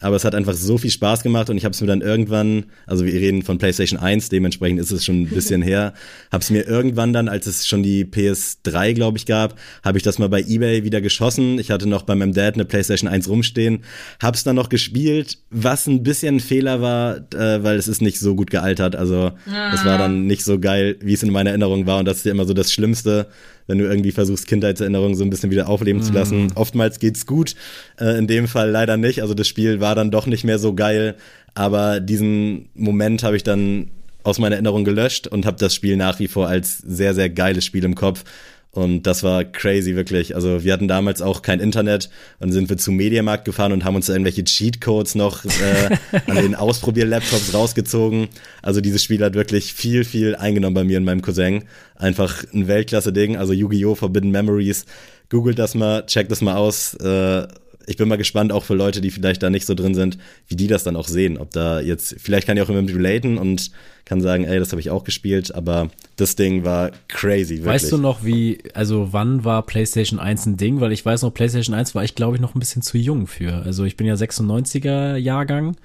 aber 0.01 0.16
es 0.16 0.24
hat 0.24 0.34
einfach 0.34 0.55
so 0.55 0.78
viel 0.78 0.90
Spaß 0.90 1.22
gemacht 1.22 1.51
und 1.51 1.57
ich 1.57 1.64
habe 1.64 1.72
es 1.72 1.80
mir 1.80 1.86
dann 1.86 2.01
irgendwann, 2.01 2.64
also 2.86 3.05
wir 3.05 3.12
reden 3.12 3.42
von 3.42 3.59
PlayStation 3.59 3.98
1, 3.98 4.30
dementsprechend 4.30 4.80
ist 4.80 4.90
es 4.90 5.05
schon 5.05 5.22
ein 5.22 5.28
bisschen 5.28 5.62
her, 5.70 5.92
habe 6.32 6.42
es 6.42 6.51
mir 6.51 6.66
irgendwann 6.66 7.12
dann, 7.12 7.28
als 7.28 7.46
es 7.46 7.68
schon 7.68 7.82
die 7.82 8.05
PS3, 8.05 8.94
glaube 8.94 9.18
ich, 9.18 9.26
gab, 9.26 9.59
habe 9.84 9.98
ich 9.98 10.05
das 10.05 10.18
mal 10.18 10.28
bei 10.28 10.40
eBay 10.40 10.84
wieder 10.84 11.01
geschossen. 11.01 11.59
Ich 11.59 11.70
hatte 11.70 11.88
noch 11.88 12.03
bei 12.03 12.14
meinem 12.14 12.32
Dad 12.32 12.55
eine 12.55 12.64
PlayStation 12.64 13.09
1 13.09 13.28
rumstehen, 13.28 13.84
habe 14.22 14.36
es 14.36 14.44
dann 14.44 14.57
noch 14.57 14.68
gespielt, 14.68 15.38
was 15.51 15.86
ein 15.86 16.03
bisschen 16.03 16.36
ein 16.36 16.40
Fehler 16.40 16.80
war, 16.80 17.16
äh, 17.34 17.62
weil 17.62 17.76
es 17.76 17.88
ist 17.88 18.01
nicht 18.01 18.18
so 18.18 18.34
gut 18.34 18.51
gealtert. 18.51 18.96
Also 18.96 19.32
es 19.74 19.84
war 19.84 19.98
dann 19.98 20.26
nicht 20.26 20.44
so 20.44 20.59
geil, 20.59 20.96
wie 21.01 21.12
es 21.12 21.22
in 21.22 21.30
meiner 21.30 21.51
Erinnerung 21.51 21.86
war 21.86 21.98
und 21.98 22.07
das 22.07 22.18
ist 22.18 22.24
ja 22.24 22.32
immer 22.32 22.46
so 22.46 22.55
das 22.55 22.72
Schlimmste, 22.72 23.28
wenn 23.71 23.79
du 23.79 23.85
irgendwie 23.85 24.11
versuchst, 24.11 24.49
Kindheitserinnerungen 24.49 25.14
so 25.14 25.23
ein 25.23 25.31
bisschen 25.31 25.53
wieder 25.53 25.68
aufleben 25.68 26.03
mm. 26.03 26.05
zu 26.05 26.12
lassen. 26.12 26.43
Mhm. 26.43 26.51
Oftmals 26.57 26.99
geht's 26.99 27.25
gut, 27.25 27.55
äh, 28.01 28.18
in 28.18 28.27
dem 28.27 28.49
Fall 28.49 28.68
leider 28.71 28.97
nicht. 28.97 29.23
Also 29.23 29.33
das 29.33 29.47
Spiel 29.47 29.81
war 29.81 29.95
dann 29.95 30.11
doch 30.11 30.27
nicht 30.27 30.43
mehr 30.43 30.59
so 30.59 30.75
geil, 30.75 31.14
aber 31.55 32.01
diesen 32.01 32.68
Moment 32.75 33.23
habe 33.23 33.37
ich 33.37 33.45
dann 33.45 33.93
aus 34.25 34.41
meiner 34.41 34.57
Erinnerung 34.57 34.85
gelöscht 34.85 35.29
und 35.29 35.47
habe 35.47 35.57
das 35.57 35.75
Spiel 35.75 35.97
nach 35.97 36.18
wie 36.18 36.29
vor 36.29 36.49
als 36.49 36.79
sehr, 36.79 37.14
sehr 37.14 37.31
geiles 37.31 37.64
Spiel 37.64 37.85
im 37.85 37.95
Kopf. 37.95 38.25
Und 38.73 39.03
das 39.03 39.25
war 39.25 39.43
crazy, 39.45 39.97
wirklich. 39.97 40.37
Also 40.37 40.62
wir 40.62 40.73
hatten 40.73 40.87
damals 40.87 41.23
auch 41.23 41.43
kein 41.43 41.59
Internet 41.59 42.09
und 42.39 42.53
sind 42.53 42.68
wir 42.68 42.77
zum 42.77 42.95
Mediamarkt 42.95 43.45
gefahren 43.45 43.73
und 43.73 43.85
haben 43.85 43.97
uns 43.97 44.09
irgendwelche 44.09 44.45
Cheatcodes 44.45 45.16
noch 45.16 45.45
äh, 45.45 45.97
an 46.29 46.37
den 46.37 46.55
Ausprobier-Laptops 46.55 47.53
rausgezogen. 47.53 48.29
Also 48.62 48.81
dieses 48.81 49.03
Spiel 49.03 49.25
hat 49.25 49.35
wirklich 49.35 49.73
viel, 49.73 50.05
viel 50.05 50.37
eingenommen 50.37 50.75
bei 50.75 50.85
mir 50.85 50.99
und 50.99 51.05
meinem 51.05 51.21
Cousin. 51.21 51.64
Einfach 51.97 52.45
ein 52.55 52.68
Weltklasse-Ding. 52.68 53.37
Also 53.37 53.53
Yu-Gi-Oh! 53.53 53.97
Forbidden 53.97 54.31
Memories. 54.31 54.87
Googelt 55.31 55.59
das 55.59 55.75
mal, 55.75 56.07
checkt 56.07 56.31
das 56.31 56.41
mal 56.41 56.57
aus. 56.57 56.95
Äh, 56.95 57.49
ich 57.91 57.97
bin 57.97 58.07
mal 58.07 58.16
gespannt, 58.16 58.53
auch 58.53 58.62
für 58.62 58.74
Leute, 58.74 59.01
die 59.01 59.11
vielleicht 59.11 59.43
da 59.43 59.51
nicht 59.51 59.66
so 59.66 59.74
drin 59.74 59.97
sind, 59.97 60.16
wie 60.47 60.55
die 60.55 60.68
das 60.68 60.84
dann 60.84 60.95
auch 60.95 61.09
sehen. 61.09 61.38
Ob 61.38 61.51
da 61.51 61.80
jetzt, 61.80 62.14
vielleicht 62.18 62.47
kann 62.47 62.57
ich 62.57 62.62
auch 62.62 62.68
immer 62.68 62.82
mit 62.82 62.95
relaten 62.95 63.36
und 63.36 63.72
kann 64.05 64.20
sagen, 64.20 64.45
ey, 64.45 64.61
das 64.61 64.70
habe 64.70 64.80
ich 64.80 64.91
auch 64.91 65.03
gespielt, 65.03 65.53
aber 65.53 65.91
das 66.14 66.36
Ding 66.36 66.64
war 66.64 66.93
crazy, 67.09 67.57
wirklich. 67.57 67.66
Weißt 67.66 67.93
du 67.93 67.99
noch, 67.99 68.24
wie, 68.24 68.59
also 68.74 69.12
wann 69.12 69.45
war 69.45 69.66
PlayStation 69.66 70.20
1 70.20 70.47
ein 70.47 70.57
Ding? 70.57 70.80
Weil 70.80 70.93
ich 70.93 71.05
weiß 71.05 71.22
noch, 71.22 71.34
PlayStation 71.34 71.74
1 71.74 71.97
war 71.97 72.05
ich, 72.05 72.14
glaube 72.14 72.36
ich, 72.36 72.41
noch 72.41 72.55
ein 72.55 72.61
bisschen 72.61 72.82
zu 72.82 72.97
jung 72.97 73.26
für. 73.26 73.55
Also 73.64 73.84
ich 73.84 73.97
bin 73.97 74.07
ja 74.07 74.14
96er 74.14 75.16
Jahrgang. 75.16 75.76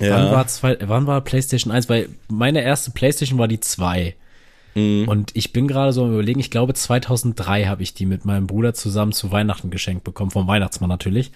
Ja. 0.00 0.16
Wann, 0.16 0.32
war 0.32 0.46
zwei, 0.48 0.76
wann 0.80 1.06
war 1.06 1.20
PlayStation 1.20 1.72
1? 1.72 1.88
Weil 1.88 2.08
meine 2.28 2.64
erste 2.64 2.90
PlayStation 2.90 3.38
war 3.38 3.46
die 3.46 3.60
2. 3.60 4.16
Mhm. 4.74 5.08
Und 5.08 5.30
ich 5.34 5.52
bin 5.52 5.68
gerade 5.68 5.92
so 5.92 6.04
am 6.04 6.12
überlegen, 6.12 6.40
ich 6.40 6.50
glaube 6.50 6.74
2003 6.74 7.66
habe 7.66 7.82
ich 7.82 7.94
die 7.94 8.06
mit 8.06 8.24
meinem 8.24 8.46
Bruder 8.46 8.74
zusammen 8.74 9.12
zu 9.12 9.32
Weihnachten 9.32 9.70
geschenkt 9.70 10.04
bekommen, 10.04 10.30
vom 10.30 10.46
Weihnachtsmann 10.46 10.90
natürlich. 10.90 11.32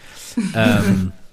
ähm, 0.55 1.12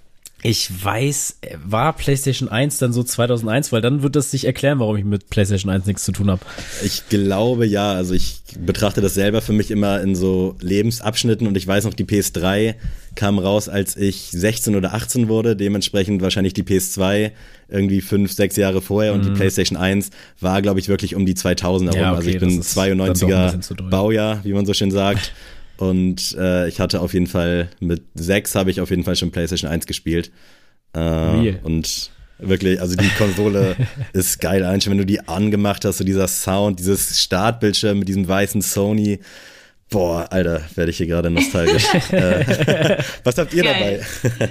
ich 0.44 0.70
weiß, 0.84 1.38
war 1.66 1.94
PlayStation 1.94 2.50
1 2.50 2.78
dann 2.78 2.92
so 2.92 3.02
2001, 3.02 3.72
weil 3.72 3.82
dann 3.82 4.04
wird 4.04 4.18
das 4.18 4.30
sich 4.30 4.44
erklären, 4.44 4.80
warum 4.80 4.98
ich 4.98 5.06
mit 5.06 5.30
PlayStation 5.30 5.72
1 5.72 5.86
nichts 5.86 6.04
zu 6.04 6.12
tun 6.12 6.30
habe. 6.30 6.42
Ich 6.84 7.08
glaube 7.08 7.66
ja, 7.66 7.94
also 7.94 8.14
ich 8.14 8.42
betrachte 8.60 9.00
das 9.00 9.14
selber 9.14 9.42
für 9.42 9.54
mich 9.54 9.72
immer 9.72 10.02
in 10.02 10.16
so 10.16 10.58
Lebensabschnitten 10.60 11.48
und 11.48 11.56
ich 11.56 11.66
weiß 11.66 11.86
noch, 11.86 11.94
die 11.94 12.04
PS3 12.04 12.76
kam 13.16 13.40
raus, 13.40 13.70
als 13.70 13.96
ich 13.96 14.32
16 14.32 14.76
oder 14.76 14.94
18 14.94 15.30
wurde, 15.30 15.56
dementsprechend 15.56 16.22
wahrscheinlich 16.22 16.54
die 16.54 16.64
PS2 16.64 17.32
irgendwie 17.70 18.02
fünf, 18.02 18.34
sechs 18.34 18.58
Jahre 18.58 18.82
vorher 18.82 19.14
und 19.14 19.24
die 19.24 19.30
mhm. 19.30 19.36
PlayStation 19.36 19.78
1 19.78 20.10
war, 20.42 20.62
glaube 20.62 20.80
ich, 20.82 20.90
wirklich 20.90 21.16
um 21.16 21.26
die 21.26 21.36
2000 21.36 21.92
herum. 21.92 22.02
Ja, 22.02 22.10
okay, 22.10 22.18
also 22.18 22.30
ich 22.30 22.40
bin 22.40 22.62
92er 22.62 23.90
Baujahr, 23.90 24.44
wie 24.44 24.52
man 24.52 24.66
so 24.66 24.74
schön 24.74 24.92
sagt. 24.92 25.32
Und 25.90 26.36
äh, 26.40 26.70
ich 26.70 26.80
hatte 26.80 27.02
auf 27.02 27.14
jeden 27.14 27.28
Fall, 27.28 27.70
mit 27.82 28.04
sechs 28.14 28.56
habe 28.56 28.72
ich 28.72 28.80
auf 28.80 28.90
jeden 28.90 29.04
Fall 29.04 29.18
schon 29.18 29.32
PlayStation 29.32 29.70
1 29.70 29.86
gespielt. 29.86 30.32
Äh, 30.94 31.56
und 31.64 32.12
wirklich, 32.38 32.80
also 32.80 32.96
die 32.96 33.10
Konsole 33.18 33.76
ist 34.14 34.40
geil. 34.40 34.64
Eigentlich, 34.64 34.90
wenn 34.90 34.98
du 34.98 35.06
die 35.06 35.28
angemacht 35.28 35.84
hast, 35.84 35.98
so 35.98 36.06
dieser 36.06 36.28
Sound, 36.28 36.80
dieses 36.80 37.20
Startbildschirm 37.20 38.00
mit 38.00 38.08
diesem 38.08 38.28
weißen 38.28 38.62
Sony. 38.62 39.20
Boah, 39.90 40.28
Alter, 40.32 40.62
werde 40.76 40.92
ich 40.92 40.98
hier 40.98 41.08
gerade 41.08 41.30
nostalgisch. 41.30 41.86
äh, 42.12 42.98
was 43.26 43.38
habt 43.38 43.54
ihr 43.54 43.64
geil. 43.64 44.06
dabei? 44.30 44.50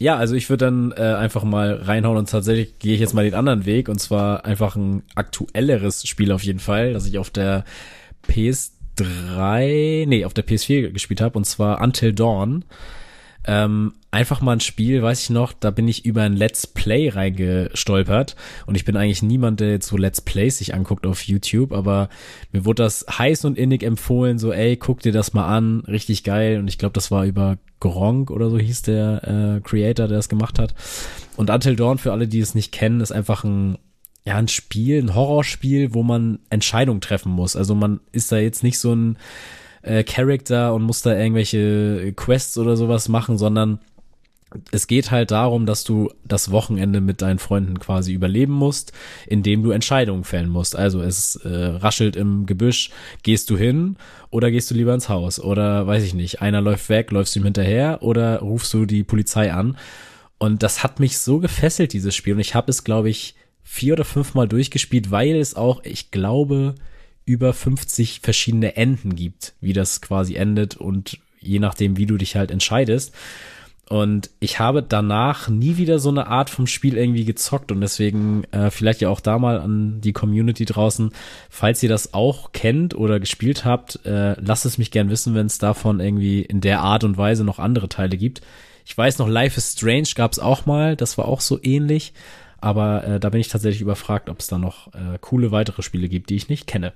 Ja, 0.00 0.16
also 0.16 0.34
ich 0.34 0.50
würde 0.50 0.64
dann 0.64 0.92
äh, 0.92 1.14
einfach 1.14 1.44
mal 1.44 1.74
reinhauen 1.74 2.18
und 2.18 2.28
tatsächlich 2.28 2.80
gehe 2.80 2.94
ich 2.94 3.00
jetzt 3.00 3.14
mal 3.14 3.24
den 3.24 3.34
anderen 3.34 3.64
Weg 3.64 3.88
und 3.88 4.00
zwar 4.00 4.44
einfach 4.44 4.74
ein 4.74 5.04
aktuelleres 5.14 6.04
Spiel 6.08 6.32
auf 6.32 6.42
jeden 6.42 6.58
Fall, 6.58 6.94
das 6.94 7.06
ich 7.06 7.18
auf 7.18 7.30
der 7.30 7.64
PS 8.22 8.72
3, 8.96 10.04
nee, 10.08 10.24
auf 10.24 10.34
der 10.34 10.46
PS4 10.46 10.90
gespielt 10.90 11.20
habe, 11.20 11.38
und 11.38 11.44
zwar 11.44 11.80
Until 11.80 12.12
Dawn. 12.12 12.64
Ähm, 13.44 13.94
einfach 14.12 14.40
mal 14.40 14.52
ein 14.52 14.60
Spiel, 14.60 15.02
weiß 15.02 15.22
ich 15.22 15.30
noch, 15.30 15.52
da 15.52 15.72
bin 15.72 15.88
ich 15.88 16.04
über 16.04 16.22
ein 16.22 16.36
Let's 16.36 16.66
Play 16.66 17.08
reingestolpert. 17.08 18.36
Und 18.66 18.76
ich 18.76 18.84
bin 18.84 18.96
eigentlich 18.96 19.22
niemand, 19.22 19.58
der 19.58 19.70
jetzt 19.70 19.88
so 19.88 19.96
Let's 19.96 20.20
Plays 20.20 20.58
sich 20.58 20.74
anguckt 20.74 21.06
auf 21.06 21.22
YouTube, 21.22 21.72
aber 21.72 22.08
mir 22.52 22.64
wurde 22.64 22.84
das 22.84 23.04
heiß 23.18 23.44
und 23.44 23.58
innig 23.58 23.82
empfohlen, 23.82 24.38
so 24.38 24.52
ey, 24.52 24.76
guck 24.76 25.00
dir 25.00 25.12
das 25.12 25.32
mal 25.32 25.46
an, 25.46 25.80
richtig 25.88 26.22
geil. 26.22 26.58
Und 26.58 26.68
ich 26.68 26.78
glaube, 26.78 26.92
das 26.92 27.10
war 27.10 27.24
über 27.24 27.58
Gronk 27.80 28.30
oder 28.30 28.48
so 28.48 28.58
hieß 28.58 28.82
der 28.82 29.56
äh, 29.58 29.60
Creator, 29.60 30.06
der 30.06 30.18
das 30.18 30.28
gemacht 30.28 30.60
hat. 30.60 30.74
Und 31.36 31.50
Until 31.50 31.74
Dawn, 31.74 31.98
für 31.98 32.12
alle, 32.12 32.28
die 32.28 32.40
es 32.40 32.54
nicht 32.54 32.70
kennen, 32.70 33.00
ist 33.00 33.12
einfach 33.12 33.42
ein 33.42 33.76
ja, 34.24 34.36
ein 34.36 34.48
Spiel, 34.48 35.02
ein 35.02 35.14
Horrorspiel, 35.14 35.94
wo 35.94 36.02
man 36.02 36.38
Entscheidungen 36.50 37.00
treffen 37.00 37.32
muss. 37.32 37.56
Also 37.56 37.74
man 37.74 38.00
ist 38.12 38.30
da 38.30 38.38
jetzt 38.38 38.62
nicht 38.62 38.78
so 38.78 38.94
ein 38.94 39.18
äh, 39.82 40.04
Character 40.04 40.74
und 40.74 40.82
muss 40.82 41.02
da 41.02 41.16
irgendwelche 41.16 42.12
Quests 42.14 42.56
oder 42.56 42.76
sowas 42.76 43.08
machen, 43.08 43.36
sondern 43.36 43.80
es 44.70 44.86
geht 44.86 45.10
halt 45.10 45.30
darum, 45.30 45.66
dass 45.66 45.84
du 45.84 46.10
das 46.24 46.50
Wochenende 46.50 47.00
mit 47.00 47.22
deinen 47.22 47.38
Freunden 47.38 47.78
quasi 47.78 48.12
überleben 48.12 48.52
musst, 48.52 48.92
indem 49.26 49.62
du 49.62 49.70
Entscheidungen 49.70 50.24
fällen 50.24 50.50
musst. 50.50 50.76
Also 50.76 51.00
es 51.00 51.36
äh, 51.36 51.48
raschelt 51.48 52.16
im 52.16 52.46
Gebüsch, 52.46 52.90
gehst 53.22 53.50
du 53.50 53.56
hin 53.56 53.96
oder 54.30 54.50
gehst 54.50 54.70
du 54.70 54.74
lieber 54.74 54.94
ins 54.94 55.08
Haus 55.08 55.40
oder 55.40 55.86
weiß 55.86 56.02
ich 56.04 56.14
nicht, 56.14 56.42
einer 56.42 56.60
läuft 56.60 56.88
weg, 56.88 57.10
läufst 57.10 57.34
du 57.34 57.40
ihm 57.40 57.44
hinterher 57.44 57.98
oder 58.02 58.40
rufst 58.40 58.72
du 58.74 58.84
die 58.86 59.04
Polizei 59.04 59.52
an. 59.52 59.76
Und 60.38 60.62
das 60.62 60.82
hat 60.82 61.00
mich 61.00 61.18
so 61.18 61.38
gefesselt, 61.38 61.92
dieses 61.92 62.14
Spiel. 62.14 62.34
Und 62.34 62.40
ich 62.40 62.54
habe 62.54 62.70
es, 62.70 62.84
glaube 62.84 63.08
ich, 63.08 63.36
vier 63.72 63.94
oder 63.94 64.04
fünf 64.04 64.34
Mal 64.34 64.46
durchgespielt, 64.46 65.10
weil 65.10 65.34
es 65.34 65.56
auch, 65.56 65.82
ich 65.82 66.10
glaube, 66.10 66.74
über 67.24 67.54
50 67.54 68.20
verschiedene 68.20 68.76
Enden 68.76 69.16
gibt, 69.16 69.54
wie 69.62 69.72
das 69.72 70.02
quasi 70.02 70.34
endet 70.34 70.76
und 70.76 71.18
je 71.40 71.58
nachdem, 71.58 71.96
wie 71.96 72.04
du 72.04 72.18
dich 72.18 72.36
halt 72.36 72.50
entscheidest. 72.50 73.14
Und 73.88 74.28
ich 74.40 74.58
habe 74.58 74.82
danach 74.82 75.48
nie 75.48 75.78
wieder 75.78 75.98
so 75.98 76.10
eine 76.10 76.26
Art 76.26 76.50
vom 76.50 76.66
Spiel 76.66 76.98
irgendwie 76.98 77.24
gezockt 77.24 77.72
und 77.72 77.80
deswegen 77.80 78.44
äh, 78.52 78.70
vielleicht 78.70 79.00
ja 79.00 79.08
auch 79.08 79.20
da 79.20 79.38
mal 79.38 79.58
an 79.58 80.02
die 80.02 80.12
Community 80.12 80.66
draußen, 80.66 81.10
falls 81.48 81.82
ihr 81.82 81.88
das 81.88 82.12
auch 82.12 82.52
kennt 82.52 82.94
oder 82.94 83.20
gespielt 83.20 83.64
habt, 83.64 84.04
äh, 84.04 84.38
lasst 84.38 84.66
es 84.66 84.76
mich 84.76 84.90
gern 84.90 85.08
wissen, 85.08 85.34
wenn 85.34 85.46
es 85.46 85.56
davon 85.56 85.98
irgendwie 85.98 86.42
in 86.42 86.60
der 86.60 86.80
Art 86.80 87.04
und 87.04 87.16
Weise 87.16 87.42
noch 87.42 87.58
andere 87.58 87.88
Teile 87.88 88.18
gibt. 88.18 88.42
Ich 88.84 88.96
weiß 88.96 89.18
noch, 89.18 89.28
Life 89.28 89.56
is 89.56 89.72
Strange 89.72 90.08
gab 90.14 90.32
es 90.32 90.38
auch 90.38 90.66
mal, 90.66 90.94
das 90.94 91.16
war 91.16 91.26
auch 91.26 91.40
so 91.40 91.58
ähnlich. 91.62 92.12
Aber 92.62 93.04
äh, 93.04 93.20
da 93.20 93.28
bin 93.28 93.40
ich 93.40 93.48
tatsächlich 93.48 93.82
überfragt, 93.82 94.30
ob 94.30 94.38
es 94.40 94.46
da 94.46 94.56
noch 94.56 94.94
äh, 94.94 95.18
coole 95.20 95.50
weitere 95.50 95.82
Spiele 95.82 96.08
gibt, 96.08 96.30
die 96.30 96.36
ich 96.36 96.48
nicht 96.48 96.66
kenne. 96.66 96.92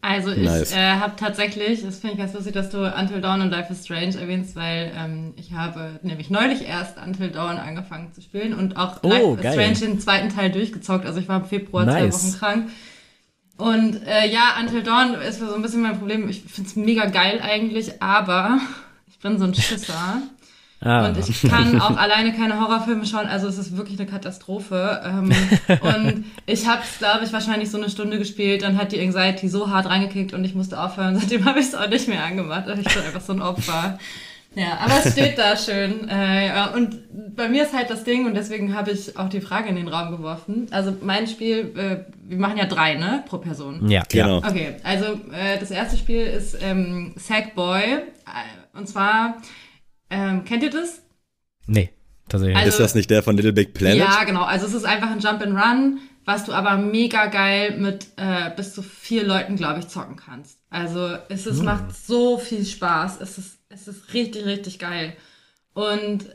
Also 0.00 0.32
ich 0.32 0.42
Nice. 0.42 0.72
äh, 0.72 0.94
habe 0.96 1.12
tatsächlich, 1.16 1.82
das 1.82 2.00
finde 2.00 2.14
ich 2.14 2.18
ganz 2.18 2.32
lustig, 2.34 2.54
dass 2.54 2.70
du 2.70 2.78
Until 2.78 3.20
Dawn 3.20 3.40
und 3.42 3.50
Life 3.50 3.72
is 3.72 3.84
Strange 3.84 4.18
erwähnst, 4.18 4.56
weil 4.56 4.90
ähm, 4.96 5.32
ich 5.36 5.52
habe 5.52 6.00
nämlich 6.02 6.28
neulich 6.30 6.66
erst 6.66 6.96
Until 6.98 7.30
Dawn 7.30 7.58
angefangen 7.58 8.12
zu 8.12 8.20
spielen 8.20 8.52
und 8.54 8.76
auch 8.76 9.00
Oh, 9.04 9.08
Life 9.10 9.42
geil. 9.42 9.52
is 9.72 9.78
Strange 9.78 9.92
den 9.92 10.00
zweiten 10.00 10.28
Teil 10.30 10.50
durchgezockt. 10.50 11.06
Also 11.06 11.20
ich 11.20 11.28
war 11.28 11.36
im 11.40 11.44
Februar 11.44 11.84
zwei 11.84 12.02
Nice. 12.06 12.14
Wochen 12.32 12.38
krank. 12.38 12.70
Und 13.58 14.02
äh, 14.06 14.26
ja, 14.28 14.56
Until 14.58 14.82
Dawn 14.82 15.14
ist 15.14 15.38
so 15.38 15.54
ein 15.54 15.62
bisschen 15.62 15.82
mein 15.82 15.98
Problem. 15.98 16.28
Ich 16.28 16.42
finde 16.42 16.68
es 16.68 16.74
mega 16.76 17.04
geil 17.04 17.40
eigentlich, 17.40 18.02
aber 18.02 18.58
ich 19.06 19.18
bin 19.20 19.38
so 19.38 19.44
ein 19.44 19.54
Schisser. 19.54 20.22
Ah, 20.84 21.06
Und 21.08 21.18
ich 21.28 21.42
kann 21.42 21.80
auch 21.80 21.96
alleine 21.96 22.32
keine 22.32 22.60
Horrorfilme 22.60 23.06
schauen, 23.06 23.26
also 23.26 23.46
es 23.46 23.56
ist 23.58 23.76
wirklich 23.76 23.98
eine 24.00 24.08
Katastrophe. 24.08 25.00
Ähm, 25.04 25.30
und 25.80 26.24
ich 26.46 26.66
habe 26.66 26.82
es, 26.82 26.98
glaube 26.98 27.24
ich, 27.24 27.32
wahrscheinlich 27.32 27.70
so 27.70 27.78
eine 27.78 27.88
Stunde 27.88 28.18
gespielt, 28.18 28.62
dann 28.62 28.76
hat 28.78 28.92
die 28.92 29.00
Anxiety 29.00 29.48
so 29.48 29.70
hart 29.70 29.86
reingekickt 29.86 30.32
und 30.32 30.44
ich 30.44 30.54
musste 30.54 30.80
aufhören. 30.82 31.18
Seitdem 31.18 31.44
habe 31.44 31.60
ich 31.60 31.66
es 31.66 31.74
auch 31.74 31.88
nicht 31.88 32.08
mehr 32.08 32.24
angemacht. 32.24 32.66
Also 32.68 32.82
ich 32.82 32.92
bin 32.94 33.02
einfach 33.04 33.20
so 33.20 33.32
ein 33.32 33.42
Opfer. 33.42 33.98
Ja, 34.54 34.78
aber 34.84 34.94
es 35.02 35.12
steht 35.12 35.38
da 35.38 35.56
schön. 35.56 36.08
Äh, 36.10 36.48
ja, 36.48 36.66
und 36.74 36.98
bei 37.34 37.48
mir 37.48 37.62
ist 37.62 37.72
halt 37.72 37.88
das 37.88 38.04
Ding, 38.04 38.26
und 38.26 38.34
deswegen 38.34 38.74
habe 38.76 38.90
ich 38.90 39.16
auch 39.16 39.30
die 39.30 39.40
Frage 39.40 39.70
in 39.70 39.76
den 39.76 39.88
Raum 39.88 40.10
geworfen. 40.14 40.66
Also 40.70 40.94
mein 41.00 41.26
Spiel, 41.26 41.72
äh, 41.74 42.12
wir 42.28 42.36
machen 42.36 42.58
ja 42.58 42.66
drei, 42.66 42.96
ne, 42.96 43.24
pro 43.26 43.38
Person. 43.38 43.88
ja, 43.88 44.02
Genau. 44.10 44.38
Okay, 44.38 44.74
also 44.82 45.06
äh, 45.32 45.58
das 45.58 45.70
erste 45.70 45.96
Spiel 45.96 46.20
ist 46.26 46.58
ähm, 46.62 47.14
Sackboy. 47.16 48.00
Und 48.74 48.88
zwar, 48.88 49.36
ähm, 50.12 50.44
kennt 50.44 50.62
ihr 50.62 50.70
das? 50.70 51.02
Nee, 51.66 51.90
tatsächlich. 52.28 52.56
Also- 52.56 52.68
ist 52.68 52.80
das 52.80 52.94
nicht 52.94 53.10
der 53.10 53.22
von 53.22 53.36
Little 53.36 53.52
Big 53.52 53.74
Planet? 53.74 53.98
Ja, 53.98 54.24
genau. 54.24 54.42
Also 54.42 54.66
es 54.66 54.74
ist 54.74 54.84
einfach 54.84 55.10
ein 55.10 55.20
Jump 55.20 55.42
and 55.42 55.56
Run, 55.56 55.98
was 56.24 56.44
du 56.44 56.52
aber 56.52 56.76
mega 56.76 57.26
geil 57.26 57.78
mit 57.78 58.06
äh, 58.16 58.50
bis 58.54 58.74
zu 58.74 58.82
vier 58.82 59.24
Leuten, 59.24 59.56
glaube 59.56 59.80
ich, 59.80 59.88
zocken 59.88 60.16
kannst. 60.16 60.58
Also 60.70 61.16
es 61.28 61.46
ist, 61.46 61.62
macht 61.62 61.96
so 61.96 62.38
viel 62.38 62.64
Spaß. 62.64 63.20
Es 63.20 63.38
ist, 63.38 63.58
es 63.68 63.88
ist 63.88 64.14
richtig, 64.14 64.44
richtig 64.44 64.78
geil. 64.78 65.16
Und 65.74 66.26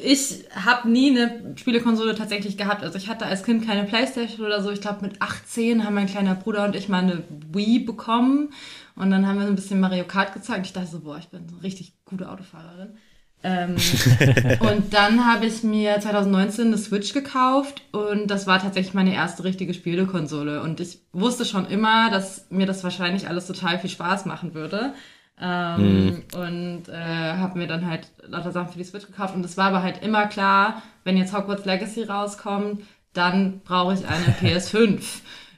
ich 0.00 0.44
habe 0.54 0.88
nie 0.88 1.10
eine 1.10 1.56
Spielekonsole 1.56 2.14
tatsächlich 2.14 2.56
gehabt. 2.56 2.84
Also 2.84 2.96
ich 2.98 3.08
hatte 3.08 3.26
als 3.26 3.42
Kind 3.42 3.66
keine 3.66 3.82
Playstation 3.84 4.46
oder 4.46 4.62
so. 4.62 4.70
Ich 4.70 4.80
glaube 4.80 5.02
mit 5.04 5.20
18 5.20 5.84
haben 5.84 5.94
mein 5.94 6.06
kleiner 6.06 6.36
Bruder 6.36 6.64
und 6.64 6.76
ich 6.76 6.88
mal 6.88 7.02
eine 7.02 7.24
Wii 7.52 7.80
bekommen. 7.80 8.52
Und 8.94 9.10
dann 9.10 9.26
haben 9.26 9.38
wir 9.38 9.46
so 9.46 9.52
ein 9.52 9.56
bisschen 9.56 9.80
Mario 9.80 10.04
Kart 10.04 10.32
gezeigt. 10.34 10.66
Ich 10.66 10.72
dachte 10.72 10.86
so, 10.88 11.00
boah, 11.00 11.18
ich 11.18 11.28
bin 11.28 11.48
so 11.48 11.56
eine 11.56 11.64
richtig 11.64 11.94
gute 12.04 12.30
Autofahrerin. 12.30 12.96
Ähm, 13.42 13.76
und 14.60 14.92
dann 14.92 15.24
habe 15.26 15.46
ich 15.46 15.62
mir 15.62 16.00
2019 16.00 16.66
eine 16.66 16.78
Switch 16.78 17.12
gekauft 17.12 17.82
und 17.92 18.28
das 18.28 18.46
war 18.46 18.60
tatsächlich 18.60 18.94
meine 18.94 19.14
erste 19.14 19.44
richtige 19.44 19.74
Spielekonsole. 19.74 20.62
Und 20.62 20.80
ich 20.80 20.98
wusste 21.12 21.44
schon 21.44 21.66
immer, 21.66 22.10
dass 22.10 22.46
mir 22.50 22.66
das 22.66 22.82
wahrscheinlich 22.82 23.28
alles 23.28 23.46
total 23.46 23.78
viel 23.78 23.90
Spaß 23.90 24.26
machen 24.26 24.54
würde. 24.54 24.92
Ähm, 25.40 26.24
Und 26.34 26.88
äh, 26.88 27.36
habe 27.36 27.58
mir 27.58 27.68
dann 27.68 27.88
halt 27.88 28.08
lauter 28.26 28.50
Sachen 28.50 28.72
für 28.72 28.78
die 28.78 28.84
Switch 28.84 29.06
gekauft. 29.06 29.34
Und 29.34 29.44
es 29.44 29.56
war 29.56 29.66
aber 29.66 29.82
halt 29.82 30.02
immer 30.02 30.26
klar, 30.26 30.82
wenn 31.04 31.16
jetzt 31.16 31.32
Hogwarts 31.32 31.64
Legacy 31.64 32.02
rauskommt, 32.04 32.82
dann 33.12 33.60
brauche 33.60 33.94
ich 33.94 34.00
eine 34.06 34.34
PS5. 34.40 35.00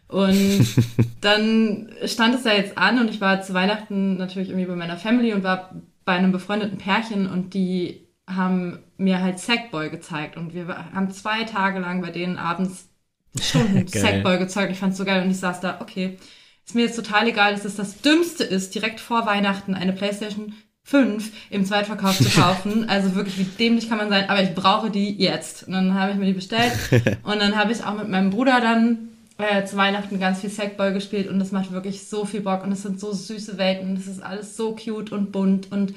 Und 0.09 0.67
dann 1.21 1.89
stand 2.05 2.35
es 2.35 2.45
ja 2.45 2.53
jetzt 2.53 2.77
an 2.77 2.99
und 2.99 3.09
ich 3.09 3.21
war 3.21 3.43
zu 3.43 3.55
Weihnachten 3.55 4.17
natürlich 4.17 4.51
irgendwie 4.51 4.67
bei 4.67 4.77
meiner 4.77 4.97
Family 4.97 5.33
und 5.33 5.45
war 5.45 5.71
bei 6.05 6.13
einem 6.13 6.33
befreundeten 6.33 6.79
Pärchen 6.79 7.29
und 7.29 7.55
die 7.55 8.07
haben 8.27 8.79
mir 8.97 9.21
halt 9.21 9.39
Sackboy 9.39 9.91
gezeigt 9.91 10.37
und 10.37 10.55
wir 10.55 10.69
haben 10.95 11.11
zwei 11.11 11.45
Tage 11.45 11.81
lang 11.81 12.01
bei 12.01 12.11
denen 12.11 12.37
abends 12.37 12.89
Stunden. 13.41 13.87
Sackboy 13.87 14.39
gezeigt. 14.39 14.73
Ich 14.73 14.79
fand's 14.79 14.97
so 14.97 15.05
geil 15.05 15.23
und 15.23 15.31
ich 15.31 15.39
saß 15.39 15.61
da, 15.61 15.81
okay, 15.81 16.19
ist 16.65 16.75
mir 16.75 16.83
jetzt 16.83 16.97
total 16.97 17.27
egal, 17.29 17.53
dass 17.53 17.65
es 17.65 17.77
das 17.77 18.01
Dümmste 18.01 18.45
ist, 18.45 18.75
direkt 18.75 19.01
vor 19.01 19.27
Weihnachten 19.27 19.75
eine 19.75 19.93
Playstation 19.93 20.55
5 20.85 21.31
im 21.51 21.65
Zweitverkauf 21.65 22.19
zu 22.19 22.31
kaufen. 22.41 22.89
Also 22.89 23.15
wirklich, 23.15 23.39
wie 23.39 23.45
dämlich 23.45 23.89
kann 23.89 23.99
man 23.99 24.09
sein, 24.09 24.29
aber 24.29 24.43
ich 24.43 24.55
brauche 24.55 24.91
die 24.91 25.17
jetzt. 25.17 25.65
Und 25.65 25.73
dann 25.73 25.95
habe 25.95 26.13
ich 26.13 26.19
mir 26.19 26.27
die 26.27 26.33
bestellt 26.33 26.73
und 27.23 27.41
dann 27.41 27.57
habe 27.57 27.73
ich 27.73 27.85
auch 27.85 27.97
mit 27.97 28.09
meinem 28.09 28.31
Bruder 28.31 28.61
dann 28.61 29.10
äh, 29.43 29.65
zu 29.65 29.77
Weihnachten 29.77 30.21
ganz 30.21 30.41
viel 30.41 30.51
Sackboy 30.51 30.93
gespielt 30.93 31.29
und 31.29 31.39
das 31.39 31.53
macht 31.53 31.73
wirklich 31.73 32.07
so 32.09 32.25
viel 32.25 32.41
Bock 32.41 32.63
und 32.65 32.73
es 32.73 32.83
sind 32.83 33.01
so 33.01 33.13
süße 33.13 33.59
Welten 33.59 33.91
und 33.91 33.99
es 33.99 34.07
ist 34.07 34.23
alles 34.23 34.57
so 34.57 34.75
cute 34.75 35.13
und 35.13 35.33
bunt 35.33 35.71
und 35.73 35.95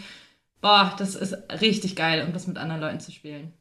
boah, 0.61 0.95
das 0.97 1.15
ist 1.15 1.35
richtig 1.61 1.95
geil, 1.95 2.25
um 2.25 2.33
das 2.33 2.47
mit 2.47 2.57
anderen 2.57 2.81
Leuten 2.81 2.99
zu 2.99 3.11
spielen. 3.11 3.53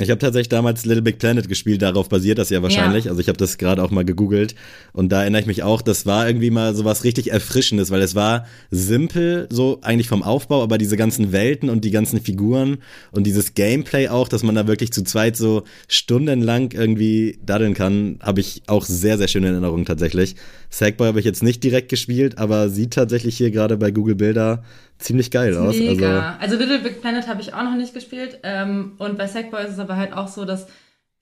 Ich 0.00 0.10
habe 0.10 0.18
tatsächlich 0.18 0.48
damals 0.48 0.84
Little 0.84 1.02
Big 1.02 1.20
Planet 1.20 1.48
gespielt, 1.48 1.80
darauf 1.80 2.08
basiert 2.08 2.38
das 2.38 2.50
ja 2.50 2.60
wahrscheinlich. 2.62 3.04
Ja. 3.04 3.12
Also 3.12 3.20
ich 3.20 3.28
habe 3.28 3.38
das 3.38 3.58
gerade 3.58 3.80
auch 3.80 3.92
mal 3.92 4.04
gegoogelt 4.04 4.56
und 4.92 5.12
da 5.12 5.20
erinnere 5.20 5.42
ich 5.42 5.46
mich 5.46 5.62
auch, 5.62 5.82
das 5.82 6.04
war 6.04 6.26
irgendwie 6.26 6.50
mal 6.50 6.74
sowas 6.74 7.04
richtig 7.04 7.30
Erfrischendes, 7.30 7.92
weil 7.92 8.02
es 8.02 8.16
war 8.16 8.44
simpel, 8.72 9.46
so 9.52 9.78
eigentlich 9.82 10.08
vom 10.08 10.24
Aufbau, 10.24 10.64
aber 10.64 10.78
diese 10.78 10.96
ganzen 10.96 11.30
Welten 11.30 11.70
und 11.70 11.84
die 11.84 11.92
ganzen 11.92 12.20
Figuren 12.20 12.78
und 13.12 13.24
dieses 13.24 13.54
Gameplay 13.54 14.08
auch, 14.08 14.26
dass 14.26 14.42
man 14.42 14.56
da 14.56 14.66
wirklich 14.66 14.92
zu 14.92 15.04
zweit 15.04 15.36
so 15.36 15.62
stundenlang 15.86 16.72
irgendwie 16.72 17.38
daddeln 17.46 17.74
kann, 17.74 18.18
habe 18.20 18.40
ich 18.40 18.62
auch 18.66 18.84
sehr, 18.84 19.16
sehr 19.16 19.28
schöne 19.28 19.46
Erinnerungen 19.46 19.84
tatsächlich. 19.84 20.34
Sackboy 20.70 21.06
habe 21.06 21.20
ich 21.20 21.24
jetzt 21.24 21.44
nicht 21.44 21.62
direkt 21.62 21.88
gespielt, 21.88 22.38
aber 22.38 22.68
sieht 22.68 22.94
tatsächlich 22.94 23.36
hier 23.36 23.52
gerade 23.52 23.76
bei 23.76 23.92
Google 23.92 24.16
Bilder 24.16 24.64
ziemlich 24.98 25.30
geil 25.30 25.56
aus. 25.56 25.74
Also, 25.74 25.82
Mega. 25.82 26.36
Also, 26.40 26.56
Little 26.56 26.80
Big 26.80 27.00
Planet 27.00 27.28
habe 27.28 27.40
ich 27.40 27.54
auch 27.54 27.62
noch 27.62 27.76
nicht 27.76 27.94
gespielt. 27.94 28.38
Ähm, 28.42 28.92
und 28.98 29.18
bei 29.18 29.26
Sackboy 29.26 29.64
ist 29.64 29.72
es 29.72 29.78
aber 29.78 29.96
halt 29.96 30.12
auch 30.12 30.28
so, 30.28 30.44
dass 30.44 30.66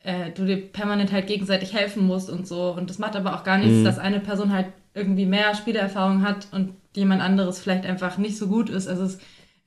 äh, 0.05 0.31
du 0.31 0.45
dir 0.45 0.57
permanent 0.57 1.13
halt 1.13 1.27
gegenseitig 1.27 1.75
helfen 1.75 2.07
musst 2.07 2.31
und 2.31 2.47
so. 2.47 2.73
Und 2.73 2.91
das 2.91 2.99
macht 2.99 3.17
aber 3.17 3.35
auch 3.35 3.45
gar 3.45 3.59
nichts, 3.59 3.85
dass 3.85 3.99
eine 3.99 4.21
Person 4.21 4.53
halt 4.53 4.67
irgendwie 4.95 5.27
mehr 5.27 5.55
Spielerfahrung 5.55 6.23
hat 6.23 6.49
und 6.53 6.75
jemand 6.95 7.23
anderes 7.23 7.61
vielleicht 7.61 7.87
einfach 7.87 8.19
nicht 8.19 8.37
so 8.37 8.49
gut 8.49 8.69
ist. 8.69 8.89
Also 8.89 9.05
es 9.05 9.19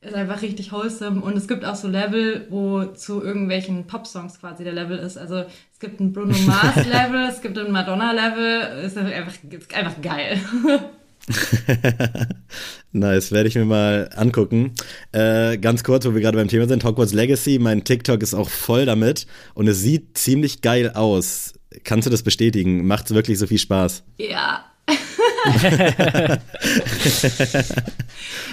ist 0.01 0.13
einfach 0.13 0.41
richtig 0.41 0.71
wholesome. 0.71 1.21
Und 1.21 1.37
es 1.37 1.47
gibt 1.47 1.65
auch 1.65 1.75
so 1.75 1.87
Level, 1.87 2.45
wo 2.49 2.85
zu 2.85 3.23
irgendwelchen 3.23 3.87
Pop-Songs 3.87 4.39
quasi 4.39 4.63
der 4.63 4.73
Level 4.73 4.97
ist. 4.97 5.17
Also 5.17 5.45
es 5.73 5.79
gibt 5.79 5.99
ein 5.99 6.13
Bruno 6.13 6.35
Mars-Level, 6.45 7.27
es 7.29 7.41
gibt 7.41 7.57
ein 7.57 7.71
Madonna-Level. 7.71 8.83
Ist 8.83 8.97
einfach, 8.97 9.33
ist 9.49 9.73
einfach 9.73 10.01
geil. 10.01 10.39
Nice, 12.97 13.31
werde 13.33 13.49
ich 13.49 13.55
mir 13.55 13.65
mal 13.65 14.09
angucken. 14.15 14.71
Äh, 15.11 15.57
ganz 15.57 15.83
kurz, 15.83 16.05
wo 16.05 16.13
wir 16.13 16.21
gerade 16.21 16.37
beim 16.37 16.47
Thema 16.47 16.65
sind, 16.67 16.83
Hogwarts 16.85 17.11
Legacy, 17.13 17.59
mein 17.59 17.83
TikTok 17.83 18.23
ist 18.23 18.33
auch 18.33 18.49
voll 18.49 18.85
damit 18.85 19.27
und 19.53 19.67
es 19.67 19.81
sieht 19.81 20.17
ziemlich 20.17 20.61
geil 20.61 20.91
aus. 20.93 21.53
Kannst 21.83 22.05
du 22.05 22.09
das 22.09 22.23
bestätigen? 22.23 22.87
Macht 22.87 23.07
es 23.07 23.13
wirklich 23.13 23.37
so 23.37 23.47
viel 23.47 23.57
Spaß? 23.59 24.03
Ja. 24.17 24.63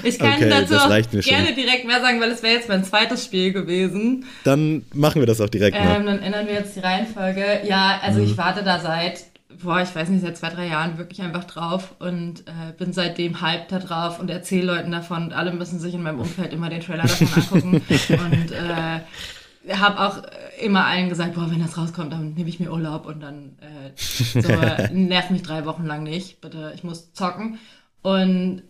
ich 0.03 0.19
kann 0.19 0.35
Okay, 0.35 0.49
dazu 0.51 0.75
auch 0.77 0.89
mir 0.89 1.05
schon. 1.05 1.21
gerne 1.23 1.55
direkt 1.55 1.87
mehr 1.87 2.01
sagen, 2.01 2.21
weil 2.21 2.31
es 2.31 2.43
wäre 2.43 2.55
jetzt 2.55 2.69
mein 2.69 2.85
zweites 2.85 3.25
Spiel 3.25 3.53
gewesen. 3.53 4.25
Dann 4.45 4.85
machen 4.93 5.21
wir 5.23 5.27
das 5.27 5.41
auch 5.41 5.49
direkt 5.49 5.79
mal. 5.79 5.97
Ähm, 6.01 6.07
dann 6.07 6.19
ändern 6.23 6.47
wir 6.47 6.55
jetzt 6.55 6.75
die 6.77 6.81
Reihenfolge. 6.81 7.61
Ja, 7.65 8.01
also 8.03 8.19
Mhm. 8.21 8.27
ich 8.27 8.37
warte 8.37 8.63
da 8.65 8.81
seit, 8.81 9.25
boah, 9.63 9.81
ich 9.81 9.95
weiß 9.95 10.09
nicht, 10.09 10.23
seit 10.23 10.37
zwei, 10.37 10.51
drei 10.51 10.69
Jahren 10.69 10.99
wirklich 10.99 11.23
einfach 11.23 11.45
drauf 11.45 11.95
und 11.99 12.41
äh, 12.41 12.73
bin 12.77 12.93
seitdem 12.93 13.41
hyped 13.41 13.73
da 13.73 13.79
drauf 13.79 14.21
und 14.21 14.31
erzähle 14.31 14.75
Leuten 14.75 14.93
davon 14.93 15.25
und 15.25 15.33
alle 15.33 15.53
müssen 15.53 15.81
sich 15.81 15.95
in 15.95 16.03
meinem 16.03 16.21
Umfeld 16.21 16.53
immer 16.53 16.69
den 16.69 16.81
Trailer 16.81 17.03
davon 17.03 17.29
angucken 17.35 17.73
und 18.09 18.53
äh, 18.53 19.75
habe 19.75 20.01
auch 20.01 20.23
immer 20.61 20.87
allen 20.87 21.09
gesagt, 21.09 21.35
boah, 21.35 21.51
wenn 21.51 21.63
das 21.63 21.79
rauskommt, 21.79 22.13
dann 22.13 22.35
nehme 22.35 22.49
ich 22.49 22.61
mir 22.61 22.73
Urlaub 22.73 23.07
und 23.07 23.21
dann 23.21 23.57
äh, 23.61 23.93
so, 23.97 24.49
nervt 24.93 25.31
mich 25.31 25.43
drei 25.43 25.65
Wochen 25.65 25.87
lang 25.87 26.03
nicht, 26.03 26.41
bitte, 26.41 26.73
ich 26.75 26.85
muss 26.85 27.13
zocken 27.13 27.59
und 28.03 28.63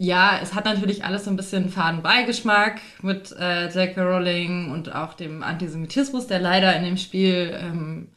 ja, 0.00 0.38
es 0.40 0.54
hat 0.54 0.64
natürlich 0.64 1.04
alles 1.04 1.24
so 1.24 1.30
ein 1.30 1.36
bisschen 1.36 1.70
Fadenbeigeschmack 1.70 2.80
mit 3.02 3.32
äh, 3.32 3.66
J.K. 3.66 4.00
Rowling 4.00 4.70
und 4.70 4.94
auch 4.94 5.12
dem 5.14 5.42
Antisemitismus, 5.42 6.28
der 6.28 6.38
leider 6.38 6.74
in 6.76 6.84
dem 6.84 6.96
Spiel 6.96 7.52
ähm, 7.60 8.08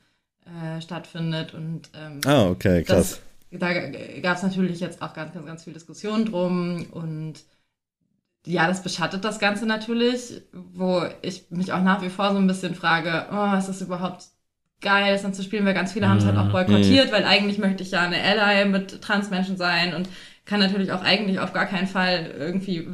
äh, 0.64 0.82
stattfindet. 0.82 1.54
Und 1.54 1.90
ähm, 1.94 2.22
Ah, 2.26 2.48
okay, 2.48 2.84
krass. 2.84 3.22
das, 3.52 3.60
da 3.60 3.74
gab 4.22 4.38
es 4.38 4.44
natürlich 4.44 4.80
jetzt 4.80 5.02
auch 5.02 5.14
ganz, 5.14 5.34
ganz, 5.34 5.46
ganz 5.46 5.64
viel 5.64 5.74
Diskussion 5.74 6.26
drum. 6.26 6.88
Und 6.92 7.36
ja, 8.46 8.68
das 8.68 8.82
beschattet 8.84 9.24
das 9.24 9.40
Ganze 9.40 9.66
natürlich, 9.66 10.42
wo 10.52 11.04
ich 11.22 11.46
mich 11.52 11.72
auch 11.74 11.82
nach 11.84 12.02
wie 12.02 12.10
vor 12.10 12.32
so 12.32 12.38
ein 12.38 12.48
bisschen 12.48 12.74
frage, 12.76 13.28
oh, 13.32 13.58
ist 13.58 13.68
das 13.68 13.82
überhaupt 13.82 14.26
geil, 14.82 15.14
das 15.14 15.22
dann 15.22 15.34
zu 15.34 15.44
spielen, 15.44 15.66
weil 15.66 15.76
ganz 15.76 15.92
viele 15.94 16.10
haben 16.10 16.18
es 16.18 16.26
halt 16.26 16.38
auch 16.38 16.50
boykottiert, 16.52 17.12
weil 17.12 17.24
eigentlich 17.24 17.60
möchte 17.60 17.84
ich 17.84 17.92
ja 17.92 18.02
eine 18.02 18.18
Ally 18.22 18.66
mit 18.68 19.02
Transmenschen 19.02 19.58
sein 19.58 19.94
und 19.94 20.10
kann 20.46 20.60
natürlich 20.60 20.92
auch 20.92 21.04
eigentlich 21.04 21.40
auf 21.40 21.54
gar 21.54 21.68
keinen 21.68 21.88
Fall 21.88 22.34
irgendwie 22.36 22.88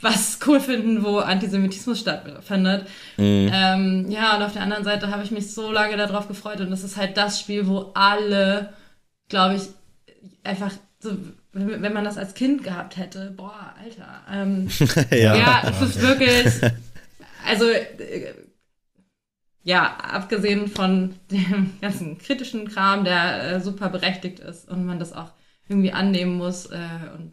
was 0.00 0.38
cool 0.46 0.60
finden, 0.60 1.04
wo 1.04 1.18
Antisemitismus 1.18 2.00
stattfindet. 2.00 2.86
Ähm, 3.18 4.10
ja, 4.10 4.36
und 4.36 4.42
auf 4.42 4.52
der 4.52 4.62
anderen 4.62 4.84
Seite 4.84 5.10
habe 5.10 5.22
ich 5.22 5.30
mich 5.30 5.52
so 5.52 5.70
lange 5.70 5.96
darauf 5.96 6.28
gefreut 6.28 6.60
und 6.60 6.70
das 6.70 6.84
ist 6.84 6.96
halt 6.96 7.16
das 7.16 7.40
Spiel, 7.40 7.66
wo 7.66 7.92
alle, 7.94 8.72
glaube 9.28 9.56
ich, 9.56 9.62
einfach 10.42 10.72
so, 10.98 11.16
wenn 11.52 11.92
man 11.92 12.04
das 12.04 12.18
als 12.18 12.34
Kind 12.34 12.64
gehabt 12.64 12.96
hätte, 12.96 13.32
boah, 13.36 13.74
Alter. 13.82 14.22
Ähm, 14.30 14.68
ja. 15.10 15.36
ja, 15.36 15.62
es 15.68 15.80
ist 15.80 16.02
wirklich, 16.02 16.46
also, 17.46 17.68
äh, 17.68 18.34
ja, 19.62 19.96
abgesehen 19.96 20.68
von 20.68 21.14
dem 21.30 21.74
ganzen 21.80 22.18
kritischen 22.18 22.68
Kram, 22.68 23.04
der 23.04 23.44
äh, 23.44 23.60
super 23.60 23.88
berechtigt 23.88 24.40
ist 24.40 24.68
und 24.68 24.84
man 24.84 24.98
das 24.98 25.12
auch 25.12 25.32
irgendwie 25.68 25.92
annehmen 25.92 26.36
muss 26.36 26.66
äh, 26.66 26.78
und 27.16 27.32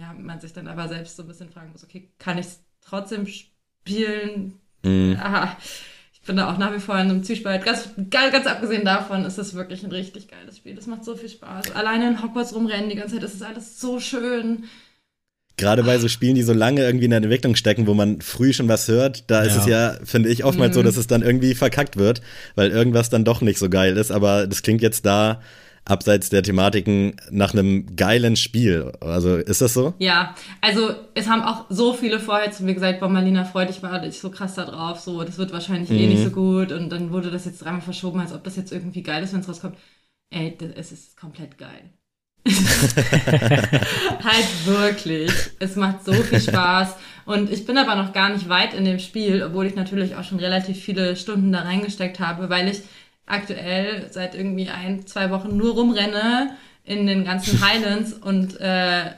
ja, 0.00 0.14
man 0.18 0.40
sich 0.40 0.52
dann 0.52 0.66
aber 0.66 0.88
selbst 0.88 1.16
so 1.16 1.22
ein 1.22 1.28
bisschen 1.28 1.50
fragen 1.50 1.72
muss, 1.72 1.84
okay, 1.84 2.10
kann 2.18 2.38
ich 2.38 2.46
es 2.46 2.60
trotzdem 2.80 3.26
spielen? 3.26 4.54
Mhm. 4.82 5.16
Aha. 5.20 5.56
Ich 6.12 6.22
bin 6.22 6.36
da 6.36 6.52
auch 6.52 6.58
nach 6.58 6.74
wie 6.74 6.80
vor 6.80 6.94
in 6.96 7.10
einem 7.10 7.22
Zwiespalt. 7.22 7.64
Ganz, 7.64 7.90
ganz, 8.10 8.32
ganz 8.32 8.46
abgesehen 8.46 8.84
davon 8.84 9.24
ist 9.24 9.38
es 9.38 9.54
wirklich 9.54 9.84
ein 9.84 9.90
richtig 9.90 10.28
geiles 10.28 10.56
Spiel. 10.58 10.74
Das 10.74 10.86
macht 10.86 11.04
so 11.04 11.16
viel 11.16 11.28
Spaß. 11.28 11.72
Alleine 11.72 12.08
in 12.08 12.22
Hogwarts 12.22 12.54
rumrennen 12.54 12.90
die 12.90 12.96
ganze 12.96 13.14
Zeit, 13.14 13.22
das 13.22 13.34
ist 13.34 13.42
alles 13.42 13.80
so 13.80 14.00
schön. 14.00 14.64
Gerade 15.56 15.82
bei 15.82 15.98
so 15.98 16.08
Spielen, 16.08 16.34
die 16.34 16.42
so 16.42 16.54
lange 16.54 16.82
irgendwie 16.82 17.04
in 17.04 17.10
der 17.10 17.18
Entwicklung 17.18 17.54
stecken, 17.54 17.86
wo 17.86 17.92
man 17.92 18.22
früh 18.22 18.52
schon 18.54 18.68
was 18.68 18.88
hört, 18.88 19.30
da 19.30 19.44
ja. 19.44 19.50
ist 19.50 19.56
es 19.56 19.66
ja, 19.66 19.98
finde 20.04 20.30
ich, 20.30 20.44
oftmals 20.44 20.70
mhm. 20.70 20.74
so, 20.74 20.82
dass 20.82 20.96
es 20.96 21.06
dann 21.06 21.22
irgendwie 21.22 21.54
verkackt 21.54 21.98
wird, 21.98 22.22
weil 22.54 22.70
irgendwas 22.70 23.10
dann 23.10 23.24
doch 23.24 23.42
nicht 23.42 23.58
so 23.58 23.68
geil 23.68 23.98
ist. 23.98 24.10
Aber 24.10 24.46
das 24.46 24.62
klingt 24.62 24.80
jetzt 24.80 25.04
da 25.04 25.42
abseits 25.84 26.30
der 26.30 26.42
Thematiken 26.42 27.16
nach 27.30 27.52
einem 27.52 27.96
geilen 27.96 28.36
Spiel. 28.36 28.92
Also 29.00 29.36
ist 29.36 29.60
das 29.60 29.74
so? 29.74 29.94
Ja, 29.98 30.34
also 30.60 30.94
es 31.14 31.28
haben 31.28 31.42
auch 31.42 31.66
so 31.68 31.92
viele 31.92 32.20
vorher 32.20 32.52
zu 32.52 32.64
mir 32.64 32.74
gesagt, 32.74 33.00
boah, 33.00 33.08
Marlina, 33.08 33.44
freu 33.44 33.66
dich 33.66 33.82
mal, 33.82 34.06
ich 34.06 34.20
so 34.20 34.30
krass 34.30 34.54
da 34.54 34.64
drauf, 34.64 35.00
so, 35.00 35.22
das 35.24 35.38
wird 35.38 35.52
wahrscheinlich 35.52 35.90
mhm. 35.90 35.96
eh 35.96 36.06
nicht 36.06 36.24
so 36.24 36.30
gut 36.30 36.72
und 36.72 36.90
dann 36.90 37.10
wurde 37.10 37.30
das 37.30 37.44
jetzt 37.44 37.64
dreimal 37.64 37.80
verschoben, 37.80 38.20
als 38.20 38.32
ob 38.32 38.44
das 38.44 38.56
jetzt 38.56 38.72
irgendwie 38.72 39.02
geil 39.02 39.22
ist, 39.22 39.32
wenn 39.32 39.40
es 39.40 39.48
rauskommt. 39.48 39.76
Ey, 40.30 40.56
das, 40.56 40.70
es 40.76 40.92
ist 40.92 41.16
komplett 41.16 41.58
geil. 41.58 41.90
halt 42.46 44.66
wirklich. 44.66 45.30
Es 45.58 45.76
macht 45.76 46.04
so 46.04 46.12
viel 46.12 46.40
Spaß. 46.40 46.96
Und 47.26 47.50
ich 47.50 47.66
bin 47.66 47.76
aber 47.76 47.96
noch 47.96 48.12
gar 48.12 48.30
nicht 48.30 48.48
weit 48.48 48.74
in 48.74 48.84
dem 48.84 48.98
Spiel, 48.98 49.42
obwohl 49.42 49.66
ich 49.66 49.74
natürlich 49.74 50.16
auch 50.16 50.24
schon 50.24 50.38
relativ 50.38 50.78
viele 50.78 51.16
Stunden 51.16 51.52
da 51.52 51.60
reingesteckt 51.60 52.18
habe, 52.18 52.48
weil 52.48 52.68
ich 52.68 52.80
aktuell 53.30 54.08
seit 54.10 54.34
irgendwie 54.34 54.68
ein, 54.68 55.06
zwei 55.06 55.30
Wochen 55.30 55.56
nur 55.56 55.74
rumrenne 55.74 56.56
in 56.84 57.06
den 57.06 57.24
ganzen 57.24 57.60
Highlands 57.66 58.12
und 58.12 58.60
äh, 58.60 59.12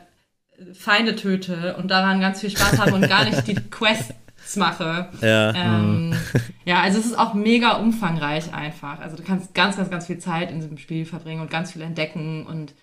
Feinde 0.74 1.16
töte 1.16 1.76
und 1.76 1.90
daran 1.90 2.20
ganz 2.20 2.40
viel 2.40 2.50
Spaß 2.50 2.78
habe 2.78 2.94
und 2.94 3.08
gar 3.08 3.24
nicht 3.24 3.46
die 3.46 3.54
Quests 3.70 4.56
mache. 4.56 5.08
Ja. 5.20 5.54
Ähm, 5.54 6.10
mhm. 6.10 6.16
ja, 6.64 6.80
also 6.80 6.98
es 6.98 7.06
ist 7.06 7.18
auch 7.18 7.34
mega 7.34 7.72
umfangreich 7.76 8.52
einfach. 8.54 9.00
Also 9.00 9.16
du 9.16 9.22
kannst 9.22 9.54
ganz, 9.54 9.76
ganz, 9.76 9.90
ganz 9.90 10.06
viel 10.06 10.18
Zeit 10.18 10.50
in 10.50 10.60
diesem 10.60 10.78
Spiel 10.78 11.04
verbringen 11.04 11.40
und 11.40 11.50
ganz 11.50 11.72
viel 11.72 11.82
entdecken 11.82 12.46
und 12.46 12.74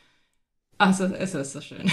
ach, 0.77 0.97
es 0.99 1.36
ist 1.36 1.53
so 1.53 1.61
schön. 1.61 1.89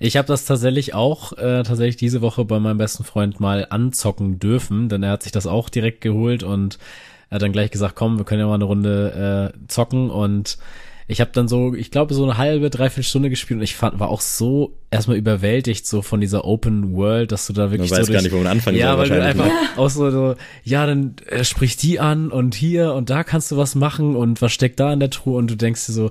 Ich 0.00 0.16
habe 0.16 0.28
das 0.28 0.44
tatsächlich 0.44 0.94
auch 0.94 1.32
äh, 1.32 1.62
tatsächlich 1.64 1.96
diese 1.96 2.20
Woche 2.20 2.44
bei 2.44 2.60
meinem 2.60 2.78
besten 2.78 3.04
Freund 3.04 3.40
mal 3.40 3.66
anzocken 3.70 4.38
dürfen, 4.38 4.88
denn 4.88 5.02
er 5.02 5.10
hat 5.10 5.24
sich 5.24 5.32
das 5.32 5.46
auch 5.46 5.68
direkt 5.68 6.00
geholt 6.02 6.42
und 6.42 6.78
er 7.30 7.36
hat 7.36 7.42
dann 7.42 7.52
gleich 7.52 7.70
gesagt, 7.70 7.94
komm, 7.94 8.18
wir 8.18 8.24
können 8.24 8.40
ja 8.40 8.46
mal 8.46 8.54
eine 8.54 8.64
Runde 8.64 9.52
äh, 9.54 9.66
zocken 9.68 10.10
und 10.10 10.58
ich 11.10 11.22
habe 11.22 11.30
dann 11.32 11.48
so, 11.48 11.74
ich 11.74 11.90
glaube, 11.90 12.12
so 12.12 12.22
eine 12.22 12.36
halbe, 12.36 12.68
dreiviertel 12.68 13.02
Stunde 13.02 13.30
gespielt 13.30 13.58
und 13.58 13.64
ich 13.64 13.76
fand, 13.76 13.98
war 13.98 14.10
auch 14.10 14.20
so 14.20 14.78
erstmal 14.90 15.16
überwältigt 15.16 15.86
so 15.86 16.02
von 16.02 16.20
dieser 16.20 16.44
Open 16.44 16.94
World, 16.94 17.32
dass 17.32 17.46
du 17.46 17.54
da 17.54 17.70
wirklich 17.70 17.90
man 17.90 18.00
weiß 18.00 18.06
so 18.08 18.12
gar 18.12 18.20
nicht, 18.20 18.32
wo 18.32 18.36
man 18.36 18.46
anfangen 18.46 18.76
ja, 18.76 18.94
soll. 18.94 19.06
Ja, 19.06 19.10
weil 19.10 19.18
du 19.18 19.24
einfach 19.24 19.78
auch 19.78 19.88
so, 19.88 20.10
so, 20.10 20.34
ja, 20.64 20.86
dann 20.86 21.16
äh, 21.26 21.44
sprich 21.44 21.78
die 21.78 21.98
an 21.98 22.30
und 22.30 22.54
hier 22.54 22.92
und 22.92 23.08
da 23.08 23.24
kannst 23.24 23.50
du 23.50 23.56
was 23.56 23.74
machen 23.74 24.16
und 24.16 24.42
was 24.42 24.52
steckt 24.52 24.80
da 24.80 24.92
in 24.92 25.00
der 25.00 25.08
Truhe 25.08 25.38
und 25.38 25.50
du 25.50 25.56
denkst 25.56 25.86
dir 25.86 25.92
so, 25.92 26.10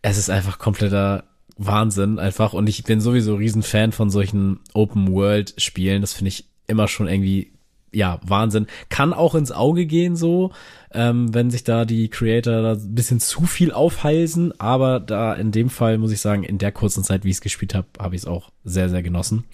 es 0.00 0.16
ist 0.16 0.30
einfach 0.30 0.58
kompletter 0.58 1.24
Wahnsinn 1.58 2.18
einfach 2.18 2.54
und 2.54 2.66
ich 2.66 2.82
bin 2.84 3.02
sowieso 3.02 3.34
riesen 3.34 3.62
Fan 3.62 3.92
von 3.92 4.08
solchen 4.08 4.60
Open 4.72 5.12
World 5.12 5.52
Spielen. 5.58 6.00
Das 6.00 6.14
finde 6.14 6.28
ich 6.28 6.46
immer 6.66 6.88
schon 6.88 7.08
irgendwie 7.08 7.52
ja, 7.92 8.20
Wahnsinn. 8.24 8.66
Kann 8.88 9.12
auch 9.12 9.34
ins 9.34 9.52
Auge 9.52 9.86
gehen 9.86 10.16
so, 10.16 10.52
ähm, 10.92 11.34
wenn 11.34 11.50
sich 11.50 11.64
da 11.64 11.84
die 11.84 12.08
Creator 12.08 12.62
da 12.62 12.72
ein 12.72 12.94
bisschen 12.94 13.20
zu 13.20 13.42
viel 13.42 13.72
aufhalsen, 13.72 14.58
aber 14.60 15.00
da 15.00 15.34
in 15.34 15.52
dem 15.52 15.70
Fall 15.70 15.98
muss 15.98 16.12
ich 16.12 16.20
sagen, 16.20 16.42
in 16.42 16.58
der 16.58 16.72
kurzen 16.72 17.04
Zeit, 17.04 17.24
wie 17.24 17.30
ich 17.30 17.36
es 17.36 17.40
gespielt 17.40 17.74
habe, 17.74 17.86
habe 17.98 18.14
ich 18.14 18.22
es 18.22 18.28
auch 18.28 18.50
sehr, 18.64 18.88
sehr 18.88 19.02
genossen. 19.02 19.44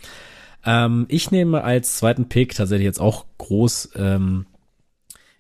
Ähm, 0.65 1.07
ich 1.09 1.31
nehme 1.31 1.65
als 1.65 1.97
zweiten 1.97 2.29
Pick 2.29 2.55
tatsächlich 2.55 2.87
jetzt 2.87 3.01
auch 3.01 3.25
groß 3.39 3.91
ähm, 3.97 4.47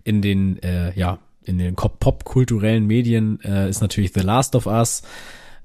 in 0.04 0.22
den, 0.22 0.62
äh, 0.62 0.96
ja, 0.98 1.18
in 1.42 1.58
den 1.58 1.74
popkulturellen 1.74 2.86
Medien 2.86 3.40
äh, 3.42 3.68
ist 3.68 3.80
natürlich 3.80 4.12
The 4.12 4.20
Last 4.20 4.54
of 4.56 4.66
Us 4.66 5.02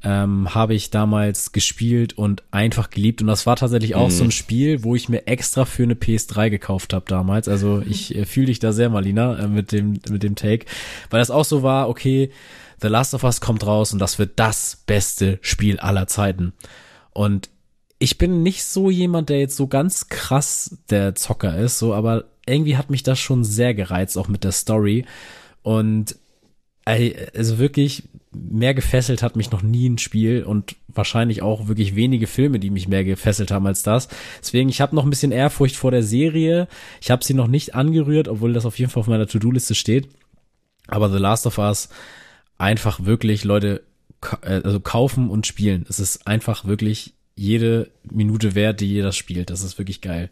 ähm, 0.03 0.53
habe 0.53 0.73
ich 0.73 0.89
damals 0.89 1.51
gespielt 1.51 2.17
und 2.17 2.43
einfach 2.51 2.89
geliebt. 2.89 3.21
Und 3.21 3.27
das 3.27 3.45
war 3.45 3.55
tatsächlich 3.55 3.95
auch 3.95 4.07
mhm. 4.07 4.13
so 4.13 4.23
ein 4.23 4.31
Spiel, 4.31 4.83
wo 4.83 4.95
ich 4.95 5.09
mir 5.09 5.27
extra 5.27 5.65
für 5.65 5.83
eine 5.83 5.93
PS3 5.93 6.49
gekauft 6.49 6.93
habe 6.93 7.05
damals. 7.07 7.47
Also 7.47 7.81
ich 7.81 8.15
äh, 8.15 8.25
fühle 8.25 8.47
dich 8.47 8.59
da 8.59 8.71
sehr, 8.71 8.89
Malina, 8.89 9.37
äh, 9.37 9.47
mit 9.47 9.71
dem 9.71 9.99
mit 10.09 10.23
dem 10.23 10.35
Take, 10.35 10.65
weil 11.09 11.19
das 11.19 11.31
auch 11.31 11.45
so 11.45 11.61
war. 11.63 11.89
Okay, 11.89 12.31
The 12.81 12.87
Last 12.87 13.13
of 13.13 13.23
Us 13.23 13.41
kommt 13.41 13.65
raus 13.65 13.93
und 13.93 13.99
das 13.99 14.17
wird 14.17 14.31
das 14.37 14.83
beste 14.87 15.37
Spiel 15.41 15.79
aller 15.79 16.07
Zeiten. 16.07 16.53
Und 17.11 17.49
ich 17.99 18.17
bin 18.17 18.41
nicht 18.41 18.63
so 18.63 18.89
jemand, 18.89 19.29
der 19.29 19.39
jetzt 19.39 19.55
so 19.55 19.67
ganz 19.67 20.09
krass 20.09 20.79
der 20.89 21.13
Zocker 21.13 21.55
ist, 21.59 21.77
so, 21.77 21.93
aber 21.93 22.25
irgendwie 22.47 22.77
hat 22.77 22.89
mich 22.89 23.03
das 23.03 23.19
schon 23.19 23.43
sehr 23.43 23.75
gereizt, 23.75 24.17
auch 24.17 24.27
mit 24.27 24.43
der 24.43 24.51
Story. 24.51 25.05
Und 25.61 26.15
also 26.85 27.59
wirklich, 27.59 28.09
mehr 28.33 28.73
gefesselt 28.73 29.23
hat 29.23 29.35
mich 29.35 29.51
noch 29.51 29.61
nie 29.61 29.89
ein 29.89 29.97
Spiel 29.97 30.43
und 30.43 30.75
wahrscheinlich 30.87 31.41
auch 31.41 31.67
wirklich 31.67 31.95
wenige 31.95 32.27
Filme, 32.27 32.59
die 32.59 32.69
mich 32.69 32.87
mehr 32.87 33.03
gefesselt 33.03 33.51
haben 33.51 33.67
als 33.67 33.83
das. 33.83 34.07
Deswegen, 34.39 34.69
ich 34.69 34.79
habe 34.79 34.95
noch 34.95 35.03
ein 35.03 35.09
bisschen 35.09 35.31
Ehrfurcht 35.31 35.75
vor 35.75 35.91
der 35.91 36.03
Serie. 36.03 36.67
Ich 37.01 37.11
habe 37.11 37.23
sie 37.23 37.33
noch 37.33 37.47
nicht 37.47 37.75
angerührt, 37.75 38.27
obwohl 38.27 38.53
das 38.53 38.65
auf 38.65 38.79
jeden 38.79 38.89
Fall 38.89 39.01
auf 39.01 39.07
meiner 39.07 39.27
To-Do-Liste 39.27 39.75
steht. 39.75 40.07
Aber 40.87 41.09
The 41.09 41.17
Last 41.17 41.45
of 41.45 41.57
Us 41.57 41.89
einfach 42.57 43.03
wirklich, 43.03 43.43
Leute, 43.43 43.83
äh, 44.41 44.61
also 44.63 44.79
kaufen 44.79 45.29
und 45.29 45.47
spielen. 45.47 45.85
Es 45.89 45.99
ist 45.99 46.25
einfach 46.27 46.65
wirklich 46.65 47.13
jede 47.35 47.91
Minute 48.09 48.55
wert, 48.55 48.79
die 48.79 48.93
ihr 48.93 49.03
das 49.03 49.17
spielt. 49.17 49.49
Das 49.49 49.61
ist 49.61 49.77
wirklich 49.77 50.01
geil. 50.01 50.29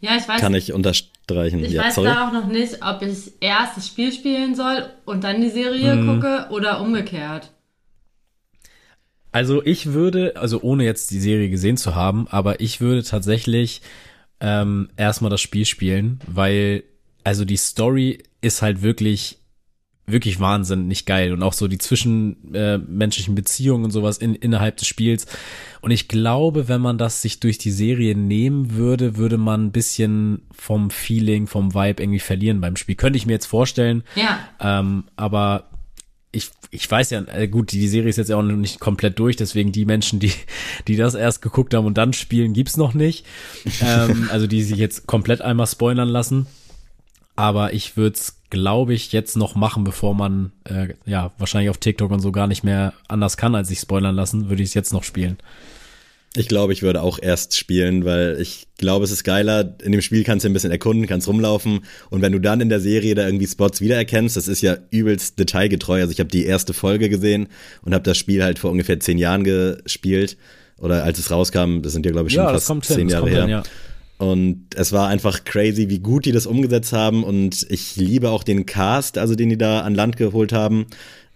Ja, 0.00 0.16
ich 0.16 0.28
weiß. 0.28 0.40
Kann 0.40 0.54
ich 0.54 0.72
unterstreichen. 0.72 1.64
Ich 1.64 1.72
ja, 1.72 1.84
weiß 1.84 1.94
sorry. 1.96 2.08
da 2.08 2.28
auch 2.28 2.32
noch 2.32 2.46
nicht, 2.46 2.78
ob 2.82 3.02
ich 3.02 3.32
erst 3.40 3.76
das 3.76 3.86
Spiel 3.86 4.12
spielen 4.12 4.54
soll 4.54 4.86
und 5.04 5.24
dann 5.24 5.40
die 5.40 5.50
Serie 5.50 5.96
mhm. 5.96 6.14
gucke 6.14 6.48
oder 6.50 6.80
umgekehrt. 6.80 7.50
Also 9.32 9.62
ich 9.62 9.92
würde, 9.92 10.36
also 10.36 10.62
ohne 10.62 10.84
jetzt 10.84 11.10
die 11.10 11.20
Serie 11.20 11.50
gesehen 11.50 11.76
zu 11.76 11.94
haben, 11.94 12.26
aber 12.28 12.60
ich 12.60 12.80
würde 12.80 13.02
tatsächlich 13.02 13.82
ähm, 14.40 14.88
erstmal 14.96 15.30
das 15.30 15.40
Spiel 15.40 15.66
spielen, 15.66 16.20
weil 16.26 16.84
also 17.24 17.44
die 17.44 17.56
Story 17.56 18.22
ist 18.40 18.62
halt 18.62 18.82
wirklich 18.82 19.38
wirklich 20.06 20.38
wahnsinnig 20.38 21.04
geil 21.04 21.32
und 21.32 21.42
auch 21.42 21.52
so 21.52 21.66
die 21.66 21.78
zwischenmenschlichen 21.78 23.34
äh, 23.34 23.36
Beziehungen 23.36 23.84
und 23.84 23.90
sowas 23.90 24.18
in, 24.18 24.34
innerhalb 24.34 24.76
des 24.76 24.86
Spiels. 24.86 25.26
Und 25.80 25.90
ich 25.90 26.06
glaube, 26.06 26.68
wenn 26.68 26.80
man 26.80 26.96
das 26.96 27.22
sich 27.22 27.40
durch 27.40 27.58
die 27.58 27.72
Serie 27.72 28.16
nehmen 28.16 28.74
würde, 28.74 29.16
würde 29.16 29.36
man 29.36 29.66
ein 29.66 29.72
bisschen 29.72 30.42
vom 30.52 30.90
Feeling, 30.90 31.46
vom 31.46 31.74
Vibe 31.74 32.02
irgendwie 32.02 32.20
verlieren 32.20 32.60
beim 32.60 32.76
Spiel. 32.76 32.94
Könnte 32.94 33.16
ich 33.16 33.26
mir 33.26 33.32
jetzt 33.32 33.46
vorstellen. 33.46 34.04
Ja. 34.14 34.38
Ähm, 34.60 35.04
aber 35.16 35.70
ich, 36.30 36.50
ich 36.70 36.88
weiß 36.88 37.10
ja, 37.10 37.22
äh, 37.32 37.48
gut, 37.48 37.72
die 37.72 37.88
Serie 37.88 38.10
ist 38.10 38.16
jetzt 38.16 38.28
ja 38.28 38.36
auch 38.36 38.42
noch 38.42 38.54
nicht 38.54 38.78
komplett 38.78 39.18
durch, 39.18 39.36
deswegen 39.36 39.72
die 39.72 39.86
Menschen, 39.86 40.20
die, 40.20 40.32
die 40.86 40.96
das 40.96 41.14
erst 41.14 41.42
geguckt 41.42 41.74
haben 41.74 41.86
und 41.86 41.98
dann 41.98 42.12
spielen, 42.12 42.52
gibt's 42.52 42.76
noch 42.76 42.94
nicht. 42.94 43.24
ähm, 43.80 44.28
also 44.32 44.46
die 44.46 44.62
sich 44.62 44.78
jetzt 44.78 45.06
komplett 45.06 45.40
einmal 45.40 45.66
spoilern 45.66 46.08
lassen. 46.08 46.46
Aber 47.34 47.74
ich 47.74 47.96
würde 47.96 48.16
es, 48.16 48.35
glaube 48.50 48.94
ich, 48.94 49.12
jetzt 49.12 49.36
noch 49.36 49.54
machen, 49.54 49.84
bevor 49.84 50.14
man 50.14 50.52
äh, 50.64 50.88
ja 51.04 51.32
wahrscheinlich 51.38 51.70
auf 51.70 51.78
TikTok 51.78 52.10
und 52.10 52.20
so 52.20 52.32
gar 52.32 52.46
nicht 52.46 52.64
mehr 52.64 52.92
anders 53.08 53.36
kann, 53.36 53.54
als 53.54 53.68
sich 53.68 53.80
spoilern 53.80 54.14
lassen, 54.14 54.48
würde 54.48 54.62
ich 54.62 54.70
es 54.70 54.74
jetzt 54.74 54.92
noch 54.92 55.04
spielen. 55.04 55.38
Ich 56.36 56.48
glaube, 56.48 56.74
ich 56.74 56.82
würde 56.82 57.00
auch 57.00 57.18
erst 57.20 57.56
spielen, 57.56 58.04
weil 58.04 58.36
ich 58.38 58.66
glaube, 58.76 59.04
es 59.06 59.10
ist 59.10 59.24
geiler. 59.24 59.74
In 59.82 59.92
dem 59.92 60.02
Spiel 60.02 60.22
kannst 60.22 60.44
du 60.44 60.50
ein 60.50 60.52
bisschen 60.52 60.70
erkunden, 60.70 61.06
kannst 61.06 61.28
rumlaufen 61.28 61.80
und 62.10 62.20
wenn 62.20 62.32
du 62.32 62.40
dann 62.40 62.60
in 62.60 62.68
der 62.68 62.80
Serie 62.80 63.14
da 63.14 63.24
irgendwie 63.24 63.46
Spots 63.46 63.80
wiedererkennst, 63.80 64.36
das 64.36 64.46
ist 64.46 64.60
ja 64.60 64.76
übelst 64.90 65.38
detailgetreu. 65.38 66.00
Also 66.00 66.12
ich 66.12 66.20
habe 66.20 66.28
die 66.28 66.44
erste 66.44 66.74
Folge 66.74 67.08
gesehen 67.08 67.48
und 67.82 67.94
habe 67.94 68.04
das 68.04 68.18
Spiel 68.18 68.44
halt 68.44 68.58
vor 68.58 68.70
ungefähr 68.70 69.00
zehn 69.00 69.16
Jahren 69.16 69.44
gespielt 69.44 70.36
oder 70.78 71.04
als 71.04 71.18
es 71.18 71.30
rauskam, 71.30 71.80
das 71.80 71.94
sind 71.94 72.04
ja 72.04 72.12
glaube 72.12 72.28
ich 72.28 72.34
schon 72.34 72.44
ja, 72.44 72.52
fast 72.52 72.84
zehn 72.84 72.98
hin, 72.98 73.08
Jahre 73.08 73.30
her. 73.30 73.42
Hin, 73.42 73.50
ja. 73.50 73.62
Und 74.18 74.68
es 74.74 74.92
war 74.92 75.08
einfach 75.08 75.44
crazy, 75.44 75.88
wie 75.90 75.98
gut 75.98 76.24
die 76.24 76.32
das 76.32 76.46
umgesetzt 76.46 76.92
haben. 76.92 77.22
Und 77.22 77.66
ich 77.68 77.96
liebe 77.96 78.30
auch 78.30 78.44
den 78.44 78.64
Cast, 78.64 79.18
also 79.18 79.34
den 79.34 79.50
die 79.50 79.58
da 79.58 79.80
an 79.80 79.94
Land 79.94 80.16
geholt 80.16 80.52
haben 80.52 80.86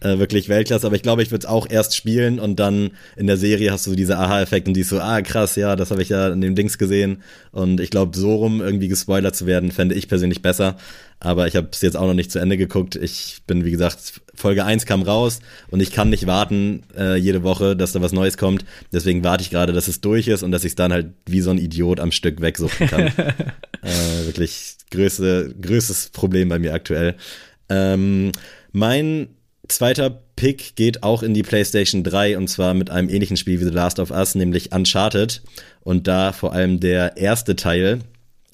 äh, 0.01 0.19
wirklich 0.19 0.49
Weltklasse, 0.49 0.87
aber 0.87 0.97
ich 0.97 1.03
glaube, 1.03 1.23
ich 1.23 1.31
würde 1.31 1.45
es 1.45 1.51
auch 1.51 1.67
erst 1.69 1.95
spielen 1.95 2.39
und 2.39 2.59
dann 2.59 2.91
in 3.17 3.27
der 3.27 3.37
Serie 3.37 3.73
hast 3.73 3.87
du 3.87 3.95
diese 3.95 4.19
Aha-Effekt 4.19 4.67
und 4.67 4.75
siehst 4.75 4.91
so, 4.91 5.01
ah 5.01 5.21
krass, 5.23 5.57
ja, 5.57 5.77
das 5.77 5.91
habe 5.91 6.03
ich 6.03 6.09
ja 6.09 6.29
in 6.29 6.41
dem 6.41 6.55
Dings 6.55 6.79
gesehen 6.79 7.23
und 7.53 7.81
ich 7.81 7.91
glaube, 7.91 8.17
so 8.17 8.35
rum 8.35 8.61
irgendwie 8.61 8.89
gespoilert 8.89 9.37
zu 9.37 9.47
werden, 9.47 9.71
fände 9.71 9.95
ich 9.95 10.09
persönlich 10.09 10.43
besser, 10.43 10.77
aber 11.21 11.47
ich 11.47 11.57
habe 11.57 11.69
es 11.71 11.83
jetzt 11.83 11.97
auch 11.97 12.07
noch 12.07 12.15
nicht 12.15 12.33
zu 12.33 12.39
Ende 12.39 12.57
geguckt. 12.57 12.97
Ich 12.97 13.43
bin, 13.47 13.65
wie 13.67 13.71
gesagt, 13.71 14.23
Folge 14.35 14.65
1 14.65 14.87
kam 14.87 15.03
raus 15.03 15.41
und 15.71 15.81
ich 15.81 15.93
kann 15.93 16.09
nicht 16.09 16.27
warten 16.27 16.83
äh, 16.97 17.17
jede 17.17 17.43
Woche, 17.43 17.77
dass 17.77 17.93
da 17.93 18.01
was 18.01 18.13
Neues 18.13 18.39
kommt, 18.39 18.65
deswegen 18.93 19.23
warte 19.23 19.43
ich 19.43 19.51
gerade, 19.51 19.75
dass 19.75 19.89
es 19.89 20.01
durch 20.01 20.29
ist 20.29 20.43
und 20.43 20.51
dass 20.51 20.65
ich 20.65 20.73
es 20.73 20.77
dann 20.77 20.93
halt 20.93 21.09
wie 21.27 21.43
so 21.43 21.51
ein 21.51 21.59
Idiot 21.59 22.01
am 22.01 22.11
Stück 22.11 22.41
wegsuchen 22.41 22.87
kann. 22.87 23.07
äh, 23.83 24.27
wirklich 24.27 24.77
größte, 24.91 25.55
größtes 25.61 26.09
Problem 26.11 26.49
bei 26.49 26.59
mir 26.59 26.73
aktuell. 26.73 27.17
Ähm, 27.69 28.33
mein 28.73 29.29
zweiter 29.71 30.11
Pick 30.37 30.77
geht 30.77 31.03
auch 31.03 31.23
in 31.23 31.35
die 31.35 31.43
PlayStation 31.43 32.03
3 32.03 32.39
und 32.39 32.49
zwar 32.49 32.75
mit 32.75 32.91
einem 32.91 33.09
ähnlichen 33.09 33.37
Spiel 33.37 33.61
wie 33.61 33.65
The 33.65 33.71
Last 33.71 33.99
of 33.99 34.11
Us, 34.11 34.35
nämlich 34.35 34.73
Uncharted. 34.73 35.43
Und 35.83 36.07
da 36.07 36.33
vor 36.33 36.53
allem 36.53 36.81
der 36.81 37.17
erste 37.17 37.57
Teil. 37.57 38.01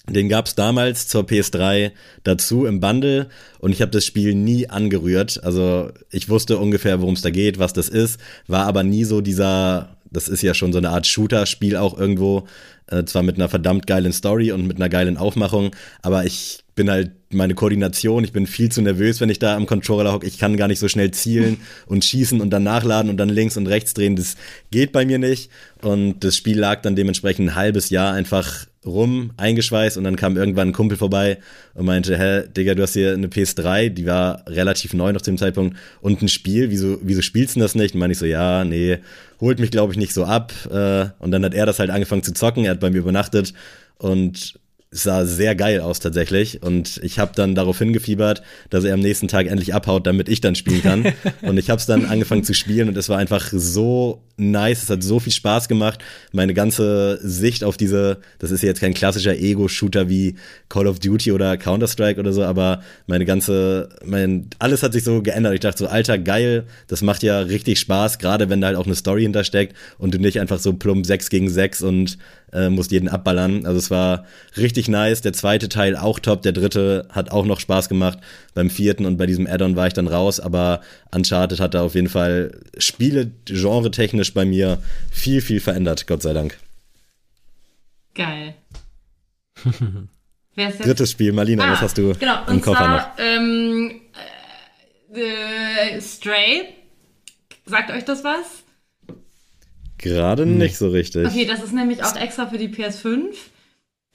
Den 0.08 0.28
gab's 0.28 0.54
damals 0.54 1.08
zur 1.08 1.24
PS3 1.24 1.90
dazu 2.22 2.64
im 2.64 2.78
Bundle 2.78 3.28
und 3.58 3.72
ich 3.72 3.82
habe 3.82 3.90
das 3.90 4.04
Spiel 4.04 4.34
nie 4.34 4.68
angerührt. 4.70 5.42
Also 5.42 5.90
ich 6.10 6.28
wusste 6.28 6.58
ungefähr, 6.58 7.00
worum 7.00 7.14
es 7.14 7.22
da 7.22 7.30
geht, 7.30 7.58
was 7.58 7.72
das 7.72 7.88
ist, 7.88 8.20
war 8.46 8.66
aber 8.66 8.84
nie 8.84 9.02
so 9.02 9.20
dieser, 9.20 9.96
das 10.08 10.28
ist 10.28 10.42
ja 10.42 10.54
schon 10.54 10.72
so 10.72 10.78
eine 10.78 10.90
Art 10.90 11.08
Shooter-Spiel 11.08 11.76
auch 11.76 11.98
irgendwo, 11.98 12.46
äh, 12.86 13.02
zwar 13.04 13.24
mit 13.24 13.34
einer 13.34 13.48
verdammt 13.48 13.88
geilen 13.88 14.12
Story 14.12 14.52
und 14.52 14.68
mit 14.68 14.76
einer 14.76 14.88
geilen 14.88 15.16
Aufmachung, 15.16 15.74
aber 16.02 16.24
ich 16.24 16.62
bin 16.76 16.90
halt 16.90 17.10
meine 17.32 17.54
Koordination, 17.54 18.22
ich 18.22 18.32
bin 18.32 18.46
viel 18.46 18.70
zu 18.70 18.82
nervös, 18.82 19.20
wenn 19.20 19.30
ich 19.30 19.40
da 19.40 19.56
am 19.56 19.66
Controller 19.66 20.12
hocke. 20.12 20.26
Ich 20.26 20.38
kann 20.38 20.56
gar 20.56 20.68
nicht 20.68 20.78
so 20.78 20.86
schnell 20.86 21.10
zielen 21.10 21.56
und 21.86 22.04
schießen 22.04 22.40
und 22.40 22.50
dann 22.50 22.62
nachladen 22.62 23.10
und 23.10 23.16
dann 23.16 23.28
links 23.28 23.56
und 23.56 23.66
rechts 23.66 23.94
drehen. 23.94 24.14
Das 24.14 24.36
geht 24.70 24.92
bei 24.92 25.04
mir 25.04 25.18
nicht. 25.18 25.50
Und 25.82 26.20
das 26.20 26.36
Spiel 26.36 26.58
lag 26.58 26.82
dann 26.82 26.94
dementsprechend 26.94 27.48
ein 27.48 27.54
halbes 27.56 27.90
Jahr 27.90 28.12
einfach 28.12 28.66
rum, 28.84 29.32
eingeschweißt 29.36 29.96
und 29.96 30.04
dann 30.04 30.14
kam 30.14 30.36
irgendwann 30.36 30.68
ein 30.68 30.72
Kumpel 30.72 30.96
vorbei 30.96 31.38
und 31.74 31.86
meinte, 31.86 32.16
hä, 32.16 32.44
Digga, 32.56 32.74
du 32.74 32.82
hast 32.82 32.92
hier 32.92 33.14
eine 33.14 33.26
PS3, 33.26 33.88
die 33.88 34.06
war 34.06 34.44
relativ 34.46 34.94
neu 34.94 35.12
noch 35.12 35.22
zu 35.22 35.32
dem 35.32 35.38
Zeitpunkt 35.38 35.76
und 36.00 36.22
ein 36.22 36.28
Spiel, 36.28 36.70
wieso, 36.70 36.98
wieso 37.02 37.20
spielst 37.20 37.56
du 37.56 37.60
das 37.60 37.74
nicht? 37.74 37.94
Und 37.94 38.00
meine 38.00 38.12
ich 38.12 38.18
so, 38.18 38.26
ja, 38.26 38.64
nee, 38.64 38.98
holt 39.40 39.58
mich 39.58 39.72
glaube 39.72 39.92
ich 39.92 39.98
nicht 39.98 40.14
so 40.14 40.24
ab 40.24 40.52
äh, 40.70 41.06
und 41.18 41.32
dann 41.32 41.44
hat 41.44 41.52
er 41.52 41.66
das 41.66 41.80
halt 41.80 41.90
angefangen 41.90 42.22
zu 42.22 42.32
zocken, 42.32 42.64
er 42.64 42.72
hat 42.72 42.80
bei 42.80 42.90
mir 42.90 42.98
übernachtet 42.98 43.54
und 43.98 44.54
sah 45.02 45.26
sehr 45.26 45.54
geil 45.54 45.80
aus 45.80 46.00
tatsächlich 46.00 46.62
und 46.62 47.00
ich 47.02 47.18
habe 47.18 47.32
dann 47.34 47.54
darauf 47.54 47.78
hingefiebert, 47.78 48.42
dass 48.70 48.84
er 48.84 48.94
am 48.94 49.00
nächsten 49.00 49.28
Tag 49.28 49.46
endlich 49.46 49.74
abhaut, 49.74 50.06
damit 50.06 50.28
ich 50.28 50.40
dann 50.40 50.54
spielen 50.54 50.82
kann. 50.82 51.12
und 51.42 51.58
ich 51.58 51.70
habe 51.70 51.78
es 51.78 51.86
dann 51.86 52.06
angefangen 52.06 52.44
zu 52.44 52.54
spielen 52.54 52.88
und 52.88 52.96
es 52.96 53.08
war 53.08 53.18
einfach 53.18 53.48
so 53.52 54.22
nice, 54.36 54.82
es 54.82 54.90
hat 54.90 55.02
so 55.02 55.18
viel 55.18 55.32
Spaß 55.32 55.68
gemacht. 55.68 56.02
Meine 56.32 56.54
ganze 56.54 57.18
Sicht 57.22 57.64
auf 57.64 57.76
diese, 57.76 58.18
das 58.38 58.50
ist 58.50 58.62
jetzt 58.62 58.80
kein 58.80 58.94
klassischer 58.94 59.36
Ego-Shooter 59.36 60.08
wie 60.08 60.36
Call 60.68 60.86
of 60.86 60.98
Duty 60.98 61.32
oder 61.32 61.56
Counter-Strike 61.56 62.20
oder 62.20 62.32
so, 62.32 62.44
aber 62.44 62.82
meine 63.06 63.24
ganze, 63.24 63.88
mein, 64.04 64.48
alles 64.58 64.82
hat 64.82 64.92
sich 64.92 65.04
so 65.04 65.22
geändert. 65.22 65.54
Ich 65.54 65.60
dachte 65.60 65.78
so, 65.78 65.86
alter, 65.88 66.18
geil, 66.18 66.64
das 66.88 67.02
macht 67.02 67.22
ja 67.22 67.40
richtig 67.40 67.80
Spaß, 67.80 68.18
gerade 68.18 68.50
wenn 68.50 68.60
da 68.60 68.68
halt 68.68 68.76
auch 68.76 68.86
eine 68.86 68.94
Story 68.94 69.22
hintersteckt 69.22 69.74
und 69.98 70.14
du 70.14 70.18
nicht 70.18 70.40
einfach 70.40 70.58
so 70.58 70.74
plump 70.74 71.06
6 71.06 71.30
gegen 71.30 71.48
6 71.48 71.82
und 71.82 72.18
äh, 72.52 72.68
musst 72.68 72.92
jeden 72.92 73.08
abballern. 73.08 73.66
Also 73.66 73.78
es 73.78 73.90
war 73.90 74.24
richtig 74.56 74.88
nice. 74.88 75.20
Der 75.20 75.32
zweite 75.32 75.68
Teil 75.68 75.96
auch 75.96 76.18
top. 76.18 76.42
Der 76.42 76.52
dritte 76.52 77.08
hat 77.10 77.30
auch 77.30 77.44
noch 77.44 77.60
Spaß 77.60 77.88
gemacht. 77.88 78.18
Beim 78.54 78.70
vierten 78.70 79.06
und 79.06 79.16
bei 79.16 79.26
diesem 79.26 79.46
Add-on 79.46 79.76
war 79.76 79.86
ich 79.86 79.92
dann 79.92 80.08
raus, 80.08 80.40
aber 80.40 80.80
Uncharted 81.14 81.60
hat 81.60 81.74
da 81.74 81.82
auf 81.82 81.94
jeden 81.94 82.08
Fall 82.08 82.60
Spiele 82.78 83.30
genre-technisch 83.44 84.32
bei 84.32 84.44
mir 84.44 84.78
viel, 85.10 85.40
viel 85.40 85.60
verändert, 85.60 86.06
Gott 86.06 86.22
sei 86.22 86.32
Dank. 86.32 86.58
Geil. 88.14 88.54
Drittes 90.56 91.10
Spiel, 91.10 91.32
Marlina, 91.32 91.64
ah, 91.64 91.72
was 91.72 91.82
hast 91.82 91.98
du 91.98 92.14
genau, 92.14 92.46
im 92.48 92.62
Koffer 92.62 92.78
zwar, 92.78 92.96
noch? 92.96 93.08
Ähm, 93.18 94.00
äh, 95.12 96.00
Stray. 96.00 96.68
Sagt 97.66 97.90
euch 97.90 98.04
das 98.04 98.24
was? 98.24 98.62
Gerade 99.98 100.44
hm. 100.44 100.58
nicht 100.58 100.76
so 100.76 100.88
richtig. 100.88 101.26
Okay, 101.26 101.46
das 101.46 101.62
ist 101.62 101.72
nämlich 101.72 102.02
auch 102.02 102.16
extra 102.16 102.46
für 102.46 102.58
die 102.58 102.68
PS5. 102.68 103.34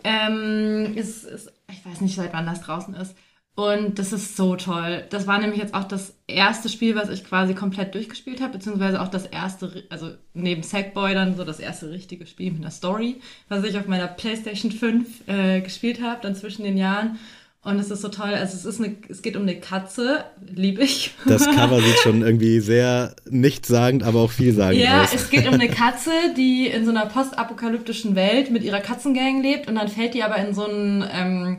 Ähm, 0.03 0.93
ist, 0.95 1.25
ist, 1.25 1.51
ich 1.71 1.85
weiß 1.85 2.01
nicht, 2.01 2.15
seit 2.15 2.33
wann 2.33 2.45
das 2.45 2.61
draußen 2.61 2.93
ist. 2.95 3.15
Und 3.53 3.99
das 3.99 4.13
ist 4.13 4.37
so 4.37 4.55
toll. 4.55 5.03
Das 5.09 5.27
war 5.27 5.37
nämlich 5.37 5.59
jetzt 5.59 5.73
auch 5.73 5.83
das 5.83 6.17
erste 6.25 6.69
Spiel, 6.69 6.95
was 6.95 7.09
ich 7.09 7.25
quasi 7.25 7.53
komplett 7.53 7.93
durchgespielt 7.93 8.41
habe, 8.41 8.53
beziehungsweise 8.53 9.01
auch 9.01 9.09
das 9.09 9.25
erste, 9.25 9.83
also 9.89 10.11
neben 10.33 10.63
Sackboy 10.63 11.13
dann 11.13 11.35
so 11.35 11.43
das 11.43 11.59
erste 11.59 11.91
richtige 11.91 12.25
Spiel 12.25 12.51
mit 12.51 12.61
einer 12.61 12.71
Story, 12.71 13.19
was 13.49 13.63
ich 13.65 13.77
auf 13.77 13.87
meiner 13.87 14.07
PlayStation 14.07 14.71
5 14.71 15.27
äh, 15.27 15.61
gespielt 15.61 16.01
habe, 16.01 16.21
dann 16.21 16.35
zwischen 16.35 16.63
den 16.63 16.77
Jahren. 16.77 17.19
Und 17.63 17.77
es 17.77 17.91
ist 17.91 18.01
so 18.01 18.07
toll. 18.07 18.33
Also 18.33 18.55
es 18.55 18.65
ist 18.65 18.81
eine, 18.81 18.95
es 19.07 19.21
geht 19.21 19.35
um 19.35 19.43
eine 19.43 19.59
Katze, 19.59 20.25
liebe 20.47 20.81
ich. 20.81 21.13
Das 21.27 21.45
Cover 21.55 21.79
sieht 21.79 21.99
schon 21.99 22.23
irgendwie 22.23 22.59
sehr 22.59 23.15
nichtssagend, 23.29 24.01
aber 24.03 24.21
auch 24.21 24.31
vielsagend 24.31 24.81
ja, 24.81 25.03
aus. 25.03 25.13
Ja, 25.13 25.19
es 25.19 25.29
geht 25.29 25.47
um 25.47 25.53
eine 25.53 25.69
Katze, 25.69 26.09
die 26.35 26.67
in 26.67 26.85
so 26.85 26.91
einer 26.91 27.05
postapokalyptischen 27.05 28.15
Welt 28.15 28.49
mit 28.49 28.63
ihrer 28.63 28.79
Katzengang 28.79 29.43
lebt 29.43 29.67
und 29.67 29.75
dann 29.75 29.89
fällt 29.89 30.15
die 30.15 30.23
aber 30.23 30.37
in 30.37 30.55
so 30.55 30.65
einen 30.65 31.05
ähm, 31.13 31.57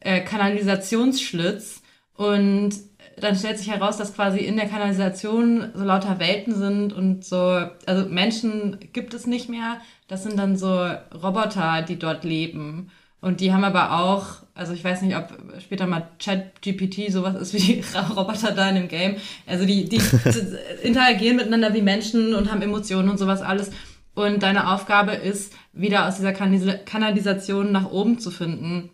äh, 0.00 0.20
Kanalisationsschlitz 0.22 1.82
und 2.16 2.72
dann 3.20 3.36
stellt 3.36 3.58
sich 3.58 3.70
heraus, 3.70 3.96
dass 3.96 4.14
quasi 4.14 4.38
in 4.38 4.56
der 4.56 4.66
Kanalisation 4.66 5.70
so 5.74 5.84
lauter 5.84 6.18
Welten 6.18 6.54
sind 6.54 6.92
und 6.92 7.24
so, 7.24 7.64
also 7.86 8.08
Menschen 8.08 8.78
gibt 8.92 9.14
es 9.14 9.26
nicht 9.26 9.48
mehr. 9.48 9.80
Das 10.08 10.24
sind 10.24 10.36
dann 10.36 10.56
so 10.56 10.88
Roboter, 11.14 11.82
die 11.82 11.98
dort 11.98 12.24
leben. 12.24 12.90
Und 13.20 13.40
die 13.40 13.52
haben 13.52 13.64
aber 13.64 14.00
auch, 14.00 14.43
also 14.54 14.72
ich 14.72 14.84
weiß 14.84 15.02
nicht, 15.02 15.16
ob 15.16 15.36
später 15.60 15.86
mal 15.86 16.08
Chat-GPT 16.18 17.10
sowas 17.10 17.34
ist 17.34 17.54
wie 17.54 17.58
die 17.58 17.84
Roboter 18.16 18.52
da 18.52 18.68
in 18.68 18.76
dem 18.76 18.88
Game. 18.88 19.16
Also 19.46 19.66
die, 19.66 19.88
die 19.88 20.00
interagieren 20.82 21.36
miteinander 21.36 21.74
wie 21.74 21.82
Menschen 21.82 22.34
und 22.34 22.50
haben 22.50 22.62
Emotionen 22.62 23.08
und 23.08 23.18
sowas 23.18 23.42
alles. 23.42 23.72
Und 24.14 24.44
deine 24.44 24.72
Aufgabe 24.72 25.12
ist, 25.12 25.52
wieder 25.72 26.06
aus 26.06 26.16
dieser 26.16 26.32
Kanalisation 26.32 27.72
nach 27.72 27.90
oben 27.90 28.20
zu 28.20 28.30
finden. 28.30 28.90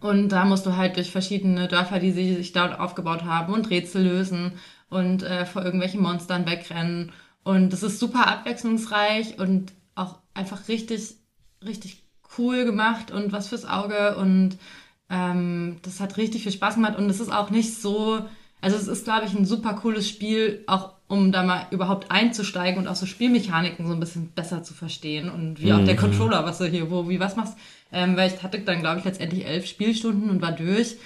Und 0.00 0.30
da 0.30 0.46
musst 0.46 0.64
du 0.64 0.76
halt 0.76 0.96
durch 0.96 1.10
verschiedene 1.10 1.68
Dörfer, 1.68 1.98
die 1.98 2.12
sie 2.12 2.34
sich 2.34 2.52
dort 2.52 2.78
aufgebaut 2.78 3.24
haben 3.24 3.52
und 3.52 3.68
Rätsel 3.68 4.02
lösen 4.02 4.52
und 4.88 5.22
äh, 5.22 5.44
vor 5.44 5.62
irgendwelchen 5.62 6.00
Monstern 6.00 6.46
wegrennen. 6.46 7.12
Und 7.44 7.72
das 7.72 7.82
ist 7.82 7.98
super 7.98 8.26
abwechslungsreich 8.28 9.38
und 9.38 9.72
auch 9.94 10.18
einfach 10.32 10.68
richtig, 10.68 11.16
richtig 11.64 12.02
cool 12.38 12.64
gemacht 12.64 13.10
und 13.10 13.32
was 13.32 13.48
fürs 13.48 13.66
Auge 13.66 14.16
und 14.16 14.58
ähm, 15.10 15.76
das 15.82 16.00
hat 16.00 16.16
richtig 16.16 16.42
viel 16.42 16.52
Spaß 16.52 16.74
gemacht 16.74 16.96
und 16.96 17.08
es 17.08 17.20
ist 17.20 17.32
auch 17.32 17.50
nicht 17.50 17.74
so, 17.74 18.20
also 18.60 18.76
es 18.76 18.88
ist, 18.88 19.04
glaube 19.04 19.26
ich, 19.26 19.34
ein 19.34 19.44
super 19.44 19.74
cooles 19.74 20.08
Spiel, 20.08 20.64
auch 20.66 20.94
um 21.08 21.30
da 21.30 21.44
mal 21.44 21.66
überhaupt 21.70 22.10
einzusteigen 22.10 22.80
und 22.80 22.88
auch 22.88 22.96
so 22.96 23.06
Spielmechaniken 23.06 23.86
so 23.86 23.92
ein 23.92 24.00
bisschen 24.00 24.30
besser 24.32 24.64
zu 24.64 24.74
verstehen 24.74 25.30
und 25.30 25.60
wie 25.60 25.72
mhm. 25.72 25.80
auch 25.80 25.84
der 25.84 25.94
mhm. 25.94 26.00
Controller, 26.00 26.44
was 26.44 26.58
du 26.58 26.66
hier, 26.66 26.90
wo, 26.90 27.08
wie 27.08 27.20
was 27.20 27.36
machst. 27.36 27.56
Ähm, 27.92 28.16
weil 28.16 28.32
ich 28.32 28.42
hatte 28.42 28.58
dann, 28.58 28.80
glaube 28.80 28.98
ich, 28.98 29.04
letztendlich 29.04 29.46
elf 29.46 29.66
Spielstunden 29.66 30.28
und 30.28 30.42
war 30.42 30.52
durch. 30.52 30.96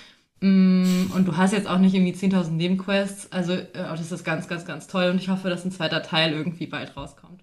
Mm, 0.40 1.10
und 1.14 1.28
du 1.28 1.36
hast 1.36 1.52
jetzt 1.52 1.68
auch 1.68 1.78
nicht 1.78 1.94
irgendwie 1.94 2.14
10.000 2.14 2.52
Nebenquests. 2.52 3.31
Also 3.31 3.52
äh, 3.52 3.66
das 3.74 4.10
ist 4.10 4.24
ganz, 4.24 4.48
ganz, 4.48 4.64
ganz 4.64 4.86
toll 4.86 5.10
und 5.10 5.18
ich 5.18 5.28
hoffe, 5.28 5.51
dass 5.51 5.66
ein 5.66 5.72
zweiter 5.72 6.02
Teil 6.02 6.32
irgendwie 6.32 6.66
bald 6.66 6.97
rauskommt. 6.97 7.43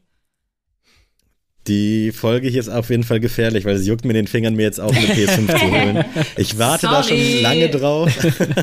Die 1.68 2.11
Folge 2.11 2.48
hier 2.48 2.61
ist 2.61 2.69
auf 2.69 2.89
jeden 2.89 3.03
Fall 3.03 3.19
gefährlich, 3.19 3.65
weil 3.65 3.76
es 3.76 3.85
juckt 3.85 4.06
mir 4.06 4.14
den 4.14 4.27
Fingern, 4.27 4.56
mir 4.56 4.64
jetzt 4.64 4.80
auch 4.80 4.94
eine 4.94 5.06
PS5 5.06 5.48
zu 5.48 5.72
holen. 5.72 6.06
Ich 6.38 6.57
warte 6.57 6.88
Sorry. 6.88 6.95
da 6.95 7.03
schon 7.03 7.41
lange 7.41 7.69
drauf. 7.69 8.11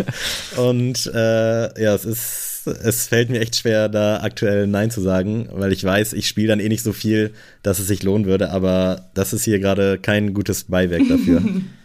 Und 0.56 1.10
äh, 1.14 1.82
ja, 1.82 1.94
es 1.94 2.04
ist, 2.04 2.66
es 2.66 3.08
fällt 3.08 3.28
mir 3.28 3.40
echt 3.40 3.56
schwer, 3.56 3.88
da 3.88 4.20
aktuell 4.22 4.66
Nein 4.66 4.90
zu 4.90 5.02
sagen, 5.02 5.48
weil 5.52 5.72
ich 5.72 5.84
weiß, 5.84 6.14
ich 6.14 6.26
spiele 6.26 6.48
dann 6.48 6.60
eh 6.60 6.68
nicht 6.68 6.82
so 6.82 6.92
viel, 6.92 7.32
dass 7.62 7.78
es 7.78 7.86
sich 7.86 8.02
lohnen 8.02 8.24
würde, 8.24 8.50
aber 8.50 9.10
das 9.12 9.34
ist 9.34 9.44
hier 9.44 9.58
gerade 9.58 9.98
kein 9.98 10.32
gutes 10.32 10.64
Beiwerk 10.64 11.02
dafür. 11.08 11.42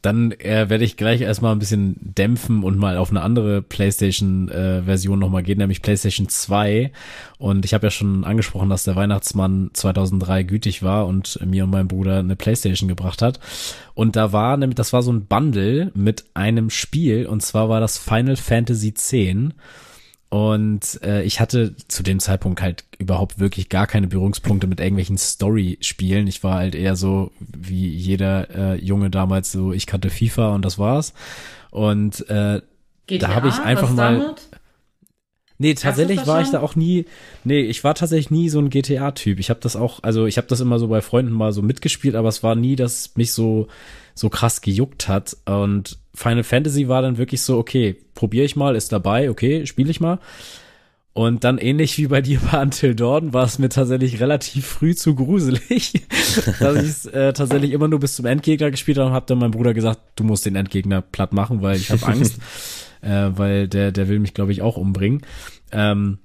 Dann 0.00 0.30
äh, 0.32 0.68
werde 0.68 0.84
ich 0.84 0.96
gleich 0.96 1.20
erstmal 1.20 1.52
ein 1.52 1.58
bisschen 1.58 1.96
dämpfen 2.00 2.62
und 2.62 2.78
mal 2.78 2.96
auf 2.96 3.10
eine 3.10 3.20
andere 3.20 3.62
PlayStation-Version 3.62 5.18
äh, 5.18 5.20
nochmal 5.20 5.42
gehen, 5.42 5.58
nämlich 5.58 5.82
PlayStation 5.82 6.28
2. 6.28 6.92
Und 7.38 7.64
ich 7.64 7.74
habe 7.74 7.86
ja 7.86 7.90
schon 7.90 8.24
angesprochen, 8.24 8.70
dass 8.70 8.84
der 8.84 8.94
Weihnachtsmann 8.94 9.70
2003 9.72 10.44
gütig 10.44 10.82
war 10.84 11.06
und 11.06 11.40
mir 11.44 11.64
und 11.64 11.70
meinem 11.70 11.88
Bruder 11.88 12.20
eine 12.20 12.36
PlayStation 12.36 12.88
gebracht 12.88 13.22
hat. 13.22 13.40
Und 13.94 14.14
da 14.14 14.32
war 14.32 14.56
nämlich, 14.56 14.76
das 14.76 14.92
war 14.92 15.02
so 15.02 15.12
ein 15.12 15.26
Bundle 15.26 15.90
mit 15.94 16.24
einem 16.34 16.70
Spiel 16.70 17.26
und 17.26 17.42
zwar 17.42 17.68
war 17.68 17.80
das 17.80 17.98
Final 17.98 18.36
Fantasy 18.36 18.88
X. 18.88 19.14
Und 20.30 21.00
äh, 21.02 21.22
ich 21.22 21.40
hatte 21.40 21.74
zu 21.88 22.02
dem 22.02 22.20
Zeitpunkt 22.20 22.60
halt 22.60 22.84
überhaupt 22.98 23.38
wirklich 23.38 23.70
gar 23.70 23.86
keine 23.86 24.08
Berührungspunkte 24.08 24.66
mit 24.66 24.78
irgendwelchen 24.78 25.16
Story-Spielen. 25.16 26.26
Ich 26.26 26.44
war 26.44 26.56
halt 26.56 26.74
eher 26.74 26.96
so 26.96 27.32
wie 27.40 27.88
jeder 27.88 28.50
äh, 28.54 28.74
Junge 28.76 29.08
damals 29.08 29.50
so, 29.50 29.72
ich 29.72 29.86
kannte 29.86 30.10
FIFA 30.10 30.54
und 30.54 30.64
das 30.64 30.78
war's. 30.78 31.14
Und 31.70 32.28
äh, 32.28 32.60
GTA, 33.06 33.26
da 33.26 33.34
habe 33.34 33.48
ich 33.48 33.58
einfach 33.58 33.90
mal. 33.90 34.18
Damit? 34.18 34.48
Nee, 35.60 35.74
tatsächlich 35.74 36.24
war 36.26 36.40
ich 36.40 36.50
da 36.50 36.60
auch 36.60 36.76
nie. 36.76 37.06
Nee, 37.42 37.62
ich 37.62 37.82
war 37.82 37.94
tatsächlich 37.94 38.30
nie 38.30 38.48
so 38.48 38.60
ein 38.60 38.70
GTA-Typ. 38.70 39.40
Ich 39.40 39.50
habe 39.50 39.58
das 39.60 39.74
auch, 39.74 40.02
also 40.02 40.26
ich 40.26 40.36
habe 40.36 40.46
das 40.46 40.60
immer 40.60 40.78
so 40.78 40.86
bei 40.86 41.00
Freunden 41.00 41.32
mal 41.32 41.52
so 41.52 41.62
mitgespielt, 41.62 42.14
aber 42.14 42.28
es 42.28 42.44
war 42.44 42.54
nie, 42.54 42.76
dass 42.76 43.16
mich 43.16 43.32
so 43.32 43.66
so 44.14 44.28
krass 44.28 44.60
gejuckt 44.60 45.08
hat. 45.08 45.36
Und 45.46 45.98
Final 46.18 46.42
Fantasy 46.42 46.88
war 46.88 47.00
dann 47.00 47.16
wirklich 47.16 47.42
so, 47.42 47.58
okay, 47.58 47.96
probiere 48.14 48.44
ich 48.44 48.56
mal, 48.56 48.74
ist 48.74 48.92
dabei, 48.92 49.30
okay, 49.30 49.66
spiele 49.66 49.90
ich 49.90 50.00
mal. 50.00 50.18
Und 51.12 51.44
dann 51.44 51.58
ähnlich 51.58 51.96
wie 51.96 52.08
bei 52.08 52.20
dir 52.22 52.40
bei 52.40 52.60
Until 52.60 52.94
Dawn 52.94 53.32
war 53.32 53.44
es 53.44 53.58
mir 53.58 53.68
tatsächlich 53.68 54.20
relativ 54.20 54.66
früh 54.66 54.96
zu 54.96 55.14
gruselig, 55.14 55.92
dass 56.60 56.82
ich 56.82 56.90
es 56.90 57.06
äh, 57.06 57.32
tatsächlich 57.32 57.70
immer 57.70 57.86
nur 57.86 58.00
bis 58.00 58.16
zum 58.16 58.26
Endgegner 58.26 58.70
gespielt 58.72 58.98
habe 58.98 59.08
und 59.08 59.14
habe 59.14 59.26
dann 59.26 59.38
meinem 59.38 59.52
Bruder 59.52 59.74
gesagt, 59.74 60.00
du 60.16 60.24
musst 60.24 60.44
den 60.44 60.56
Endgegner 60.56 61.02
platt 61.02 61.32
machen, 61.32 61.62
weil 61.62 61.76
ich 61.76 61.90
habe 61.90 62.04
Angst. 62.06 62.38
äh, 63.00 63.30
weil 63.36 63.68
der, 63.68 63.92
der 63.92 64.08
will 64.08 64.18
mich, 64.18 64.34
glaube 64.34 64.50
ich, 64.50 64.60
auch 64.60 64.76
umbringen. 64.76 65.22
Ähm, 65.70 66.18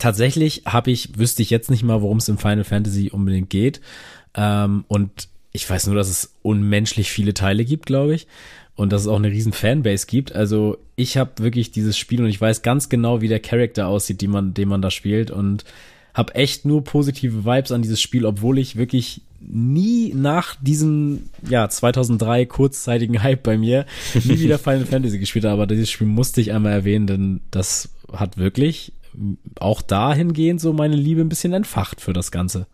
tatsächlich 0.00 0.62
habe 0.66 0.90
ich, 0.90 1.16
wüsste 1.16 1.42
ich 1.42 1.50
jetzt 1.50 1.70
nicht 1.70 1.84
mal, 1.84 2.02
worum 2.02 2.18
es 2.18 2.28
im 2.28 2.38
Final 2.38 2.64
Fantasy 2.64 3.10
unbedingt 3.10 3.50
geht. 3.50 3.80
Ähm, 4.34 4.84
und 4.88 5.28
ich 5.52 5.68
weiß 5.68 5.86
nur, 5.86 5.96
dass 5.96 6.08
es 6.08 6.34
unmenschlich 6.42 7.12
viele 7.12 7.34
Teile 7.34 7.64
gibt, 7.64 7.86
glaube 7.86 8.14
ich. 8.14 8.26
Und 8.82 8.92
dass 8.92 9.02
es 9.02 9.08
auch 9.08 9.16
eine 9.16 9.30
riesen 9.30 9.52
Fanbase 9.52 10.08
gibt. 10.08 10.34
Also 10.34 10.76
ich 10.96 11.16
habe 11.16 11.30
wirklich 11.38 11.70
dieses 11.70 11.96
Spiel 11.96 12.20
und 12.20 12.28
ich 12.28 12.40
weiß 12.40 12.62
ganz 12.62 12.88
genau, 12.88 13.20
wie 13.20 13.28
der 13.28 13.38
Charakter 13.38 13.86
aussieht, 13.86 14.20
die 14.20 14.26
man, 14.26 14.54
den 14.54 14.68
man 14.68 14.82
da 14.82 14.90
spielt. 14.90 15.30
Und 15.30 15.64
habe 16.14 16.34
echt 16.34 16.64
nur 16.64 16.82
positive 16.82 17.44
Vibes 17.44 17.70
an 17.70 17.82
dieses 17.82 18.00
Spiel, 18.00 18.26
obwohl 18.26 18.58
ich 18.58 18.74
wirklich 18.74 19.22
nie 19.40 20.12
nach 20.14 20.56
diesem 20.60 21.30
ja 21.48 21.68
2003 21.68 22.44
kurzzeitigen 22.46 23.22
Hype 23.22 23.44
bei 23.44 23.56
mir 23.56 23.86
nie 24.14 24.40
wieder 24.40 24.58
Final 24.58 24.84
Fantasy 24.84 25.20
gespielt 25.20 25.44
habe, 25.44 25.54
aber 25.54 25.66
dieses 25.68 25.90
Spiel 25.90 26.08
musste 26.08 26.40
ich 26.40 26.52
einmal 26.52 26.72
erwähnen, 26.72 27.06
denn 27.06 27.40
das 27.52 27.88
hat 28.12 28.36
wirklich 28.36 28.92
auch 29.60 29.80
dahingehend 29.80 30.60
so 30.60 30.72
meine 30.72 30.96
Liebe 30.96 31.20
ein 31.20 31.28
bisschen 31.28 31.52
entfacht 31.52 32.00
für 32.00 32.12
das 32.12 32.32
Ganze. 32.32 32.66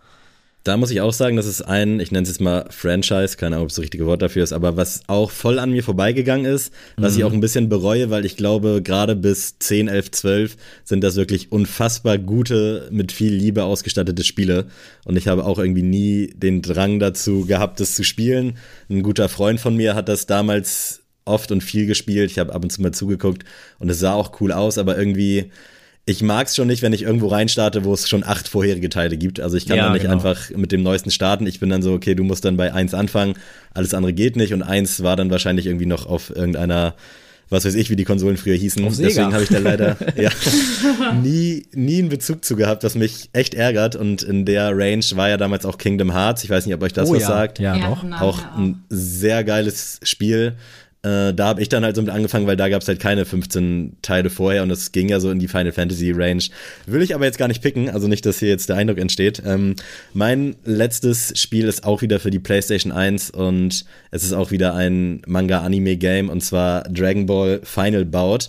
Da 0.65 0.77
muss 0.77 0.91
ich 0.91 1.01
auch 1.01 1.13
sagen, 1.13 1.37
das 1.37 1.47
ist 1.47 1.63
ein, 1.63 2.01
ich 2.01 2.11
nenne 2.11 2.25
es 2.25 2.29
jetzt 2.29 2.41
mal 2.41 2.67
Franchise, 2.71 3.37
keine 3.37 3.57
Ahnung, 3.57 3.65
ob 3.65 3.71
es 3.71 3.77
das 3.77 3.83
richtige 3.83 4.07
Wort 4.07 4.21
dafür 4.21 4.45
ist, 4.45 4.53
aber 4.53 4.77
was 4.77 5.03
auch 5.07 5.31
voll 5.31 5.59
an 5.59 5.71
mir 5.71 5.83
vorbeigegangen 5.83 6.45
ist, 6.45 6.73
was 6.97 7.13
mhm. 7.15 7.19
ich 7.19 7.25
auch 7.25 7.33
ein 7.33 7.41
bisschen 7.41 7.69
bereue, 7.69 8.11
weil 8.11 8.27
ich 8.27 8.37
glaube, 8.37 8.83
gerade 8.83 9.17
bis 9.17 9.59
10, 9.59 9.89
11, 9.89 10.11
12 10.11 10.57
sind 10.85 11.03
das 11.05 11.17
wirklich 11.17 11.53
unfassbar 11.53 12.19
gute, 12.19 12.89
mit 12.91 13.13
viel 13.13 13.33
Liebe 13.33 13.65
ausgestattete 13.65 14.25
Spiele. 14.25 14.67
Und 15.05 15.17
ich 15.17 15.29
habe 15.29 15.45
auch 15.45 15.59
irgendwie 15.59 15.83
nie 15.83 16.35
den 16.35 16.61
Drang 16.61 16.99
dazu 16.99 17.47
gehabt, 17.47 17.81
das 17.81 17.95
zu 17.95 18.05
spielen. 18.05 18.59
Ein 18.91 19.03
guter 19.03 19.29
Freund 19.29 19.61
von 19.61 19.77
mir 19.77 19.95
hat 19.95 20.09
das 20.09 20.27
damals 20.27 21.03
oft 21.25 21.53
und 21.53 21.63
viel 21.63 21.87
gespielt. 21.87 22.31
Ich 22.31 22.39
habe 22.39 22.55
ab 22.55 22.65
und 22.65 22.71
zu 22.71 22.83
mal 22.83 22.93
zugeguckt 22.93 23.45
und 23.79 23.89
es 23.89 24.01
sah 24.01 24.15
auch 24.15 24.41
cool 24.41 24.53
aus, 24.53 24.79
aber 24.79 24.99
irgendwie 24.99 25.51
ich 26.09 26.23
mag 26.23 26.47
es 26.47 26.57
schon 26.57 26.69
nicht, 26.69 26.81
wenn 26.81 26.95
ich 26.95 27.03
irgendwo 27.03 27.27
reinstarte, 27.27 27.85
wo 27.85 27.93
es 27.93 28.09
schon 28.09 28.25
acht 28.25 28.49
vorherige 28.49 28.89
Teile 28.89 29.19
gibt. 29.19 29.41
Also 29.41 29.59
ich 29.59 29.67
kann 29.67 29.77
ja, 29.77 29.85
dann 29.85 29.93
nicht 29.93 30.03
genau. 30.03 30.15
einfach 30.15 30.49
mit 30.57 30.73
dem 30.73 30.83
neuesten 30.83 31.11
starten. 31.11 31.47
Ich 31.47 31.61
bin 31.61 31.69
dann 31.69 31.83
so, 31.83 31.93
okay, 31.93 32.15
du 32.15 32.25
musst 32.25 32.47
dann 32.47 32.57
bei 32.57 32.73
eins 32.73 32.95
anfangen, 32.95 33.35
alles 33.75 33.93
andere 33.93 34.15
geht 34.15 34.35
nicht. 34.35 34.55
Und 34.55 34.63
eins 34.63 35.03
war 35.03 35.17
dann 35.17 35.31
wahrscheinlich 35.31 35.67
irgendwie 35.67 35.85
noch 35.85 36.07
auf 36.07 36.35
irgendeiner, 36.35 36.95
was 37.51 37.67
weiß 37.67 37.75
ich, 37.75 37.91
wie 37.91 37.97
die 37.97 38.05
Konsolen 38.05 38.39
früher 38.39 38.57
hießen. 38.57 38.83
Deswegen 38.83 39.35
habe 39.35 39.43
ich 39.43 39.51
da 39.51 39.59
leider 39.59 39.99
ja, 40.17 40.31
nie, 41.23 41.67
nie 41.75 41.99
einen 41.99 42.09
Bezug 42.09 42.43
zu 42.43 42.57
gehabt, 42.57 42.85
was 42.85 42.95
mich 42.95 43.29
echt 43.35 43.53
ärgert. 43.53 43.95
Und 43.95 44.23
in 44.23 44.47
der 44.47 44.71
Range 44.75 45.05
war 45.13 45.29
ja 45.29 45.37
damals 45.37 45.67
auch 45.67 45.77
Kingdom 45.77 46.15
Hearts. 46.15 46.43
Ich 46.43 46.49
weiß 46.49 46.65
nicht, 46.65 46.75
ob 46.75 46.83
euch 46.83 46.95
das 46.95 47.11
oh, 47.11 47.17
was 47.17 47.21
ja. 47.21 47.29
sagt. 47.29 47.59
Ja, 47.59 47.77
ja 47.77 47.91
doch. 47.91 48.21
Auch 48.23 48.39
ein 48.57 48.83
sehr 48.89 49.45
geiles 49.45 50.01
Spiel. 50.03 50.57
Äh, 51.03 51.33
da 51.33 51.47
habe 51.47 51.63
ich 51.63 51.69
dann 51.69 51.85
halt 51.85 51.95
so 51.95 52.03
mit 52.03 52.11
angefangen, 52.11 52.47
weil 52.49 52.57
da 52.57 52.69
gab 52.69 52.83
es 52.83 52.89
halt 52.89 52.99
keine 52.99 53.25
15 53.25 53.99
Teile 54.03 54.31
vorher 54.31 54.65
und 54.65 54.71
es 54.71 54.91
ging 54.91 55.09
ja 55.09 55.21
so 55.21 55.31
in 55.31 55.39
die 55.39 55.47
Final 55.47 55.73
Fantasy 55.73 56.11
Range. 56.11 56.43
Will 56.87 57.03
ich 57.03 57.15
aber 57.15 57.25
jetzt 57.25 57.39
gar 57.39 57.47
nicht 57.47 57.63
picken, 57.63 57.89
also 57.89 58.09
nicht, 58.09 58.27
dass 58.27 58.41
hier 58.41 58.49
jetzt 58.49 58.69
der 58.69 58.77
Eindruck 58.77 58.99
entsteht. 58.99 59.41
Ähm, 59.47 59.77
mein 60.13 60.57
letztes 60.65 61.41
Spiel 61.41 61.69
ist 61.69 61.85
auch 61.85 62.03
wieder 62.03 62.19
für 62.19 62.31
die 62.31 62.41
PlayStation 62.41 62.91
1 62.91 63.31
und 63.31 63.85
es 64.11 64.25
ist 64.25 64.33
auch 64.33 64.51
wieder 64.51 64.75
ein 64.75 65.23
Manga-Anime-Game 65.27 66.29
und 66.29 66.43
zwar 66.43 66.83
Dragon 66.85 67.27
Ball 67.27 67.61
Final 67.63 68.05
Bout. 68.05 68.49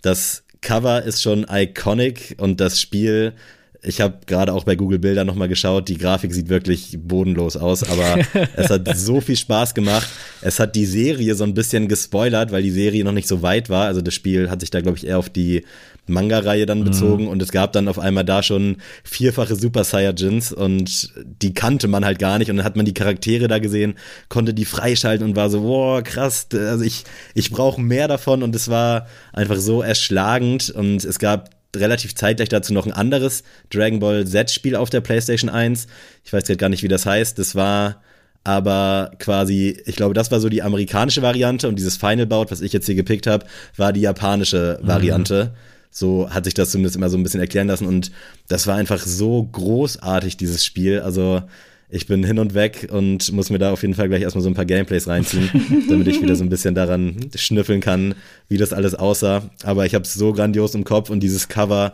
Das 0.00 0.42
Cover 0.62 1.02
ist 1.02 1.20
schon 1.20 1.46
iconic 1.50 2.36
und 2.38 2.60
das 2.60 2.80
Spiel 2.80 3.34
ich 3.82 4.00
habe 4.00 4.18
gerade 4.26 4.52
auch 4.52 4.64
bei 4.64 4.76
Google 4.76 4.98
Bilder 4.98 5.24
nochmal 5.24 5.48
geschaut, 5.48 5.88
die 5.88 5.96
Grafik 5.96 6.34
sieht 6.34 6.48
wirklich 6.48 6.98
bodenlos 7.00 7.56
aus, 7.56 7.82
aber 7.82 8.18
es 8.56 8.68
hat 8.68 8.96
so 8.96 9.20
viel 9.20 9.36
Spaß 9.36 9.74
gemacht. 9.74 10.08
Es 10.42 10.60
hat 10.60 10.76
die 10.76 10.86
Serie 10.86 11.34
so 11.34 11.44
ein 11.44 11.54
bisschen 11.54 11.88
gespoilert, 11.88 12.52
weil 12.52 12.62
die 12.62 12.70
Serie 12.70 13.04
noch 13.04 13.12
nicht 13.12 13.28
so 13.28 13.42
weit 13.42 13.70
war. 13.70 13.86
Also 13.86 14.02
das 14.02 14.14
Spiel 14.14 14.50
hat 14.50 14.60
sich 14.60 14.70
da, 14.70 14.80
glaube 14.80 14.98
ich, 14.98 15.06
eher 15.06 15.18
auf 15.18 15.30
die 15.30 15.64
Manga-Reihe 16.06 16.66
dann 16.66 16.84
bezogen 16.84 17.24
mhm. 17.24 17.30
und 17.30 17.42
es 17.42 17.52
gab 17.52 17.72
dann 17.72 17.88
auf 17.88 17.98
einmal 17.98 18.24
da 18.24 18.42
schon 18.42 18.78
vierfache 19.04 19.54
Super 19.54 19.84
Saiyajins 19.84 20.52
und 20.52 21.12
die 21.24 21.54
kannte 21.54 21.88
man 21.88 22.04
halt 22.04 22.18
gar 22.18 22.38
nicht 22.38 22.50
und 22.50 22.56
dann 22.56 22.66
hat 22.66 22.76
man 22.76 22.84
die 22.84 22.94
Charaktere 22.94 23.48
da 23.48 23.58
gesehen, 23.58 23.94
konnte 24.28 24.52
die 24.52 24.64
freischalten 24.64 25.26
und 25.26 25.36
war 25.36 25.50
so, 25.50 25.62
wow, 25.62 26.02
krass, 26.02 26.48
also 26.52 26.84
ich, 26.84 27.04
ich 27.34 27.50
brauche 27.50 27.80
mehr 27.80 28.08
davon 28.08 28.42
und 28.42 28.54
es 28.56 28.68
war 28.68 29.06
einfach 29.32 29.56
so 29.56 29.82
erschlagend 29.82 30.70
und 30.70 31.04
es 31.04 31.18
gab 31.18 31.59
relativ 31.76 32.14
zeitgleich 32.14 32.48
dazu 32.48 32.72
noch 32.72 32.86
ein 32.86 32.92
anderes 32.92 33.42
Dragon 33.70 34.00
Ball 34.00 34.26
Z-Spiel 34.26 34.76
auf 34.76 34.90
der 34.90 35.00
PlayStation 35.00 35.50
1. 35.50 35.86
Ich 36.24 36.32
weiß 36.32 36.44
gerade 36.44 36.56
gar 36.56 36.68
nicht, 36.68 36.82
wie 36.82 36.88
das 36.88 37.06
heißt. 37.06 37.38
Das 37.38 37.54
war 37.54 38.02
aber 38.42 39.12
quasi, 39.18 39.80
ich 39.84 39.96
glaube, 39.96 40.14
das 40.14 40.30
war 40.30 40.40
so 40.40 40.48
die 40.48 40.62
amerikanische 40.62 41.22
Variante 41.22 41.68
und 41.68 41.76
dieses 41.76 41.96
Final 41.96 42.26
Bout, 42.26 42.46
was 42.48 42.60
ich 42.60 42.72
jetzt 42.72 42.86
hier 42.86 42.94
gepickt 42.94 43.26
habe, 43.26 43.46
war 43.76 43.92
die 43.92 44.00
japanische 44.00 44.78
mhm. 44.82 44.86
Variante. 44.86 45.52
Mhm. 45.52 45.56
So 45.92 46.30
hat 46.30 46.44
sich 46.44 46.54
das 46.54 46.70
zumindest 46.70 46.96
immer 46.96 47.10
so 47.10 47.18
ein 47.18 47.22
bisschen 47.22 47.40
erklären 47.40 47.66
lassen 47.66 47.86
und 47.86 48.12
das 48.48 48.66
war 48.66 48.76
einfach 48.76 49.00
so 49.00 49.42
großartig, 49.42 50.36
dieses 50.36 50.64
Spiel. 50.64 51.00
Also 51.00 51.42
ich 51.90 52.06
bin 52.06 52.24
hin 52.24 52.38
und 52.38 52.54
weg 52.54 52.88
und 52.90 53.32
muss 53.32 53.50
mir 53.50 53.58
da 53.58 53.72
auf 53.72 53.82
jeden 53.82 53.94
Fall 53.94 54.08
gleich 54.08 54.22
erstmal 54.22 54.42
so 54.42 54.48
ein 54.48 54.54
paar 54.54 54.64
Gameplays 54.64 55.08
reinziehen, 55.08 55.50
damit 55.88 56.06
ich 56.06 56.22
wieder 56.22 56.36
so 56.36 56.44
ein 56.44 56.48
bisschen 56.48 56.74
daran 56.74 57.30
schnüffeln 57.34 57.80
kann, 57.80 58.14
wie 58.48 58.58
das 58.58 58.72
alles 58.72 58.94
aussah. 58.94 59.50
Aber 59.64 59.86
ich 59.86 59.94
habe 59.94 60.04
es 60.04 60.14
so 60.14 60.32
grandios 60.32 60.74
im 60.74 60.84
Kopf 60.84 61.10
und 61.10 61.20
dieses 61.20 61.48
Cover 61.48 61.92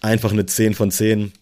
einfach 0.00 0.32
eine 0.32 0.46
10 0.46 0.74
von 0.74 0.90
10. 0.90 1.32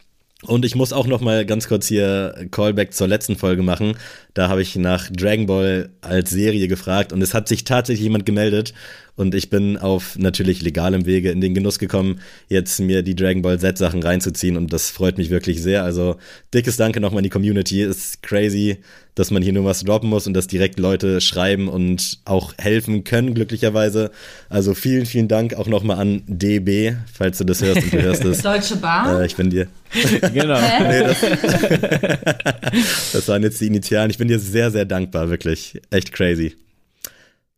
Und 0.43 0.65
ich 0.67 0.75
muss 0.75 0.93
auch 0.93 1.07
noch 1.07 1.23
mal 1.23 1.47
ganz 1.47 1.67
kurz 1.67 1.87
hier 1.87 2.47
Callback 2.51 2.93
zur 2.93 3.09
letzten 3.09 3.37
Folge 3.37 3.63
machen. 3.63 3.97
Da 4.35 4.49
habe 4.49 4.61
ich 4.61 4.77
nach 4.77 5.09
Dragon 5.11 5.47
Ball 5.47 5.89
als 6.03 6.31
Serie 6.31 6.69
gefragt 6.69 7.13
und 7.13 7.23
es 7.23 7.33
hat 7.33 7.49
sich 7.49 7.65
tatsächlich 7.65 8.05
jemand 8.05 8.27
gemeldet 8.27 8.75
und 9.17 9.35
ich 9.35 9.49
bin 9.49 9.79
auf 9.79 10.19
natürlich 10.19 10.63
legalem 10.63 11.07
Wege 11.07 11.31
in 11.31 11.41
den 11.41 11.55
Genuss 11.55 11.79
gekommen, 11.79 12.21
jetzt 12.49 12.81
mir 12.81 13.03
die 13.03 13.17
Dragon 13.17 13.43
Ball 13.43 13.59
Z 13.59 13.79
Sachen 13.79 14.03
reinzuziehen 14.03 14.57
und 14.57 14.73
das 14.73 14.91
freut 14.91 15.17
mich 15.17 15.31
wirklich 15.31 15.63
sehr. 15.63 15.83
Also 15.85 16.17
dickes 16.53 16.77
Danke 16.77 17.01
nochmal 17.01 17.19
an 17.19 17.25
die 17.25 17.31
Community. 17.31 17.83
Ist 17.83 18.23
crazy, 18.23 18.77
dass 19.15 19.31
man 19.31 19.43
hier 19.43 19.55
nur 19.55 19.65
was 19.65 19.83
droppen 19.83 20.11
muss 20.11 20.27
und 20.27 20.35
dass 20.35 20.47
direkt 20.47 20.79
Leute 20.79 21.23
schreiben 21.23 21.69
und 21.69 22.19
auch 22.27 22.53
helfen 22.59 23.05
können, 23.05 23.33
glücklicherweise. 23.33 24.11
Also 24.51 24.75
vielen, 24.75 25.07
vielen 25.07 25.29
Dank 25.29 25.55
auch 25.55 25.67
nochmal 25.67 25.99
an 25.99 26.23
DB, 26.27 26.97
falls 27.13 27.39
du 27.39 27.45
das 27.45 27.63
hörst 27.63 27.83
und 27.85 27.93
du 27.95 28.03
hörst 28.03 28.25
es. 28.25 28.43
Deutsche 28.43 28.77
Bahn? 28.77 29.23
Äh, 29.23 29.27
ich 29.27 29.35
bin 29.35 29.49
dir. 29.49 29.67
genau. 30.35 30.61
nee, 30.61 31.01
das, 31.01 31.21
das 33.13 33.29
waren 33.29 33.43
jetzt 33.43 33.61
die 33.63 33.67
Initialen. 33.67 34.11
Ich 34.11 34.19
bin 34.19 34.29
dir 34.29 34.39
sehr, 34.39 34.71
sehr 34.71 34.85
dankbar, 34.85 35.31
wirklich. 35.31 35.81
Echt 35.91 36.13
crazy. 36.13 36.55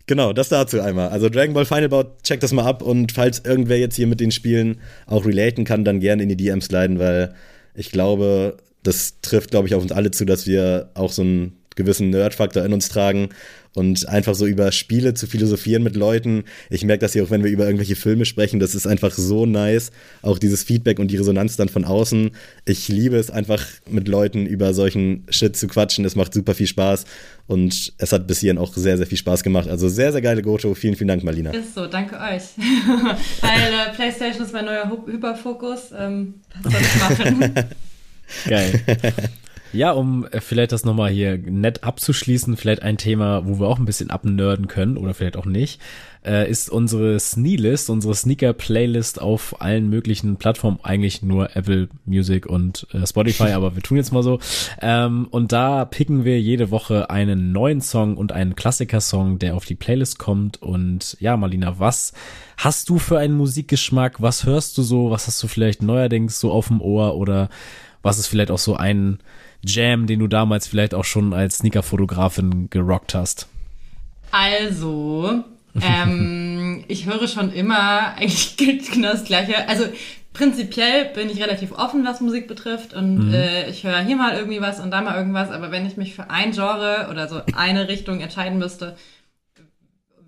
Genau, 0.09 0.33
das 0.33 0.49
dazu 0.49 0.81
einmal. 0.81 1.11
Also 1.11 1.29
Dragon 1.29 1.53
Ball 1.53 1.67
Final 1.67 1.91
Bout, 1.91 2.23
check 2.23 2.41
das 2.41 2.53
mal 2.53 2.65
ab 2.65 2.81
und 2.81 3.13
falls 3.13 3.41
irgendwer 3.45 3.79
jetzt 3.79 3.95
hier 3.95 4.07
mit 4.07 4.21
den 4.21 4.31
Spielen 4.31 4.81
auch 5.07 5.27
relaten 5.27 5.65
kann, 5.65 5.85
dann 5.85 6.01
gerne 6.01 6.23
in 6.23 6.31
die 6.31 6.37
DMs 6.37 6.71
leiten, 6.71 6.99
weil 6.99 7.35
ich 7.75 7.93
glaube, 7.93 8.57
das 8.83 9.21
trifft, 9.21 9.51
glaube 9.51 9.69
ich, 9.69 9.75
auf 9.75 9.83
uns 9.83 9.93
alle 9.93 10.11
zu, 10.11 10.25
dass 10.25 10.47
wir 10.47 10.89
auch 10.95 11.13
so 11.13 11.21
einen 11.21 11.59
gewissen 11.77 12.09
Nerd-Faktor 12.09 12.65
in 12.65 12.73
uns 12.73 12.89
tragen 12.89 13.29
und 13.75 14.09
einfach 14.09 14.35
so 14.35 14.47
über 14.47 14.73
Spiele 14.73 15.15
zu 15.15 15.27
philosophieren 15.27 15.83
mit 15.83 15.97
Leuten. 15.97 16.45
Ich 16.71 16.85
merke 16.85 17.01
das 17.01 17.13
hier 17.13 17.25
auch, 17.25 17.31
wenn 17.31 17.45
wir 17.45 17.51
über 17.51 17.65
irgendwelche 17.65 17.97
Filme 17.97 18.25
sprechen, 18.25 18.61
das 18.61 18.75
ist 18.75 18.87
einfach 18.87 19.13
so 19.13 19.47
nice. 19.47 19.91
Auch 20.23 20.39
dieses 20.39 20.63
Feedback 20.65 20.99
und 20.99 21.11
die 21.11 21.17
Resonanz 21.17 21.57
dann 21.57 21.69
von 21.69 21.85
außen. 21.85 22.31
Ich 22.65 22.89
liebe 22.89 23.17
es 23.17 23.31
einfach 23.31 23.65
mit 23.89 24.09
Leuten 24.09 24.47
über 24.47 24.75
solchen 24.75 25.25
Shit 25.29 25.57
zu 25.57 25.69
quatschen. 25.69 26.05
Es 26.05 26.17
macht 26.17 26.35
super 26.35 26.55
viel 26.55 26.67
Spaß 26.67 27.05
und 27.47 27.93
es 27.99 28.13
hat 28.13 28.27
bis 28.27 28.41
hierhin 28.41 28.59
auch 28.59 28.75
sehr, 28.75 28.97
sehr 28.97 29.07
viel 29.07 29.19
Spaß 29.19 29.43
gemacht. 29.43 29.69
Also 29.69 29.89
sehr, 29.89 30.13
sehr 30.13 30.23
geile 30.23 30.43
Goto. 30.43 30.75
Vielen, 30.75 30.97
vielen 30.97 31.09
Dank, 31.09 31.25
Marlina. 31.25 31.51
Ist 31.51 31.75
so, 31.75 31.87
danke 31.87 32.17
euch. 32.17 32.43
Weil 33.41 33.73
äh, 33.73 33.95
PlayStation 33.95 34.45
ist 34.45 34.53
mein 34.53 34.65
neuer 34.65 34.91
Hyperfokus. 35.07 35.91
Ähm, 35.97 36.35
was 36.63 36.73
soll 36.73 36.83
ich 36.83 37.19
machen? 37.19 37.55
Geil. 38.49 38.81
Ja, 39.73 39.93
um 39.93 40.27
äh, 40.27 40.41
vielleicht 40.41 40.73
das 40.73 40.85
nochmal 40.85 41.11
hier 41.11 41.39
nett 41.39 41.85
abzuschließen, 41.85 42.57
vielleicht 42.57 42.83
ein 42.83 42.97
Thema, 42.97 43.47
wo 43.47 43.61
wir 43.61 43.69
auch 43.69 43.79
ein 43.79 43.85
bisschen 43.85 44.11
abnörden 44.11 44.67
können 44.69 44.97
oder 44.97 45.15
vielleicht 45.15 45.37
auch 45.37 45.45
nicht, 45.45 45.81
äh, 46.25 46.51
ist 46.51 46.71
unsere 46.71 47.19
Sneelist, 47.21 47.91
unsere 47.91 48.15
Sneaker-Playlist 48.15 49.21
auf 49.21 49.61
allen 49.61 49.89
möglichen 49.89 50.37
Plattformen, 50.37 50.79
eigentlich 50.83 51.23
nur 51.23 51.55
Apple 51.57 51.89
Music 52.07 52.47
und 52.47 52.87
äh, 52.93 53.07
Spotify, 53.07 53.51
aber 53.51 53.75
wir 53.75 53.83
tun 53.83 53.97
jetzt 53.99 54.13
mal 54.13 54.23
so. 54.23 54.39
Ähm, 54.81 55.29
und 55.31 55.53
da 55.53 55.85
picken 55.85 56.25
wir 56.25 56.41
jede 56.41 56.71
Woche 56.71 57.11
einen 57.11 57.53
neuen 57.53 57.81
Song 57.81 58.17
und 58.17 58.33
einen 58.33 58.57
Klassiker-Song, 58.57 59.39
der 59.39 59.55
auf 59.55 59.65
die 59.65 59.75
Playlist 59.75 60.19
kommt. 60.19 60.63
Und 60.63 61.17
ja, 61.21 61.37
Marlina, 61.37 61.79
was 61.79 62.13
hast 62.57 62.89
du 62.89 62.99
für 62.99 63.19
einen 63.19 63.37
Musikgeschmack? 63.37 64.21
Was 64.21 64.45
hörst 64.45 64.77
du 64.79 64.83
so? 64.83 65.11
Was 65.11 65.27
hast 65.27 65.43
du 65.43 65.49
vielleicht 65.49 65.83
neuerdings 65.83 66.41
so 66.41 66.51
auf 66.53 66.69
dem 66.69 66.81
Ohr 66.81 67.17
oder 67.17 67.49
was 68.03 68.19
ist 68.19 68.29
vielleicht 68.29 68.51
auch 68.51 68.59
so 68.59 68.77
ein 68.77 69.19
Jam, 69.65 70.07
den 70.07 70.21
du 70.21 70.27
damals 70.27 70.67
vielleicht 70.69 70.95
auch 70.95 71.05
schon 71.05 71.33
als 71.33 71.59
Sneaker-Fotografin 71.59 72.69
gerockt 72.71 73.15
hast? 73.15 73.49
Also, 74.31 75.45
ähm, 75.81 76.85
ich 76.89 77.07
höre 77.07 77.29
schon 77.29 77.53
immer 77.53 78.15
eigentlich 78.17 78.57
genau 78.93 79.13
das 79.13 79.25
Gleiche. 79.25 79.69
Also 79.69 79.85
prinzipiell 80.33 81.07
bin 81.07 81.31
ich 81.31 81.43
relativ 81.43 81.73
offen, 81.73 82.05
was 82.05 82.21
Musik 82.21 82.47
betrifft 82.47 82.95
und 82.95 83.29
mhm. 83.29 83.35
äh, 83.35 83.69
ich 83.69 83.85
höre 83.85 84.01
hier 84.01 84.17
mal 84.17 84.37
irgendwie 84.37 84.61
was 84.61 84.81
und 84.81 84.91
da 84.91 85.01
mal 85.01 85.17
irgendwas, 85.17 85.51
aber 85.51 85.71
wenn 85.71 85.87
ich 85.87 85.97
mich 85.97 86.15
für 86.15 86.31
ein 86.31 86.53
Genre 86.53 87.09
oder 87.11 87.29
so 87.29 87.41
eine 87.57 87.89
Richtung 87.89 88.21
entscheiden 88.21 88.59
müsste, 88.59 88.97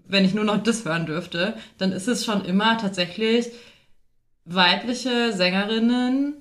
wenn 0.08 0.24
ich 0.24 0.34
nur 0.34 0.44
noch 0.44 0.60
das 0.62 0.84
hören 0.84 1.06
dürfte, 1.06 1.54
dann 1.78 1.92
ist 1.92 2.08
es 2.08 2.24
schon 2.24 2.44
immer 2.44 2.78
tatsächlich 2.78 3.46
weibliche 4.44 5.32
Sängerinnen 5.32 6.34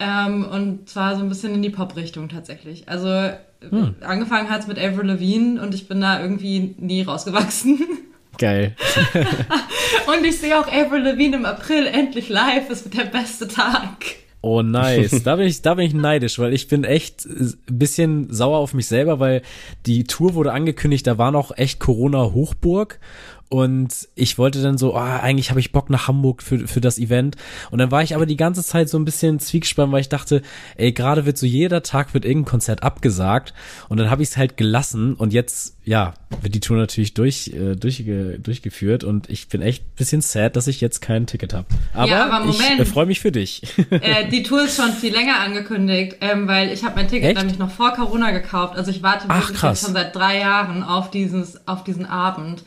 ähm, 0.00 0.44
und 0.44 0.88
zwar 0.88 1.16
so 1.16 1.22
ein 1.22 1.28
bisschen 1.28 1.54
in 1.54 1.62
die 1.62 1.70
Pop-Richtung 1.70 2.28
tatsächlich. 2.28 2.88
Also 2.88 3.08
hm. 3.08 3.96
angefangen 4.00 4.50
hat 4.50 4.60
es 4.60 4.66
mit 4.66 4.78
Avril 4.78 5.06
Lavigne 5.06 5.60
und 5.60 5.74
ich 5.74 5.88
bin 5.88 6.00
da 6.00 6.20
irgendwie 6.20 6.74
nie 6.78 7.02
rausgewachsen. 7.02 7.80
Geil. 8.38 8.76
und 10.06 10.24
ich 10.24 10.38
sehe 10.38 10.58
auch 10.58 10.68
Avril 10.68 11.02
Lavigne 11.02 11.36
im 11.36 11.44
April 11.44 11.86
endlich 11.86 12.28
live. 12.28 12.70
Es 12.70 12.84
wird 12.84 12.96
der 12.96 13.06
beste 13.06 13.48
Tag. 13.48 14.04
Oh, 14.40 14.62
nice. 14.62 15.22
Da 15.24 15.36
bin 15.36 15.46
ich, 15.46 15.62
da 15.62 15.74
bin 15.74 15.86
ich 15.86 15.94
neidisch, 15.94 16.38
weil 16.38 16.52
ich 16.52 16.68
bin 16.68 16.84
echt 16.84 17.26
ein 17.26 17.58
bisschen 17.66 18.32
sauer 18.32 18.58
auf 18.58 18.74
mich 18.74 18.86
selber, 18.86 19.18
weil 19.18 19.42
die 19.86 20.04
Tour 20.04 20.34
wurde 20.34 20.52
angekündigt, 20.52 21.06
da 21.06 21.18
war 21.18 21.32
noch 21.32 21.56
echt 21.56 21.80
Corona-Hochburg 21.80 23.00
und 23.48 24.08
ich 24.14 24.36
wollte 24.36 24.60
dann 24.60 24.76
so, 24.76 24.94
oh, 24.94 24.98
eigentlich 24.98 25.48
habe 25.48 25.60
ich 25.60 25.72
Bock 25.72 25.88
nach 25.88 26.06
Hamburg 26.06 26.42
für, 26.42 26.68
für 26.68 26.82
das 26.82 26.98
Event. 26.98 27.36
Und 27.70 27.78
dann 27.78 27.90
war 27.90 28.02
ich 28.02 28.14
aber 28.14 28.26
die 28.26 28.36
ganze 28.36 28.62
Zeit 28.62 28.90
so 28.90 28.98
ein 28.98 29.06
bisschen 29.06 29.40
zwiegspannt, 29.40 29.90
weil 29.90 30.02
ich 30.02 30.10
dachte, 30.10 30.42
ey, 30.76 30.92
gerade 30.92 31.24
wird 31.24 31.38
so 31.38 31.46
jeder 31.46 31.82
Tag 31.82 32.12
wird 32.12 32.26
irgendein 32.26 32.50
Konzert 32.50 32.82
abgesagt. 32.82 33.54
Und 33.88 33.96
dann 33.96 34.10
habe 34.10 34.22
ich 34.22 34.28
es 34.28 34.36
halt 34.36 34.58
gelassen. 34.58 35.14
Und 35.14 35.32
jetzt, 35.32 35.78
ja, 35.84 36.12
wird 36.42 36.54
die 36.54 36.60
Tour 36.60 36.76
natürlich 36.76 37.14
durch, 37.14 37.48
äh, 37.48 37.74
durchge, 37.74 38.38
durchgeführt. 38.38 39.02
Und 39.02 39.30
ich 39.30 39.48
bin 39.48 39.62
echt 39.62 39.96
bisschen 39.96 40.20
sad, 40.20 40.54
dass 40.54 40.66
ich 40.66 40.82
jetzt 40.82 41.00
kein 41.00 41.26
Ticket 41.26 41.54
habe. 41.54 41.68
Aber, 41.94 42.10
ja, 42.10 42.26
aber 42.26 42.44
Moment. 42.44 42.72
ich 42.74 42.80
äh, 42.80 42.84
freue 42.84 43.06
mich 43.06 43.20
für 43.20 43.32
dich. 43.32 43.62
Äh, 43.90 44.28
die 44.28 44.42
Tour 44.42 44.64
ist 44.64 44.76
schon 44.76 44.92
viel 44.92 45.12
länger 45.12 45.40
angekündigt, 45.40 46.16
ähm, 46.20 46.46
weil 46.46 46.70
ich 46.70 46.84
habe 46.84 46.94
mein 46.96 47.08
Ticket 47.08 47.30
echt? 47.30 47.38
nämlich 47.38 47.58
noch 47.58 47.70
vor 47.70 47.94
Corona 47.94 48.30
gekauft. 48.30 48.76
Also 48.76 48.90
ich 48.90 49.02
warte 49.02 49.24
Ach, 49.28 49.52
krass. 49.52 49.80
schon 49.80 49.92
seit 49.92 50.14
drei 50.14 50.38
Jahren 50.38 50.82
auf, 50.82 51.10
dieses, 51.10 51.66
auf 51.66 51.84
diesen 51.84 52.06
Abend. 52.06 52.62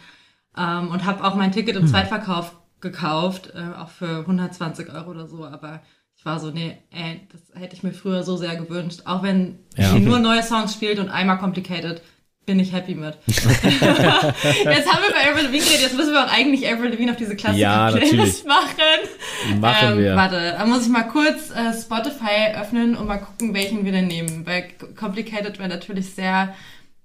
Ähm, 0.58 0.90
und 0.90 1.06
habe 1.06 1.24
auch 1.24 1.36
mein 1.36 1.52
Ticket 1.52 1.76
im 1.76 1.84
hm. 1.84 1.90
Zweitverkauf 1.90 2.56
gekauft, 2.82 3.54
äh, 3.56 3.80
auch 3.80 3.90
für 3.90 4.20
120 4.20 4.94
Euro 4.94 5.12
oder 5.12 5.28
so. 5.28 5.46
Aber 5.46 5.82
ich 6.18 6.26
war 6.26 6.40
so, 6.40 6.52
nee, 6.52 6.78
ey, 6.92 7.22
das 7.32 7.42
hätte 7.60 7.76
ich 7.76 7.84
mir 7.84 7.94
früher 7.94 8.24
so 8.24 8.38
sehr 8.38 8.56
gewünscht. 8.56 9.02
Auch 9.06 9.24
wenn 9.24 9.60
ja. 9.78 9.92
sie 9.92 10.00
nur 10.02 10.20
neue 10.20 10.44
Songs 10.44 10.74
spielt 10.74 11.00
und 11.00 11.10
einmal 11.10 11.38
Complicated, 11.38 12.02
bin 12.46 12.60
ich 12.60 12.74
happy 12.74 12.96
mit. 12.96 13.18
jetzt 13.28 13.48
haben 13.48 13.54
wir 13.54 15.14
bei 15.14 15.30
Avril 15.30 15.46
Lavigne 15.46 15.66
geredet, 15.66 15.82
jetzt 15.82 15.96
müssen 15.96 16.12
wir 16.12 16.26
auch 16.26 16.32
eigentlich 16.32 16.68
Avril 16.68 16.90
Lavigne 16.90 17.12
auf 17.12 17.18
diese 17.18 17.36
klassische 17.36 17.62
ja, 17.62 17.92
Playlist 17.92 18.48
machen. 18.48 19.60
Machen 19.60 19.92
ähm, 19.92 19.98
wir. 20.00 20.16
Warte, 20.16 20.56
da 20.58 20.66
muss 20.66 20.84
ich 20.84 20.90
mal 20.92 21.04
kurz 21.04 21.52
äh, 21.52 21.74
Spotify 21.80 22.56
öffnen 22.60 22.96
und 22.96 23.08
mal 23.08 23.20
gucken, 23.20 23.54
welchen 23.54 23.86
wir 23.86 23.92
denn 23.92 24.08
nehmen. 24.08 24.46
Weil 24.46 24.70
Complicated 24.96 25.60
wäre 25.60 25.70
natürlich 25.70 26.14
sehr, 26.14 26.54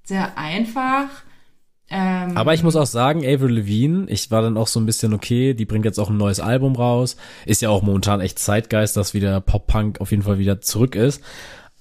sehr 0.04 0.36
einfach. 0.38 1.08
Ähm, 1.88 2.36
Aber 2.36 2.52
ich 2.54 2.62
muss 2.62 2.74
auch 2.74 2.86
sagen, 2.86 3.20
Avril 3.20 3.58
Lavigne, 3.58 4.06
ich 4.08 4.30
war 4.30 4.42
dann 4.42 4.56
auch 4.56 4.66
so 4.66 4.80
ein 4.80 4.86
bisschen 4.86 5.14
okay, 5.14 5.54
die 5.54 5.64
bringt 5.64 5.84
jetzt 5.84 5.98
auch 5.98 6.10
ein 6.10 6.16
neues 6.16 6.40
Album 6.40 6.74
raus. 6.74 7.16
Ist 7.44 7.62
ja 7.62 7.68
auch 7.68 7.82
momentan 7.82 8.20
echt 8.20 8.38
Zeitgeist, 8.38 8.96
dass 8.96 9.14
wieder 9.14 9.40
Pop-Punk 9.40 10.00
auf 10.00 10.10
jeden 10.10 10.24
Fall 10.24 10.38
wieder 10.38 10.60
zurück 10.60 10.96
ist. 10.96 11.22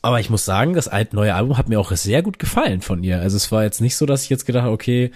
Aber 0.03 0.19
ich 0.19 0.29
muss 0.29 0.45
sagen, 0.45 0.75
das 0.75 0.91
neue 1.13 1.33
Album 1.33 1.57
hat 1.57 1.67
mir 1.67 1.79
auch 1.79 1.91
sehr 1.91 2.21
gut 2.21 2.37
gefallen 2.37 2.81
von 2.81 3.03
ihr. 3.03 3.19
Also 3.21 3.37
es 3.37 3.51
war 3.51 3.63
jetzt 3.63 3.81
nicht 3.81 3.95
so, 3.95 4.05
dass 4.05 4.21
ich 4.21 4.29
jetzt 4.29 4.45
gedacht 4.45 4.65
habe, 4.65 4.73
okay, 4.73 5.09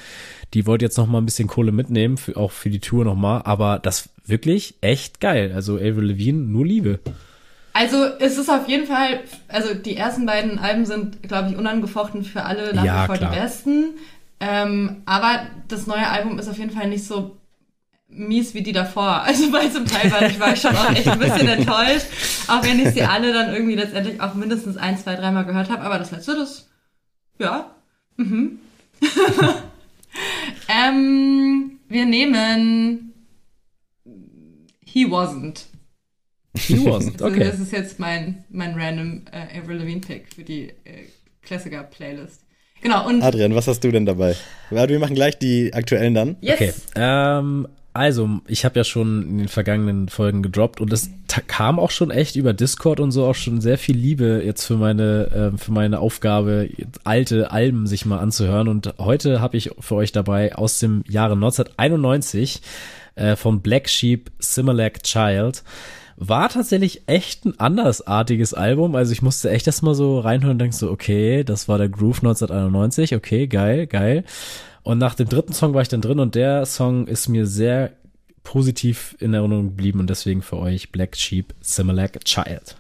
die 0.56 0.66
wollte 0.66 0.84
jetzt 0.84 0.98
noch 0.98 1.06
mal 1.06 1.20
ein 1.20 1.26
bisschen 1.26 1.48
Kohle 1.48 1.72
mitnehmen, 1.72 2.18
für, 2.18 2.36
auch 2.36 2.50
für 2.50 2.72
die 2.72 2.80
Tour 2.80 3.06
noch 3.06 3.14
mal. 3.14 3.42
Aber 3.44 3.78
das 3.78 4.10
wirklich 4.26 4.74
echt 4.82 5.20
geil. 5.20 5.52
Also 5.54 5.76
Avril 5.76 6.10
Lavigne, 6.10 6.42
nur 6.42 6.66
Liebe. 6.66 7.00
Also 7.74 8.04
es 8.20 8.40
ist 8.40 8.50
auf 8.50 8.68
jeden 8.68 8.88
Fall, 8.88 9.20
also 9.48 9.76
die 9.76 9.96
ersten 9.96 10.26
beiden 10.26 10.58
Alben 10.58 10.88
sind, 10.88 11.22
glaube 11.22 11.52
ich, 11.52 11.56
unangefochten 11.56 12.24
für 12.24 12.46
alle 12.46 12.74
nach 12.74 12.84
ja, 12.84 13.04
wie 13.04 13.06
vor 13.06 13.18
klar. 13.18 13.32
die 13.32 13.40
besten. 13.40 13.94
Ähm, 14.40 15.02
aber 15.06 15.48
das 15.68 15.88
neue 15.88 16.08
Album 16.08 16.40
ist 16.40 16.48
auf 16.48 16.58
jeden 16.58 16.72
Fall 16.72 16.88
nicht 16.88 17.04
so 17.04 17.38
mies 18.08 18.54
wie 18.54 18.64
die 18.64 18.72
davor. 18.72 19.24
Also 19.26 19.52
weil 19.52 19.72
zum 19.72 19.86
Teil 19.86 20.12
war 20.12 20.22
ich, 20.24 20.40
war 20.40 20.54
ich 20.54 20.62
schon 20.62 20.76
auch 20.76 20.92
echt 20.92 21.08
ein 21.08 21.20
bisschen 21.20 21.48
enttäuscht, 21.48 22.08
auch 22.48 22.64
wenn 22.64 22.80
ich 22.80 22.94
sie 22.94 23.04
alle 23.04 23.34
dann 23.34 23.54
irgendwie 23.54 23.76
letztendlich 23.76 24.20
auch 24.22 24.34
mindestens 24.34 24.78
ein, 24.78 24.98
zwei, 24.98 25.16
dreimal 25.16 25.46
gehört 25.46 25.70
habe. 25.70 25.84
Aber 25.84 26.00
das 26.00 26.12
letzte, 26.12 26.36
das, 26.36 26.70
ja, 27.38 27.76
mhm. 28.18 28.60
ähm, 30.68 31.80
wir 31.88 32.06
nehmen 32.06 33.14
He 34.86 35.06
Wasn't. 35.06 35.66
He 36.58 36.80
Wasn't, 36.80 37.22
okay. 37.22 37.44
Das 37.44 37.60
ist 37.60 37.72
jetzt 37.72 38.00
mein, 38.00 38.44
mein 38.50 38.74
random 38.74 39.24
äh, 39.32 39.60
Avril 39.60 39.78
Lavigne 39.78 40.02
Pick 40.02 40.34
für 40.34 40.44
die 40.44 40.70
äh, 40.84 41.08
Klassiker-Playlist. 41.44 42.44
Genau. 42.82 43.08
Und 43.08 43.22
Adrian, 43.22 43.56
was 43.56 43.68
hast 43.68 43.84
du 43.84 43.92
denn 43.92 44.06
dabei? 44.06 44.36
Wir 44.70 45.00
machen 45.00 45.16
gleich 45.16 45.38
die 45.38 45.74
aktuellen 45.74 46.14
dann. 46.14 46.36
Yes. 46.42 46.56
Okay. 46.56 46.74
Ähm, 46.96 47.68
also, 47.92 48.40
ich 48.48 48.66
habe 48.66 48.80
ja 48.80 48.84
schon 48.84 49.24
in 49.24 49.38
den 49.40 49.48
vergangenen 49.48 50.10
Folgen 50.10 50.44
gedroppt 50.44 50.80
und 50.80 50.94
es 50.94 51.10
kam 51.48 51.80
auch 51.80 51.90
schon 51.90 52.12
echt 52.12 52.36
über 52.36 52.54
Discord 52.54 53.00
und 53.00 53.12
so 53.12 53.26
auch 53.26 53.36
schon 53.36 53.62
sehr 53.62 53.80
viel 53.80 53.98
Liebe 53.98 54.44
jetzt 54.46 54.66
für 54.66 54.78
meine 54.78 55.52
äh, 55.54 55.58
für 55.58 55.72
meine 55.72 56.00
Aufgabe 56.00 56.70
alte 57.04 57.52
Alben 57.52 57.88
sich 57.88 58.06
mal 58.06 58.20
anzuhören 58.20 58.68
und 58.68 58.94
heute 59.00 59.42
habe 59.42 59.58
ich 59.58 59.72
für 59.80 59.96
euch 59.96 60.12
dabei 60.12 60.56
aus 60.56 60.80
dem 60.80 61.04
Jahre 61.10 61.34
1991 61.34 62.62
äh, 63.16 63.36
von 63.36 63.62
Black 63.62 63.90
Sheep 63.90 64.32
Similac 64.38 65.04
Child 65.04 65.64
war 66.20 66.50
tatsächlich 66.50 67.04
echt 67.08 67.46
ein 67.46 67.60
andersartiges 67.60 68.54
Album. 68.54 68.96
Also 68.96 69.14
ich 69.14 69.22
musste 69.22 69.50
echt 69.50 69.68
erstmal 69.68 69.96
so 69.96 70.20
reinhören 70.20 70.54
und 70.54 70.60
denke 70.60 70.76
so, 70.76 70.92
okay, 70.92 71.46
das 71.46 71.70
war 71.70 71.78
der 71.78 71.88
Groove 71.88 72.20
1991, 72.20 73.16
okay, 73.16 73.48
geil, 73.48 73.88
geil. 73.88 74.26
Und 74.84 74.98
nach 74.98 75.16
dem 75.16 75.30
dritten 75.30 75.54
Song 75.54 75.74
war 75.74 75.82
ich 75.82 75.88
dann 75.88 76.02
drin 76.02 76.20
und 76.20 76.36
der 76.36 76.66
Song 76.66 77.08
ist 77.08 77.30
mir 77.30 77.48
sehr 77.48 77.94
positiv 78.44 79.16
in 79.20 79.34
Erinnerung 79.34 79.68
geblieben 79.68 80.00
und 80.00 80.10
deswegen 80.10 80.42
für 80.42 80.58
euch 80.58 80.92
Black 80.92 81.16
Sheep 81.16 81.54
Similac 81.62 82.24
Child. 82.26 82.76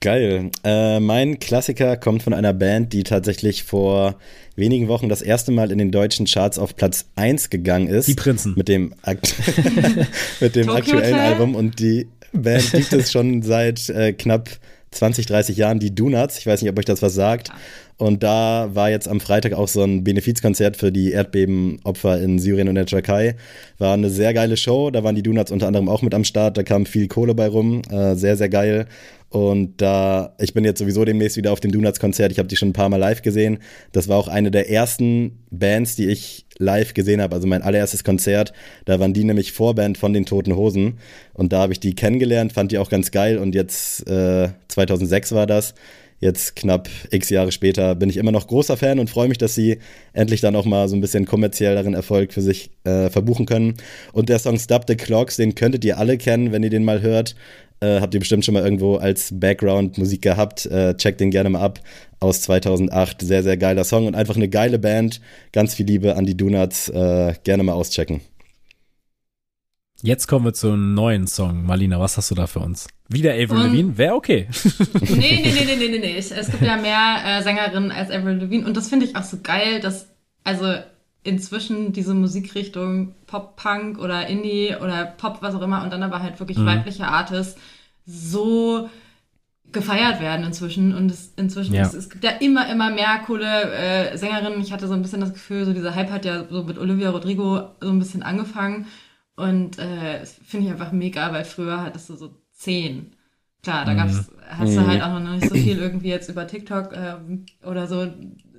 Geil. 0.00 0.50
Äh, 0.64 1.00
mein 1.00 1.38
Klassiker 1.38 1.96
kommt 1.96 2.22
von 2.22 2.34
einer 2.34 2.52
Band, 2.52 2.92
die 2.92 3.04
tatsächlich 3.04 3.62
vor 3.62 4.16
wenigen 4.56 4.88
Wochen 4.88 5.08
das 5.08 5.22
erste 5.22 5.50
Mal 5.52 5.70
in 5.70 5.78
den 5.78 5.92
deutschen 5.92 6.26
Charts 6.26 6.58
auf 6.58 6.76
Platz 6.76 7.06
1 7.16 7.48
gegangen 7.48 7.86
ist. 7.86 8.08
Die 8.08 8.14
Prinzen. 8.14 8.54
Mit 8.56 8.68
dem, 8.68 8.94
Akt 9.02 9.34
mit 10.40 10.56
dem 10.56 10.68
aktuellen 10.68 11.18
Album 11.18 11.54
und 11.54 11.80
die 11.80 12.08
Band 12.42 12.72
gibt 12.72 12.92
es 12.92 13.12
schon 13.12 13.42
seit 13.42 13.88
äh, 13.88 14.12
knapp 14.12 14.50
20, 14.90 15.26
30 15.26 15.56
Jahren, 15.56 15.78
die 15.78 15.94
Donuts. 15.94 16.38
Ich 16.38 16.46
weiß 16.46 16.62
nicht, 16.62 16.70
ob 16.70 16.78
euch 16.78 16.84
das 16.84 17.02
was 17.02 17.14
sagt. 17.14 17.50
Und 17.96 18.22
da 18.24 18.70
war 18.72 18.90
jetzt 18.90 19.08
am 19.08 19.20
Freitag 19.20 19.52
auch 19.52 19.68
so 19.68 19.82
ein 19.82 20.02
Benefizkonzert 20.02 20.76
für 20.76 20.90
die 20.90 21.12
Erdbebenopfer 21.12 22.20
in 22.20 22.38
Syrien 22.40 22.68
und 22.68 22.74
der 22.74 22.86
Türkei. 22.86 23.36
War 23.78 23.94
eine 23.94 24.10
sehr 24.10 24.34
geile 24.34 24.56
Show. 24.56 24.90
Da 24.90 25.04
waren 25.04 25.14
die 25.14 25.22
Donuts 25.22 25.52
unter 25.52 25.68
anderem 25.68 25.88
auch 25.88 26.02
mit 26.02 26.14
am 26.14 26.24
Start. 26.24 26.56
Da 26.56 26.64
kam 26.64 26.86
viel 26.86 27.06
Kohle 27.06 27.34
bei 27.34 27.46
rum. 27.46 27.82
Äh, 27.90 28.16
sehr, 28.16 28.36
sehr 28.36 28.48
geil. 28.48 28.86
Und 29.34 29.80
da, 29.80 30.34
ich 30.38 30.54
bin 30.54 30.64
jetzt 30.64 30.78
sowieso 30.78 31.04
demnächst 31.04 31.36
wieder 31.36 31.52
auf 31.52 31.58
dem 31.58 31.72
Donuts-Konzert. 31.72 32.30
Ich 32.30 32.38
habe 32.38 32.46
die 32.48 32.56
schon 32.56 32.68
ein 32.68 32.72
paar 32.72 32.88
Mal 32.88 32.98
live 32.98 33.22
gesehen. 33.22 33.58
Das 33.90 34.06
war 34.08 34.16
auch 34.16 34.28
eine 34.28 34.50
der 34.50 34.70
ersten 34.70 35.40
Bands, 35.50 35.96
die 35.96 36.06
ich 36.06 36.46
live 36.58 36.94
gesehen 36.94 37.20
habe. 37.20 37.34
Also 37.34 37.48
mein 37.48 37.62
allererstes 37.62 38.04
Konzert. 38.04 38.52
Da 38.84 39.00
waren 39.00 39.12
die 39.12 39.24
nämlich 39.24 39.52
Vorband 39.52 39.98
von 39.98 40.12
den 40.12 40.24
Toten 40.24 40.54
Hosen. 40.54 40.98
Und 41.32 41.52
da 41.52 41.62
habe 41.62 41.72
ich 41.72 41.80
die 41.80 41.94
kennengelernt, 41.94 42.52
fand 42.52 42.70
die 42.70 42.78
auch 42.78 42.90
ganz 42.90 43.10
geil. 43.10 43.38
Und 43.38 43.56
jetzt, 43.56 44.08
äh, 44.08 44.50
2006 44.68 45.32
war 45.32 45.46
das. 45.46 45.74
Jetzt 46.24 46.56
knapp 46.56 46.88
x 47.10 47.28
Jahre 47.28 47.52
später 47.52 47.94
bin 47.94 48.08
ich 48.08 48.16
immer 48.16 48.32
noch 48.32 48.46
großer 48.46 48.78
Fan 48.78 48.98
und 48.98 49.10
freue 49.10 49.28
mich, 49.28 49.36
dass 49.36 49.54
sie 49.54 49.76
endlich 50.14 50.40
dann 50.40 50.56
auch 50.56 50.64
mal 50.64 50.88
so 50.88 50.96
ein 50.96 51.02
bisschen 51.02 51.26
kommerzielleren 51.26 51.92
Erfolg 51.92 52.32
für 52.32 52.40
sich 52.40 52.70
äh, 52.84 53.10
verbuchen 53.10 53.44
können. 53.44 53.74
Und 54.14 54.30
der 54.30 54.38
Song 54.38 54.58
Stop 54.58 54.84
the 54.88 54.96
Clocks, 54.96 55.36
den 55.36 55.54
könntet 55.54 55.84
ihr 55.84 55.98
alle 55.98 56.16
kennen, 56.16 56.50
wenn 56.50 56.62
ihr 56.62 56.70
den 56.70 56.82
mal 56.82 57.02
hört. 57.02 57.34
Äh, 57.80 58.00
habt 58.00 58.14
ihr 58.14 58.20
bestimmt 58.20 58.42
schon 58.42 58.54
mal 58.54 58.64
irgendwo 58.64 58.96
als 58.96 59.38
Background-Musik 59.38 60.22
gehabt. 60.22 60.64
Äh, 60.64 60.96
checkt 60.96 61.20
den 61.20 61.30
gerne 61.30 61.50
mal 61.50 61.60
ab. 61.60 61.80
Aus 62.20 62.40
2008. 62.40 63.20
Sehr, 63.20 63.42
sehr 63.42 63.58
geiler 63.58 63.84
Song 63.84 64.06
und 64.06 64.14
einfach 64.14 64.36
eine 64.36 64.48
geile 64.48 64.78
Band. 64.78 65.20
Ganz 65.52 65.74
viel 65.74 65.84
Liebe 65.84 66.16
an 66.16 66.24
die 66.24 66.38
Donuts. 66.38 66.88
Äh, 66.88 67.34
gerne 67.44 67.64
mal 67.64 67.74
auschecken. 67.74 68.22
Jetzt 70.04 70.26
kommen 70.28 70.44
wir 70.44 70.52
zu 70.52 70.68
einem 70.68 70.92
neuen 70.92 71.26
Song. 71.26 71.64
Marlina, 71.64 71.98
was 71.98 72.18
hast 72.18 72.30
du 72.30 72.34
da 72.34 72.46
für 72.46 72.58
uns? 72.58 72.88
Wieder 73.08 73.32
Avril 73.32 73.68
Lavigne? 73.68 73.96
Wäre 73.96 74.12
okay. 74.12 74.48
nee, 75.00 75.40
nee, 75.42 75.50
nee, 75.50 75.64
nee, 75.64 75.76
nee, 75.76 75.88
nee, 75.88 75.98
nee. 75.98 76.16
Es 76.18 76.28
gibt 76.28 76.60
ja 76.60 76.76
mehr 76.76 77.22
äh, 77.24 77.42
Sängerinnen 77.42 77.90
als 77.90 78.10
Avril 78.10 78.36
Lavigne. 78.36 78.66
Und 78.66 78.76
das 78.76 78.90
finde 78.90 79.06
ich 79.06 79.16
auch 79.16 79.22
so 79.22 79.38
geil, 79.42 79.80
dass, 79.80 80.10
also 80.44 80.74
inzwischen 81.22 81.94
diese 81.94 82.12
Musikrichtung 82.12 83.14
Pop-Punk 83.26 83.98
oder 83.98 84.26
Indie 84.26 84.76
oder 84.78 85.06
Pop, 85.06 85.38
was 85.40 85.54
auch 85.54 85.62
immer, 85.62 85.82
und 85.82 85.90
dann 85.90 86.02
aber 86.02 86.22
halt 86.22 86.38
wirklich 86.38 86.58
mhm. 86.58 86.66
weibliche 86.66 87.08
Artists 87.08 87.58
so 88.04 88.90
gefeiert 89.72 90.20
werden 90.20 90.44
inzwischen. 90.44 90.94
Und 90.94 91.10
es, 91.10 91.32
inzwischen, 91.36 91.72
ja. 91.72 91.80
es, 91.80 91.94
es, 91.94 92.10
gibt 92.10 92.24
ja 92.24 92.32
immer, 92.32 92.70
immer 92.70 92.90
mehr 92.90 93.20
coole 93.24 93.72
äh, 93.72 94.18
Sängerinnen. 94.18 94.60
Ich 94.60 94.70
hatte 94.70 94.86
so 94.86 94.92
ein 94.92 95.00
bisschen 95.00 95.22
das 95.22 95.32
Gefühl, 95.32 95.64
so 95.64 95.72
dieser 95.72 95.94
Hype 95.94 96.10
hat 96.10 96.26
ja 96.26 96.44
so 96.50 96.62
mit 96.62 96.76
Olivia 96.76 97.08
Rodrigo 97.08 97.70
so 97.80 97.88
ein 97.88 97.98
bisschen 97.98 98.22
angefangen. 98.22 98.84
Und 99.36 99.78
äh, 99.78 100.24
finde 100.24 100.66
ich 100.66 100.72
einfach 100.72 100.92
mega, 100.92 101.32
weil 101.32 101.44
früher 101.44 101.80
hattest 101.82 102.08
du 102.08 102.16
so 102.16 102.34
zehn. 102.52 103.14
Klar, 103.62 103.84
da 103.84 103.94
gab's, 103.94 104.30
mhm. 104.30 104.36
hast 104.48 104.76
du 104.76 104.80
mhm. 104.80 104.86
halt 104.86 105.02
auch 105.02 105.18
noch 105.18 105.30
nicht 105.30 105.48
so 105.48 105.54
viel 105.54 105.78
irgendwie 105.78 106.08
jetzt 106.08 106.28
über 106.28 106.46
TikTok 106.46 106.92
äh, 106.92 107.16
oder 107.66 107.86
so 107.86 108.06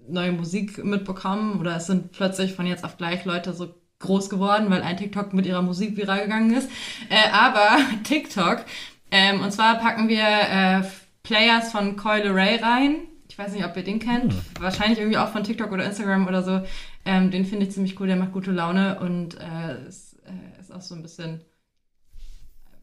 neue 0.07 0.31
Musik 0.31 0.84
mitbekommen 0.84 1.60
oder 1.60 1.77
es 1.77 1.88
sind 1.88 2.11
plötzlich 2.11 2.53
von 2.53 2.68
jetzt 2.68 2.84
auf 2.84 2.97
gleich 2.97 3.26
Leute 3.26 3.53
so 3.53 3.73
groß 3.99 4.30
geworden, 4.30 4.69
weil 4.69 4.81
ein 4.81 4.97
TikTok 4.97 5.34
mit 5.34 5.45
ihrer 5.45 5.61
Musik 5.61 5.97
viral 5.97 6.23
gegangen 6.23 6.53
ist. 6.53 6.69
Äh, 7.10 7.30
aber 7.31 7.77
TikTok. 8.03 8.65
Ähm, 9.11 9.41
und 9.41 9.52
zwar 9.52 9.80
packen 9.80 10.10
wir 10.10 10.23
äh, 10.23 10.84
Players 11.23 11.72
von 11.72 11.95
Coil 11.95 12.27
Ray 12.31 12.57
rein. 12.57 12.95
Ich 13.30 13.38
weiß 13.38 13.53
nicht, 13.53 13.65
ob 13.65 13.76
ihr 13.76 13.84
den 13.84 13.99
kennt. 13.99 14.34
Hm. 14.34 14.41
Wahrscheinlich 14.60 14.99
irgendwie 14.99 15.18
auch 15.18 15.30
von 15.30 15.43
TikTok 15.43 15.72
oder 15.72 15.85
Instagram 15.85 16.27
oder 16.27 16.43
so. 16.43 16.61
Ähm, 17.06 17.31
den 17.31 17.45
finde 17.45 17.65
ich 17.65 17.72
ziemlich 17.72 17.99
cool, 17.99 18.07
der 18.07 18.15
macht 18.15 18.31
gute 18.31 18.52
Laune 18.52 18.99
und 18.99 19.35
äh, 19.35 19.88
ist, 19.88 20.15
äh, 20.26 20.55
auch 20.76 20.81
so 20.81 20.95
ein 20.95 21.02
bisschen, 21.02 21.41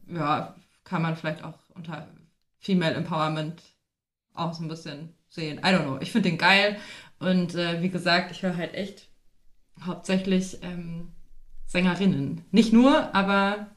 ja, 0.07 0.55
kann 0.83 1.01
man 1.01 1.15
vielleicht 1.15 1.43
auch 1.43 1.57
unter 1.75 2.07
Female 2.59 2.95
Empowerment 2.95 3.61
auch 4.33 4.53
so 4.53 4.63
ein 4.63 4.67
bisschen 4.67 5.13
sehen. 5.29 5.59
I 5.59 5.67
don't 5.67 5.83
know. 5.83 5.97
Ich 6.01 6.11
finde 6.11 6.29
den 6.29 6.37
geil. 6.37 6.77
Und 7.19 7.55
äh, 7.55 7.81
wie 7.81 7.89
gesagt, 7.89 8.31
ich 8.31 8.43
höre 8.43 8.57
halt 8.57 8.73
echt 8.73 9.07
hauptsächlich 9.85 10.57
ähm, 10.61 11.11
Sängerinnen. 11.65 12.45
Nicht 12.51 12.73
nur, 12.73 13.13
aber 13.15 13.67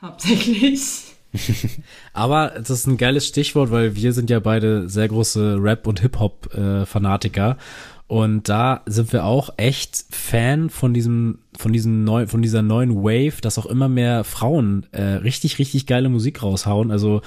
hauptsächlich. 0.00 1.14
aber 2.12 2.50
das 2.50 2.70
ist 2.70 2.86
ein 2.86 2.96
geiles 2.96 3.26
Stichwort, 3.26 3.70
weil 3.70 3.94
wir 3.94 4.12
sind 4.12 4.30
ja 4.30 4.40
beide 4.40 4.88
sehr 4.88 5.08
große 5.08 5.56
Rap- 5.60 5.86
und 5.86 6.00
Hip-Hop-Fanatiker. 6.00 7.50
Äh, 7.52 7.97
und 8.08 8.48
da 8.48 8.80
sind 8.86 9.12
wir 9.12 9.24
auch 9.24 9.50
echt 9.58 10.06
Fan 10.10 10.70
von 10.70 10.94
diesem, 10.94 11.40
von 11.56 11.74
diesem 11.74 12.04
neu, 12.04 12.26
von 12.26 12.40
dieser 12.40 12.62
neuen 12.62 12.96
Wave, 12.96 13.42
dass 13.42 13.58
auch 13.58 13.66
immer 13.66 13.90
mehr 13.90 14.24
Frauen 14.24 14.86
äh, 14.92 15.02
richtig, 15.02 15.58
richtig 15.58 15.86
geile 15.86 16.08
Musik 16.08 16.42
raushauen. 16.42 16.90
Also 16.90 17.20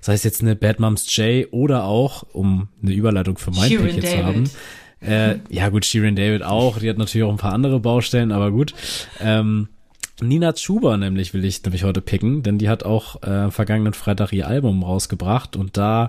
sei 0.00 0.14
es 0.14 0.24
jetzt 0.24 0.40
eine 0.40 0.56
Bad 0.56 0.80
Moms 0.80 1.14
J 1.14 1.46
oder 1.52 1.84
auch, 1.84 2.24
um 2.32 2.68
eine 2.82 2.94
Überleitung 2.94 3.36
für 3.36 3.50
mein 3.50 3.68
Pick 3.68 3.96
jetzt 3.96 4.12
zu 4.12 4.24
haben. 4.24 4.44
Äh, 5.02 5.36
ja 5.50 5.68
gut, 5.68 5.84
Shirin 5.84 6.16
David 6.16 6.42
auch. 6.42 6.78
Die 6.78 6.88
hat 6.88 6.96
natürlich 6.96 7.26
auch 7.26 7.32
ein 7.32 7.36
paar 7.36 7.52
andere 7.52 7.78
Baustellen, 7.78 8.32
aber 8.32 8.50
gut. 8.50 8.72
Ähm, 9.20 9.68
Nina 10.22 10.54
Chuba 10.54 10.96
nämlich 10.96 11.34
will 11.34 11.44
ich 11.44 11.62
nämlich 11.64 11.84
heute 11.84 12.00
picken, 12.00 12.42
denn 12.42 12.56
die 12.56 12.70
hat 12.70 12.82
auch 12.82 13.22
äh, 13.22 13.50
vergangenen 13.50 13.92
Freitag 13.92 14.32
ihr 14.32 14.48
Album 14.48 14.82
rausgebracht 14.82 15.54
und 15.56 15.76
da 15.76 16.08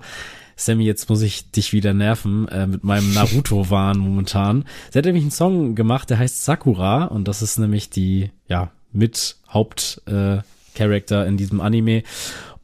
Sammy, 0.56 0.86
jetzt 0.86 1.10
muss 1.10 1.22
ich 1.22 1.52
dich 1.52 1.74
wieder 1.74 1.94
nerven 1.94 2.48
äh, 2.48 2.66
mit 2.68 2.84
meinem 2.84 3.14
Naruto-Wahn 3.14 3.98
momentan. 3.98 4.66
Sie 4.92 4.98
hat 4.98 5.06
nämlich 5.06 5.24
einen 5.24 5.32
Song 5.32 5.76
gemacht, 5.76 6.10
der 6.10 6.20
heißt 6.20 6.46
Sakura 6.46 7.06
und 7.06 7.28
das 7.28 7.42
ist 7.42 7.58
nämlich 7.60 7.90
die, 7.90 8.32
ja, 8.48 8.72
mit 8.92 9.36
Hauptcharakter 9.50 11.26
äh, 11.26 11.28
in 11.28 11.38
diesem 11.38 11.60
Anime. 11.62 12.04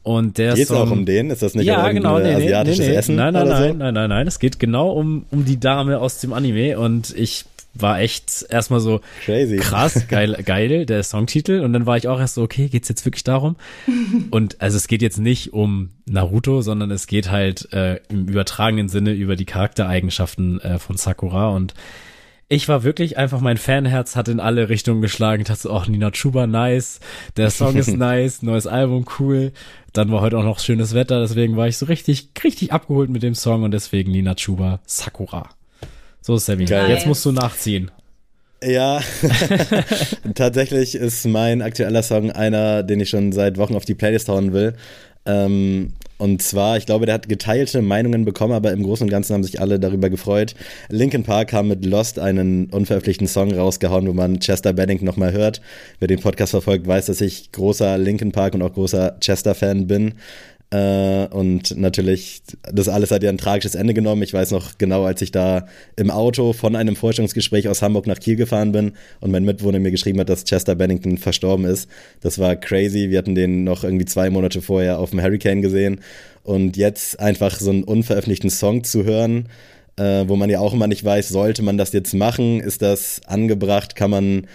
Und 0.03 0.39
der 0.39 0.55
Geht's 0.55 0.69
Song, 0.69 0.87
auch 0.87 0.91
um 0.91 1.05
den? 1.05 1.29
Ist 1.29 1.43
das 1.43 1.53
nicht 1.53 1.67
ja, 1.67 1.91
genau, 1.91 2.17
nee, 2.17 2.33
asiatisches 2.33 2.79
nee, 2.79 2.87
nee. 2.87 2.95
Essen? 2.95 3.15
Nein, 3.15 3.33
nein, 3.33 3.47
nein, 3.47 3.71
so? 3.71 3.77
nein, 3.77 3.93
nein, 3.93 4.09
nein. 4.09 4.27
Es 4.27 4.39
geht 4.39 4.59
genau 4.59 4.91
um, 4.91 5.25
um 5.29 5.45
die 5.45 5.59
Dame 5.59 5.99
aus 5.99 6.19
dem 6.19 6.33
Anime 6.33 6.79
und 6.79 7.15
ich 7.15 7.45
war 7.73 7.99
echt 7.99 8.45
erstmal 8.49 8.79
so 8.79 9.01
Crazy. 9.23 9.57
krass, 9.57 10.05
geil, 10.09 10.37
geil, 10.45 10.85
der 10.85 11.03
Songtitel. 11.03 11.61
Und 11.61 11.73
dann 11.73 11.85
war 11.85 11.97
ich 11.97 12.07
auch 12.07 12.19
erst 12.19 12.35
so, 12.35 12.43
okay, 12.43 12.67
geht's 12.67 12.89
jetzt 12.89 13.05
wirklich 13.05 13.23
darum? 13.23 13.55
Und 14.31 14.61
also 14.61 14.77
es 14.77 14.87
geht 14.87 15.01
jetzt 15.01 15.19
nicht 15.19 15.53
um 15.53 15.89
Naruto, 16.05 16.61
sondern 16.61 16.91
es 16.91 17.07
geht 17.07 17.31
halt 17.31 17.71
äh, 17.73 17.99
im 18.09 18.27
übertragenen 18.27 18.89
Sinne 18.89 19.11
über 19.11 19.35
die 19.35 19.45
Charaktereigenschaften 19.45 20.59
äh, 20.61 20.79
von 20.79 20.97
Sakura. 20.97 21.49
Und 21.49 21.73
ich 22.49 22.67
war 22.67 22.83
wirklich 22.83 23.17
einfach, 23.17 23.39
mein 23.39 23.55
Fanherz 23.55 24.17
hat 24.17 24.27
in 24.27 24.41
alle 24.41 24.67
Richtungen 24.67 25.01
geschlagen. 25.01 25.41
Ich 25.41 25.47
dachte 25.47 25.61
so, 25.61 25.71
ach, 25.71 25.87
Nina 25.87 26.11
Chuba, 26.11 26.47
nice. 26.47 26.99
Der 27.37 27.49
Song 27.49 27.77
ist 27.77 27.87
nice, 27.97 28.41
neues 28.41 28.67
Album, 28.67 29.05
cool. 29.19 29.53
Dann 29.93 30.11
war 30.11 30.19
heute 30.19 30.37
auch 30.37 30.43
noch 30.43 30.59
schönes 30.59 30.93
Wetter, 30.93 31.21
deswegen 31.21 31.55
war 31.55 31.67
ich 31.67 31.77
so 31.77 31.85
richtig, 31.85 32.29
richtig 32.43 32.73
abgeholt 32.73 33.09
mit 33.09 33.23
dem 33.23 33.35
Song 33.35 33.63
und 33.63 33.71
deswegen 33.71 34.11
Nina 34.11 34.35
Chuba, 34.35 34.81
Sakura. 34.85 35.49
So, 36.21 36.37
Sammy, 36.37 36.65
Geil. 36.65 36.89
jetzt 36.89 37.07
musst 37.07 37.25
du 37.25 37.31
nachziehen. 37.31 37.91
Ja, 38.63 39.01
tatsächlich 40.35 40.93
ist 40.93 41.25
mein 41.25 41.63
aktueller 41.63 42.03
Song 42.03 42.31
einer, 42.31 42.83
den 42.83 42.99
ich 42.99 43.09
schon 43.09 43.31
seit 43.31 43.57
Wochen 43.57 43.75
auf 43.75 43.85
die 43.85 43.95
Playlist 43.95 44.29
hauen 44.29 44.53
will. 44.53 44.75
Ähm, 45.25 45.93
und 46.19 46.43
zwar, 46.43 46.77
ich 46.77 46.85
glaube, 46.85 47.07
der 47.07 47.15
hat 47.15 47.27
geteilte 47.27 47.81
Meinungen 47.81 48.25
bekommen, 48.25 48.53
aber 48.53 48.71
im 48.71 48.83
Großen 48.83 49.05
und 49.05 49.09
Ganzen 49.09 49.33
haben 49.33 49.43
sich 49.43 49.59
alle 49.59 49.79
darüber 49.79 50.11
gefreut. 50.11 50.53
Linkin 50.89 51.23
Park 51.23 51.53
haben 51.53 51.69
mit 51.69 51.83
Lost 51.83 52.19
einen 52.19 52.69
unveröffentlichten 52.69 53.27
Song 53.27 53.51
rausgehauen, 53.51 54.07
wo 54.07 54.13
man 54.13 54.39
Chester 54.39 54.73
Bennington 54.73 55.05
nochmal 55.07 55.31
hört. 55.31 55.61
Wer 55.97 56.07
den 56.07 56.19
Podcast 56.19 56.51
verfolgt, 56.51 56.85
weiß, 56.85 57.07
dass 57.07 57.21
ich 57.21 57.51
großer 57.51 57.97
Linkin 57.97 58.31
Park 58.31 58.53
und 58.53 58.61
auch 58.61 58.73
großer 58.73 59.17
Chester-Fan 59.19 59.87
bin. 59.87 60.13
Äh, 60.71 61.27
und 61.27 61.77
natürlich, 61.77 62.41
das 62.71 62.87
alles 62.87 63.11
hat 63.11 63.23
ja 63.23 63.29
ein 63.29 63.37
tragisches 63.37 63.75
Ende 63.75 63.93
genommen. 63.93 64.23
Ich 64.23 64.33
weiß 64.33 64.51
noch 64.51 64.77
genau, 64.77 65.03
als 65.03 65.21
ich 65.21 65.31
da 65.31 65.67
im 65.97 66.09
Auto 66.09 66.53
von 66.53 66.75
einem 66.75 66.95
Vorstellungsgespräch 66.95 67.67
aus 67.67 67.81
Hamburg 67.81 68.07
nach 68.07 68.19
Kiel 68.19 68.37
gefahren 68.37 68.71
bin 68.71 68.93
und 69.19 69.31
mein 69.31 69.43
Mitwohner 69.43 69.79
mir 69.79 69.91
geschrieben 69.91 70.19
hat, 70.19 70.29
dass 70.29 70.45
Chester 70.45 70.75
Bennington 70.75 71.17
verstorben 71.17 71.65
ist. 71.65 71.89
Das 72.21 72.39
war 72.39 72.55
crazy. 72.55 73.09
Wir 73.09 73.17
hatten 73.17 73.35
den 73.35 73.65
noch 73.65 73.83
irgendwie 73.83 74.05
zwei 74.05 74.29
Monate 74.29 74.61
vorher 74.61 74.99
auf 74.99 75.09
dem 75.09 75.21
Hurricane 75.21 75.61
gesehen. 75.61 75.99
Und 76.43 76.77
jetzt 76.77 77.19
einfach 77.19 77.59
so 77.59 77.69
einen 77.69 77.83
unveröffentlichten 77.83 78.49
Song 78.49 78.83
zu 78.85 79.03
hören, 79.03 79.49
äh, 79.97 80.23
wo 80.27 80.37
man 80.37 80.49
ja 80.49 80.59
auch 80.59 80.73
immer 80.73 80.87
nicht 80.87 81.03
weiß, 81.03 81.29
sollte 81.29 81.63
man 81.63 81.77
das 81.77 81.91
jetzt 81.91 82.13
machen? 82.13 82.61
Ist 82.61 82.81
das 82.81 83.21
angebracht? 83.25 83.95
Kann 83.95 84.11
man 84.11 84.47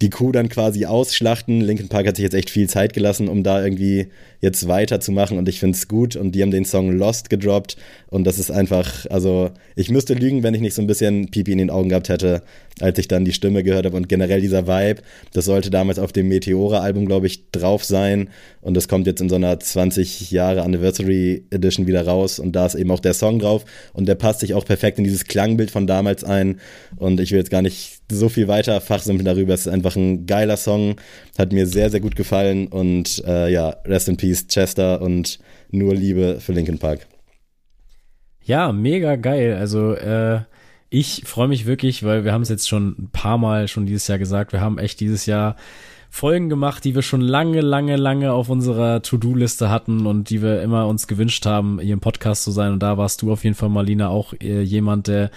die 0.00 0.10
Kuh 0.10 0.32
dann 0.32 0.48
quasi 0.48 0.86
ausschlachten. 0.86 1.60
Linkin 1.60 1.88
Park 1.88 2.06
hat 2.06 2.16
sich 2.16 2.22
jetzt 2.22 2.34
echt 2.34 2.50
viel 2.50 2.68
Zeit 2.68 2.92
gelassen, 2.94 3.28
um 3.28 3.42
da 3.42 3.62
irgendwie 3.62 4.08
jetzt 4.40 4.66
weiterzumachen 4.66 5.38
und 5.38 5.48
ich 5.48 5.60
finde 5.60 5.76
es 5.76 5.86
gut 5.86 6.16
und 6.16 6.32
die 6.32 6.42
haben 6.42 6.50
den 6.50 6.64
Song 6.64 6.90
Lost 6.90 7.30
gedroppt 7.30 7.76
und 8.08 8.24
das 8.24 8.40
ist 8.40 8.50
einfach, 8.50 9.06
also 9.08 9.52
ich 9.76 9.88
müsste 9.88 10.14
lügen, 10.14 10.42
wenn 10.42 10.54
ich 10.54 10.60
nicht 10.60 10.74
so 10.74 10.82
ein 10.82 10.88
bisschen 10.88 11.30
Pipi 11.30 11.52
in 11.52 11.58
den 11.58 11.70
Augen 11.70 11.90
gehabt 11.90 12.08
hätte, 12.08 12.42
als 12.80 12.98
ich 12.98 13.06
dann 13.06 13.24
die 13.24 13.32
Stimme 13.32 13.62
gehört 13.62 13.86
habe 13.86 13.96
und 13.96 14.08
generell 14.08 14.40
dieser 14.40 14.66
Vibe, 14.66 15.02
das 15.32 15.44
sollte 15.44 15.70
damals 15.70 16.00
auf 16.00 16.10
dem 16.10 16.26
Meteora-Album, 16.26 17.06
glaube 17.06 17.28
ich, 17.28 17.52
drauf 17.52 17.84
sein 17.84 18.30
und 18.60 18.74
das 18.74 18.88
kommt 18.88 19.06
jetzt 19.06 19.20
in 19.20 19.28
so 19.28 19.36
einer 19.36 19.60
20 19.60 20.32
Jahre 20.32 20.62
Anniversary 20.62 21.44
Edition 21.50 21.86
wieder 21.86 22.04
raus 22.04 22.40
und 22.40 22.56
da 22.56 22.66
ist 22.66 22.74
eben 22.74 22.90
auch 22.90 23.00
der 23.00 23.14
Song 23.14 23.38
drauf 23.38 23.64
und 23.92 24.06
der 24.08 24.16
passt 24.16 24.40
sich 24.40 24.54
auch 24.54 24.64
perfekt 24.64 24.98
in 24.98 25.04
dieses 25.04 25.24
Klangbild 25.24 25.70
von 25.70 25.86
damals 25.86 26.24
ein 26.24 26.58
und 26.96 27.20
ich 27.20 27.30
will 27.30 27.38
jetzt 27.38 27.50
gar 27.50 27.62
nicht 27.62 28.01
so 28.10 28.28
viel 28.28 28.48
weiter 28.48 28.80
fachsimpeln 28.80 29.24
darüber, 29.24 29.54
es 29.54 29.66
ist 29.66 29.72
einfach 29.72 29.96
ein 29.96 30.26
geiler 30.26 30.56
Song, 30.56 30.96
hat 31.38 31.52
mir 31.52 31.66
sehr, 31.66 31.90
sehr 31.90 32.00
gut 32.00 32.16
gefallen 32.16 32.68
und 32.68 33.22
äh, 33.26 33.50
ja, 33.50 33.76
Rest 33.84 34.08
in 34.08 34.16
Peace 34.16 34.46
Chester 34.46 35.00
und 35.00 35.38
nur 35.70 35.94
Liebe 35.94 36.38
für 36.40 36.52
Linkin 36.52 36.78
Park. 36.78 37.06
Ja, 38.44 38.72
mega 38.72 39.16
geil. 39.16 39.56
Also 39.56 39.94
äh, 39.94 40.40
ich 40.90 41.22
freue 41.24 41.48
mich 41.48 41.64
wirklich, 41.66 42.02
weil 42.02 42.24
wir 42.24 42.32
haben 42.32 42.42
es 42.42 42.48
jetzt 42.48 42.68
schon 42.68 42.96
ein 42.98 43.10
paar 43.12 43.38
Mal 43.38 43.68
schon 43.68 43.86
dieses 43.86 44.08
Jahr 44.08 44.18
gesagt, 44.18 44.52
wir 44.52 44.60
haben 44.60 44.78
echt 44.78 45.00
dieses 45.00 45.26
Jahr 45.26 45.56
Folgen 46.10 46.50
gemacht, 46.50 46.84
die 46.84 46.94
wir 46.94 47.00
schon 47.00 47.22
lange, 47.22 47.62
lange, 47.62 47.96
lange 47.96 48.34
auf 48.34 48.50
unserer 48.50 49.00
To-Do-Liste 49.00 49.70
hatten 49.70 50.04
und 50.04 50.28
die 50.28 50.42
wir 50.42 50.60
immer 50.60 50.86
uns 50.86 51.06
gewünscht 51.06 51.46
haben, 51.46 51.80
hier 51.80 51.94
im 51.94 52.00
Podcast 52.00 52.44
zu 52.44 52.50
sein. 52.50 52.74
Und 52.74 52.82
da 52.82 52.98
warst 52.98 53.22
du 53.22 53.32
auf 53.32 53.44
jeden 53.44 53.56
Fall, 53.56 53.70
Marlina, 53.70 54.08
auch 54.08 54.34
äh, 54.34 54.60
jemand, 54.60 55.06
der 55.06 55.30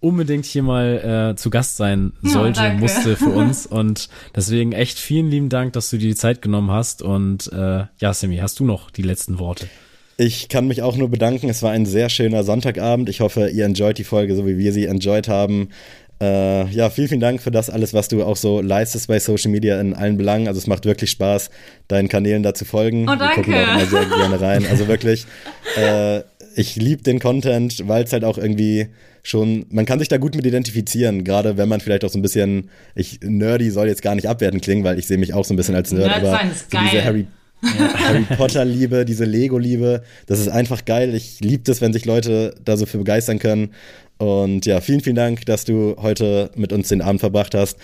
unbedingt 0.00 0.44
hier 0.44 0.62
mal 0.62 1.32
äh, 1.32 1.36
zu 1.36 1.50
Gast 1.50 1.76
sein 1.76 2.12
sollte, 2.22 2.60
Ja, 2.60 2.72
musste 2.74 3.16
für 3.16 3.28
uns. 3.34 3.66
Und 3.66 4.08
deswegen 4.34 4.72
echt 4.72 4.98
vielen 4.98 5.30
lieben 5.30 5.48
Dank, 5.48 5.72
dass 5.72 5.90
du 5.90 5.98
dir 5.98 6.08
die 6.08 6.14
Zeit 6.14 6.42
genommen 6.42 6.70
hast. 6.70 7.02
Und 7.02 7.50
äh, 7.52 7.84
ja, 7.98 8.14
Simi, 8.14 8.36
hast 8.38 8.60
du 8.60 8.64
noch 8.64 8.90
die 8.90 9.02
letzten 9.02 9.38
Worte? 9.38 9.66
Ich 10.16 10.48
kann 10.48 10.66
mich 10.66 10.82
auch 10.82 10.96
nur 10.96 11.08
bedanken. 11.10 11.48
Es 11.48 11.62
war 11.62 11.70
ein 11.70 11.86
sehr 11.86 12.08
schöner 12.08 12.42
Sonntagabend. 12.42 13.08
Ich 13.08 13.20
hoffe, 13.20 13.48
ihr 13.50 13.64
enjoyt 13.64 13.98
die 13.98 14.04
Folge, 14.04 14.34
so 14.34 14.46
wie 14.46 14.58
wir 14.58 14.72
sie 14.72 14.86
enjoyed 14.86 15.28
haben. 15.28 15.68
Äh, 16.20 16.66
ja, 16.70 16.90
vielen, 16.90 17.06
vielen 17.06 17.20
Dank 17.20 17.40
für 17.40 17.52
das 17.52 17.70
alles, 17.70 17.94
was 17.94 18.08
du 18.08 18.24
auch 18.24 18.34
so 18.36 18.60
leistest 18.60 19.06
bei 19.06 19.20
Social 19.20 19.52
Media 19.52 19.80
in 19.80 19.94
allen 19.94 20.16
Belangen. 20.16 20.48
Also 20.48 20.58
es 20.58 20.66
macht 20.66 20.84
wirklich 20.84 21.10
Spaß, 21.10 21.50
deinen 21.86 22.08
Kanälen 22.08 22.42
da 22.42 22.54
zu 22.54 22.64
folgen. 22.64 23.08
Oh, 23.08 23.12
Wir 23.12 23.28
gucken 23.28 23.52
danke. 23.52 23.52
da 23.52 23.62
auch 23.62 23.76
immer 23.76 23.86
sehr 23.86 24.04
gerne 24.06 24.40
rein. 24.40 24.66
Also 24.68 24.88
wirklich, 24.88 25.26
äh, 25.76 26.22
ich 26.56 26.76
liebe 26.76 27.02
den 27.02 27.18
Content, 27.20 27.86
weil 27.88 28.04
es 28.04 28.12
halt 28.12 28.24
auch 28.24 28.38
irgendwie 28.38 28.88
schon, 29.22 29.66
man 29.70 29.84
kann 29.84 29.98
sich 29.98 30.08
da 30.08 30.16
gut 30.16 30.34
mit 30.34 30.46
identifizieren, 30.46 31.24
gerade 31.24 31.56
wenn 31.56 31.68
man 31.68 31.80
vielleicht 31.80 32.04
auch 32.04 32.10
so 32.10 32.18
ein 32.18 32.22
bisschen, 32.22 32.70
ich, 32.94 33.20
nerdy 33.22 33.70
soll 33.70 33.88
jetzt 33.88 34.02
gar 34.02 34.14
nicht 34.14 34.28
abwerten 34.28 34.60
klingen, 34.60 34.84
weil 34.84 34.98
ich 34.98 35.06
sehe 35.06 35.18
mich 35.18 35.34
auch 35.34 35.44
so 35.44 35.54
ein 35.54 35.56
bisschen 35.56 35.74
als 35.74 35.92
Nerd, 35.92 36.22
Nerd 36.22 36.24
aber 36.24 36.50
so 36.54 36.78
diese. 36.78 37.04
Harry 37.04 37.26
Harry 37.62 38.24
Potter-Liebe, 38.36 39.04
diese 39.04 39.24
Lego-Liebe, 39.24 40.02
das 40.26 40.38
ist 40.38 40.48
einfach 40.48 40.84
geil. 40.84 41.14
Ich 41.14 41.40
liebe 41.40 41.64
das, 41.64 41.80
wenn 41.80 41.92
sich 41.92 42.04
Leute 42.04 42.54
da 42.64 42.76
so 42.76 42.86
für 42.86 42.98
begeistern 42.98 43.38
können. 43.38 43.70
Und 44.18 44.66
ja, 44.66 44.80
vielen, 44.80 45.00
vielen 45.00 45.16
Dank, 45.16 45.44
dass 45.46 45.64
du 45.64 45.96
heute 46.00 46.50
mit 46.54 46.72
uns 46.72 46.88
den 46.88 47.02
Abend 47.02 47.20
verbracht 47.20 47.54
hast. 47.54 47.78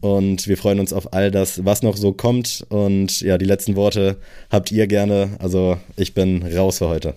Und 0.00 0.46
wir 0.46 0.56
freuen 0.56 0.80
uns 0.80 0.92
auf 0.92 1.12
all 1.12 1.30
das, 1.30 1.64
was 1.64 1.82
noch 1.82 1.96
so 1.96 2.12
kommt. 2.12 2.64
Und 2.68 3.20
ja, 3.20 3.36
die 3.36 3.44
letzten 3.44 3.74
Worte 3.76 4.16
habt 4.50 4.70
ihr 4.70 4.86
gerne. 4.86 5.30
Also 5.40 5.76
ich 5.96 6.14
bin 6.14 6.42
raus 6.56 6.78
für 6.78 6.88
heute. 6.88 7.14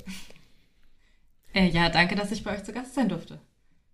Äh, 1.53 1.67
ja, 1.69 1.89
danke, 1.89 2.15
dass 2.15 2.31
ich 2.31 2.43
bei 2.43 2.53
euch 2.53 2.63
zu 2.63 2.71
Gast 2.71 2.95
sein 2.95 3.09
durfte. 3.09 3.39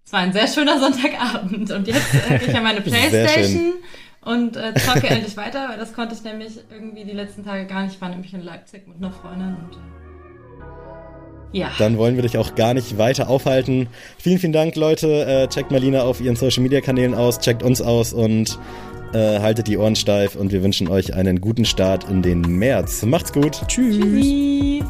Es 0.06 0.14
war 0.14 0.20
ein 0.22 0.32
sehr 0.32 0.48
schöner 0.48 0.80
Sonntagabend 0.80 1.70
und 1.72 1.88
jetzt 1.88 2.14
äh, 2.14 2.38
gehe 2.38 2.48
ich 2.48 2.56
an 2.56 2.64
meine 2.64 2.82
Playstation 2.88 3.74
und 4.22 4.56
äh, 4.56 4.74
zocke 4.76 5.08
endlich 5.08 5.36
weiter, 5.36 5.70
weil 5.70 5.78
das 5.78 5.94
konnte 5.94 6.16
ich 6.16 6.24
nämlich 6.24 6.54
irgendwie 6.72 7.04
die 7.04 7.12
letzten 7.12 7.44
Tage 7.44 7.66
gar 7.66 7.84
nicht. 7.84 7.96
Ich 7.96 8.02
war 8.02 8.10
nämlich 8.10 8.34
in 8.34 8.42
Leipzig 8.42 8.88
mit 8.88 8.98
einer 8.98 9.12
Freundin 9.12 9.58
und 9.58 9.78
Ja. 11.52 11.72
Dann 11.78 11.98
wollen 11.98 12.16
wir 12.16 12.24
dich 12.24 12.38
auch 12.38 12.56
gar 12.56 12.74
nicht 12.74 12.98
weiter 12.98 13.30
aufhalten. 13.30 13.88
Vielen, 14.18 14.40
vielen 14.40 14.54
Dank, 14.54 14.76
Leute. 14.76 15.26
Äh, 15.26 15.48
checkt 15.48 15.72
Marlina 15.72 16.04
auf 16.04 16.22
ihren 16.22 16.36
Social 16.36 16.64
Media 16.64 16.82
Kanälen 16.82 17.14
aus, 17.14 17.40
checkt 17.40 17.64
uns 17.64 17.82
aus 17.82 18.14
und 18.14 18.60
äh, 19.14 19.40
haltet 19.40 19.68
die 19.68 19.78
Ohren 19.78 19.96
steif 19.96 20.36
und 20.36 20.52
wir 20.52 20.64
wünschen 20.64 20.88
euch 20.90 21.14
einen 21.14 21.42
guten 21.42 21.66
Start 21.66 22.10
in 22.10 22.22
den 22.22 22.42
März. 22.42 23.04
Macht's 23.04 23.34
gut. 23.34 23.62
Tschüss. 23.68 23.98
Tschüssi. 23.98 24.84